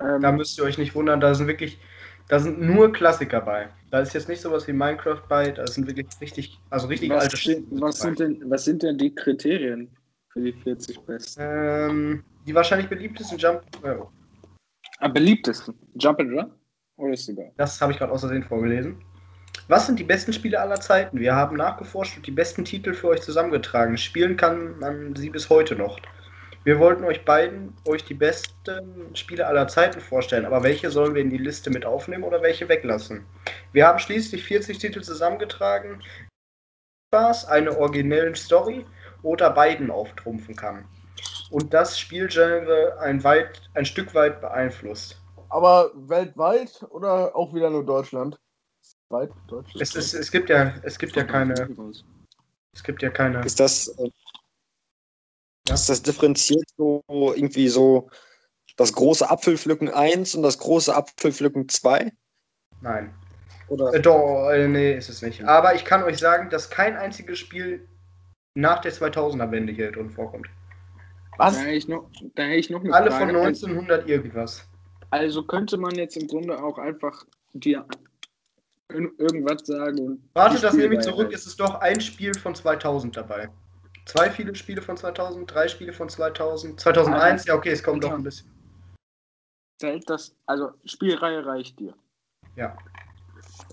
ähm, 0.00 0.20
Da 0.20 0.32
müsst 0.32 0.58
ihr 0.58 0.64
euch 0.64 0.78
nicht 0.78 0.94
wundern, 0.94 1.20
da 1.20 1.34
sind 1.34 1.46
wirklich, 1.46 1.78
da 2.28 2.38
sind 2.38 2.60
nur 2.60 2.92
Klassiker 2.92 3.40
bei. 3.40 3.68
Da 3.90 4.00
ist 4.00 4.12
jetzt 4.12 4.28
nicht 4.28 4.40
sowas 4.42 4.66
wie 4.68 4.72
Minecraft 4.72 5.22
bei, 5.28 5.50
da 5.50 5.66
sind 5.66 5.86
wirklich 5.86 6.06
richtig, 6.20 6.60
also 6.70 6.86
richtig 6.88 7.10
was, 7.10 7.24
alte 7.24 7.36
sind, 7.36 7.66
was, 7.80 7.98
sind 8.00 8.18
denn, 8.20 8.50
was 8.50 8.64
sind 8.64 8.82
denn 8.82 8.98
die 8.98 9.14
Kriterien 9.14 9.95
für 10.36 10.42
die 10.42 10.52
40 10.52 11.00
Besten? 11.00 11.40
Ähm, 11.42 12.24
die 12.46 12.54
wahrscheinlich 12.54 12.88
beliebtesten 12.88 13.38
Jump. 13.38 13.62
Äh, 13.82 13.96
Am 14.98 15.12
beliebtesten? 15.12 15.74
Jump 15.94 16.20
and 16.20 16.32
Run? 16.32 16.52
Oder 16.98 17.14
ist 17.14 17.28
egal? 17.28 17.52
das 17.56 17.80
habe 17.80 17.92
ich 17.92 17.98
gerade 17.98 18.12
aus 18.12 18.20
Versehen 18.20 18.42
vorgelesen. 18.42 19.02
Was 19.68 19.86
sind 19.86 19.98
die 19.98 20.04
besten 20.04 20.32
Spiele 20.32 20.60
aller 20.60 20.80
Zeiten? 20.80 21.18
Wir 21.18 21.34
haben 21.34 21.56
nachgeforscht 21.56 22.16
und 22.16 22.26
die 22.26 22.30
besten 22.30 22.64
Titel 22.64 22.92
für 22.94 23.08
euch 23.08 23.22
zusammengetragen. 23.22 23.96
Spielen 23.96 24.36
kann 24.36 24.78
man 24.78 25.16
sie 25.16 25.30
bis 25.30 25.48
heute 25.48 25.74
noch. 25.74 25.98
Wir 26.64 26.78
wollten 26.78 27.04
euch 27.04 27.24
beiden 27.24 27.72
euch 27.86 28.04
die 28.04 28.14
besten 28.14 29.14
Spiele 29.14 29.46
aller 29.46 29.68
Zeiten 29.68 30.00
vorstellen, 30.00 30.44
aber 30.44 30.62
welche 30.62 30.90
sollen 30.90 31.14
wir 31.14 31.22
in 31.22 31.30
die 31.30 31.38
Liste 31.38 31.70
mit 31.70 31.86
aufnehmen 31.86 32.24
oder 32.24 32.42
welche 32.42 32.68
weglassen? 32.68 33.24
Wir 33.72 33.86
haben 33.86 33.98
schließlich 33.98 34.44
40 34.44 34.78
Titel 34.78 35.00
zusammengetragen, 35.00 36.02
Spaß, 37.08 37.46
eine 37.46 37.78
originellen 37.78 38.34
Story 38.34 38.84
oder 39.26 39.50
beiden 39.50 39.90
auftrumpfen 39.90 40.54
kann. 40.54 40.84
Und 41.50 41.74
das 41.74 41.98
Spielgenre 41.98 42.96
ein, 43.00 43.24
weit, 43.24 43.60
ein 43.74 43.84
Stück 43.84 44.14
weit 44.14 44.40
beeinflusst. 44.40 45.20
Aber 45.48 45.90
weltweit 45.94 46.84
oder 46.90 47.34
auch 47.34 47.52
wieder 47.52 47.70
nur 47.70 47.84
Deutschland? 47.84 48.38
Weit 49.08 49.30
Deutschland. 49.48 49.82
Es, 49.82 49.94
ist, 49.94 50.14
es 50.14 50.30
gibt 50.30 50.48
ja, 50.48 50.74
es 50.82 50.98
gibt 50.98 51.16
ja 51.16 51.24
keine, 51.24 51.54
es 52.72 52.82
gibt 52.82 53.02
ja 53.02 53.10
keine. 53.10 53.44
Ist 53.44 53.58
das, 53.58 53.88
äh, 53.98 54.10
Ja. 55.68 55.74
ist 55.74 55.88
das 55.88 56.02
differenziert 56.02 56.64
so 56.76 57.02
irgendwie 57.08 57.68
so 57.68 58.08
das 58.76 58.92
große 58.92 59.28
Apfelpflücken 59.28 59.88
1 59.88 60.36
und 60.36 60.42
das 60.42 60.58
große 60.58 60.94
Apfelpflücken 60.94 61.68
2? 61.68 62.12
Nein. 62.80 63.14
Oder? 63.68 63.92
Äh, 63.94 64.00
doch, 64.00 64.50
äh, 64.50 64.68
nee, 64.68 64.94
ist 64.96 65.08
es 65.08 65.22
nicht. 65.22 65.42
Aber 65.44 65.74
ich 65.74 65.84
kann 65.84 66.04
euch 66.04 66.18
sagen, 66.18 66.50
dass 66.50 66.70
kein 66.70 66.96
einziges 66.96 67.38
Spiel 67.38 67.88
nach 68.56 68.80
der 68.80 68.92
2000er 68.92 69.50
Wende 69.50 69.72
hier 69.72 69.92
drin 69.92 70.10
vorkommt. 70.10 70.48
Da 71.38 71.44
Was? 71.48 71.60
hätte 71.60 71.72
ich 71.72 71.86
noch, 71.86 72.10
da 72.34 72.44
hätte 72.44 72.56
ich 72.56 72.70
noch 72.70 72.80
eine 72.82 72.92
Alle 72.92 73.10
Frage. 73.10 73.26
von 73.32 73.36
1900 73.42 74.08
irgendwas. 74.08 74.66
Also 75.10 75.44
könnte 75.44 75.76
man 75.76 75.94
jetzt 75.94 76.16
im 76.16 76.26
Grunde 76.26 76.60
auch 76.62 76.78
einfach 76.78 77.24
dir 77.52 77.86
ir- 78.90 79.12
irgendwas 79.18 79.66
sagen 79.66 79.98
und. 80.00 80.30
Warte, 80.32 80.58
das 80.60 80.74
nehme 80.74 80.94
ich 80.94 81.00
zurück. 81.02 81.32
Es 81.32 81.46
ist 81.46 81.60
doch 81.60 81.74
ein 81.80 82.00
Spiel 82.00 82.34
von 82.34 82.54
2000 82.54 83.16
dabei. 83.16 83.50
Zwei 84.06 84.30
viele 84.30 84.54
Spiele 84.54 84.80
von 84.80 84.96
2000, 84.96 85.52
drei 85.52 85.68
Spiele 85.68 85.92
von 85.92 86.08
2000, 86.08 86.80
2001, 86.80 87.44
ja 87.44 87.54
okay, 87.54 87.70
es 87.70 87.82
kommt 87.82 88.04
doch 88.04 88.12
ein 88.12 88.22
bisschen. 88.22 88.50
Zählt 89.78 90.08
das, 90.08 90.34
also 90.46 90.70
Spielreihe 90.86 91.44
reicht 91.44 91.78
dir. 91.78 91.94
Ja. 92.54 92.76
Oh, 92.78 93.32
das 93.36 93.66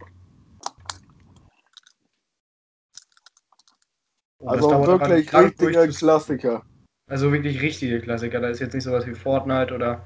Also 4.45 4.85
wirklich 4.85 5.33
richtige 5.33 5.87
Klassiker. 5.89 6.63
Also 7.09 7.31
wirklich 7.31 7.61
richtige 7.61 8.01
Klassiker. 8.01 8.39
Da 8.39 8.49
ist 8.49 8.59
jetzt 8.59 8.73
nicht 8.73 8.83
sowas 8.83 9.05
wie 9.05 9.13
Fortnite 9.13 9.73
oder. 9.73 10.01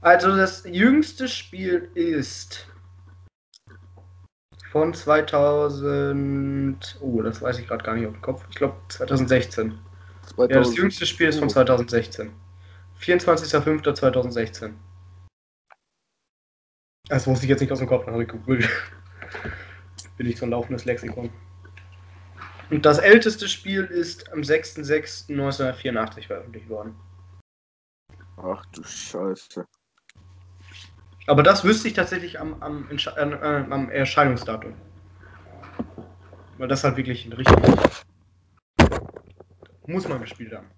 Also 0.00 0.36
das 0.36 0.64
jüngste 0.64 1.28
Spiel 1.28 1.90
ist 1.94 2.68
von 4.70 4.94
2000. 4.94 6.98
Oh, 7.00 7.22
das 7.22 7.42
weiß 7.42 7.58
ich 7.58 7.66
gerade 7.66 7.84
gar 7.84 7.94
nicht 7.94 8.06
auf 8.06 8.12
dem 8.12 8.22
Kopf. 8.22 8.44
Ich 8.50 8.56
glaube 8.56 8.76
2016. 8.88 9.70
Ja, 9.70 9.76
das 10.22 10.34
2000. 10.34 10.76
jüngste 10.76 11.06
Spiel 11.06 11.28
ist 11.28 11.38
von 11.38 11.48
Oh. 11.48 11.52
2016. 11.52 12.30
24.05.2016. 13.00 14.72
Das 17.08 17.26
wusste 17.26 17.46
ich 17.46 17.50
jetzt 17.50 17.60
nicht 17.60 17.72
aus 17.72 17.78
dem 17.78 17.88
Kopf, 17.88 18.04
dann 18.04 18.14
habe 18.14 18.24
ich 18.24 18.28
gegoogelt. 18.28 18.68
Bin 20.18 20.26
ich 20.26 20.36
so 20.36 20.46
ein 20.46 20.50
laufendes 20.50 20.84
Lexikon. 20.84 21.30
Und 22.70 22.84
das 22.84 22.98
älteste 22.98 23.48
Spiel 23.48 23.84
ist 23.84 24.30
am 24.32 24.40
6.06.1984 24.40 26.26
veröffentlicht 26.26 26.68
worden. 26.68 26.94
Ach 28.36 28.64
du 28.66 28.82
Scheiße. 28.82 29.66
Aber 31.26 31.42
das 31.42 31.64
wüsste 31.64 31.88
ich 31.88 31.94
tatsächlich 31.94 32.38
am, 32.40 32.62
am, 32.62 32.88
Entsche- 32.88 33.16
äh, 33.16 33.30
äh, 33.30 33.72
am 33.72 33.90
Erscheinungsdatum. 33.90 34.74
Weil 36.58 36.68
das 36.68 36.84
halt 36.84 36.96
wirklich 36.96 37.26
ein 37.26 37.32
richtig. 37.32 37.56
Muss 39.86 40.06
man 40.08 40.20
gespielt 40.20 40.52
haben. 40.52 40.70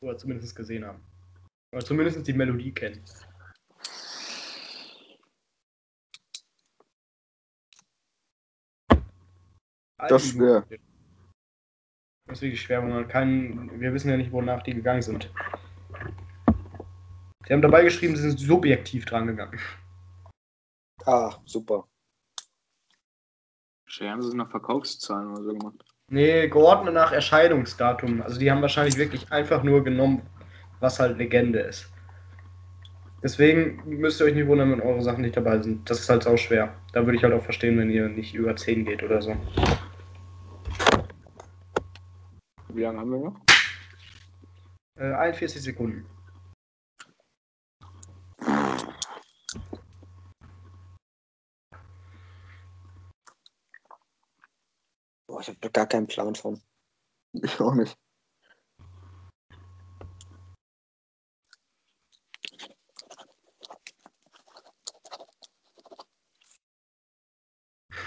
Oder 0.00 0.18
zumindest 0.18 0.54
gesehen 0.54 0.84
haben. 0.84 1.02
Oder 1.72 1.84
zumindest 1.84 2.26
die 2.26 2.32
Melodie 2.32 2.72
kennen. 2.72 3.02
Das 10.08 10.24
ist 10.24 10.32
schwer. 10.32 10.64
Das 12.26 12.38
ist 12.38 12.42
wirklich 12.42 12.62
schwer, 12.62 12.82
weil 12.82 12.90
man 12.90 13.08
keinen. 13.08 13.80
Wir 13.80 13.92
wissen 13.92 14.10
ja 14.10 14.16
nicht, 14.16 14.32
wonach 14.32 14.62
die 14.62 14.74
gegangen 14.74 15.02
sind. 15.02 15.30
Sie 17.46 17.52
haben 17.52 17.62
dabei 17.62 17.82
geschrieben, 17.82 18.16
sie 18.16 18.22
sind 18.22 18.38
subjektiv 18.38 19.04
dran 19.04 19.26
gegangen. 19.26 19.58
Ah, 21.04 21.34
super. 21.44 21.86
Haben 24.00 24.22
sie 24.22 24.28
es 24.28 24.34
nach 24.34 24.50
Verkaufszahlen 24.50 25.32
oder 25.32 25.42
so 25.42 25.52
gemacht. 25.52 25.84
Nee, 26.08 26.48
geordnet 26.48 26.94
nach 26.94 27.12
Erscheinungsdatum. 27.12 28.22
Also 28.22 28.38
die 28.38 28.50
haben 28.50 28.62
wahrscheinlich 28.62 28.96
wirklich 28.96 29.30
einfach 29.30 29.62
nur 29.62 29.84
genommen, 29.84 30.22
was 30.80 30.98
halt 30.98 31.18
Legende 31.18 31.60
ist. 31.60 31.92
Deswegen 33.22 33.82
müsst 33.84 34.20
ihr 34.20 34.26
euch 34.26 34.34
nicht 34.34 34.46
wundern, 34.46 34.72
wenn 34.72 34.80
eure 34.80 35.02
Sachen 35.02 35.22
nicht 35.22 35.36
dabei 35.36 35.60
sind. 35.60 35.88
Das 35.88 36.00
ist 36.00 36.08
halt 36.08 36.26
auch 36.26 36.38
schwer. 36.38 36.74
Da 36.92 37.04
würde 37.04 37.16
ich 37.16 37.22
halt 37.22 37.34
auch 37.34 37.44
verstehen, 37.44 37.78
wenn 37.78 37.90
ihr 37.90 38.08
nicht 38.08 38.34
über 38.34 38.56
10 38.56 38.84
geht 38.84 39.02
oder 39.02 39.20
so. 39.20 39.36
Wie 42.74 42.80
lange 42.80 43.00
haben 43.00 43.10
wir 43.10 43.18
noch? 43.18 43.40
Äh, 44.96 45.12
41 45.12 45.60
Sekunden. 45.62 46.06
Boah, 55.26 55.40
ich 55.40 55.48
habe 55.48 55.58
da 55.60 55.68
gar 55.68 55.86
keinen 55.86 56.06
Plan 56.06 56.34
von. 56.34 56.62
Ich 57.34 57.60
auch 57.60 57.74
nicht. 57.74 57.96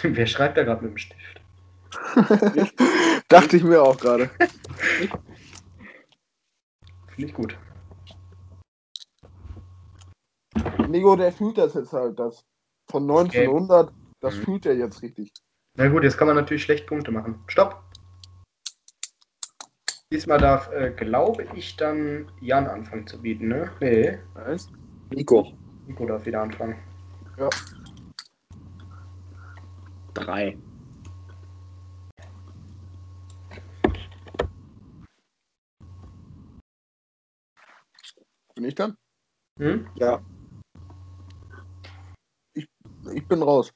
Wer 0.02 0.28
schreibt 0.28 0.58
da 0.58 0.64
gerade 0.64 0.84
mit 0.84 0.92
dem 0.92 0.98
Stift? 0.98 1.42
Dachte 3.30 3.58
ich 3.58 3.64
mir 3.64 3.82
auch 3.82 4.00
gerade. 4.00 4.30
Finde 7.08 7.28
ich 7.28 7.34
gut. 7.34 7.58
Nico, 10.88 11.16
der 11.16 11.32
fühlt 11.32 11.58
das 11.58 11.74
jetzt 11.74 11.92
halt, 11.94 12.20
das 12.20 12.46
von 12.88 13.08
1900, 13.08 13.92
das 14.20 14.36
Mhm. 14.36 14.44
fühlt 14.44 14.66
er 14.68 14.76
jetzt 14.76 15.02
richtig. 15.02 15.32
Na 15.76 15.88
gut, 15.90 16.04
jetzt 16.04 16.18
kann 16.18 16.28
man 16.28 16.36
natürlich 16.36 16.64
schlecht 16.64 16.86
Punkte 16.88 17.12
machen. 17.12 17.44
Stopp! 17.48 17.84
Diesmal 20.12 20.38
darf, 20.38 20.72
äh, 20.72 20.92
glaube 20.92 21.48
ich, 21.56 21.76
dann 21.76 22.32
Jan 22.40 22.68
anfangen 22.68 23.08
zu 23.08 23.22
bieten, 23.22 23.48
ne? 23.48 23.72
Nee. 23.80 24.20
Was? 24.36 24.68
Nico. 25.10 25.52
Nico 25.88 26.06
darf 26.06 26.26
wieder 26.26 26.42
anfangen. 26.44 26.78
Drei. 30.14 30.58
Bin 38.56 38.64
ich 38.64 38.76
dann? 38.76 38.98
Hm? 39.60 39.90
Ja. 39.96 40.24
Ich 42.54 43.28
bin 43.28 43.44
raus. 43.44 43.74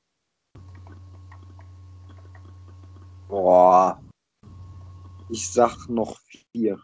Boah. 3.28 4.02
Ich 5.30 5.52
sag 5.52 5.90
noch 5.90 6.18
vier. 6.20 6.80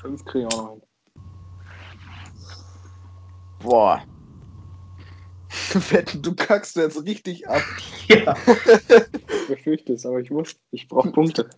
Fünf 0.00 0.24
kriege 0.24 0.46
ich 0.46 0.54
auch 0.54 0.62
noch 0.62 0.70
hin. 0.72 0.82
Boah. 3.60 4.06
Wetten, 5.74 6.22
du 6.22 6.34
kackst 6.34 6.76
jetzt 6.76 7.04
richtig 7.04 7.48
ab. 7.48 7.62
Ja. 8.08 8.36
Ich 8.46 9.46
befürchte 9.48 9.92
es, 9.94 10.04
aber 10.04 10.20
ich 10.20 10.30
muss. 10.30 10.56
Ich 10.70 10.88
brauche 10.88 11.10
Punkte. 11.12 11.48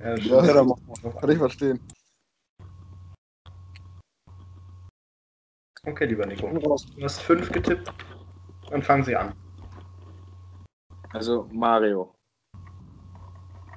ja, 0.00 0.16
Ja, 0.16 0.44
Ja, 0.44 0.52
dann 0.54 0.66
machen 0.66 0.82
wir. 1.02 1.12
Kann 1.12 1.30
ich 1.30 1.38
verstehen. 1.38 1.80
Okay, 5.84 6.06
lieber 6.06 6.26
Nico. 6.26 6.48
Du 6.48 7.04
hast 7.04 7.20
fünf 7.20 7.50
getippt. 7.50 7.92
Dann 8.70 8.82
fangen 8.82 9.04
Sie 9.04 9.14
an. 9.14 9.34
Also 11.12 11.48
Mario. 11.52 12.14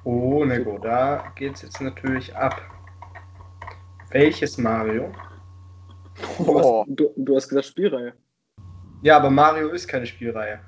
Oh, 0.04 0.44
Nico, 0.44 0.78
da 0.78 1.32
geht's 1.34 1.62
jetzt 1.62 1.80
natürlich 1.80 2.34
ab. 2.34 2.60
Welches 4.10 4.56
Mario? 4.56 5.12
Du 6.38 6.58
hast, 6.58 6.88
du, 6.88 7.12
du 7.16 7.36
hast 7.36 7.48
gesagt 7.48 7.66
Spielreihe. 7.66 8.14
Ja, 9.06 9.18
aber 9.18 9.30
Mario 9.30 9.68
ist 9.68 9.86
keine 9.86 10.04
Spielreihe. 10.04 10.58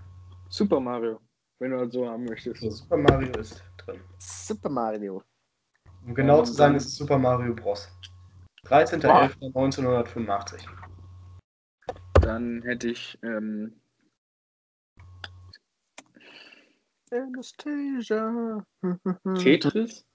Super 0.48 0.78
Mario. 0.78 1.18
Wenn 1.58 1.72
du 1.72 1.78
das 1.78 1.92
so 1.92 2.08
haben 2.08 2.24
möchtest. 2.24 2.60
So, 2.60 2.70
Super 2.70 2.96
Mario 2.96 3.32
ist 3.32 3.64
drin. 3.78 4.00
Super 4.18 4.68
Mario. 4.68 5.24
Um 6.06 6.14
genau 6.14 6.44
zu 6.44 6.52
sein, 6.52 6.76
ist 6.76 6.86
es 6.86 6.94
Super 6.94 7.18
Mario 7.18 7.52
Bros. 7.52 7.90
13.11.1985. 8.66 10.68
Dann 12.20 12.62
hätte 12.62 12.90
ich 12.90 13.18
ähm, 13.24 13.74
Anastasia. 17.10 18.64
Tetris. 19.34 20.06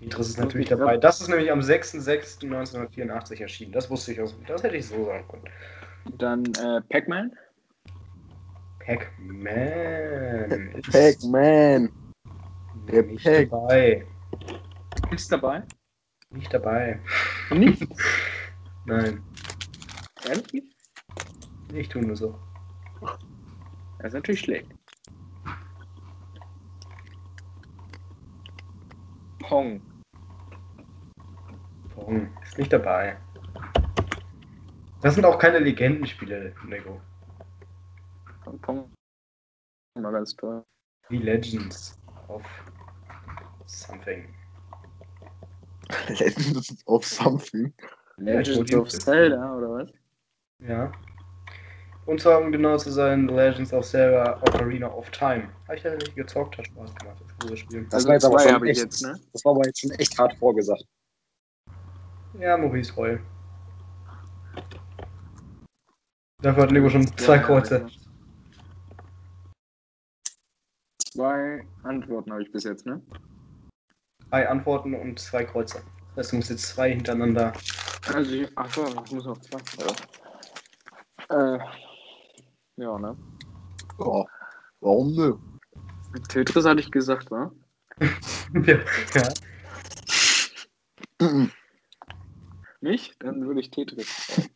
Tetris 0.00 0.28
ist 0.30 0.38
natürlich 0.38 0.68
dabei. 0.68 0.96
Das 0.96 1.20
ist 1.20 1.28
nämlich 1.28 1.52
am 1.52 1.60
6.06.1984 1.60 3.42
erschienen. 3.42 3.72
Das 3.72 3.90
wusste 3.90 4.12
ich 4.12 4.22
aus. 4.22 4.34
Das 4.46 4.62
hätte 4.62 4.78
ich 4.78 4.86
so 4.86 5.04
sagen 5.04 5.28
können. 5.28 5.44
Dann 6.16 6.46
äh, 6.54 6.80
Pac-Man. 6.88 7.36
Pac-Man. 8.88 10.80
Pac-Man. 10.90 11.92
der 12.88 13.02
Nicht 13.02 13.22
Pac. 13.22 13.50
dabei. 13.50 14.06
Ist 15.10 15.30
dabei. 15.30 15.62
Nicht 16.30 16.54
dabei. 16.54 16.98
Nicht. 17.50 17.86
Nein, 18.86 19.22
Ehrlich? 20.26 20.64
ich 21.74 21.88
tue 21.90 22.00
nur 22.00 22.16
so. 22.16 22.38
Das 23.98 24.06
ist 24.08 24.14
natürlich 24.14 24.40
schlecht. 24.40 24.74
Pong. 29.40 29.82
Pong 31.94 32.30
ist 32.42 32.56
nicht 32.56 32.72
dabei. 32.72 33.18
Das 35.02 35.14
sind 35.14 35.26
auch 35.26 35.38
keine 35.38 35.58
Legendenspiele, 35.58 36.54
Nego. 36.66 37.02
Pong. 38.60 38.90
Mal 39.98 40.12
ganz 40.12 40.34
toll. 40.36 40.64
Wie 41.08 41.18
Legends 41.18 41.98
of 42.28 42.44
Something. 43.66 44.34
Legends 46.08 46.84
of 46.86 47.04
Something. 47.04 47.74
Legends 48.18 48.74
of 48.74 48.88
Zelda, 48.90 49.56
oder 49.56 49.70
was? 49.70 49.92
Ja. 50.60 50.92
Und 52.06 52.20
zwar, 52.20 52.40
um 52.40 52.50
genau 52.50 52.76
zu 52.78 52.90
sein, 52.90 53.28
The 53.28 53.34
Legends 53.34 53.72
of 53.72 53.86
Zelda 53.86 54.40
Ocarina 54.42 54.88
of 54.88 55.10
Time. 55.10 55.52
Habe 55.66 55.76
ich 55.76 55.84
leider 55.84 55.96
nicht 55.98 56.14
gezockt, 56.14 56.56
hat 56.56 56.66
Spaß 56.66 56.94
gemacht, 56.94 57.22
das 57.38 57.58
Spiel. 57.58 57.84
Das 57.84 57.94
Also 57.94 58.08
war 58.08 58.14
jetzt 58.14 58.24
aber 58.24 58.38
schon 58.38 58.52
habe 58.52 58.66
ich 58.66 58.70
echt, 58.78 58.80
jetzt, 58.80 59.02
ne? 59.02 59.20
Das 59.32 59.44
war 59.44 59.52
aber 59.52 59.66
jetzt 59.66 59.80
schon 59.80 59.90
echt 59.92 60.18
hart 60.18 60.34
vorgesagt. 60.38 60.84
Ja, 62.38 62.56
Maurice 62.56 62.94
Reul. 62.96 63.20
Dafür 66.40 66.62
hat 66.62 66.70
Nico 66.70 66.88
schon 66.88 67.06
zwei 67.18 67.36
Ja, 67.36 67.42
Kreuze. 67.42 67.86
Zwei 71.18 71.66
Antworten 71.82 72.30
habe 72.30 72.44
ich 72.44 72.52
bis 72.52 72.62
jetzt, 72.62 72.86
ne? 72.86 73.02
Drei 74.30 74.48
Antworten 74.48 74.94
und 74.94 75.18
zwei 75.18 75.44
Kreuze. 75.44 75.82
Das 76.14 76.26
heißt, 76.26 76.32
du 76.32 76.36
musst 76.36 76.50
jetzt 76.50 76.68
zwei 76.68 76.90
hintereinander. 76.92 77.52
Also, 78.14 78.30
ich, 78.36 78.48
ach 78.54 78.72
so, 78.72 78.86
ich 78.86 79.10
muss 79.10 79.24
noch 79.24 79.40
zwei. 79.40 79.58
Ja. 81.28 81.56
Äh, 81.56 81.58
ja, 82.76 82.98
ne? 83.00 83.16
Ja. 83.98 84.24
Warum 84.80 85.12
ne? 85.16 85.36
Tetris 86.28 86.64
hatte 86.64 86.78
ich 86.78 86.92
gesagt, 86.92 87.32
wa? 87.32 87.50
ja. 87.98 88.78
ja. 91.18 91.48
Nicht? 92.80 93.20
Dann 93.24 93.44
würde 93.44 93.58
ich 93.58 93.72
Tetris. 93.72 94.48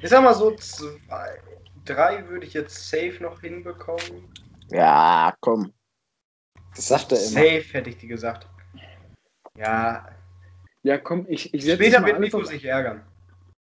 Ich 0.00 0.10
sag 0.10 0.22
mal 0.22 0.34
so, 0.34 0.54
zwei, 0.54 1.40
drei 1.86 2.28
würde 2.28 2.46
ich 2.46 2.52
jetzt 2.54 2.88
safe 2.90 3.18
noch 3.20 3.40
hinbekommen. 3.40 4.28
Ja, 4.68 5.34
komm. 5.40 5.72
Das 6.74 6.88
sagt 6.88 7.12
er 7.12 7.18
immer. 7.18 7.28
Safe 7.28 7.72
hätte 7.72 7.90
ich 7.90 7.98
dir 7.98 8.08
gesagt. 8.08 8.48
Ja, 9.56 10.08
Ja, 10.82 10.98
komm, 10.98 11.24
ich, 11.28 11.52
ich 11.54 11.64
setze 11.64 11.76
später 11.82 12.04
wird 12.04 12.20
Nico 12.20 12.44
sich 12.44 12.64
ärgern. 12.64 13.06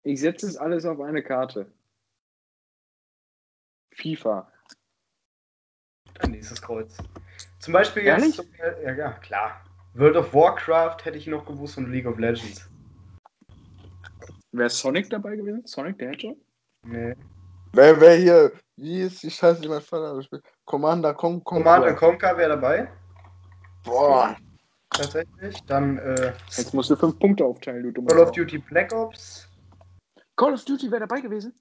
ich 0.04 0.20
setze 0.20 0.46
es 0.46 0.56
alles 0.56 0.84
auf 0.84 1.00
eine 1.00 1.22
Karte. 1.22 1.70
FIFA. 3.94 4.50
Ein 6.20 6.30
nächstes 6.30 6.62
Kreuz. 6.62 6.96
Zum 7.58 7.72
Beispiel 7.72 8.04
Ehrlich? 8.04 8.36
jetzt. 8.36 8.48
Ja, 8.58 8.92
ja, 8.92 9.12
klar. 9.14 9.64
World 9.94 10.16
of 10.16 10.32
Warcraft 10.32 11.04
hätte 11.04 11.18
ich 11.18 11.26
noch 11.26 11.44
gewusst 11.44 11.76
und 11.78 11.90
League 11.90 12.06
of 12.06 12.18
Legends. 12.18 12.68
Wäre 14.52 14.70
Sonic 14.70 15.10
dabei 15.10 15.36
gewesen? 15.36 15.66
Sonic 15.66 15.98
der 15.98 16.10
Hedgehog? 16.10 16.38
Nee. 16.84 17.14
Wer, 17.74 18.00
wer 18.00 18.16
hier, 18.16 18.52
wie 18.76 19.00
ist 19.00 19.22
die 19.22 19.30
Scheiße, 19.30 19.60
die 19.62 19.68
mein 19.68 19.80
Vater 19.80 20.22
spielt? 20.22 20.44
Commander, 20.64 21.14
komm, 21.14 21.42
komm. 21.42 21.58
Command 21.62 21.86
and 21.86 21.96
Conquer 21.96 22.36
wäre 22.36 22.50
dabei. 22.50 22.88
Boah. 23.84 24.36
Tatsächlich. 24.90 25.58
Dann 25.66 25.98
äh, 25.98 26.34
Jetzt 26.54 26.74
musst 26.74 26.90
du 26.90 26.96
fünf 26.96 27.18
Punkte 27.18 27.44
aufteilen, 27.44 27.82
du 27.82 27.90
dummer 27.90 28.08
Call 28.08 28.20
of. 28.20 28.32
Duty 28.32 28.58
Black 28.58 28.92
Ops. 28.92 29.48
Call 30.36 30.52
of 30.52 30.64
Duty 30.64 30.90
wäre 30.90 31.06
dabei 31.06 31.20
gewesen? 31.20 31.54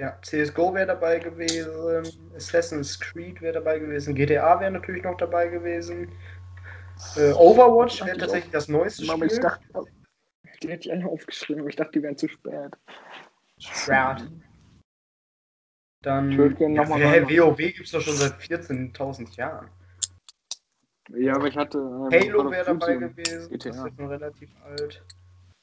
Ja, 0.00 0.16
CSGO 0.22 0.72
wäre 0.74 0.86
dabei 0.86 1.18
gewesen. 1.18 2.32
Assassin's 2.36 2.98
Creed 3.00 3.40
wäre 3.40 3.54
dabei 3.54 3.80
gewesen. 3.80 4.14
GTA 4.14 4.60
wäre 4.60 4.70
natürlich 4.70 5.02
noch 5.02 5.16
dabei 5.16 5.48
gewesen. 5.48 6.12
Äh, 7.16 7.32
Overwatch 7.32 8.04
wäre 8.04 8.16
tatsächlich 8.16 8.52
das 8.52 8.68
neueste 8.68 9.10
Aber 9.12 9.24
ich 9.24 9.32
Spiel. 9.32 9.42
dachte, 9.42 9.64
die 10.62 10.68
hätte 10.68 10.88
ich 10.88 10.92
alle 10.92 11.06
aufgeschrieben, 11.06 11.62
aber 11.62 11.70
ich 11.70 11.76
dachte, 11.76 11.92
die 11.92 12.02
wären 12.02 12.16
zu 12.16 12.28
spät. 12.28 12.76
Shroud. 13.58 14.22
Dann. 16.02 16.30
Gerne 16.30 16.74
ja, 16.74 16.82
noch 16.82 16.88
mal 16.90 17.00
hä, 17.00 17.22
was- 17.22 17.30
WoW 17.30 17.56
gibt 17.56 17.80
es 17.80 17.90
doch 17.90 18.00
schon 18.00 18.14
seit 18.14 18.34
14.000 18.34 19.36
Jahren. 19.36 19.68
Ja, 21.10 21.34
aber 21.34 21.48
ich 21.48 21.56
hatte. 21.56 21.78
ähm, 21.78 22.10
Halo 22.12 22.50
wäre 22.50 22.64
dabei 22.66 22.96
gewesen. 22.96 23.48
GTA. 23.50 23.68
Das 23.70 23.76
ist 23.78 23.96
schon 23.96 24.06
relativ 24.08 24.50
alt. 24.62 25.04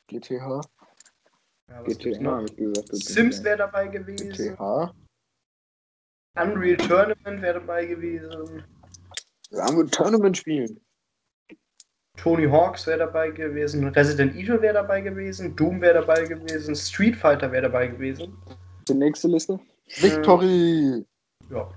GTH. 0.08 0.62
Ja, 1.70 1.82
GTA, 1.84 2.32
habe 2.32 2.46
ich 2.46 2.56
gesagt. 2.56 2.96
Sims 2.96 3.44
wäre 3.44 3.58
dabei 3.58 3.88
gewesen. 3.88 4.30
GTH. 4.32 4.94
Unreal 6.38 6.78
Tournament 6.78 7.42
wäre 7.42 7.60
dabei 7.60 7.86
gewesen. 7.86 8.64
Wir 9.52 9.64
haben 9.64 9.80
ein 9.80 9.88
Tournament 9.90 10.38
spielen. 10.38 10.82
Tony 12.18 12.48
Hawks 12.48 12.88
wäre 12.88 13.00
dabei 13.00 13.30
gewesen. 13.30 13.88
Resident 13.90 14.36
Evil 14.36 14.62
wäre 14.62 14.74
dabei 14.74 15.02
gewesen. 15.02 15.56
Doom 15.56 15.82
wäre 15.82 15.96
dabei 16.06 16.26
gewesen. 16.26 16.76
Street 16.76 17.16
Fighter 17.16 17.52
wäre 17.52 17.64
dabei 17.64 17.88
gewesen. 17.88 18.38
Die 18.88 18.94
nächste 18.94 19.28
Liste? 19.28 19.60
Victory. 19.88 21.06
Ja. 21.50 21.70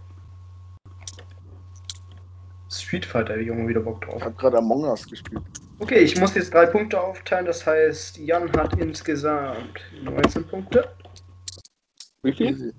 Street 2.71 3.05
Fighter 3.05 3.33
hätte 3.33 3.43
ich 3.43 3.49
irgendwann 3.49 3.69
wieder 3.69 3.81
Bock 3.81 4.03
Ich 4.03 4.11
drauf. 4.11 4.23
habe 4.23 4.35
gerade 4.35 4.59
Among 4.59 4.85
Us 4.85 5.07
gespielt. 5.07 5.43
Okay, 5.79 6.01
ich 6.01 6.19
muss 6.19 6.35
jetzt 6.35 6.53
drei 6.53 6.67
Punkte 6.67 7.01
aufteilen. 7.01 7.47
Das 7.47 7.67
heißt, 7.67 8.19
Jan 8.19 8.51
hat 8.53 8.79
insgesamt 8.79 9.81
19 10.03 10.47
Punkte. 10.47 10.95
Wie 12.23 12.33
viel? 12.33 12.49
Easy. 12.49 12.73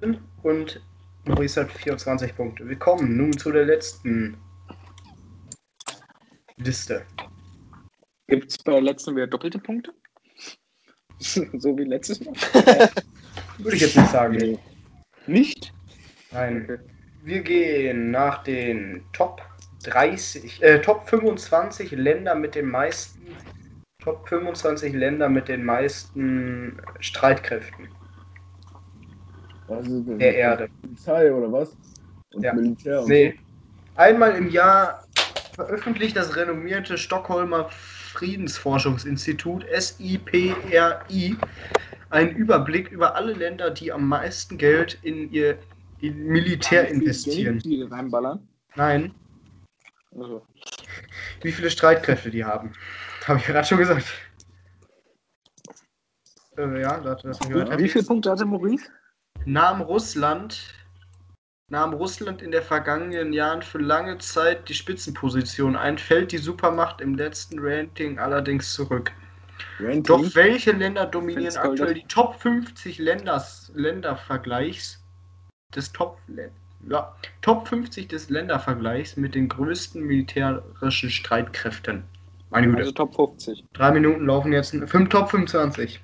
19. 0.00 0.20
Und 0.42 0.80
Maurice 1.24 1.60
hat 1.60 1.72
24 1.72 2.36
Punkte. 2.36 2.68
Wir 2.68 2.78
kommen 2.78 3.16
nun 3.16 3.36
zu 3.36 3.50
der 3.50 3.64
letzten 3.64 4.36
Liste. 6.56 7.04
Gibt 8.28 8.50
es 8.50 8.58
bei 8.58 8.72
der 8.72 8.82
letzten 8.82 9.16
wieder 9.16 9.26
doppelte 9.26 9.58
Punkte? 9.58 9.92
so 11.18 11.76
wie 11.76 11.84
letztes 11.84 12.20
Mal? 12.24 12.34
Würde 13.62 13.76
ich 13.76 13.82
jetzt 13.82 13.96
nicht 13.96 14.10
sagen. 14.10 14.58
Nicht? 15.26 15.72
Nein. 16.32 16.62
Okay. 16.64 16.78
Wir 17.22 17.42
gehen 17.42 18.10
nach 18.10 18.42
den 18.42 19.04
Top 19.12 19.42
30, 19.84 20.62
äh, 20.62 20.80
Top 20.80 21.08
25 21.08 21.92
Länder 21.92 22.34
mit 22.34 22.54
den 22.54 22.66
meisten, 22.66 23.20
Top 24.02 24.26
25 24.28 24.94
Länder 24.94 25.28
mit 25.28 25.48
den 25.48 25.64
meisten 25.64 26.80
Streitkräften 27.00 27.88
Was 29.68 29.86
ist 29.86 30.06
denn? 30.08 30.18
der 30.18 30.34
Erde. 30.34 30.68
Polizei 30.80 31.32
oder 31.32 31.52
was? 31.52 31.76
Und 32.34 32.42
Ja. 32.42 32.54
Militär. 32.54 33.02
Und 33.02 33.08
Nee. 33.08 33.38
Einmal 33.96 34.34
im 34.36 34.48
Jahr 34.48 35.04
veröffentlicht 35.54 36.16
das 36.16 36.36
renommierte 36.36 36.96
Stockholmer 36.96 37.68
Friedensforschungsinstitut 37.70 39.66
SIPRI 39.78 41.36
einen 42.10 42.34
Überblick 42.36 42.90
über 42.90 43.14
alle 43.14 43.32
Länder, 43.32 43.70
die 43.70 43.92
am 43.92 44.08
meisten 44.08 44.58
Geld 44.58 44.98
in 45.02 45.32
ihr 45.32 45.58
in 46.00 46.26
Militär 46.26 46.88
investieren. 46.88 47.58
Die 47.58 47.82
reinballern. 47.82 48.46
Nein, 48.74 49.14
Also, 50.16 50.46
wie 51.42 51.52
viele 51.52 51.70
Streitkräfte 51.70 52.30
die 52.30 52.44
haben. 52.44 52.72
Habe 53.26 53.38
ich 53.38 53.46
gerade 53.46 53.66
schon 53.66 53.78
gesagt. 53.78 54.06
Äh, 56.56 56.80
ja, 56.80 56.96
lass 56.96 57.22
mich 57.40 57.54
weiter. 57.54 57.78
wie 57.78 57.88
viele 57.88 58.04
Punkte 58.04 58.30
hatte 58.30 58.44
Maurice? 58.44 58.90
nahm 59.44 59.80
Russland, 59.80 60.74
nahm 61.68 61.94
Russland 61.94 62.42
in 62.42 62.50
den 62.50 62.62
vergangenen 62.62 63.32
Jahren 63.32 63.62
für 63.62 63.78
lange 63.78 64.18
Zeit 64.18 64.68
die 64.68 64.74
Spitzenposition 64.74 65.76
ein, 65.76 65.98
fällt 65.98 66.32
die 66.32 66.38
Supermacht 66.38 67.00
im 67.00 67.14
letzten 67.14 67.58
Ranking 67.58 68.18
allerdings 68.18 68.72
zurück. 68.72 69.12
Ranking? 69.78 70.02
Doch 70.02 70.34
welche 70.34 70.72
Länder 70.72 71.06
dominieren 71.06 71.56
aktuell 71.56 71.94
die 71.94 72.04
Top 72.04 72.40
50 72.40 72.98
Länders, 72.98 73.70
Ländervergleichs 73.74 75.02
des 75.74 75.92
Top, 75.92 76.18
ja, 76.88 77.14
Top 77.42 77.68
50 77.68 78.08
des 78.08 78.30
Ländervergleichs 78.30 79.16
mit 79.16 79.34
den 79.34 79.48
größten 79.48 80.02
militärischen 80.02 81.10
Streitkräften? 81.10 82.04
Meine 82.50 82.66
Güte. 82.66 82.78
Also 82.80 82.92
Top 82.92 83.14
50. 83.14 83.64
Drei 83.72 83.92
Minuten 83.92 84.26
laufen 84.26 84.52
jetzt. 84.52 84.74
Fünf, 84.86 85.08
Top 85.08 85.30
25. 85.30 86.00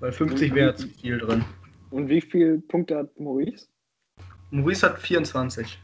Weil 0.00 0.12
50 0.12 0.54
wäre 0.54 0.74
zu 0.74 0.88
viel 0.88 1.18
drin. 1.18 1.44
Und 1.90 2.08
wie 2.08 2.20
viele 2.20 2.58
Punkte 2.58 2.96
hat 2.98 3.20
Maurice? 3.20 3.66
Maurice 4.50 4.86
hat 4.86 4.98
24. 4.98 5.78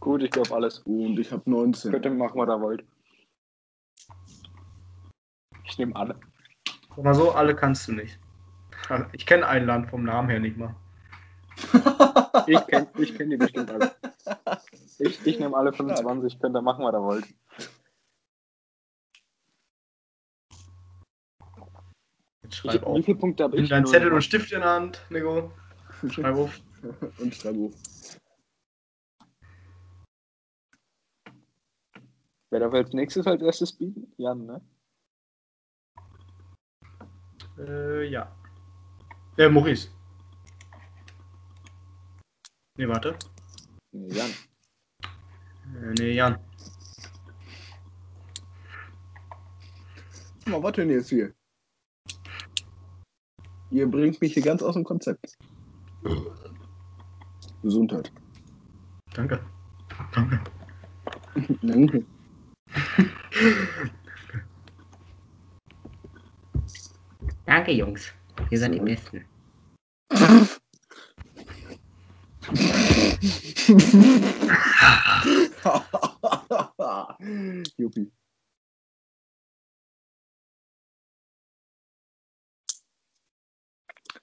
Gut, 0.00 0.22
ich 0.22 0.30
glaube 0.30 0.54
alles. 0.54 0.78
Und 0.80 1.18
ich 1.18 1.32
habe 1.32 1.50
19. 1.50 1.92
Könnt 1.92 2.04
ihr 2.04 2.10
machen, 2.12 2.38
was 2.38 2.48
ihr 2.48 2.60
wollt. 2.60 2.84
Ich 5.68 5.78
nehme 5.78 5.94
alle. 5.96 6.18
Sag 6.96 7.04
mal 7.04 7.14
so, 7.14 7.30
alle 7.32 7.54
kannst 7.54 7.86
du 7.88 7.92
nicht. 7.92 8.18
Ich 9.12 9.26
kenne 9.26 9.46
ein 9.46 9.66
Land 9.66 9.90
vom 9.90 10.02
Namen 10.04 10.28
her 10.30 10.40
nicht 10.40 10.56
mal. 10.56 10.74
Ich 12.46 12.66
kenne 12.66 12.88
ich 12.96 13.14
kenn 13.16 13.30
die 13.30 13.36
bestimmt 13.36 13.70
alle. 13.70 13.94
Ich, 15.00 15.24
ich 15.24 15.38
nehme 15.38 15.56
alle 15.56 15.72
25, 15.72 16.40
könnt 16.40 16.56
ihr 16.56 16.62
machen, 16.62 16.84
was 16.84 16.92
ihr 16.94 17.02
wollt. 17.02 17.26
Jetzt 22.42 22.54
Ich, 22.54 22.56
schreib 22.56 22.80
wie 22.80 22.86
auf. 22.86 23.04
viele 23.04 23.18
Punkte 23.18 23.44
habe 23.44 23.56
ich? 23.56 23.70
Null. 23.70 23.86
Zettel 23.86 24.12
und 24.12 24.22
Stift 24.22 24.50
in 24.52 24.60
der 24.60 24.70
Hand, 24.70 25.04
Nico. 25.10 25.52
Schreib 26.10 26.36
auf. 26.36 26.60
Und 27.18 27.34
Strabo. 27.34 27.70
Wer 32.50 32.60
darf 32.60 32.72
als 32.72 32.92
nächstes 32.92 33.26
als 33.26 33.42
erstes 33.42 33.72
bieten? 33.72 34.12
Jan, 34.16 34.46
ne? 34.46 34.60
Äh, 37.58 38.08
ja. 38.08 38.30
Äh, 39.36 39.48
Maurice. 39.48 39.88
Nee, 42.76 42.88
warte. 42.88 43.16
Nee, 43.92 44.14
Jan. 44.14 44.30
Äh, 45.74 45.94
nee, 45.98 46.12
Jan. 46.12 46.38
Mal, 50.46 50.62
was 50.62 50.72
denn 50.72 50.90
jetzt 50.90 51.08
hier? 51.08 51.34
Ihr 53.70 53.86
bringt 53.86 54.20
mich 54.20 54.32
hier 54.32 54.42
ganz 54.42 54.62
aus 54.62 54.74
dem 54.74 54.84
Konzept. 54.84 55.36
Gesundheit. 57.62 58.12
Danke. 59.14 59.40
Danke. 60.14 60.40
Danke. 61.62 62.04
Danke, 67.48 67.72
Jungs. 67.72 68.12
Ihr 68.50 68.58
seid 68.58 68.74
die 68.74 68.78
Besten. 68.78 69.24
Juppie. 77.78 78.12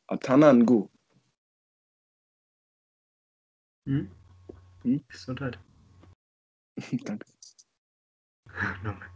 Atanango. 0.08 0.92
Hm? 3.88 4.12
Hm? 4.84 5.04
Gesundheit. 5.08 5.58
Danke. 7.06 7.26
Danke. 8.84 9.15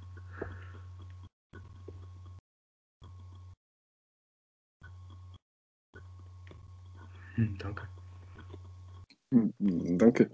Hm, 7.39 7.57
danke. 7.57 7.87
Hm, 9.31 9.53
hm, 9.59 9.97
Danke. 9.97 10.29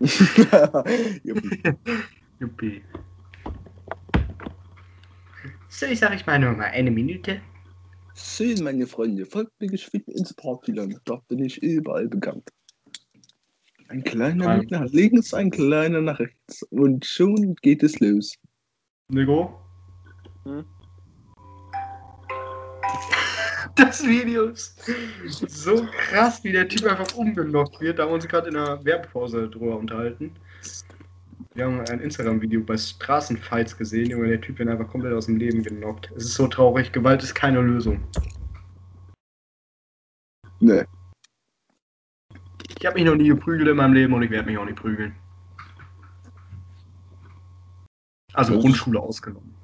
Juppie. 1.22 1.62
Juppie. 2.40 2.82
So, 5.68 5.86
ich 5.86 6.00
sag 6.00 6.14
ich 6.16 6.26
mal 6.26 6.40
nur 6.40 6.52
mal 6.54 6.70
eine 6.70 6.90
Minute. 6.90 7.40
So, 8.14 8.44
meine 8.64 8.86
Freunde, 8.88 9.26
folgt 9.26 9.52
mir 9.60 9.68
geschwind 9.68 10.08
ins 10.08 10.34
Partyland. 10.34 11.00
Dort 11.04 11.28
bin 11.28 11.38
ich 11.38 11.62
überall 11.62 12.08
bekannt. 12.08 12.50
Ein 13.86 14.02
kleiner. 14.02 14.60
Weg 14.60 14.70
nach 14.72 14.90
links, 14.90 15.34
ein 15.34 15.52
kleiner 15.52 16.00
nach 16.00 16.18
rechts. 16.18 16.64
Und 16.70 17.06
schon 17.06 17.54
geht 17.62 17.84
es 17.84 18.00
los. 18.00 18.34
Nico? 19.08 19.60
Hm? 20.44 20.64
Das 23.86 24.06
Video 24.06 24.46
ist 24.46 24.80
so 25.48 25.86
krass, 26.08 26.42
wie 26.42 26.52
der 26.52 26.66
Typ 26.66 26.84
einfach 26.86 27.14
umgenockt 27.14 27.78
wird. 27.80 27.98
Da 27.98 28.04
haben 28.04 28.10
wir 28.10 28.14
uns 28.14 28.26
gerade 28.26 28.48
in 28.48 28.54
der 28.54 28.82
Werbepause 28.84 29.50
drüber 29.50 29.76
unterhalten. 29.76 30.32
Wir 31.54 31.66
haben 31.66 31.80
ein 31.80 32.00
Instagram-Video 32.00 32.62
bei 32.62 32.76
Straßenfights 32.76 33.76
gesehen, 33.76 34.10
Junge, 34.10 34.28
der 34.28 34.40
Typ 34.40 34.58
wird 34.58 34.70
einfach 34.70 34.88
komplett 34.88 35.12
aus 35.12 35.26
dem 35.26 35.36
Leben 35.36 35.62
genockt. 35.62 36.10
Es 36.16 36.24
ist 36.24 36.34
so 36.34 36.46
traurig, 36.46 36.90
Gewalt 36.92 37.22
ist 37.22 37.34
keine 37.34 37.60
Lösung. 37.60 38.02
Nee. 40.60 40.84
Ich 42.78 42.86
habe 42.86 42.94
mich 42.94 43.04
noch 43.04 43.14
nie 43.14 43.28
geprügelt 43.28 43.68
in 43.68 43.76
meinem 43.76 43.92
Leben 43.92 44.14
und 44.14 44.22
ich 44.22 44.30
werde 44.30 44.48
mich 44.48 44.58
auch 44.58 44.64
nicht 44.64 44.78
prügeln. 44.78 45.14
Also 48.32 48.58
Grundschule 48.58 49.00
ausgenommen. 49.00 49.54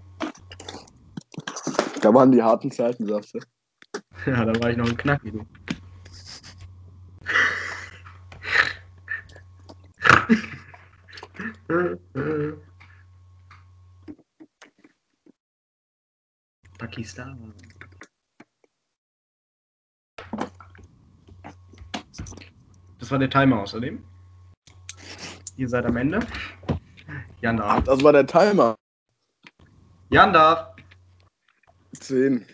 Da 2.03 2.13
waren 2.13 2.33
die 2.33 2.43
harten 2.43 2.71
Zeiten, 2.71 3.07
sagst 3.07 3.35
du. 3.35 3.41
Ja, 4.27 4.45
da 4.45 4.61
war 4.63 4.71
ich 4.71 4.77
noch 4.77 4.89
ein 4.89 4.97
Knacki, 4.97 5.33
du. 5.33 5.45
Pakistan. 16.79 17.53
Das 23.01 23.11
war 23.11 23.19
der 23.19 23.31
Timer 23.31 23.63
außerdem. 23.63 24.05
Ihr 25.57 25.69
seid 25.69 25.85
am 25.87 25.97
Ende. 25.97 26.21
Jan 27.41 27.57
darf. 27.57 27.83
das 27.85 28.05
war 28.05 28.13
der 28.13 28.27
Timer. 28.27 28.77
Jan 30.11 30.33
darf. 30.33 30.77
Zehn. 31.95 32.47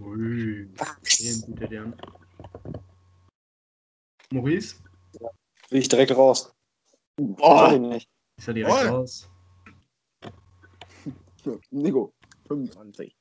Ui. 0.00 0.68
Bietet 1.46 1.72
er 1.72 1.82
an. 1.82 1.94
Maurice? 4.32 4.76
Will 5.70 5.80
ich 5.80 5.88
direkt 5.88 6.16
raus. 6.16 6.52
Sag 7.18 7.36
Boah. 7.36 7.72
ich 7.72 7.80
nicht. 7.80 8.10
Ist 8.38 8.48
er 8.48 8.54
direkt 8.54 8.76
Oi. 8.76 8.88
raus? 8.88 9.30
Nico, 11.70 12.12
25. 12.48 13.14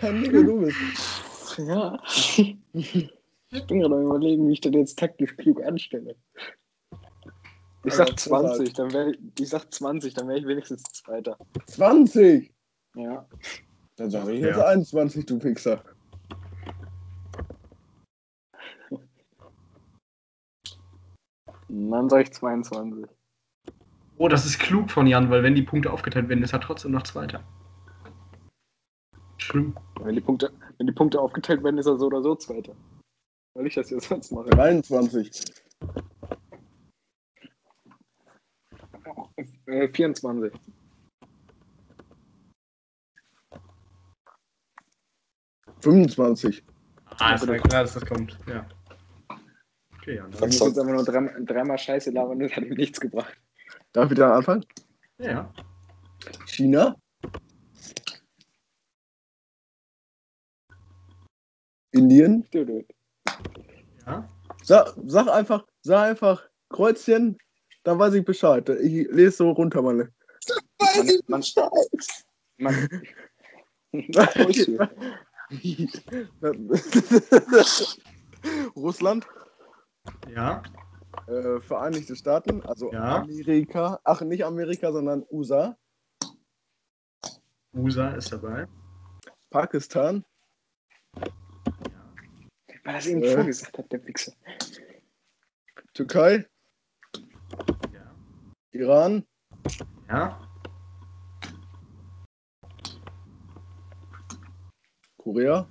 Ja, 0.00 0.12
Nico, 0.12 0.42
du 0.42 0.60
bist. 0.60 1.58
Ja. 1.58 2.02
Ich 3.54 3.66
bin 3.68 3.78
gerade 3.78 3.94
am 3.94 4.06
überlegen, 4.06 4.48
wie 4.48 4.54
ich 4.54 4.60
das 4.60 4.72
jetzt 4.72 4.98
taktisch 4.98 5.36
klug 5.36 5.62
anstelle. 5.62 6.16
Ich 7.84 7.94
sag 7.94 8.18
20, 8.18 8.72
dann 8.72 8.92
wäre 8.92 9.10
ich, 9.12 9.18
ich 9.38 9.48
sag 9.48 9.72
20, 9.72 10.14
dann 10.14 10.28
wäre 10.28 10.38
ich 10.38 10.46
wenigstens 10.46 10.82
Zweiter. 10.84 11.36
20! 11.66 12.52
Ja. 12.96 13.26
Dann 13.96 14.10
sage 14.10 14.32
ich 14.32 14.40
jetzt 14.40 14.56
Ja. 14.56 14.66
21, 14.66 15.26
du. 15.26 15.34
Und 21.68 21.90
dann 21.90 22.08
sag 22.08 22.22
ich 22.22 22.32
22. 22.32 23.06
Oh, 24.16 24.28
das 24.28 24.46
ist 24.46 24.58
klug 24.60 24.90
von 24.90 25.06
Jan, 25.06 25.28
weil 25.30 25.42
wenn 25.42 25.54
die 25.54 25.62
Punkte 25.62 25.92
aufgeteilt 25.92 26.28
werden, 26.28 26.44
ist 26.44 26.52
er 26.52 26.60
trotzdem 26.60 26.92
noch 26.92 27.02
Zweiter. 27.02 27.42
Schlimm. 29.38 29.76
Wenn 30.00 30.14
die 30.14 30.20
Punkte, 30.20 30.52
wenn 30.78 30.86
die 30.86 30.92
Punkte 30.92 31.20
aufgeteilt 31.20 31.64
werden, 31.64 31.78
ist 31.78 31.86
er 31.86 31.98
so 31.98 32.06
oder 32.06 32.22
so 32.22 32.34
Zweiter. 32.36 32.74
Weil 33.54 33.66
ich 33.66 33.74
das 33.74 33.90
ja 33.90 34.00
sonst 34.00 34.30
mache. 34.30 34.50
23. 34.50 35.30
Äh, 39.66 39.88
24. 39.88 40.52
Fünfundzwanzig. 45.80 46.64
Ah, 47.18 47.34
ist 47.34 47.46
ja 47.46 47.58
klar, 47.58 47.82
dass 47.82 47.94
das 47.94 48.06
kommt. 48.06 48.38
Ja. 48.46 48.66
Okay. 49.98 50.22
Ich 50.30 50.38
Dann, 50.38 50.48
muss 50.48 50.60
jetzt 50.60 50.78
einfach 50.78 50.92
nur 50.92 51.04
dreimal, 51.04 51.44
dreimal 51.44 51.78
Scheiße 51.78 52.10
labern, 52.10 52.38
das 52.40 52.52
hat 52.52 52.64
ihm 52.64 52.74
nichts 52.74 53.00
gebracht. 53.00 53.36
Darf 53.92 54.10
ich 54.10 54.18
dann 54.18 54.32
anfangen? 54.32 54.64
ja. 55.18 55.52
China. 56.46 56.96
Indien. 61.92 62.44
Ja. 64.06 64.28
Sag, 64.62 64.94
sag 65.06 65.28
einfach, 65.28 65.64
sag 65.82 66.08
einfach 66.10 66.48
Kreuzchen, 66.70 67.38
dann 67.84 67.98
weiß 67.98 68.14
ich 68.14 68.24
Bescheid. 68.24 68.68
Ich 68.68 69.08
lese 69.10 69.36
so 69.36 69.50
runter, 69.52 69.80
meine. 69.82 70.12
Man, 71.28 71.42
man, 72.58 72.60
man, 72.74 72.88
Russland, 78.76 79.26
Ja. 80.28 80.62
äh, 81.26 81.60
Vereinigte 81.60 82.16
Staaten, 82.16 82.62
also 82.62 82.92
Ja. 82.92 83.22
Amerika, 83.22 84.00
ach 84.04 84.20
nicht 84.22 84.44
Amerika, 84.44 84.92
sondern 84.92 85.24
USA, 85.30 85.76
USA 87.74 88.10
ist 88.14 88.32
dabei. 88.32 88.66
Pakistan, 89.50 90.24
weil 92.84 92.94
das 92.94 93.06
eben 93.06 93.22
Äh. 93.22 93.34
vorgesagt 93.34 93.78
hat, 93.78 93.92
der 93.92 94.04
Wichser. 94.06 94.32
Türkei, 95.92 96.36
Ja. 96.36 96.44
Iran, 98.74 99.24
Ja. 100.08 100.36
Korea. 105.16 105.66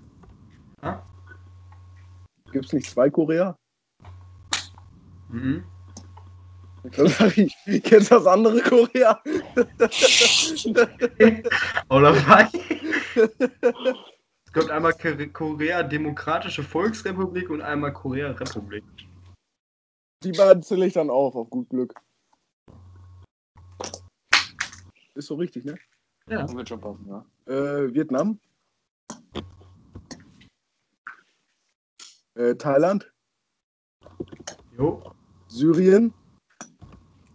Ja. 0.81 1.05
Gibt 2.51 2.65
es 2.65 2.73
nicht 2.73 2.88
zwei 2.88 3.09
Korea? 3.09 3.57
Mhm. 5.27 5.65
Dann 6.84 7.07
sag 7.07 7.38
ich, 7.38 7.53
kennst 7.84 8.11
das 8.11 8.25
andere 8.25 8.61
Korea? 8.61 9.21
Auch 11.89 12.01
dabei. 12.01 12.47
es 14.45 14.53
kommt 14.53 14.71
einmal 14.71 14.93
Kore- 14.93 15.27
Korea 15.30 15.84
Demokratische 15.84 16.63
Volksrepublik 16.63 17.49
und 17.49 17.61
einmal 17.61 17.91
Korea 17.93 18.31
Republik. 18.31 18.85
Die 20.23 20.31
beiden 20.31 20.63
zähle 20.63 20.85
ich 20.85 20.93
dann 20.93 21.09
auf, 21.09 21.35
auf 21.35 21.49
gut 21.49 21.69
Glück. 21.69 21.93
Ist 25.15 25.27
so 25.27 25.35
richtig, 25.35 25.64
ne? 25.65 25.77
Ja. 26.27 26.52
Wird 26.56 26.69
schon 26.69 26.81
passen, 26.81 27.06
ja. 27.07 27.26
Äh, 27.45 27.94
Vietnam. 27.94 28.40
Äh, 32.35 32.56
Thailand, 32.56 33.14
Jo. 34.76 35.03
Syrien, 35.48 36.11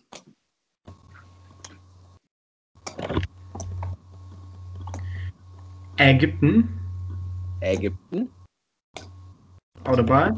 Ägypten. 5.97 6.81
Ägypten, 7.61 8.31
Auch 9.85 9.97
dabei. 9.97 10.31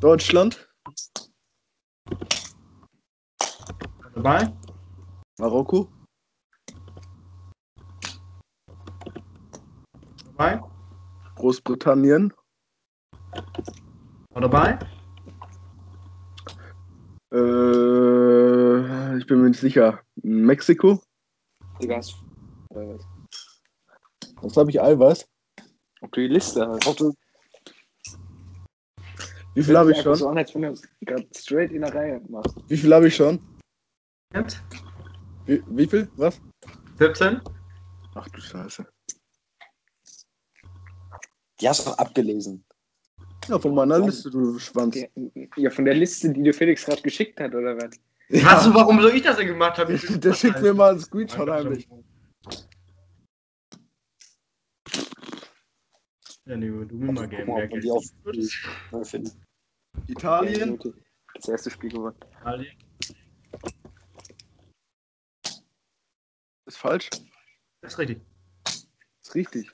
Deutschland, 0.00 0.68
Auch 4.04 4.07
dabei. 4.18 4.52
Marokko, 5.38 5.88
Dabei. 10.36 10.60
Großbritannien, 11.36 12.32
dabei. 14.34 14.78
äh, 17.32 19.18
ich 19.18 19.26
bin 19.26 19.42
mir 19.42 19.48
nicht 19.48 19.60
sicher, 19.60 20.00
Mexiko. 20.22 21.00
Digga, 21.80 21.98
was? 21.98 22.14
Was 24.42 24.56
habe 24.56 24.70
ich 24.70 24.80
Eiweiß? 24.80 25.28
Ob 26.00 26.12
du 26.12 26.20
die 26.20 26.28
Liste 26.28 26.66
hast. 26.66 27.04
Wie 29.54 29.62
viel 29.62 29.76
habe 29.78 29.92
ich 29.92 30.02
schon? 30.02 30.22
An, 30.24 30.76
straight 31.36 31.72
in 31.72 31.82
der 31.82 31.94
Reihe 31.94 32.20
machst. 32.28 32.56
Wie 32.68 32.76
viel 32.76 32.92
habe 32.94 33.08
ich 33.08 33.16
schon? 33.16 33.40
Wie, 35.46 35.62
wie 35.66 35.86
viel? 35.86 36.10
Was? 36.16 36.40
17. 36.98 37.40
Ach 38.14 38.28
du 38.28 38.40
Scheiße. 38.40 38.86
Die 41.60 41.68
hast 41.68 41.86
du 41.86 41.90
doch 41.90 41.98
abgelesen. 41.98 42.64
Ja, 43.48 43.58
von 43.58 43.74
meiner 43.74 43.98
Liste, 43.98 44.30
du 44.30 44.58
Schwanz. 44.58 44.96
Ja, 44.96 45.06
ja, 45.56 45.70
von 45.70 45.84
der 45.86 45.94
Liste, 45.94 46.30
die 46.30 46.42
dir 46.42 46.52
Felix 46.52 46.84
gerade 46.84 47.00
geschickt 47.00 47.40
hat, 47.40 47.54
oder 47.54 47.76
was? 47.76 47.98
Was, 48.28 48.64
du, 48.64 48.74
warum 48.74 49.00
soll 49.00 49.14
ich 49.14 49.22
das 49.22 49.38
denn 49.38 49.46
gemacht 49.46 49.78
haben? 49.78 49.98
Der 50.20 50.34
schickt 50.34 50.60
mir 50.60 50.74
mal 50.74 50.90
einen 50.90 51.00
Screenshot 51.00 51.48
heimlich. 51.48 51.88
Ja, 56.44 56.56
nee, 56.56 56.66
du 56.66 56.96
mir 56.96 57.12
mal 57.12 57.28
Game. 57.28 57.46
mal, 57.46 57.68
Geld. 57.68 57.86
Italien, 60.06 60.78
Das 61.34 61.48
erste 61.48 61.70
Spiel 61.70 61.90
gewonnen. 61.90 62.16
Italien. 62.40 62.87
Ist 66.68 66.76
falsch. 66.78 67.10
Das 67.80 67.92
ist 67.92 67.98
richtig. 67.98 68.20
Ist 69.22 69.34
richtig. 69.34 69.70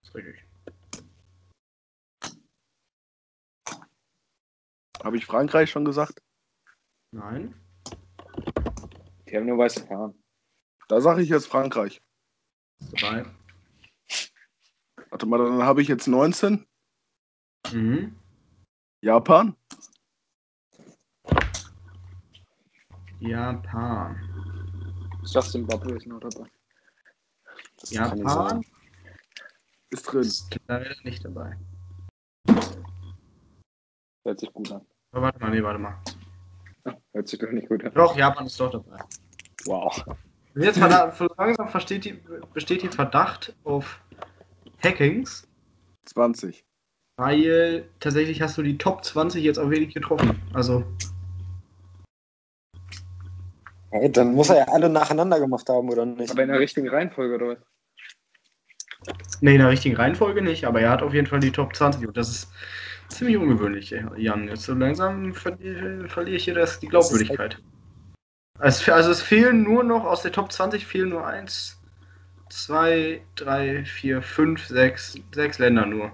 Das 0.00 0.08
ist 0.08 0.14
richtig. 0.14 0.44
Habe 5.04 5.16
ich 5.16 5.26
Frankreich 5.26 5.70
schon 5.70 5.84
gesagt? 5.84 6.20
Nein. 7.12 7.54
Die 9.28 9.36
haben 9.36 9.46
nur 9.46 9.58
weiße 9.58 9.88
Haare. 9.88 10.14
Da 10.88 11.00
sage 11.00 11.22
ich 11.22 11.28
jetzt 11.28 11.46
Frankreich. 11.46 12.02
Dabei. 12.92 13.26
Warte 15.10 15.26
mal, 15.26 15.38
dann 15.38 15.62
habe 15.62 15.82
ich 15.82 15.88
jetzt 15.88 16.08
19. 16.08 16.66
Mhm. 17.72 18.18
Japan, 19.02 19.56
Japan. 23.20 24.25
Ich 25.26 25.32
dachte, 25.32 25.50
Zimbabwe 25.50 25.96
ist 25.96 26.06
noch 26.06 26.20
dabei. 26.20 26.48
Das 27.80 27.90
Japan 27.90 28.62
ist 29.90 30.04
drin. 30.04 30.20
ist 30.20 30.58
leider 30.68 30.94
nicht 31.02 31.24
dabei. 31.24 31.58
Hört 34.24 34.40
sich 34.40 34.52
gut 34.52 34.70
an. 34.70 34.86
Aber 35.10 35.22
warte 35.22 35.40
mal, 35.40 35.50
nee, 35.50 35.62
warte 35.62 35.78
mal. 35.80 35.98
Hört 37.12 37.28
sich 37.28 37.40
doch 37.40 37.50
nicht 37.50 37.68
gut 37.68 37.84
an. 37.84 37.92
Doch, 37.94 38.16
Japan 38.16 38.46
ist 38.46 38.58
doch 38.60 38.70
dabei. 38.70 38.98
Wow. 39.64 40.04
Jetzt 40.54 40.78
langsam 40.78 41.68
versteht 41.68 42.04
die, 42.04 42.20
besteht 42.54 42.82
die 42.82 42.88
Verdacht 42.88 43.54
auf 43.64 44.00
Hackings, 44.82 45.48
20. 46.06 46.64
weil 47.16 47.88
tatsächlich 47.98 48.40
hast 48.40 48.56
du 48.56 48.62
die 48.62 48.78
Top 48.78 49.04
20 49.04 49.42
jetzt 49.42 49.58
auch 49.58 49.70
wenig 49.70 49.92
getroffen. 49.92 50.40
Also, 50.54 50.84
Hey, 53.90 54.10
dann 54.10 54.34
muss 54.34 54.50
er 54.50 54.56
ja 54.58 54.64
alle 54.68 54.88
nacheinander 54.88 55.38
gemacht 55.38 55.68
haben, 55.68 55.88
oder 55.88 56.04
nicht? 56.04 56.30
Aber 56.30 56.42
in 56.42 56.48
der 56.48 56.60
richtigen 56.60 56.88
Reihenfolge, 56.88 57.34
oder 57.34 57.48
was? 57.48 57.58
nee, 59.40 59.54
in 59.54 59.60
der 59.60 59.70
richtigen 59.70 59.96
Reihenfolge 59.96 60.42
nicht, 60.42 60.64
aber 60.64 60.80
er 60.80 60.90
hat 60.90 61.02
auf 61.02 61.14
jeden 61.14 61.26
Fall 61.26 61.40
die 61.40 61.52
Top 61.52 61.74
20 61.74 62.06
und 62.06 62.16
das 62.16 62.28
ist 62.28 62.48
ziemlich 63.08 63.36
ungewöhnlich, 63.36 63.90
Jan. 64.16 64.48
Jetzt 64.48 64.62
so 64.62 64.74
langsam 64.74 65.32
verli 65.34 66.08
verliere 66.08 66.36
ich 66.36 66.44
hier 66.44 66.54
das, 66.54 66.80
die 66.80 66.88
Glaubwürdigkeit. 66.88 67.58
Es, 68.58 68.80
fe- 68.80 68.94
also 68.94 69.10
es 69.10 69.22
fehlen 69.22 69.62
nur 69.62 69.84
noch, 69.84 70.04
aus 70.04 70.22
der 70.22 70.32
Top 70.32 70.50
20 70.50 70.86
fehlen 70.86 71.10
nur 71.10 71.26
1, 71.26 71.78
zwei, 72.48 73.22
drei, 73.34 73.84
vier, 73.84 74.22
fünf, 74.22 74.66
sechs, 74.66 75.18
sechs 75.34 75.58
Länder 75.58 75.86
nur. 75.86 76.12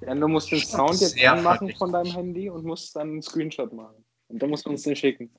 Ja, 0.00 0.14
du 0.14 0.28
musst 0.28 0.50
den 0.50 0.58
Sound 0.60 1.00
jetzt 1.00 1.22
anmachen 1.26 1.72
von 1.74 1.92
deinem 1.92 2.10
Handy 2.12 2.48
und 2.50 2.64
musst 2.64 2.96
dann 2.96 3.08
einen 3.10 3.22
Screenshot 3.22 3.72
machen. 3.72 4.04
Und 4.28 4.42
dann 4.42 4.50
musst 4.50 4.66
du 4.66 4.70
uns 4.70 4.82
den 4.82 4.96
schicken. 4.96 5.30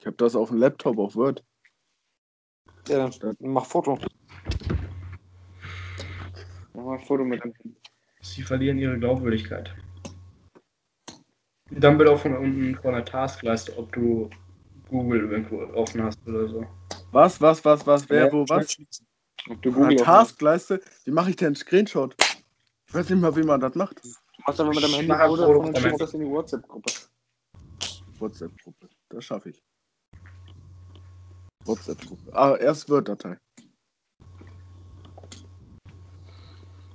Ich 0.00 0.06
habe 0.06 0.16
das 0.16 0.34
auf 0.34 0.48
dem 0.48 0.58
Laptop 0.58 0.98
auf 0.98 1.14
Word. 1.14 1.44
Ja, 2.88 3.10
dann 3.10 3.36
mach 3.40 3.66
Foto. 3.66 3.98
Mach 6.72 6.84
mal 6.84 6.98
ein 6.98 7.04
Foto 7.04 7.22
mit 7.22 7.44
dem. 7.44 7.52
Sie 8.22 8.42
verlieren 8.42 8.78
ihre 8.78 8.98
Glaubwürdigkeit. 8.98 9.74
Dann 11.70 11.98
bitte 11.98 12.10
auch 12.10 12.18
von 12.18 12.36
unten 12.36 12.74
von 12.76 12.94
der 12.94 13.04
Taskleiste, 13.04 13.76
ob 13.76 13.92
du 13.92 14.30
Google 14.88 15.30
irgendwo 15.30 15.62
offen 15.78 16.02
hast 16.02 16.18
oder 16.26 16.48
so. 16.48 16.66
Was, 17.12 17.40
was, 17.40 17.64
was, 17.64 17.86
was, 17.86 18.08
wer, 18.08 18.26
Ja, 18.26 18.32
wo, 18.32 18.48
was? 18.48 18.78
Ob 19.48 19.60
du 19.62 19.68
Eine 19.70 19.88
Google. 19.88 19.96
Taskleiste? 19.96 20.80
Wie 21.04 21.10
mache 21.10 21.30
ich 21.30 21.36
denn 21.36 21.48
einen 21.48 21.56
Screenshot? 21.56 22.16
Ich 22.88 22.94
weiß 22.94 23.10
nicht 23.10 23.20
mal, 23.20 23.36
wie 23.36 23.42
man 23.42 23.60
das 23.60 23.74
macht. 23.74 24.02
Du 24.02 24.08
machst 24.46 24.60
aber 24.60 24.70
mit 24.70 24.82
deinem 24.82 24.94
Handy 24.94 25.08
dann 25.08 25.82
von 25.82 25.98
das 25.98 26.14
in 26.14 26.20
die 26.20 26.26
WhatsApp-Gruppe. 26.26 26.92
WhatsApp-Gruppe. 28.18 28.88
Das 29.10 29.24
schaffe 29.24 29.50
ich. 29.50 29.62
WhatsApp-Gruppe. 31.64 32.32
Ah, 32.32 32.56
erst 32.56 32.88
Word-Datei. 32.88 33.36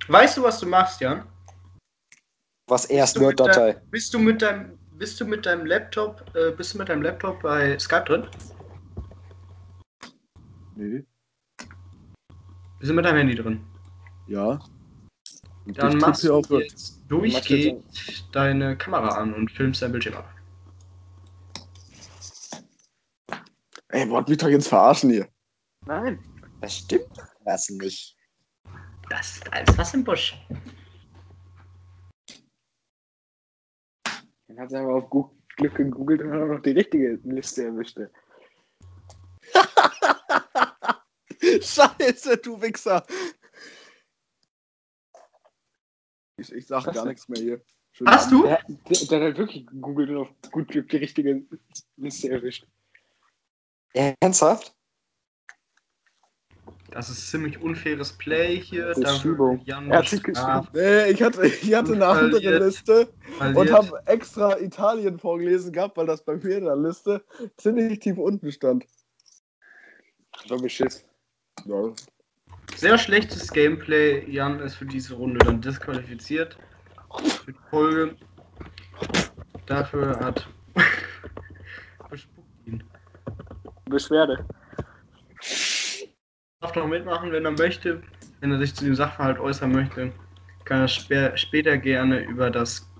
Weißt 0.08 0.36
du, 0.36 0.42
was 0.42 0.60
du 0.60 0.66
machst, 0.66 1.00
Jan? 1.00 1.24
Was 2.68 2.86
erst 2.86 3.14
Bist 3.14 3.22
du 3.22 3.28
mit 3.28 3.38
Word-Datei. 3.38 3.80
Bist 3.90 4.14
du 4.14 4.18
mit 4.18 4.42
deinem, 4.42 4.78
bist 4.92 5.20
du 5.20 5.24
mit 5.24 5.46
deinem 5.46 5.66
Laptop, 5.66 6.24
äh, 6.34 6.50
bist 6.52 6.74
du 6.74 6.78
mit 6.78 6.88
deinem 6.88 7.02
Laptop 7.02 7.42
bei 7.42 7.78
Skype 7.78 8.04
drin? 8.04 8.28
Nee. 10.76 11.04
Bist 12.78 12.90
du 12.90 12.94
mit 12.94 13.04
deinem 13.04 13.16
Handy 13.16 13.34
drin? 13.34 13.64
Ja. 14.26 14.60
Und 15.64 15.78
Dann 15.78 15.98
machst 15.98 16.22
du 16.22 16.40
jetzt 16.58 17.00
durchgehend 17.08 17.84
deine 18.32 18.76
Kamera 18.76 19.16
an 19.16 19.34
und 19.34 19.50
filmst 19.50 19.82
dein 19.82 19.92
Bildschirm 19.92 20.16
ab. 20.16 20.35
Ey, 23.88 24.08
wollt 24.10 24.28
mich 24.28 24.38
doch 24.38 24.48
jetzt 24.48 24.68
verarschen 24.68 25.10
hier. 25.10 25.28
Nein. 25.86 26.18
Das 26.60 26.78
stimmt 26.78 27.06
das 27.44 27.68
nicht. 27.68 28.16
Das 29.08 29.36
ist 29.36 29.52
alles 29.52 29.78
was 29.78 29.94
im 29.94 30.02
Busch. 30.02 30.36
Dann 34.48 34.58
hat 34.58 34.70
sie 34.70 34.76
aber 34.76 34.96
auf 34.96 35.08
Glück 35.56 35.76
gegoogelt 35.76 36.22
und 36.22 36.32
hat 36.32 36.42
auch 36.42 36.46
noch 36.46 36.62
die 36.62 36.72
richtige 36.72 37.20
Liste 37.24 37.66
erwischt. 37.66 37.98
Scheiße, 41.40 42.38
du 42.38 42.60
Wichser. 42.60 43.06
Ich, 46.38 46.52
ich 46.52 46.66
sag 46.66 46.86
Was 46.86 46.94
gar 46.94 47.06
nichts 47.06 47.28
mehr 47.28 47.40
hier. 47.40 47.64
Hast 48.04 48.30
du? 48.30 48.42
Der, 48.42 48.62
der, 48.66 49.06
der 49.08 49.30
hat 49.30 49.38
wirklich 49.38 49.66
gegoogelt 49.66 50.10
und 50.10 50.16
auf 50.18 50.28
gut 50.50 50.68
Glück 50.68 50.88
die 50.88 50.98
richtige 50.98 51.46
Liste 51.96 52.30
erwischt. 52.30 52.66
Ernsthaft? 53.94 54.74
Das 56.90 57.10
ist 57.10 57.30
ziemlich 57.30 57.60
unfaires 57.60 58.12
Play 58.12 58.58
hier. 58.58 58.94
Das 58.94 59.22
Da. 59.22 59.58
Jan 59.64 59.90
Er 59.90 59.98
hat 59.98 60.08
sich 60.08 60.22
Nee, 60.72 61.10
ich 61.10 61.22
hatte, 61.22 61.46
ich 61.46 61.74
hatte 61.74 61.92
eine 61.92 62.04
Und 62.06 62.16
andere 62.16 62.40
verliert. 62.40 62.62
Liste 62.62 63.12
und 63.26 63.36
verliert. 63.36 63.74
habe 63.74 64.02
extra 64.06 64.58
Italien 64.58 65.18
vorgelesen 65.18 65.72
gehabt, 65.72 65.96
weil 65.96 66.06
das 66.06 66.24
bei 66.24 66.36
mir 66.36 66.56
in 66.56 66.64
der 66.64 66.76
Liste 66.76 67.22
ziemlich 67.58 67.98
tief 67.98 68.16
unten 68.16 68.50
stand. 68.50 68.86
War 70.48 70.58
beschiss. 70.58 71.04
Ja. 71.66 71.92
Sehr 72.76 72.98
schlechtes 72.98 73.52
Gameplay. 73.52 74.24
Jan 74.30 74.60
ist 74.60 74.76
für 74.76 74.86
diese 74.86 75.14
Runde 75.14 75.38
dann 75.38 75.60
disqualifiziert. 75.60 76.56
Für 77.44 77.52
die 77.52 77.58
Folge. 77.70 78.16
Dafür 79.66 80.18
hat. 80.20 80.48
Bespuckt 82.10 82.66
ihn. 82.66 82.84
Beschwerde. 83.86 84.44
Darf 86.60 86.74
noch 86.74 86.88
mitmachen, 86.88 87.32
wenn 87.32 87.44
er 87.44 87.52
möchte. 87.52 88.02
Wenn 88.40 88.52
er 88.52 88.58
sich 88.58 88.74
zu 88.74 88.84
dem 88.84 88.94
Sachverhalt 88.94 89.38
äußern 89.38 89.72
möchte, 89.72 90.12
kann 90.64 90.80
er 90.80 90.88
spä 90.88 91.36
später 91.36 91.78
gerne 91.78 92.24
über 92.24 92.50
das, 92.50 92.90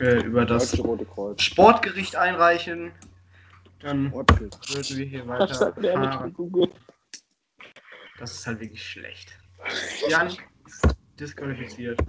äh, 0.00 0.22
über 0.24 0.44
das. 0.44 0.76
Sportgericht 1.38 2.14
einreichen. 2.16 2.92
Dann 3.80 4.12
würden 4.12 4.50
wir 4.50 5.06
hier 5.06 5.26
weiter. 5.26 5.46
Das 8.18 8.32
ist 8.32 8.46
halt 8.46 8.60
wirklich 8.60 8.84
schlecht. 8.84 9.38
Jan 10.08 10.32
disqualifiziert. 11.18 12.00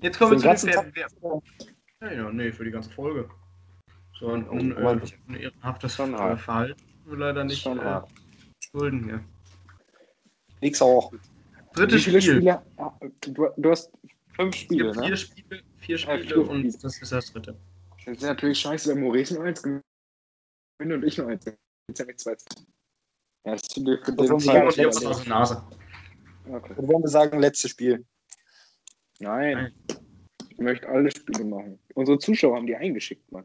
Jetzt 0.00 0.18
kommen 0.18 0.32
wir 0.32 0.38
den 0.38 0.56
zu 0.56 0.66
dem 0.66 0.74
ganzen 0.74 0.94
Wer, 0.94 1.08
wer, 1.20 1.40
ja, 2.00 2.12
ja, 2.12 2.32
nee, 2.32 2.52
für 2.52 2.64
die 2.64 2.70
ganze 2.70 2.90
Folge. 2.90 3.28
So 4.18 4.28
ein 4.32 4.46
äh, 4.46 4.48
unehrenhaftes 5.28 5.94
Schon 5.94 6.14
äh, 6.14 6.16
hart. 6.16 6.40
Verhalten 6.40 6.76
leider 7.06 7.44
nicht 7.44 7.62
Schon 7.62 7.78
äh, 7.78 8.00
schulden 8.60 9.04
hier. 9.04 9.24
Nix 10.60 10.82
auch. 10.82 11.12
Drittes 11.72 12.00
Wie 12.00 12.04
viele 12.10 12.22
Spiel. 12.22 12.34
Spiele? 12.36 12.62
ah, 12.78 12.98
Du, 13.20 13.48
du 13.56 13.70
hast 13.70 13.90
fünf 14.34 14.54
Spiele, 14.56 14.94
ne? 14.94 15.02
vier 15.06 15.16
Spiele, 15.16 15.62
vier 15.78 15.98
Spiele 15.98 16.24
vier 16.24 16.38
und 16.50 16.58
Spiele. 16.60 16.78
das 16.82 17.00
ist 17.02 17.12
das 17.12 17.32
dritte. 17.32 17.56
Das 18.04 18.16
ist 18.16 18.22
natürlich 18.22 18.58
scheiße, 18.60 18.90
wenn 18.94 19.02
Maurice 19.02 19.34
nur 19.34 19.44
eins 19.44 19.62
gewinnt 19.62 19.82
und 20.80 21.04
ich 21.04 21.16
nur 21.18 21.28
eins. 21.28 21.44
Jetzt 21.88 22.00
habe 22.00 22.10
ich 22.10 22.18
zwei. 22.18 22.32
Ja, 23.44 23.52
das 23.52 23.62
ist 23.62 23.74
für 23.74 23.80
den 23.80 23.98
Das 24.16 24.16
wollen 24.18 24.30
wir 24.30 24.40
Simon 24.40 24.70
Ja, 24.76 24.84
das- 24.84 25.06
aus 25.06 25.20
der 25.22 25.28
Nase. 25.28 25.64
Okay. 26.50 26.74
Und 26.76 26.88
wollen 26.88 27.02
wir 27.02 27.08
sagen, 27.08 27.38
letztes 27.40 27.70
Spiel. 27.70 28.04
Nein. 29.20 29.72
Ich 30.50 30.58
möchte 30.58 30.88
alle 30.88 31.10
Spiele 31.10 31.44
machen. 31.44 31.78
Unsere 31.94 32.18
Zuschauer 32.18 32.56
haben 32.56 32.66
die 32.66 32.74
eingeschickt, 32.76 33.30
Mann. 33.30 33.44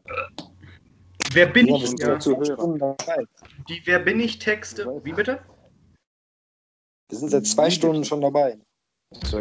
Wer 1.34 1.46
bin 1.46 1.68
ich? 1.68 1.82
wir 1.82 1.88
sind 1.88 2.00
Ja, 2.00 3.24
die 3.68 3.82
Wer 3.84 3.98
bin 3.98 4.20
ich 4.20 4.38
Texte. 4.38 4.86
Wie 5.02 5.12
bitte? 5.12 5.40
Wir 7.10 7.18
sind 7.18 7.30
seit 7.30 7.46
zwei 7.46 7.70
Stunden 7.70 8.04
schon 8.04 8.20
dabei. 8.20 8.58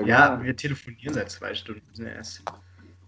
Ja, 0.05 0.41
wir 0.43 0.55
telefonieren 0.55 1.13
seit 1.13 1.31
zwei 1.31 1.53
Stunden 1.55 2.05
erst. 2.05 2.43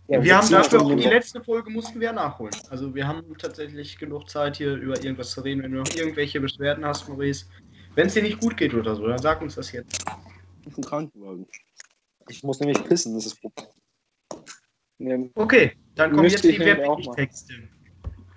Ja, 0.07 0.23
wir 0.23 0.37
haben 0.37 0.45
sind 0.45 0.57
dafür 0.57 0.81
auch 0.81 0.95
die 0.95 1.03
letzte 1.03 1.43
Folge 1.43 1.71
mussten 1.71 1.99
wir 1.99 2.13
nachholen. 2.13 2.53
Also 2.69 2.93
wir 2.93 3.07
haben 3.07 3.35
tatsächlich 3.39 3.97
genug 3.97 4.29
Zeit 4.29 4.57
hier 4.57 4.75
über 4.75 4.95
irgendwas 5.03 5.31
zu 5.31 5.41
reden. 5.41 5.63
Wenn 5.63 5.71
du 5.71 5.79
noch 5.79 5.95
irgendwelche 5.95 6.39
Beschwerden 6.39 6.85
hast, 6.85 7.09
Maurice, 7.09 7.47
wenn 7.95 8.07
es 8.07 8.13
dir 8.13 8.21
nicht 8.21 8.39
gut 8.39 8.55
geht 8.55 8.75
oder 8.75 8.95
so, 8.95 9.07
dann 9.07 9.17
sag 9.17 9.41
uns 9.41 9.55
das 9.55 9.71
jetzt. 9.71 10.05
Ist 10.65 10.77
ein 10.77 10.83
Krankenwagen. 10.83 11.47
Ich 12.29 12.43
muss 12.43 12.59
nämlich 12.59 12.83
pissen, 12.83 13.15
das 13.15 13.25
ist 13.25 13.39
Problem. 13.41 15.31
Okay, 15.35 15.73
dann 15.95 16.11
kommen 16.11 16.29
jetzt 16.29 16.45
ich 16.45 16.57
die 16.57 16.59
Wer 16.59 16.77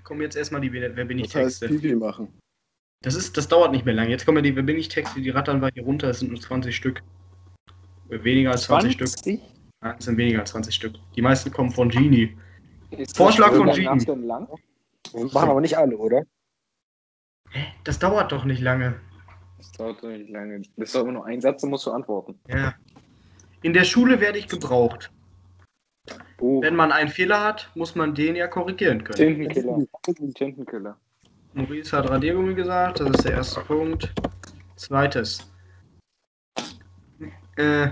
Kommen 0.09 0.23
jetzt 0.23 0.37
erstmal 0.37 0.63
die 0.63 0.73
Wer 0.73 1.05
bin 1.05 1.19
ich 1.19 1.27
Das 1.27 1.35
heißt, 1.35 1.61
Texte. 1.61 1.69
Pipi 1.69 1.95
machen. 1.95 2.33
Das 3.03 3.15
ist, 3.15 3.37
das 3.37 3.47
dauert 3.47 3.73
nicht 3.73 3.85
mehr 3.85 3.93
lang. 3.93 4.09
Jetzt 4.09 4.25
kommen 4.25 4.39
ja 4.39 4.43
die 4.43 4.57
Wer 4.57 4.63
bin 4.63 4.79
ich 4.79 4.89
Texte, 4.89 5.21
die 5.21 5.29
rattern 5.29 5.61
wir 5.61 5.69
hier 5.75 5.85
runter. 5.85 6.09
Es 6.09 6.21
sind 6.21 6.31
nur 6.31 6.41
20 6.41 6.75
Stück. 6.75 7.03
Weniger 8.09 8.53
als 8.53 8.63
20, 8.63 8.95
Stück. 8.95 9.09
20? 9.09 9.41
Nein, 9.83 9.97
es 9.99 10.07
sind 10.07 10.17
weniger 10.17 10.41
als 10.41 10.51
20 10.53 10.75
Stück. 10.75 10.95
Die 11.15 11.21
meisten 11.21 11.53
kommen 11.53 11.71
von 11.71 11.91
Genie. 11.91 12.35
Ist 12.91 13.19
Vorschlag 13.19 13.53
von 13.53 13.71
Genie. 13.71 14.03
Lang? 14.27 14.49
Wir 15.13 15.25
machen 15.27 15.51
aber 15.51 15.61
nicht 15.61 15.77
alle, 15.77 15.99
oder? 15.99 16.23
Das 17.85 17.99
dauert 17.99 18.33
doch 18.33 18.47
nicht 18.47 18.63
lange. 18.63 18.99
Das 19.59 19.73
dauert 19.73 20.03
doch 20.03 20.09
nicht 20.09 20.31
lange. 20.31 20.63
Das 20.77 20.89
ist 20.89 20.95
doch 20.95 21.03
immer 21.03 21.13
nur 21.13 21.27
ein 21.27 21.43
Satz, 21.43 21.61
dann 21.61 21.69
musst 21.69 21.85
du 21.85 21.91
antworten. 21.91 22.41
Ja. 22.49 22.75
In 23.61 23.75
der 23.75 23.85
Schule 23.85 24.23
werde 24.23 24.39
ich 24.39 24.49
gebraucht. 24.49 25.13
Oh, 26.41 26.63
Wenn 26.63 26.77
man 26.77 26.93
einen 26.93 27.09
Fehler 27.09 27.43
hat, 27.43 27.71
muss 27.75 27.95
man 27.95 28.15
den 28.15 28.37
ja 28.37 28.47
korrigieren 28.47 29.03
können. 29.05 29.19
Tintenkiller. 29.19 29.87
Tintenkiller. 30.35 30.97
Maurice 31.55 31.97
hat 31.97 32.09
Radiergummi 32.09 32.55
gesagt, 32.55 33.01
das 33.01 33.11
ist 33.11 33.25
der 33.25 33.33
erste 33.33 33.61
Punkt. 33.61 34.13
Zweites. 34.77 35.51
Äh, 37.57 37.89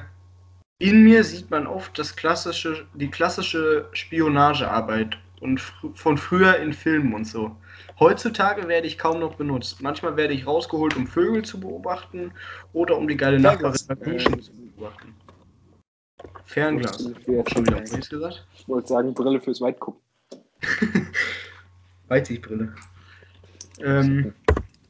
in 0.78 1.02
mir 1.02 1.24
sieht 1.24 1.50
man 1.50 1.66
oft 1.66 1.98
das 1.98 2.14
klassische, 2.14 2.86
die 2.94 3.10
klassische 3.10 3.88
Spionagearbeit 3.92 5.18
und 5.40 5.60
fr 5.60 5.88
von 5.94 6.18
früher 6.18 6.56
in 6.58 6.72
Filmen 6.72 7.14
und 7.14 7.26
so. 7.26 7.56
Heutzutage 7.98 8.68
werde 8.68 8.86
ich 8.86 8.98
kaum 8.98 9.20
noch 9.20 9.36
benutzt. 9.36 9.82
Manchmal 9.82 10.16
werde 10.16 10.34
ich 10.34 10.46
rausgeholt, 10.46 10.96
um 10.96 11.06
Vögel 11.06 11.44
zu 11.44 11.58
beobachten 11.58 12.32
oder 12.72 12.96
um 12.96 13.08
die 13.08 13.16
geile 13.16 13.40
Nachbarin 13.40 13.74
Duschen 14.04 14.42
zu 14.42 14.52
beobachten. 14.52 15.14
Fernglas. 16.44 17.02
Schon 17.02 17.66
wieder 17.66 17.76
Maurice 17.76 18.10
gesagt. 18.10 18.46
Ich 18.54 18.68
wollte 18.68 18.88
sagen, 18.88 19.14
Brille 19.14 19.40
fürs 19.40 19.60
Weitgucken. 19.60 20.00
Weitsichtbrille. 22.08 22.74
Ähm, 23.80 24.32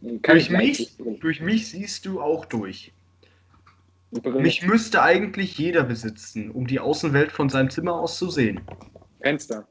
durch, 0.00 0.36
ich 0.36 0.50
mich, 0.50 0.96
durch 1.20 1.40
mich 1.40 1.68
siehst 1.68 2.06
du 2.06 2.20
auch 2.20 2.44
durch. 2.44 2.92
Mich 4.10 4.64
müsste 4.64 5.02
eigentlich 5.02 5.58
jeder 5.58 5.82
besitzen, 5.82 6.50
um 6.50 6.66
die 6.66 6.78
Außenwelt 6.78 7.32
von 7.32 7.48
seinem 7.48 7.70
Zimmer 7.70 7.94
aus 7.94 8.18
zu 8.18 8.30
sehen. 8.30 8.60
Fenster. 9.20 9.66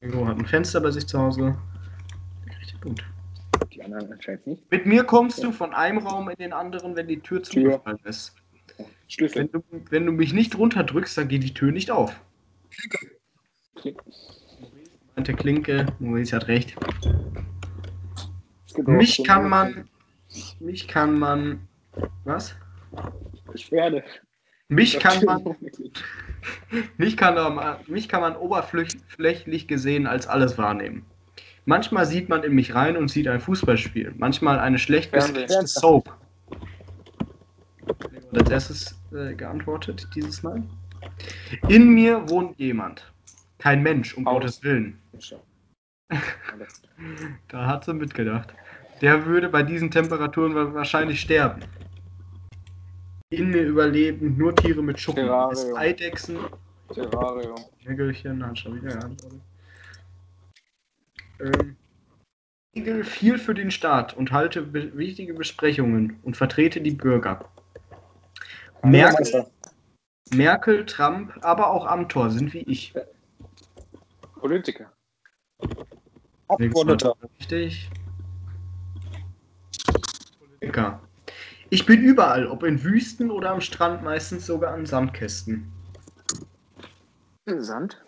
Ingo 0.00 0.26
hat 0.26 0.38
ein 0.38 0.46
Fenster 0.46 0.80
bei 0.80 0.90
sich 0.90 1.06
zu 1.06 1.18
Hause. 1.18 1.58
Den 2.46 2.80
Punkt. 2.80 3.04
Die 3.72 3.82
anderen 3.82 4.12
anscheinend 4.12 4.46
nicht. 4.46 4.70
Mit 4.70 4.86
mir 4.86 5.02
kommst 5.02 5.42
du 5.42 5.50
von 5.50 5.74
einem 5.74 6.06
Raum 6.06 6.30
in 6.30 6.36
den 6.36 6.52
anderen, 6.52 6.94
wenn 6.94 7.08
die 7.08 7.18
Tür 7.18 7.42
Tür. 7.42 7.72
zugefallen 7.72 7.98
ist. 8.04 8.36
Schlüssel. 9.08 9.48
Wenn 9.52 9.52
du, 9.52 9.90
wenn 9.90 10.06
du 10.06 10.12
mich 10.12 10.32
nicht 10.32 10.56
runterdrückst, 10.56 11.16
dann 11.18 11.28
geht 11.28 11.42
die 11.42 11.54
Tür 11.54 11.72
nicht 11.72 11.90
auf. 11.90 12.20
Meinte 15.16 15.34
Klinke, 15.34 15.86
Maurice 15.98 16.36
hat 16.36 16.48
recht. 16.48 16.76
Mich 18.86 19.24
kann 19.24 19.48
man. 19.48 19.88
Mich 20.60 20.86
kann 20.88 21.18
man. 21.18 21.66
Was? 22.24 22.54
Beschwerde. 23.50 24.04
Mich 24.68 24.98
kann 24.98 25.24
man. 25.24 25.56
Mich 26.98 27.16
kann, 27.16 27.34
man- 27.34 27.76
mich 27.86 28.08
kann 28.08 28.20
man 28.20 28.36
oberflächlich 28.36 29.66
gesehen 29.66 30.06
als 30.06 30.26
alles 30.26 30.58
wahrnehmen. 30.58 31.04
Manchmal 31.64 32.06
sieht 32.06 32.28
man 32.28 32.44
in 32.44 32.54
mich 32.54 32.74
rein 32.74 32.96
und 32.96 33.08
sieht 33.08 33.28
ein 33.28 33.40
Fußballspiel. 33.40 34.14
Manchmal 34.16 34.58
eine 34.58 34.78
schlecht 34.78 35.12
geskriptete 35.12 35.66
Soap. 35.66 36.14
Als 38.32 38.50
erstes 38.50 38.98
äh, 39.12 39.34
geantwortet 39.34 40.08
dieses 40.14 40.42
Mal. 40.42 40.62
In 41.68 41.88
mir 41.94 42.28
wohnt 42.28 42.58
jemand. 42.58 43.10
Kein 43.58 43.82
Mensch, 43.82 44.14
um. 44.16 44.24
Gottes 44.24 44.62
Willen. 44.62 44.98
Da 47.48 47.66
hat 47.66 47.84
sie 47.84 47.94
mitgedacht. 47.94 48.52
Der 49.02 49.24
würde 49.26 49.48
bei 49.48 49.62
diesen 49.62 49.90
Temperaturen 49.90 50.54
wa- 50.54 50.74
wahrscheinlich 50.74 51.20
sterben. 51.20 51.62
In 53.30 53.50
mir 53.50 53.62
überleben 53.62 54.36
nur 54.36 54.56
Tiere 54.56 54.82
mit 54.82 54.98
Schuppen. 54.98 55.24
Terrarium. 55.26 55.76
Eidechsen, 55.76 56.38
Terrarium. 56.92 57.56
Nägelchen, 57.84 58.44
hat 58.44 58.58
schon 58.58 58.82
wieder 58.82 58.96
geantwortet. 58.96 59.40
Ähm, 62.74 63.04
viel 63.04 63.38
für 63.38 63.54
den 63.54 63.70
Staat 63.70 64.16
und 64.16 64.32
halte 64.32 64.72
wichtige 64.72 65.34
Besprechungen 65.34 66.18
und 66.22 66.36
vertrete 66.36 66.80
die 66.80 66.90
Bürger. 66.90 67.48
Merkel. 68.90 69.46
Merkel, 70.30 70.86
Trump, 70.86 71.32
aber 71.42 71.70
auch 71.70 71.86
Amtor 71.86 72.30
sind 72.30 72.52
wie 72.52 72.60
ich. 72.60 72.94
Politiker. 74.40 74.92
Abgeordneter. 76.48 77.14
Richtig. 77.38 77.90
Politiker. 80.38 81.00
Ich 81.70 81.84
bin 81.84 82.02
überall, 82.02 82.46
ob 82.46 82.62
in 82.62 82.82
Wüsten 82.82 83.30
oder 83.30 83.50
am 83.50 83.60
Strand, 83.60 84.02
meistens 84.02 84.46
sogar 84.46 84.72
an 84.72 84.86
Sandkästen. 84.86 85.70
Sand. 87.46 88.00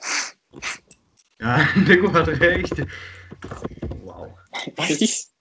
Ja, 1.40 1.66
Nico 1.76 2.12
hat 2.12 2.28
recht. 2.28 2.86
Wow. 4.02 4.28
Was? 4.76 5.32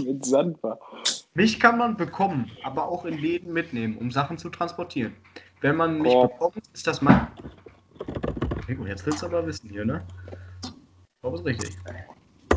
Mit 0.00 0.24
Sand 0.24 0.62
war. 0.62 0.78
Mich 1.38 1.60
kann 1.60 1.78
man 1.78 1.96
bekommen, 1.96 2.50
aber 2.64 2.88
auch 2.88 3.04
in 3.04 3.16
Läden 3.16 3.52
mitnehmen, 3.52 3.96
um 3.98 4.10
Sachen 4.10 4.38
zu 4.38 4.48
transportieren. 4.50 5.14
Wenn 5.60 5.76
man 5.76 6.00
mich 6.00 6.12
Korb. 6.12 6.32
bekommt, 6.32 6.66
ist 6.74 6.84
das 6.84 7.00
mein. 7.00 7.28
Nico, 8.66 8.84
jetzt 8.86 9.06
willst 9.06 9.22
du 9.22 9.26
aber 9.26 9.46
wissen 9.46 9.70
hier, 9.70 9.84
ne? 9.84 10.04
Ich 10.64 10.72
glaube, 11.20 11.36
ist 11.36 11.44
richtig. 11.46 11.76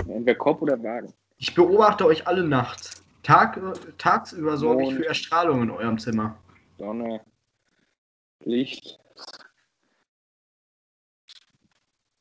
Entweder 0.08 0.34
Korb 0.34 0.64
oder 0.64 0.82
Wagen. 0.82 1.14
Ich 1.38 1.53
beobachte 1.53 2.08
euch 2.08 2.26
alle 2.26 2.44
nachts. 2.44 3.03
Tag, 3.22 3.62
tagsüber 3.99 4.58
sorge 4.58 4.82
ich 4.82 4.90
Mond. 4.90 5.02
für 5.02 5.10
Erstrahlung 5.10 5.62
in 5.62 5.70
eurem 5.70 5.99
Zimmer. 5.99 6.40
Sonne. 6.80 7.22
Licht. 8.45 8.98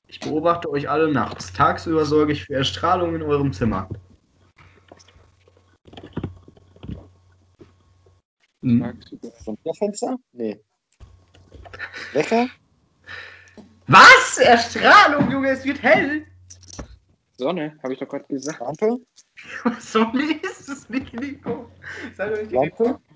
Ich 0.09 0.20
beobachte 0.20 0.69
euch 0.69 0.91
alle 0.91 1.11
nachts. 1.11 1.55
Tagsüber 1.55 2.05
sorge 2.05 2.35
ich 2.35 2.45
für 2.45 2.53
Erstrahlung 2.57 3.15
in 3.15 3.23
eurem 3.23 3.51
Zimmer. 3.51 3.89
Hm. 8.62 8.81
Tagsüber. 8.81 9.74
Fenster? 9.78 10.16
Nee. 10.32 10.61
Wecker? 12.12 12.49
Was? 13.87 14.39
Erstrahlung, 14.39 15.31
Junge, 15.31 15.51
es 15.51 15.65
wird 15.65 15.82
hell. 15.82 16.27
Sonne, 17.37 17.78
habe 17.82 17.95
ich 17.95 17.99
doch 17.99 18.09
gerade 18.09 18.24
gesagt. 18.27 18.61
Lampe? 18.61 18.99
Sonne 19.81 20.41
ist 20.43 20.69
es 20.69 20.89
nicht, 20.91 21.12
Nico. 21.15 21.70
Seid 22.15 22.32
euch 22.32 22.51
Lampe? 22.51 23.01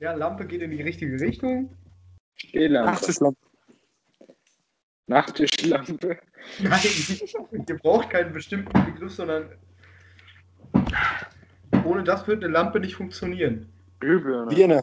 Ja, 0.00 0.12
Lampe 0.12 0.46
geht 0.46 0.62
in 0.62 0.70
die 0.70 0.80
richtige 0.80 1.18
Richtung. 1.20 1.76
Stehlampe. 2.36 2.92
Nachttischlampe. 2.92 3.40
Nachttischlampe. 5.08 6.20
Nein, 6.60 6.80
ihr 7.68 7.78
braucht 7.78 8.10
keinen 8.10 8.32
bestimmten 8.32 8.84
Begriff, 8.84 9.12
sondern 9.12 9.50
ohne 11.84 12.04
das 12.04 12.26
wird 12.26 12.42
eine 12.44 12.52
Lampe 12.52 12.80
nicht 12.80 12.94
funktionieren. 12.94 13.68
Glühbirne. 14.00 14.54
Birne. 14.54 14.82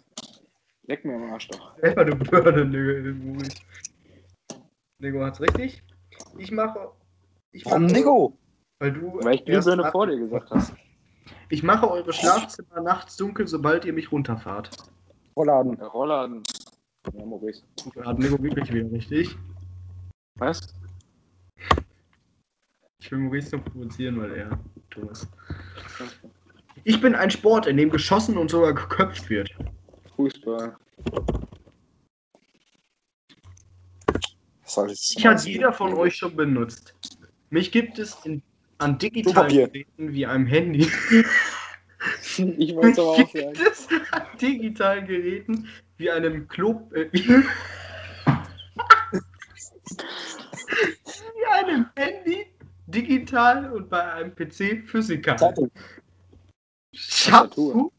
Leck 0.87 1.03
mir 1.05 1.15
am 1.15 1.31
Arsch 1.33 1.47
doch. 1.49 1.77
Selber 1.79 2.01
eine 2.01 2.15
Birne, 2.15 2.65
Nico. 2.65 3.43
Nico 4.99 5.23
hat's 5.23 5.41
richtig. 5.41 5.83
Ich 6.37 6.51
mache. 6.51 6.91
Ich 7.51 7.65
Warum 7.65 7.83
mache- 7.83 7.93
Nico? 7.93 8.37
Weil 8.79 8.93
du. 8.93 9.19
Weil 9.23 9.35
ich 9.35 9.45
Glühbirne 9.45 9.91
vor 9.91 10.07
dir 10.07 10.17
gesagt 10.17 10.51
hast. 10.51 10.73
Ich 11.49 11.63
mache 11.63 11.89
eure 11.89 12.11
Schlafzimmer 12.13 12.81
nachts 12.81 13.17
dunkel, 13.17 13.47
sobald 13.47 13.85
ihr 13.85 13.93
mich 13.93 14.11
runterfahrt. 14.11 14.69
Rollladen. 15.35 15.77
Der 15.77 15.87
Rollladen. 15.87 16.43
Ja, 17.13 17.25
Maurice. 17.25 17.63
Hat 18.03 18.19
Nico 18.19 18.41
wirklich 18.41 18.71
wieder 18.73 18.91
richtig. 18.91 19.37
Was? 20.37 20.73
Ich 22.99 23.11
will 23.11 23.19
Maurice 23.19 23.55
nur 23.55 23.65
provozieren, 23.65 24.19
weil 24.19 24.33
er 24.33 24.59
dumm 24.89 25.09
ist. 25.09 25.27
Ich 26.87 27.01
bin 27.01 27.15
ein 27.15 27.31
Sport, 27.31 27.65
in 27.65 27.77
dem 27.77 27.89
geschossen 27.89 28.37
und 28.37 28.51
sogar 28.51 28.71
geköpft 28.71 29.27
wird. 29.31 29.49
Fußball. 30.15 30.77
Was 34.61 34.73
soll 34.73 34.91
ich 34.91 35.15
Ich 35.17 35.25
hat 35.25 35.43
jeder 35.45 35.73
von 35.73 35.95
euch 35.95 36.15
schon 36.15 36.35
benutzt. 36.35 36.95
Mich 37.49 37.71
gibt 37.71 37.97
es 37.97 38.15
in, 38.23 38.43
an 38.77 38.99
digitalen. 38.99 39.49
Geräten 39.49 40.13
wie 40.13 40.27
einem 40.27 40.45
Handy. 40.45 40.87
Ich 42.37 42.75
wollte 42.75 42.91
es 42.91 42.99
aber 42.99 43.07
auch 43.07 43.17
Mich 43.17 43.31
sagen. 43.31 43.53
gibt 43.53 43.67
es 43.67 43.87
an 44.11 44.21
digitalen 44.39 45.07
Geräten 45.07 45.67
wie 45.97 46.11
einem 46.11 46.47
Klo... 46.47 46.87
Äh, 46.93 47.07
wie, 47.11 47.27
wie 47.27 47.45
einem 51.51 51.87
Handy, 51.95 52.45
digital 52.85 53.71
und 53.71 53.89
bei 53.89 54.13
einem 54.13 54.35
PC 54.35 54.87
physikal. 54.87 55.39
Zeitung. 55.39 55.71
Schaffst 56.95 57.57
du? 57.57 57.91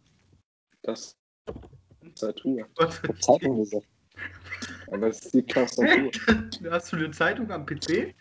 Das 0.83 1.17
Tastatur. 2.17 2.67
Zeitung 3.21 3.57
gesagt. 3.59 3.87
Aber 4.91 5.09
es 5.09 5.21
ist 5.21 5.35
die 5.35 5.43
Tastatur. 5.43 6.11
Hast 6.71 6.93
du 6.93 6.97
eine 6.97 7.11
Zeitung 7.11 7.51
am 7.51 7.67
PC? 7.67 8.15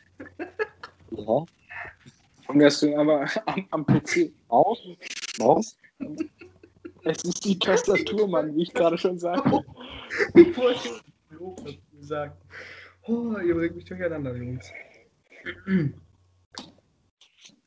Ja. 1.11 1.45
Und 2.47 2.61
hast 2.61 2.83
du 2.83 2.95
aber 2.95 3.25
am, 3.47 3.67
am 3.71 3.85
PC. 3.85 4.31
Maus? 4.49 4.79
Maus? 5.39 5.77
Es 7.03 7.23
ist 7.23 7.43
die 7.43 7.57
Tastatur, 7.57 8.27
Mann, 8.27 8.55
wie 8.55 8.63
ich 8.63 8.73
gerade 8.73 8.97
schon 8.97 9.17
sagte. 9.17 9.61
Ich 10.35 10.55
wollte 10.55 11.01
Lob 11.31 11.57
dazu 11.65 11.79
sagen. 11.99 12.33
Oh, 13.03 13.37
ihr 13.39 13.55
bringt 13.55 13.75
mich 13.75 13.85
durcheinander, 13.85 14.35
Jungs. 14.35 14.71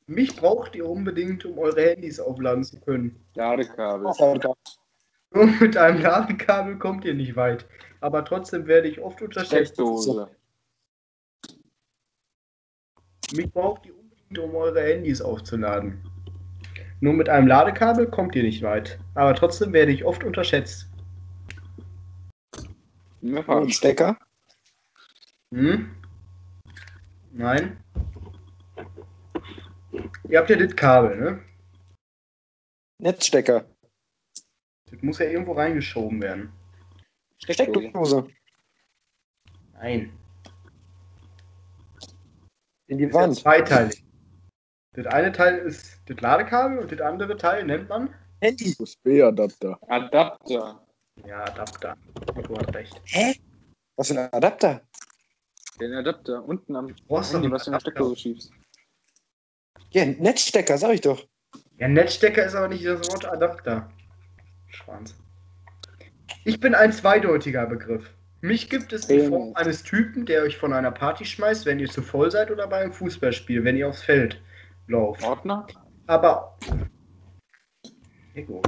Mich 0.09 0.35
braucht 0.37 0.75
ihr 0.75 0.89
unbedingt, 0.89 1.45
um 1.45 1.59
eure 1.59 1.83
Handys 1.83 2.19
aufladen 2.19 2.65
zu 2.65 2.81
können. 2.81 3.23
Ladekabel. 3.35 4.11
Nur 5.35 5.47
mit 5.61 5.77
einem 5.77 6.01
Ladekabel 6.01 6.79
kommt 6.79 7.05
ihr 7.05 7.13
nicht 7.13 7.37
weit. 7.37 7.67
Aber 8.01 8.25
trotzdem 8.25 8.67
werde 8.67 8.89
ich 8.89 9.01
oft 9.01 9.21
unterschätzt. 9.21 9.75
Steckdose. 9.75 10.31
Mich 13.35 13.53
braucht 13.53 13.85
ihr 13.85 13.95
unbedingt, 13.99 14.39
um 14.39 14.55
eure 14.55 14.81
Handys 14.81 15.21
aufzuladen. 15.21 16.03
Nur 17.01 17.13
mit 17.13 17.29
einem 17.29 17.47
Ladekabel 17.47 18.07
kommt 18.09 18.35
ihr 18.35 18.45
nicht 18.45 18.63
weit. 18.63 18.99
Aber 19.15 19.35
trotzdem 19.35 19.75
werde 19.75 19.93
ich 19.93 20.05
oft 20.05 20.25
unterschätzt. 20.25 20.89
Ein 23.23 23.71
Stecker? 23.71 24.17
Hm? 25.53 25.91
Nein? 27.33 27.77
Ihr 30.29 30.39
habt 30.39 30.51
ja 30.51 30.57
das 30.57 30.75
Kabel, 30.77 31.17
ne? 31.17 31.43
Netzstecker. 32.99 33.65
Das 34.91 35.03
muss 35.03 35.19
ja 35.19 35.27
irgendwo 35.27 35.53
reingeschoben 35.53 36.21
werden. 36.21 36.53
Steckdose. 37.39 38.27
Nein. 39.75 40.13
In 42.89 42.99
die 42.99 43.07
Das 43.07 43.13
ist 43.13 43.15
ja 43.15 43.21
Wand. 43.23 43.37
zweiteilig. 43.37 44.05
Das 44.93 45.07
eine 45.07 45.31
Teil 45.33 45.59
ist 45.59 46.01
das 46.07 46.21
Ladekabel 46.21 46.79
und 46.79 46.91
das 46.91 47.01
andere 47.01 47.37
Teil 47.37 47.65
nennt 47.65 47.89
man 47.89 48.13
Handy. 48.41 48.75
USB-Adapter. 48.79 49.79
Adapter. 49.89 50.85
ja 51.27 51.45
Adapter. 51.45 51.97
Du 52.43 52.57
hast 52.57 52.75
recht. 52.75 53.01
Hä? 53.05 53.35
Was 53.97 54.09
für 54.09 54.19
ein 54.19 54.33
Adapter? 54.33 54.83
Den 55.81 55.93
Adapter 55.95 56.45
unten 56.45 56.75
am 56.75 56.87
Handy, 56.89 57.05
was 57.09 57.31
du 57.33 57.45
in 57.45 57.51
der. 57.51 57.81
Steckdose 57.81 58.17
schiebst. 58.17 58.53
Ja, 59.91 60.05
Netzstecker, 60.05 60.77
sag 60.79 60.95
ich 60.95 61.01
doch. 61.01 61.27
Ja, 61.79 61.89
Netzstecker 61.89 62.45
ist 62.45 62.55
aber 62.55 62.69
nicht 62.69 62.85
das 62.85 63.09
Wort 63.11 63.25
Adapter. 63.25 63.91
Schwanz. 64.69 65.15
Ich 66.45 66.61
bin 66.61 66.75
ein 66.75 66.93
zweideutiger 66.93 67.67
Begriff. 67.67 68.11
Mich 68.41 68.71
gibt 68.71 68.93
es 68.93 69.09
in. 69.09 69.29
Form 69.29 69.55
eines 69.55 69.83
Typen, 69.83 70.27
der 70.27 70.43
euch 70.43 70.57
von 70.57 70.73
einer 70.73 70.91
Party 70.91 71.25
schmeißt, 71.25 71.67
wenn 71.67 71.81
ihr 71.81 71.89
zu 71.89 72.03
voll 72.03 72.31
seid 72.31 72.51
oder 72.51 72.67
beim 72.67 72.93
Fußballspiel, 72.93 73.65
wenn 73.65 73.77
ihr 73.77 73.89
aufs 73.89 74.03
Feld 74.03 74.41
lauft. 74.87 75.25
Ordner? 75.25 75.67
Aber. 76.07 76.57
Ego. 78.35 78.63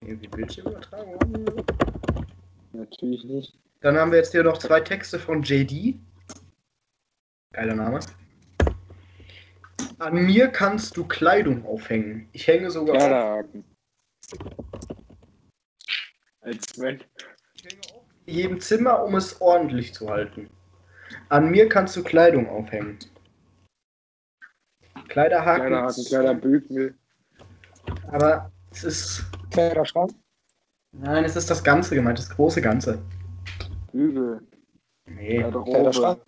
Irgendwie 0.00 0.28
Bildschirmübertragung. 0.28 1.18
Natürlich 2.72 3.24
nicht. 3.24 3.58
Dann 3.80 3.96
haben 3.96 4.12
wir 4.12 4.18
jetzt 4.18 4.32
hier 4.32 4.44
noch 4.44 4.58
zwei 4.58 4.80
Texte 4.80 5.18
von 5.18 5.42
JD. 5.42 5.96
Geiler 7.52 7.74
Name. 7.74 8.00
An 9.98 10.14
mir 10.14 10.48
kannst 10.48 10.96
du 10.96 11.04
Kleidung 11.04 11.64
aufhängen. 11.66 12.28
Ich 12.32 12.46
hänge 12.46 12.70
sogar 12.70 12.96
auf. 12.96 13.02
Kleiderhaken. 13.02 13.64
Als 16.40 16.78
wenn. 16.78 17.02
Ich 17.54 17.64
hänge 17.64 17.80
auf 17.94 18.04
in 18.26 18.34
jedem 18.34 18.60
Zimmer, 18.60 19.02
um 19.04 19.14
es 19.16 19.40
ordentlich 19.40 19.94
zu 19.94 20.08
halten. 20.08 20.50
An 21.28 21.50
mir 21.50 21.68
kannst 21.68 21.96
du 21.96 22.02
Kleidung 22.02 22.48
aufhängen. 22.48 22.98
Kleiderhaken. 25.08 25.66
Kleiderhaken, 25.66 26.04
Kleiderbügel. 26.04 26.94
Aber 28.08 28.50
es 28.70 28.84
ist. 28.84 29.24
Kleiderschrank. 29.50 30.12
Nein, 30.92 31.24
es 31.24 31.36
ist 31.36 31.50
das 31.50 31.62
Ganze 31.62 31.94
gemeint, 31.94 32.18
das 32.18 32.30
große 32.30 32.62
Ganze. 32.62 33.02
Bügel. 33.92 34.40
Nee. 35.06 35.38
Garderobe. 35.38 35.70
Kleiderschrank. 35.70 36.22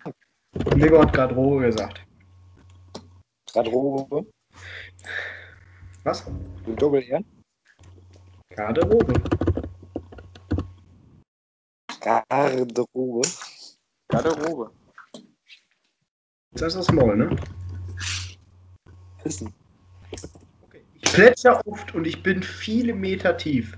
Nico 0.75 1.01
hat 1.01 1.13
gerade 1.13 1.35
Rohe 1.35 1.65
gesagt. 1.65 2.06
Garderobe. 3.57 4.31
Was? 6.03 6.23
Doppel 6.75 7.01
R. 7.09 7.23
Garderobe. 8.55 9.13
Garderobe. 11.99 13.21
Garderobe. 14.09 14.71
Das 16.51 16.75
ist 16.75 16.87
das 16.87 16.91
Maul, 16.91 17.17
ne? 17.17 17.35
Wissen. 19.23 19.51
Okay. 20.61 20.85
Ich 20.93 21.13
plätscher 21.13 21.59
oft 21.65 21.95
und 21.95 22.05
ich 22.05 22.21
bin 22.21 22.43
viele 22.43 22.93
Meter 22.93 23.35
tief. 23.37 23.75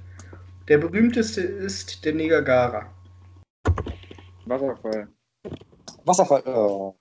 Der 0.68 0.80
berühmteste 0.80 1.39
ist 1.39 2.03
der 2.03 2.15
Niagara. 2.15 2.93
Wasserfall. 4.45 5.07
Wasserfall. 6.03 6.43
Oh. 6.47 6.95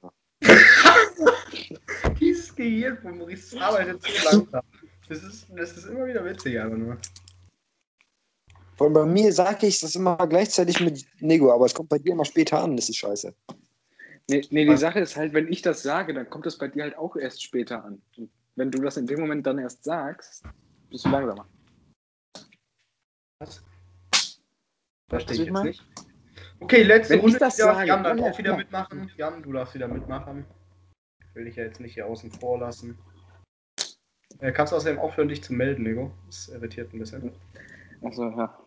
Gehirn 2.58 2.98
von 2.98 3.18
Maurice 3.18 3.60
arbeitet 3.60 4.02
so 4.02 4.30
langsam. 4.30 4.62
Das 5.08 5.22
ist, 5.22 5.46
das 5.56 5.76
ist 5.76 5.84
immer 5.86 6.06
wieder 6.06 6.24
witzig, 6.24 6.60
aber 6.60 6.76
nur. 6.76 6.98
Vor 8.76 8.86
allem 8.86 8.94
bei 8.94 9.06
mir 9.06 9.32
sage 9.32 9.66
ich 9.66 9.80
das 9.80 9.94
immer 9.94 10.16
gleichzeitig 10.28 10.80
mit 10.80 11.04
Nego, 11.20 11.52
aber 11.52 11.66
es 11.66 11.74
kommt 11.74 11.88
bei 11.88 11.98
dir 11.98 12.12
immer 12.12 12.24
später 12.24 12.62
an, 12.62 12.76
das 12.76 12.88
ist 12.88 12.96
scheiße. 12.96 13.34
Nee, 14.30 14.46
nee, 14.50 14.64
die 14.64 14.72
Was? 14.72 14.80
Sache 14.80 15.00
ist 15.00 15.16
halt, 15.16 15.32
wenn 15.32 15.50
ich 15.50 15.62
das 15.62 15.82
sage, 15.82 16.12
dann 16.12 16.28
kommt 16.28 16.44
das 16.46 16.58
bei 16.58 16.68
dir 16.68 16.82
halt 16.82 16.96
auch 16.98 17.16
erst 17.16 17.42
später 17.42 17.82
an. 17.84 18.02
Und 18.16 18.30
wenn 18.56 18.70
du 18.70 18.82
das 18.82 18.96
in 18.98 19.06
dem 19.06 19.20
Moment 19.20 19.46
dann 19.46 19.58
erst 19.58 19.84
sagst, 19.84 20.44
bist 20.90 21.06
du 21.06 21.08
langsamer. 21.08 21.48
Was? 23.40 23.62
Verstehe 25.08 25.28
du, 25.28 25.32
ich 25.32 25.38
jetzt 25.38 25.46
ich 25.46 25.52
mein? 25.52 25.66
nicht. 25.66 25.84
Okay, 26.60 26.82
letzte 26.82 27.14
Wenn 27.14 27.18
ich 27.20 27.24
Runde. 27.24 27.38
das 27.38 27.56
wieder. 27.56 27.74
sage, 27.74 27.88
Jan 27.88 28.04
darf 28.04 28.18
ja, 28.18 28.24
auch 28.24 28.38
wieder 28.38 28.56
mitmachen. 28.56 29.10
Jan, 29.16 29.42
du 29.42 29.52
darfst 29.52 29.74
wieder 29.74 29.88
mitmachen. 29.88 30.44
Ich 31.28 31.34
will 31.34 31.44
dich 31.44 31.56
ja 31.56 31.64
jetzt 31.64 31.80
nicht 31.80 31.94
hier 31.94 32.06
außen 32.06 32.30
vor 32.30 32.58
lassen. 32.58 32.98
Äh, 34.40 34.52
kannst 34.52 34.72
du 34.72 34.76
außerdem 34.76 34.98
aufhören, 34.98 35.28
dich 35.28 35.42
zu 35.42 35.52
melden, 35.52 35.82
Nico? 35.82 36.12
Das 36.26 36.48
irritiert 36.48 36.92
ein 36.92 36.98
bisschen. 36.98 37.32
Also, 38.02 38.24
ja. 38.30 38.58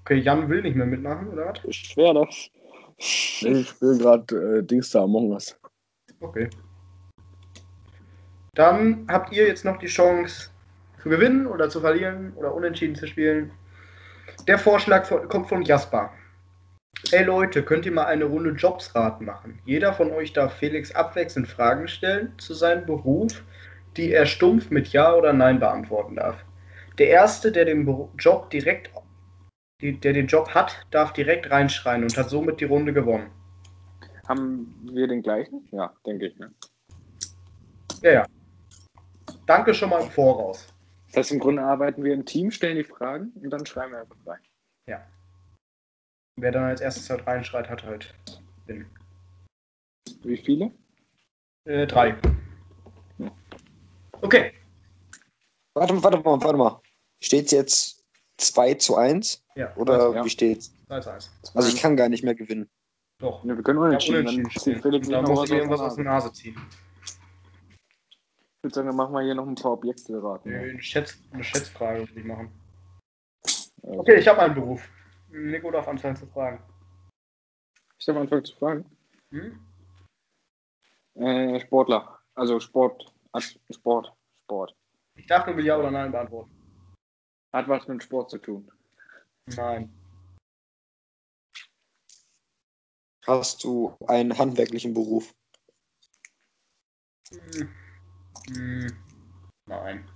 Okay, 0.00 0.18
Jan 0.18 0.48
will 0.48 0.62
nicht 0.62 0.76
mehr 0.76 0.86
mitmachen, 0.86 1.28
oder 1.28 1.46
was? 1.46 1.74
Schwer. 1.74 2.12
Nee, 2.14 3.60
ich 3.60 3.68
spiele 3.68 3.98
gerade 3.98 4.58
äh, 4.58 4.62
Dings 4.62 4.90
da 4.90 5.02
Among 5.02 5.30
Us. 5.30 5.56
Okay. 6.20 6.50
Dann 8.54 9.06
habt 9.08 9.32
ihr 9.32 9.46
jetzt 9.46 9.64
noch 9.64 9.78
die 9.78 9.86
Chance 9.86 10.50
zu 11.02 11.08
gewinnen 11.08 11.46
oder 11.46 11.68
zu 11.68 11.80
verlieren 11.80 12.32
oder 12.34 12.54
unentschieden 12.54 12.94
zu 12.94 13.06
spielen. 13.06 13.52
Der 14.46 14.58
Vorschlag 14.58 15.06
von, 15.06 15.28
kommt 15.28 15.48
von 15.48 15.62
Jasper. 15.62 16.12
Hey 17.10 17.24
Leute, 17.24 17.62
könnt 17.62 17.84
ihr 17.84 17.92
mal 17.92 18.06
eine 18.06 18.24
Runde 18.24 18.50
Jobsraten 18.50 19.26
machen? 19.26 19.58
Jeder 19.66 19.92
von 19.92 20.12
euch 20.12 20.32
darf 20.32 20.54
Felix 20.54 20.94
abwechselnd 20.94 21.48
Fragen 21.48 21.88
stellen 21.88 22.32
zu 22.38 22.54
seinem 22.54 22.86
Beruf, 22.86 23.42
die 23.96 24.12
er 24.12 24.24
stumpf 24.24 24.70
mit 24.70 24.88
Ja 24.92 25.14
oder 25.14 25.32
Nein 25.32 25.58
beantworten 25.58 26.16
darf. 26.16 26.36
Der 26.98 27.08
Erste, 27.08 27.52
der 27.52 27.64
den 27.64 27.86
Job 28.18 28.50
direkt, 28.50 28.90
der 29.80 30.12
den 30.12 30.26
Job 30.26 30.54
hat, 30.54 30.86
darf 30.90 31.12
direkt 31.12 31.50
reinschreien 31.50 32.02
und 32.02 32.16
hat 32.16 32.30
somit 32.30 32.60
die 32.60 32.66
Runde 32.66 32.92
gewonnen. 32.92 33.30
Haben 34.28 34.74
wir 34.92 35.08
den 35.08 35.22
gleichen? 35.22 35.68
Ja, 35.72 35.92
denke 36.06 36.28
ich. 36.28 36.38
Ne? 36.38 36.52
Ja, 38.02 38.12
ja. 38.12 38.26
Danke 39.46 39.74
schon 39.74 39.90
mal 39.90 40.02
im 40.02 40.10
Voraus. 40.10 40.72
Das 41.08 41.16
heißt, 41.16 41.32
im 41.32 41.40
Grunde 41.40 41.62
arbeiten 41.62 42.04
wir 42.04 42.14
im 42.14 42.24
Team, 42.24 42.50
stellen 42.50 42.76
die 42.76 42.84
Fragen 42.84 43.32
und 43.42 43.50
dann 43.50 43.66
schreiben 43.66 43.92
wir 43.92 44.00
einfach 44.00 44.16
rein. 44.24 44.40
Ja. 44.86 45.02
Wer 46.36 46.52
dann 46.52 46.64
als 46.64 46.80
erstes 46.80 47.08
halt 47.10 47.26
reinschreit, 47.26 47.68
hat 47.68 47.84
halt 47.84 48.14
den. 48.68 48.86
Wie 50.22 50.36
viele? 50.36 50.72
Äh, 51.64 51.86
drei. 51.86 52.16
Okay. 54.20 54.52
Warte, 55.74 55.94
mal, 55.94 56.02
warte 56.02 56.18
mal, 56.18 56.42
warte 56.42 56.56
mal. 56.56 56.80
Steht 57.20 57.50
jetzt 57.52 58.04
2 58.38 58.74
zu 58.74 58.96
1? 58.96 59.44
Ja. 59.56 59.74
Oder 59.76 60.14
Ja. 60.14 60.24
wie 60.24 60.30
steht's? 60.30 60.72
3 60.88 61.00
zu 61.00 61.10
1. 61.12 61.30
Also 61.54 61.68
ich 61.68 61.80
kann 61.80 61.96
gar 61.96 62.08
nicht 62.08 62.24
mehr 62.24 62.34
gewinnen. 62.34 62.68
Doch. 63.18 63.44
Ne, 63.44 63.56
wir 63.56 63.62
können 63.62 63.78
Ja, 63.78 63.84
unentschieden. 63.86 64.26
unentschieden 64.26 64.82
dann 64.82 65.24
Da 65.24 65.28
muss 65.30 65.40
was 65.40 65.50
ich 65.50 65.56
irgendwas 65.56 65.80
aus 65.80 65.94
der 65.96 66.04
Nase. 66.04 66.32
Ziehen. 66.32 66.56
Ich 67.04 68.64
würde 68.64 68.74
sagen, 68.74 68.86
dann 68.88 68.96
machen 68.96 69.12
wir 69.12 69.22
hier 69.22 69.34
noch 69.34 69.46
ein 69.46 69.54
paar 69.54 69.72
Objekte 69.72 70.22
raten. 70.22 70.52
Eine, 70.52 70.82
Schätz, 70.82 71.18
eine 71.32 71.42
Schätzfrage 71.44 72.08
will 72.08 72.18
ich 72.18 72.24
machen. 72.24 72.50
Also, 73.82 74.00
Okay, 74.00 74.16
ich 74.16 74.28
habe 74.28 74.40
einen 74.40 74.54
Beruf. 74.54 74.88
Nico 75.32 75.70
darf 75.70 75.88
anfangen 75.88 76.16
zu 76.16 76.26
fragen. 76.26 76.62
Ich 77.98 78.04
darf 78.04 78.16
anfangen 78.16 78.44
zu 78.44 78.54
fragen. 78.56 78.84
Hm? 79.30 79.58
Äh, 81.14 81.60
Sportler. 81.60 82.18
Also 82.34 82.60
Sport. 82.60 83.12
Sport. 83.70 84.14
Sport. 84.44 84.76
Ich 85.14 85.26
darf 85.26 85.46
nur 85.46 85.56
mit 85.56 85.64
Ja 85.64 85.78
oder 85.78 85.90
Nein 85.90 86.12
beantworten. 86.12 86.50
Hat 87.52 87.68
was 87.68 87.86
mit 87.88 88.02
Sport 88.02 88.30
zu 88.30 88.38
tun. 88.38 88.70
Nein. 89.56 89.92
Hast 93.26 93.62
du 93.64 93.96
einen 94.06 94.36
handwerklichen 94.36 94.94
Beruf? 94.94 95.34
Hm. 97.30 97.68
Hm. 98.54 98.86
Nein. 99.66 100.08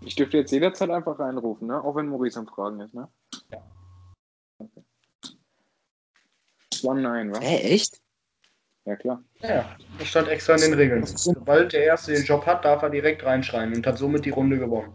Ich 0.00 0.14
dürfte 0.14 0.38
jetzt 0.38 0.50
jederzeit 0.50 0.90
einfach 0.90 1.18
reinrufen, 1.18 1.68
ne? 1.68 1.82
Auch 1.82 1.94
wenn 1.96 2.08
Maurice 2.08 2.38
am 2.38 2.46
Fragen 2.46 2.80
ist, 2.80 2.94
ne? 2.94 3.12
619, 6.80 7.32
was? 7.32 7.40
Hä, 7.40 7.56
echt? 7.74 8.00
Ja, 8.84 8.96
klar. 8.96 9.22
Ja, 9.40 9.76
das 9.98 10.08
stand 10.08 10.28
extra 10.28 10.54
in 10.54 10.62
den 10.62 10.74
Regeln. 10.74 11.06
Sobald 11.06 11.72
der 11.72 11.84
Erste 11.84 12.12
den 12.12 12.24
Job 12.24 12.46
hat, 12.46 12.64
darf 12.64 12.82
er 12.82 12.90
direkt 12.90 13.24
reinschreien 13.24 13.74
und 13.74 13.86
hat 13.86 13.98
somit 13.98 14.24
die 14.24 14.30
Runde 14.30 14.58
gewonnen. 14.58 14.92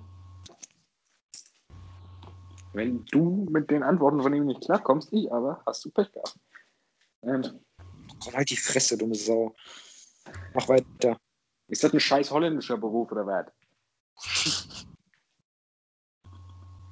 Wenn 2.74 3.06
du 3.06 3.48
mit 3.50 3.72
den 3.72 3.84
Antworten 3.84 4.22
von 4.22 4.34
ihm 4.34 4.48
nicht 4.48 4.62
klarkommst, 4.62 5.14
ich 5.14 5.32
aber, 5.32 5.62
hast 5.66 5.86
du 5.86 5.92
Pech 5.92 6.12
gehabt. 6.12 6.38
Ähm, 7.24 7.62
halt 8.34 8.50
die 8.50 8.58
Fresse, 8.58 8.98
dumme 8.98 9.16
Sau. 9.16 9.56
Mach 10.54 10.68
weiter. 10.68 11.18
Ist 11.68 11.84
das 11.84 11.94
ein 11.94 12.00
scheiß 12.00 12.32
holländischer 12.32 12.78
Beruf 12.78 13.12
oder 13.12 13.26
was? 13.26 13.46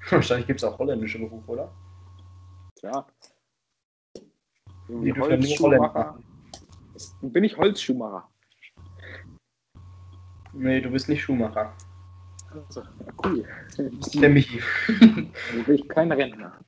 Wahrscheinlich 0.09 0.47
gibt 0.47 0.59
es 0.59 0.63
auch 0.63 0.77
holländische 0.77 1.19
Berufe, 1.19 1.51
oder? 1.51 1.73
Ja 2.81 3.07
nur 4.93 5.17
Holländer 5.17 6.19
Bin 7.21 7.43
ich 7.43 7.57
Holzschuhmacher? 7.57 8.29
Nee, 10.53 10.81
du 10.81 10.91
bist 10.91 11.09
nicht 11.09 11.23
Schuhmacher. 11.23 11.75
Also, 12.51 12.83
cool. 13.25 13.43
Der 14.13 14.29
Michi. 14.29 14.61
Dann 14.87 15.31
bin 15.65 15.75
ich 15.75 15.87
kein 15.89 16.11
Rentner. 16.11 16.59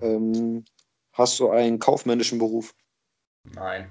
Ähm, 0.00 0.64
hast 1.12 1.38
du 1.38 1.50
einen 1.50 1.78
kaufmännischen 1.78 2.38
Beruf? 2.38 2.74
Nein. 3.54 3.90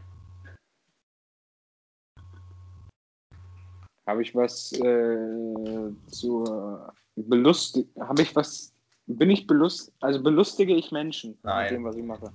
Habe 4.06 4.22
ich 4.22 4.36
was 4.36 4.72
äh, 4.74 5.92
zur 6.08 6.94
belustig? 7.16 7.88
Habe 8.00 8.22
ich 8.22 8.36
was? 8.36 8.74
Bin 9.08 9.30
ich 9.30 9.48
belust? 9.48 9.94
Also 10.02 10.22
belustige 10.22 10.76
ich 10.76 10.92
Menschen 10.92 11.40
Nein. 11.42 11.64
mit 11.64 11.72
dem, 11.72 11.84
was 11.86 11.96
ich 11.96 12.04
mache? 12.04 12.34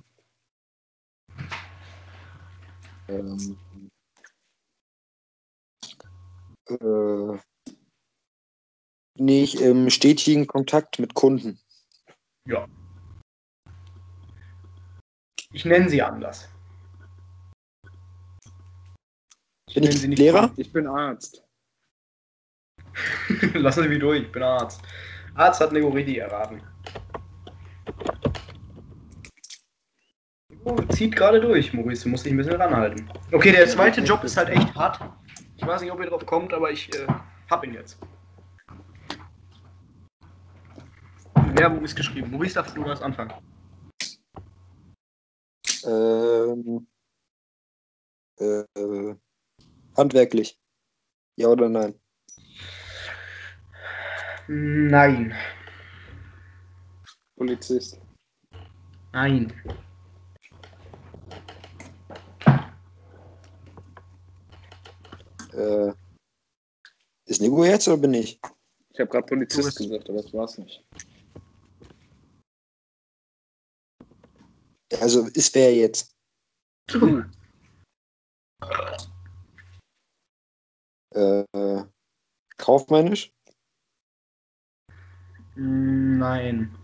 Ähm, 3.07 3.59
äh, 6.65 7.37
bin 9.15 9.27
ich 9.27 9.61
im 9.61 9.91
stetigen 9.91 10.47
Kontakt 10.47 10.97
mit 10.97 11.13
Kunden. 11.13 11.59
Ja. 12.47 12.67
Ich 15.51 15.65
nenne 15.65 15.87
sie 15.89 16.01
anders. 16.01 16.49
Ich 19.67 19.75
Bin 19.75 19.83
ich 19.83 20.01
sie 20.01 20.07
nicht 20.07 20.17
Lehrer? 20.17 20.51
Ich 20.57 20.73
bin 20.73 20.87
Arzt. 20.87 21.43
Lassen 23.53 23.83
Sie 23.83 23.89
mich 23.89 23.99
durch, 23.99 24.23
ich 24.23 24.31
bin 24.31 24.41
Arzt. 24.41 24.81
Arzt 25.35 25.61
hat 25.61 25.71
richtig 25.71 26.17
erraten. 26.17 26.61
Nico 30.49 30.75
zieht 30.87 31.15
gerade 31.15 31.41
durch, 31.41 31.73
Maurice, 31.73 32.03
du 32.03 32.09
musst 32.09 32.25
dich 32.25 32.33
ein 32.33 32.37
bisschen 32.37 32.55
ranhalten. 32.55 33.09
Okay, 33.31 33.51
der 33.51 33.67
zweite 33.67 34.01
Job 34.01 34.23
ist 34.23 34.37
halt 34.37 34.49
echt 34.49 34.73
hart. 34.75 34.99
Ich 35.57 35.65
weiß 35.65 35.81
nicht, 35.81 35.91
ob 35.91 35.99
ihr 35.99 36.07
drauf 36.07 36.25
kommt, 36.25 36.53
aber 36.53 36.71
ich 36.71 36.93
äh, 36.95 37.07
hab 37.49 37.63
ihn 37.63 37.73
jetzt. 37.73 37.99
Werbung 41.55 41.83
ist 41.83 41.95
geschrieben. 41.95 42.31
Maurice 42.31 42.55
darf 42.55 42.73
du 42.73 42.83
das 42.83 43.01
anfangen. 43.01 43.33
Ähm, 45.85 46.87
äh, 48.39 49.15
handwerklich. 49.97 50.59
Ja 51.35 51.47
oder 51.47 51.69
nein? 51.69 51.95
Nein. 54.47 55.33
Polizist. 57.35 57.99
Nein. 59.11 59.53
Äh, 65.53 65.93
ist 67.25 67.41
Nico 67.41 67.63
jetzt 67.63 67.87
oder 67.87 67.97
bin 67.97 68.13
ich? 68.15 68.39
Ich 68.89 68.99
habe 68.99 69.09
gerade 69.09 69.25
Polizist 69.25 69.63
bist- 69.63 69.77
gesagt, 69.77 70.09
aber 70.09 70.21
das 70.21 70.33
war's 70.33 70.57
nicht. 70.57 70.83
Also 74.99 75.27
ist 75.27 75.55
wer 75.55 75.73
jetzt? 75.73 76.15
Äh, 81.11 81.83
kaufmännisch? 82.57 83.33
Nein. 85.55 86.75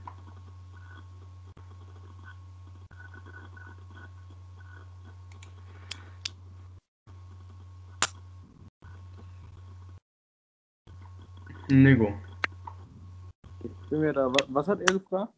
Ich 13.63 13.89
bin 13.89 14.01
mir 14.01 14.13
da. 14.13 14.25
wa- 14.33 14.45
Was 14.49 14.67
hat 14.67 14.81
er 14.81 14.93
gefragt? 14.93 15.33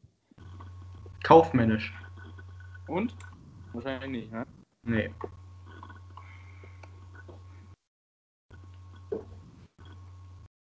Kaufmännisch. 1.24 1.94
Und? 2.88 3.16
Wahrscheinlich 3.74 4.24
nicht, 4.24 4.32
ne? 4.32 4.46
Nee. 4.84 5.14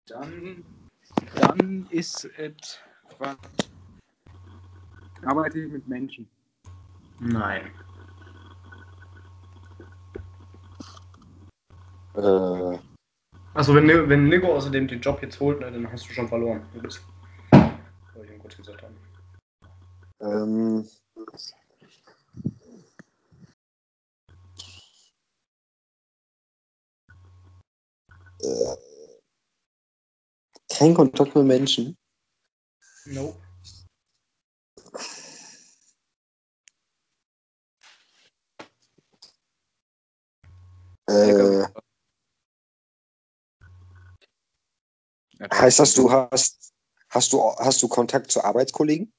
Dann, 0.08 0.66
dann 1.36 1.88
ist 1.90 2.26
es. 2.38 2.80
was- 3.20 3.38
Arbeite 5.24 5.60
ich 5.60 5.72
mit 5.72 5.88
Menschen. 5.88 6.28
Nein. 7.20 7.72
Äh, 12.16 12.78
Also 13.54 13.76
wenn, 13.76 13.88
wenn 14.10 14.30
Nigo 14.30 14.56
außerdem 14.56 14.88
den 14.88 15.02
Job 15.02 15.22
jetzt 15.22 15.40
holt, 15.40 15.60
ne, 15.60 15.72
dann 15.72 15.92
hast 15.92 16.08
du 16.10 16.14
schon 16.14 16.28
verloren. 16.28 16.66
Du 16.74 16.82
bist. 16.82 17.06
Soll 18.14 18.26
ich 18.26 18.32
ihm 18.32 18.40
kurz 18.40 18.56
gesagt 18.58 18.82
haben. 18.84 18.98
ähm, 20.22 20.88
äh, 28.40 28.91
kein 30.82 30.96
Kontakt 30.96 31.36
mit 31.36 31.46
Menschen. 31.46 31.96
Nope. 33.06 33.38
Äh, 41.08 41.66
heißt 45.54 45.80
das, 45.80 45.94
du 45.94 46.12
hast, 46.12 46.74
hast 47.10 47.32
du, 47.32 47.40
hast 47.58 47.84
du 47.84 47.88
Kontakt 47.88 48.32
zu 48.32 48.44
Arbeitskollegen? 48.44 49.14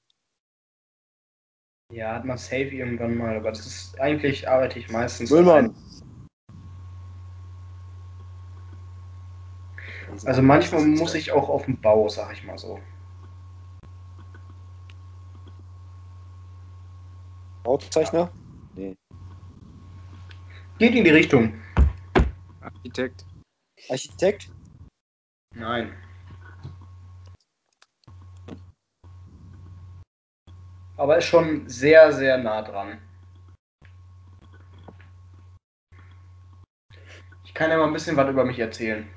Ja, 1.93 2.15
hat 2.15 2.25
man 2.25 2.39
safe 2.39 2.71
irgendwann 2.75 3.17
mal, 3.17 3.37
aber 3.37 3.51
das 3.51 3.67
ist 3.67 4.01
eigentlich 4.01 4.49
arbeite 4.49 4.81
ich 4.81 4.89
meistens. 4.89 5.31
Müllmann. 5.31 5.77
Also 10.25 10.43
manchmal 10.43 10.85
muss 10.85 11.15
ich 11.15 11.33
auch 11.33 11.49
auf 11.49 11.65
dem 11.65 11.81
Bau, 11.81 12.09
sag 12.09 12.33
ich 12.33 12.45
mal 12.45 12.59
so. 12.59 12.79
Bauzeichner? 17.63 18.31
Geht 20.79 20.95
in 20.95 21.05
die 21.05 21.11
Richtung. 21.11 21.55
Architekt. 22.61 23.25
Architekt? 23.89 24.51
Nein. 25.55 25.93
Aber 30.97 31.19
ist 31.19 31.25
schon 31.25 31.69
sehr, 31.69 32.13
sehr 32.13 32.39
nah 32.39 32.63
dran. 32.63 32.99
Ich 37.45 37.55
kann 37.55 37.71
ja 37.71 37.79
mal 37.79 37.87
ein 37.87 37.93
bisschen 37.93 38.17
was 38.17 38.31
über 38.31 38.45
mich 38.45 38.59
erzählen. 38.59 39.09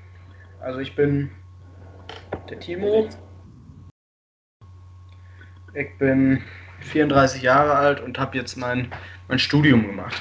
Also 0.66 0.80
ich 0.80 0.96
bin 0.96 1.30
der 2.50 2.58
Timo. 2.58 3.08
Ich 5.74 5.96
bin 5.98 6.42
34 6.80 7.40
Jahre 7.40 7.76
alt 7.76 8.00
und 8.00 8.18
habe 8.18 8.36
jetzt 8.36 8.56
mein, 8.56 8.92
mein 9.28 9.38
Studium 9.38 9.86
gemacht. 9.86 10.20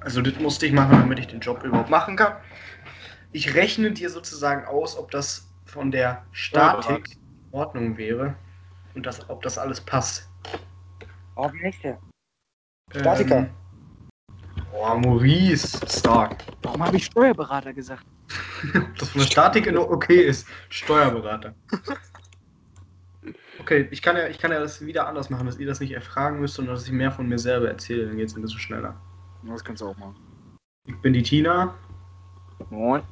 Also 0.00 0.22
das 0.22 0.40
musste 0.40 0.64
ich 0.64 0.72
machen, 0.72 0.92
damit 1.00 1.18
ich 1.18 1.26
den 1.26 1.40
Job 1.40 1.62
überhaupt 1.64 1.90
machen 1.90 2.16
kann. 2.16 2.32
Ich 3.32 3.54
rechne 3.54 3.92
dir 3.92 4.08
sozusagen 4.08 4.64
aus, 4.64 4.96
ob 4.96 5.10
das 5.10 5.52
von 5.66 5.90
der 5.90 6.24
Statik 6.32 7.16
in 7.16 7.52
Ordnung 7.52 7.98
wäre 7.98 8.36
und 8.94 9.04
das, 9.04 9.28
ob 9.28 9.42
das 9.42 9.58
alles 9.58 9.82
passt. 9.82 10.30
Oh, 11.36 11.52
wie 11.52 11.62
heißt 11.62 11.84
der? 11.84 11.98
Statiker. 12.90 13.36
Ähm, 13.36 13.50
boah, 14.72 14.96
Maurice, 14.96 15.78
stark. 15.86 16.42
Warum 16.62 16.82
habe 16.82 16.96
ich 16.96 17.04
Steuerberater 17.04 17.74
gesagt? 17.74 18.06
Ob 18.74 18.98
das 18.98 19.08
von 19.10 19.20
der 19.20 19.26
Statik 19.26 19.66
in 19.66 19.76
okay 19.76 20.22
ist. 20.22 20.46
Steuerberater. 20.68 21.54
Okay, 23.60 23.88
ich 23.90 24.02
kann, 24.02 24.16
ja, 24.16 24.26
ich 24.28 24.38
kann 24.38 24.50
ja 24.50 24.60
das 24.60 24.84
wieder 24.84 25.06
anders 25.06 25.30
machen, 25.30 25.46
dass 25.46 25.58
ihr 25.58 25.66
das 25.66 25.80
nicht 25.80 25.92
erfragen 25.92 26.40
müsst, 26.40 26.54
sondern 26.54 26.74
dass 26.74 26.84
ich 26.84 26.92
mehr 26.92 27.10
von 27.10 27.28
mir 27.28 27.38
selber 27.38 27.68
erzähle, 27.68 28.06
dann 28.06 28.16
geht 28.16 28.28
es 28.28 28.36
ein 28.36 28.42
bisschen 28.42 28.60
schneller. 28.60 28.94
Das 29.44 29.64
kannst 29.64 29.80
du 29.80 29.88
auch 29.88 29.96
machen. 29.96 30.16
Ich 30.86 30.96
bin 30.98 31.12
die 31.12 31.22
Tina. 31.22 31.74
Moin. 32.70 33.02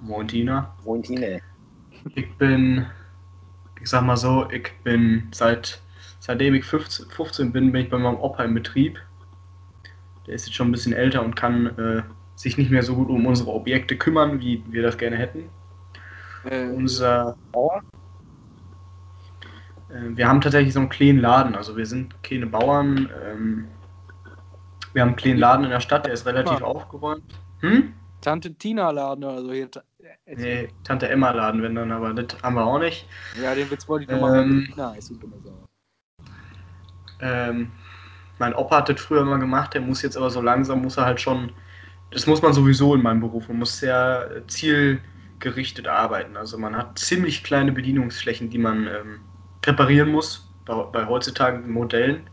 Moin 0.00 0.28
Tina. 0.28 0.74
Moin, 0.84 1.02
Tine. 1.02 1.40
Ich 2.14 2.32
bin, 2.36 2.86
ich 3.80 3.88
sag 3.88 4.02
mal 4.02 4.16
so, 4.16 4.48
ich 4.50 4.70
bin 4.84 5.28
seit, 5.32 5.82
seitdem 6.20 6.54
ich 6.54 6.64
15, 6.64 7.10
15 7.10 7.52
bin, 7.52 7.72
bin 7.72 7.82
ich 7.82 7.90
bei 7.90 7.98
meinem 7.98 8.18
Opa 8.18 8.44
im 8.44 8.54
Betrieb. 8.54 8.98
Der 10.26 10.34
ist 10.34 10.46
jetzt 10.46 10.54
schon 10.54 10.68
ein 10.68 10.72
bisschen 10.72 10.92
älter 10.92 11.24
und 11.24 11.34
kann 11.34 11.66
äh, 11.78 12.02
sich 12.38 12.56
nicht 12.56 12.70
mehr 12.70 12.82
so 12.82 12.94
gut 12.94 13.08
um 13.08 13.26
unsere 13.26 13.50
Objekte 13.50 13.96
kümmern, 13.96 14.40
wie 14.40 14.62
wir 14.70 14.82
das 14.82 14.96
gerne 14.96 15.16
hätten. 15.16 15.50
Äh, 16.44 16.68
Unser, 16.68 17.36
Bauer? 17.52 17.82
äh, 19.90 20.16
wir 20.16 20.28
haben 20.28 20.40
tatsächlich 20.40 20.72
so 20.72 20.80
einen 20.80 20.88
kleinen 20.88 21.18
Laden, 21.20 21.54
also 21.54 21.76
wir 21.76 21.86
sind 21.86 22.14
keine 22.22 22.46
Bauern. 22.46 23.08
Ähm, 23.24 23.68
wir 24.92 25.02
haben 25.02 25.08
einen 25.08 25.16
kleinen 25.16 25.38
Laden 25.38 25.64
in 25.64 25.70
der 25.70 25.80
Stadt, 25.80 26.06
der 26.06 26.12
ist 26.12 26.26
relativ 26.26 26.60
Ja. 26.60 26.66
aufgeräumt. 26.66 27.22
Hm? 27.60 27.92
Tante 28.20 28.54
Tina 28.54 28.90
Laden 28.90 29.24
oder 29.24 29.42
so 29.42 29.52
hier. 29.52 29.70
Nee, 30.36 30.68
Tante 30.84 31.08
Emma 31.08 31.30
Laden, 31.32 31.62
wenn 31.62 31.74
dann, 31.74 31.90
aber 31.90 32.14
das 32.14 32.40
haben 32.42 32.54
wir 32.54 32.64
auch 32.64 32.78
nicht. 32.78 33.06
Ja, 33.40 33.54
den 33.54 33.70
Witz 33.70 33.88
wollte 33.88 34.04
ich 34.04 34.10
Ähm, 34.10 34.20
noch 34.20 34.76
machen. 34.76 35.42
Sau. 35.44 35.68
Ähm, 37.20 37.72
mein 38.38 38.54
Opa 38.54 38.78
hat 38.78 38.88
das 38.88 39.00
früher 39.00 39.22
immer 39.22 39.38
gemacht, 39.38 39.74
der 39.74 39.80
muss 39.80 40.02
jetzt 40.02 40.16
aber 40.16 40.30
so 40.30 40.40
langsam, 40.40 40.82
muss 40.82 40.96
er 40.96 41.06
halt 41.06 41.20
schon, 41.20 41.50
das 42.10 42.26
muss 42.26 42.42
man 42.42 42.52
sowieso 42.52 42.94
in 42.94 43.02
meinem 43.02 43.20
Beruf, 43.20 43.48
man 43.48 43.58
muss 43.58 43.78
sehr 43.78 44.30
äh, 44.34 44.46
zielgerichtet 44.46 45.88
arbeiten. 45.88 46.36
Also 46.36 46.58
man 46.58 46.76
hat 46.76 46.98
ziemlich 46.98 47.44
kleine 47.44 47.72
Bedienungsflächen, 47.72 48.50
die 48.50 48.58
man 48.58 48.86
ähm, 48.86 49.20
reparieren 49.64 50.10
muss, 50.10 50.50
bei, 50.64 50.74
bei 50.74 51.06
heutzutage 51.06 51.58
Modellen. 51.58 52.28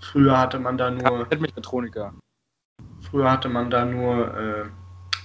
Früher 0.00 0.38
hatte 0.38 0.58
man 0.58 0.76
da 0.76 0.90
nur, 0.90 1.28
Mechatroniker. 1.38 2.12
Früher 3.08 3.30
hatte 3.30 3.48
man 3.48 3.70
da 3.70 3.84
nur 3.84 4.36
äh, 4.36 4.64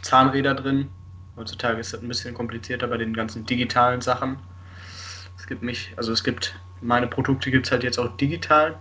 Zahnräder 0.04 0.54
drin. 0.54 0.90
Heutzutage 1.36 1.80
ist 1.80 1.94
das 1.94 2.02
ein 2.02 2.08
bisschen 2.08 2.34
komplizierter 2.34 2.88
bei 2.88 2.98
den 2.98 3.14
ganzen 3.14 3.46
digitalen 3.46 4.02
Sachen. 4.02 4.38
Es 5.38 5.48
gibt 5.48 5.64
mich, 5.64 5.94
also 5.98 6.12
es 6.12 6.24
gibt, 6.24 6.60
meine 6.82 7.08
Produkte 7.08 7.50
gibt 7.50 7.66
es 7.66 7.72
halt 7.72 7.84
jetzt 7.84 7.98
auch 7.98 8.16
digital. 8.18 8.80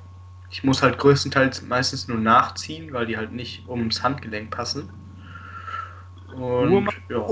Ich 0.51 0.65
muss 0.65 0.83
halt 0.83 0.99
größtenteils 0.99 1.63
meistens 1.63 2.09
nur 2.09 2.19
nachziehen, 2.19 2.93
weil 2.93 3.07
die 3.07 3.17
halt 3.17 3.33
nicht 3.33 3.69
ums 3.69 4.03
Handgelenk 4.03 4.51
passen. 4.51 4.91
Und 6.37 6.89
ja, 7.09 7.27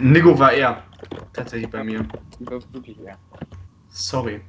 Nigo 0.00 0.38
war 0.38 0.52
er 0.52 0.82
tatsächlich 1.32 1.70
bei 1.70 1.84
mir. 1.84 2.06
Wirklich. 2.38 2.98
Sorry. 3.88 4.40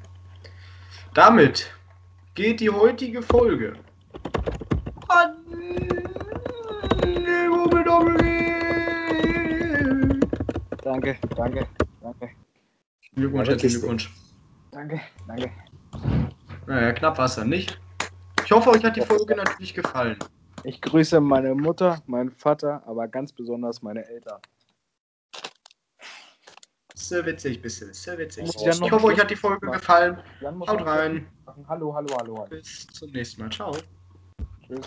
Damit 1.14 1.72
geht 2.34 2.60
die 2.60 2.70
heutige 2.70 3.22
Folge 3.22 3.74
an 5.08 5.36
mit. 5.50 6.04
Danke, 10.84 11.18
danke, 11.36 11.68
danke, 12.02 12.30
Glückwunsch, 13.16 13.50
herzlichen. 13.50 13.80
Glückwunsch. 13.80 14.14
danke, 14.72 15.02
danke. 15.28 15.52
Naja, 16.68 16.92
knapp 16.92 17.18
war 17.18 17.26
es 17.26 17.36
dann 17.36 17.50
nicht. 17.50 17.80
Ich 18.44 18.52
hoffe, 18.52 18.70
euch 18.72 18.84
hat 18.84 18.96
die 18.96 19.02
Folge 19.02 19.36
natürlich 19.36 19.74
gefallen. 19.74 20.18
Ich 20.66 20.82
grüße 20.82 21.20
meine 21.20 21.56
Mutter, 21.56 22.02
meinen 22.06 22.32
Vater, 22.32 22.84
aber 22.86 23.08
ganz 23.08 23.34
besonders 23.34 23.82
meine 23.82 24.08
Eltern. 24.08 24.40
Sehr 26.96 27.26
witzig, 27.26 27.62
bist 27.62 27.82
du. 27.82 27.94
Sehr 27.94 28.18
witzig. 28.18 28.46
Muss 28.46 28.56
ich 28.56 28.92
hoffe, 28.92 29.06
euch 29.08 29.20
hat 29.20 29.30
die 29.30 29.36
Folge 29.36 29.66
machen? 29.66 29.80
gefallen. 29.80 30.18
Haut 30.42 30.86
rein. 30.86 31.28
hallo, 31.68 31.94
hallo. 31.94 32.16
hallo. 32.18 32.46
Bis 32.50 32.88
zum 32.88 33.12
nächsten 33.12 33.42
Mal. 33.42 33.52
Ciao. 33.52 33.76
Tschüss. 34.66 34.86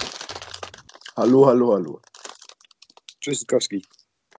Hallo, 1.16 1.46
hallo, 1.46 1.74
hallo. 1.74 2.00
Tschüss, 3.20 3.46
Kowski. 3.46 3.82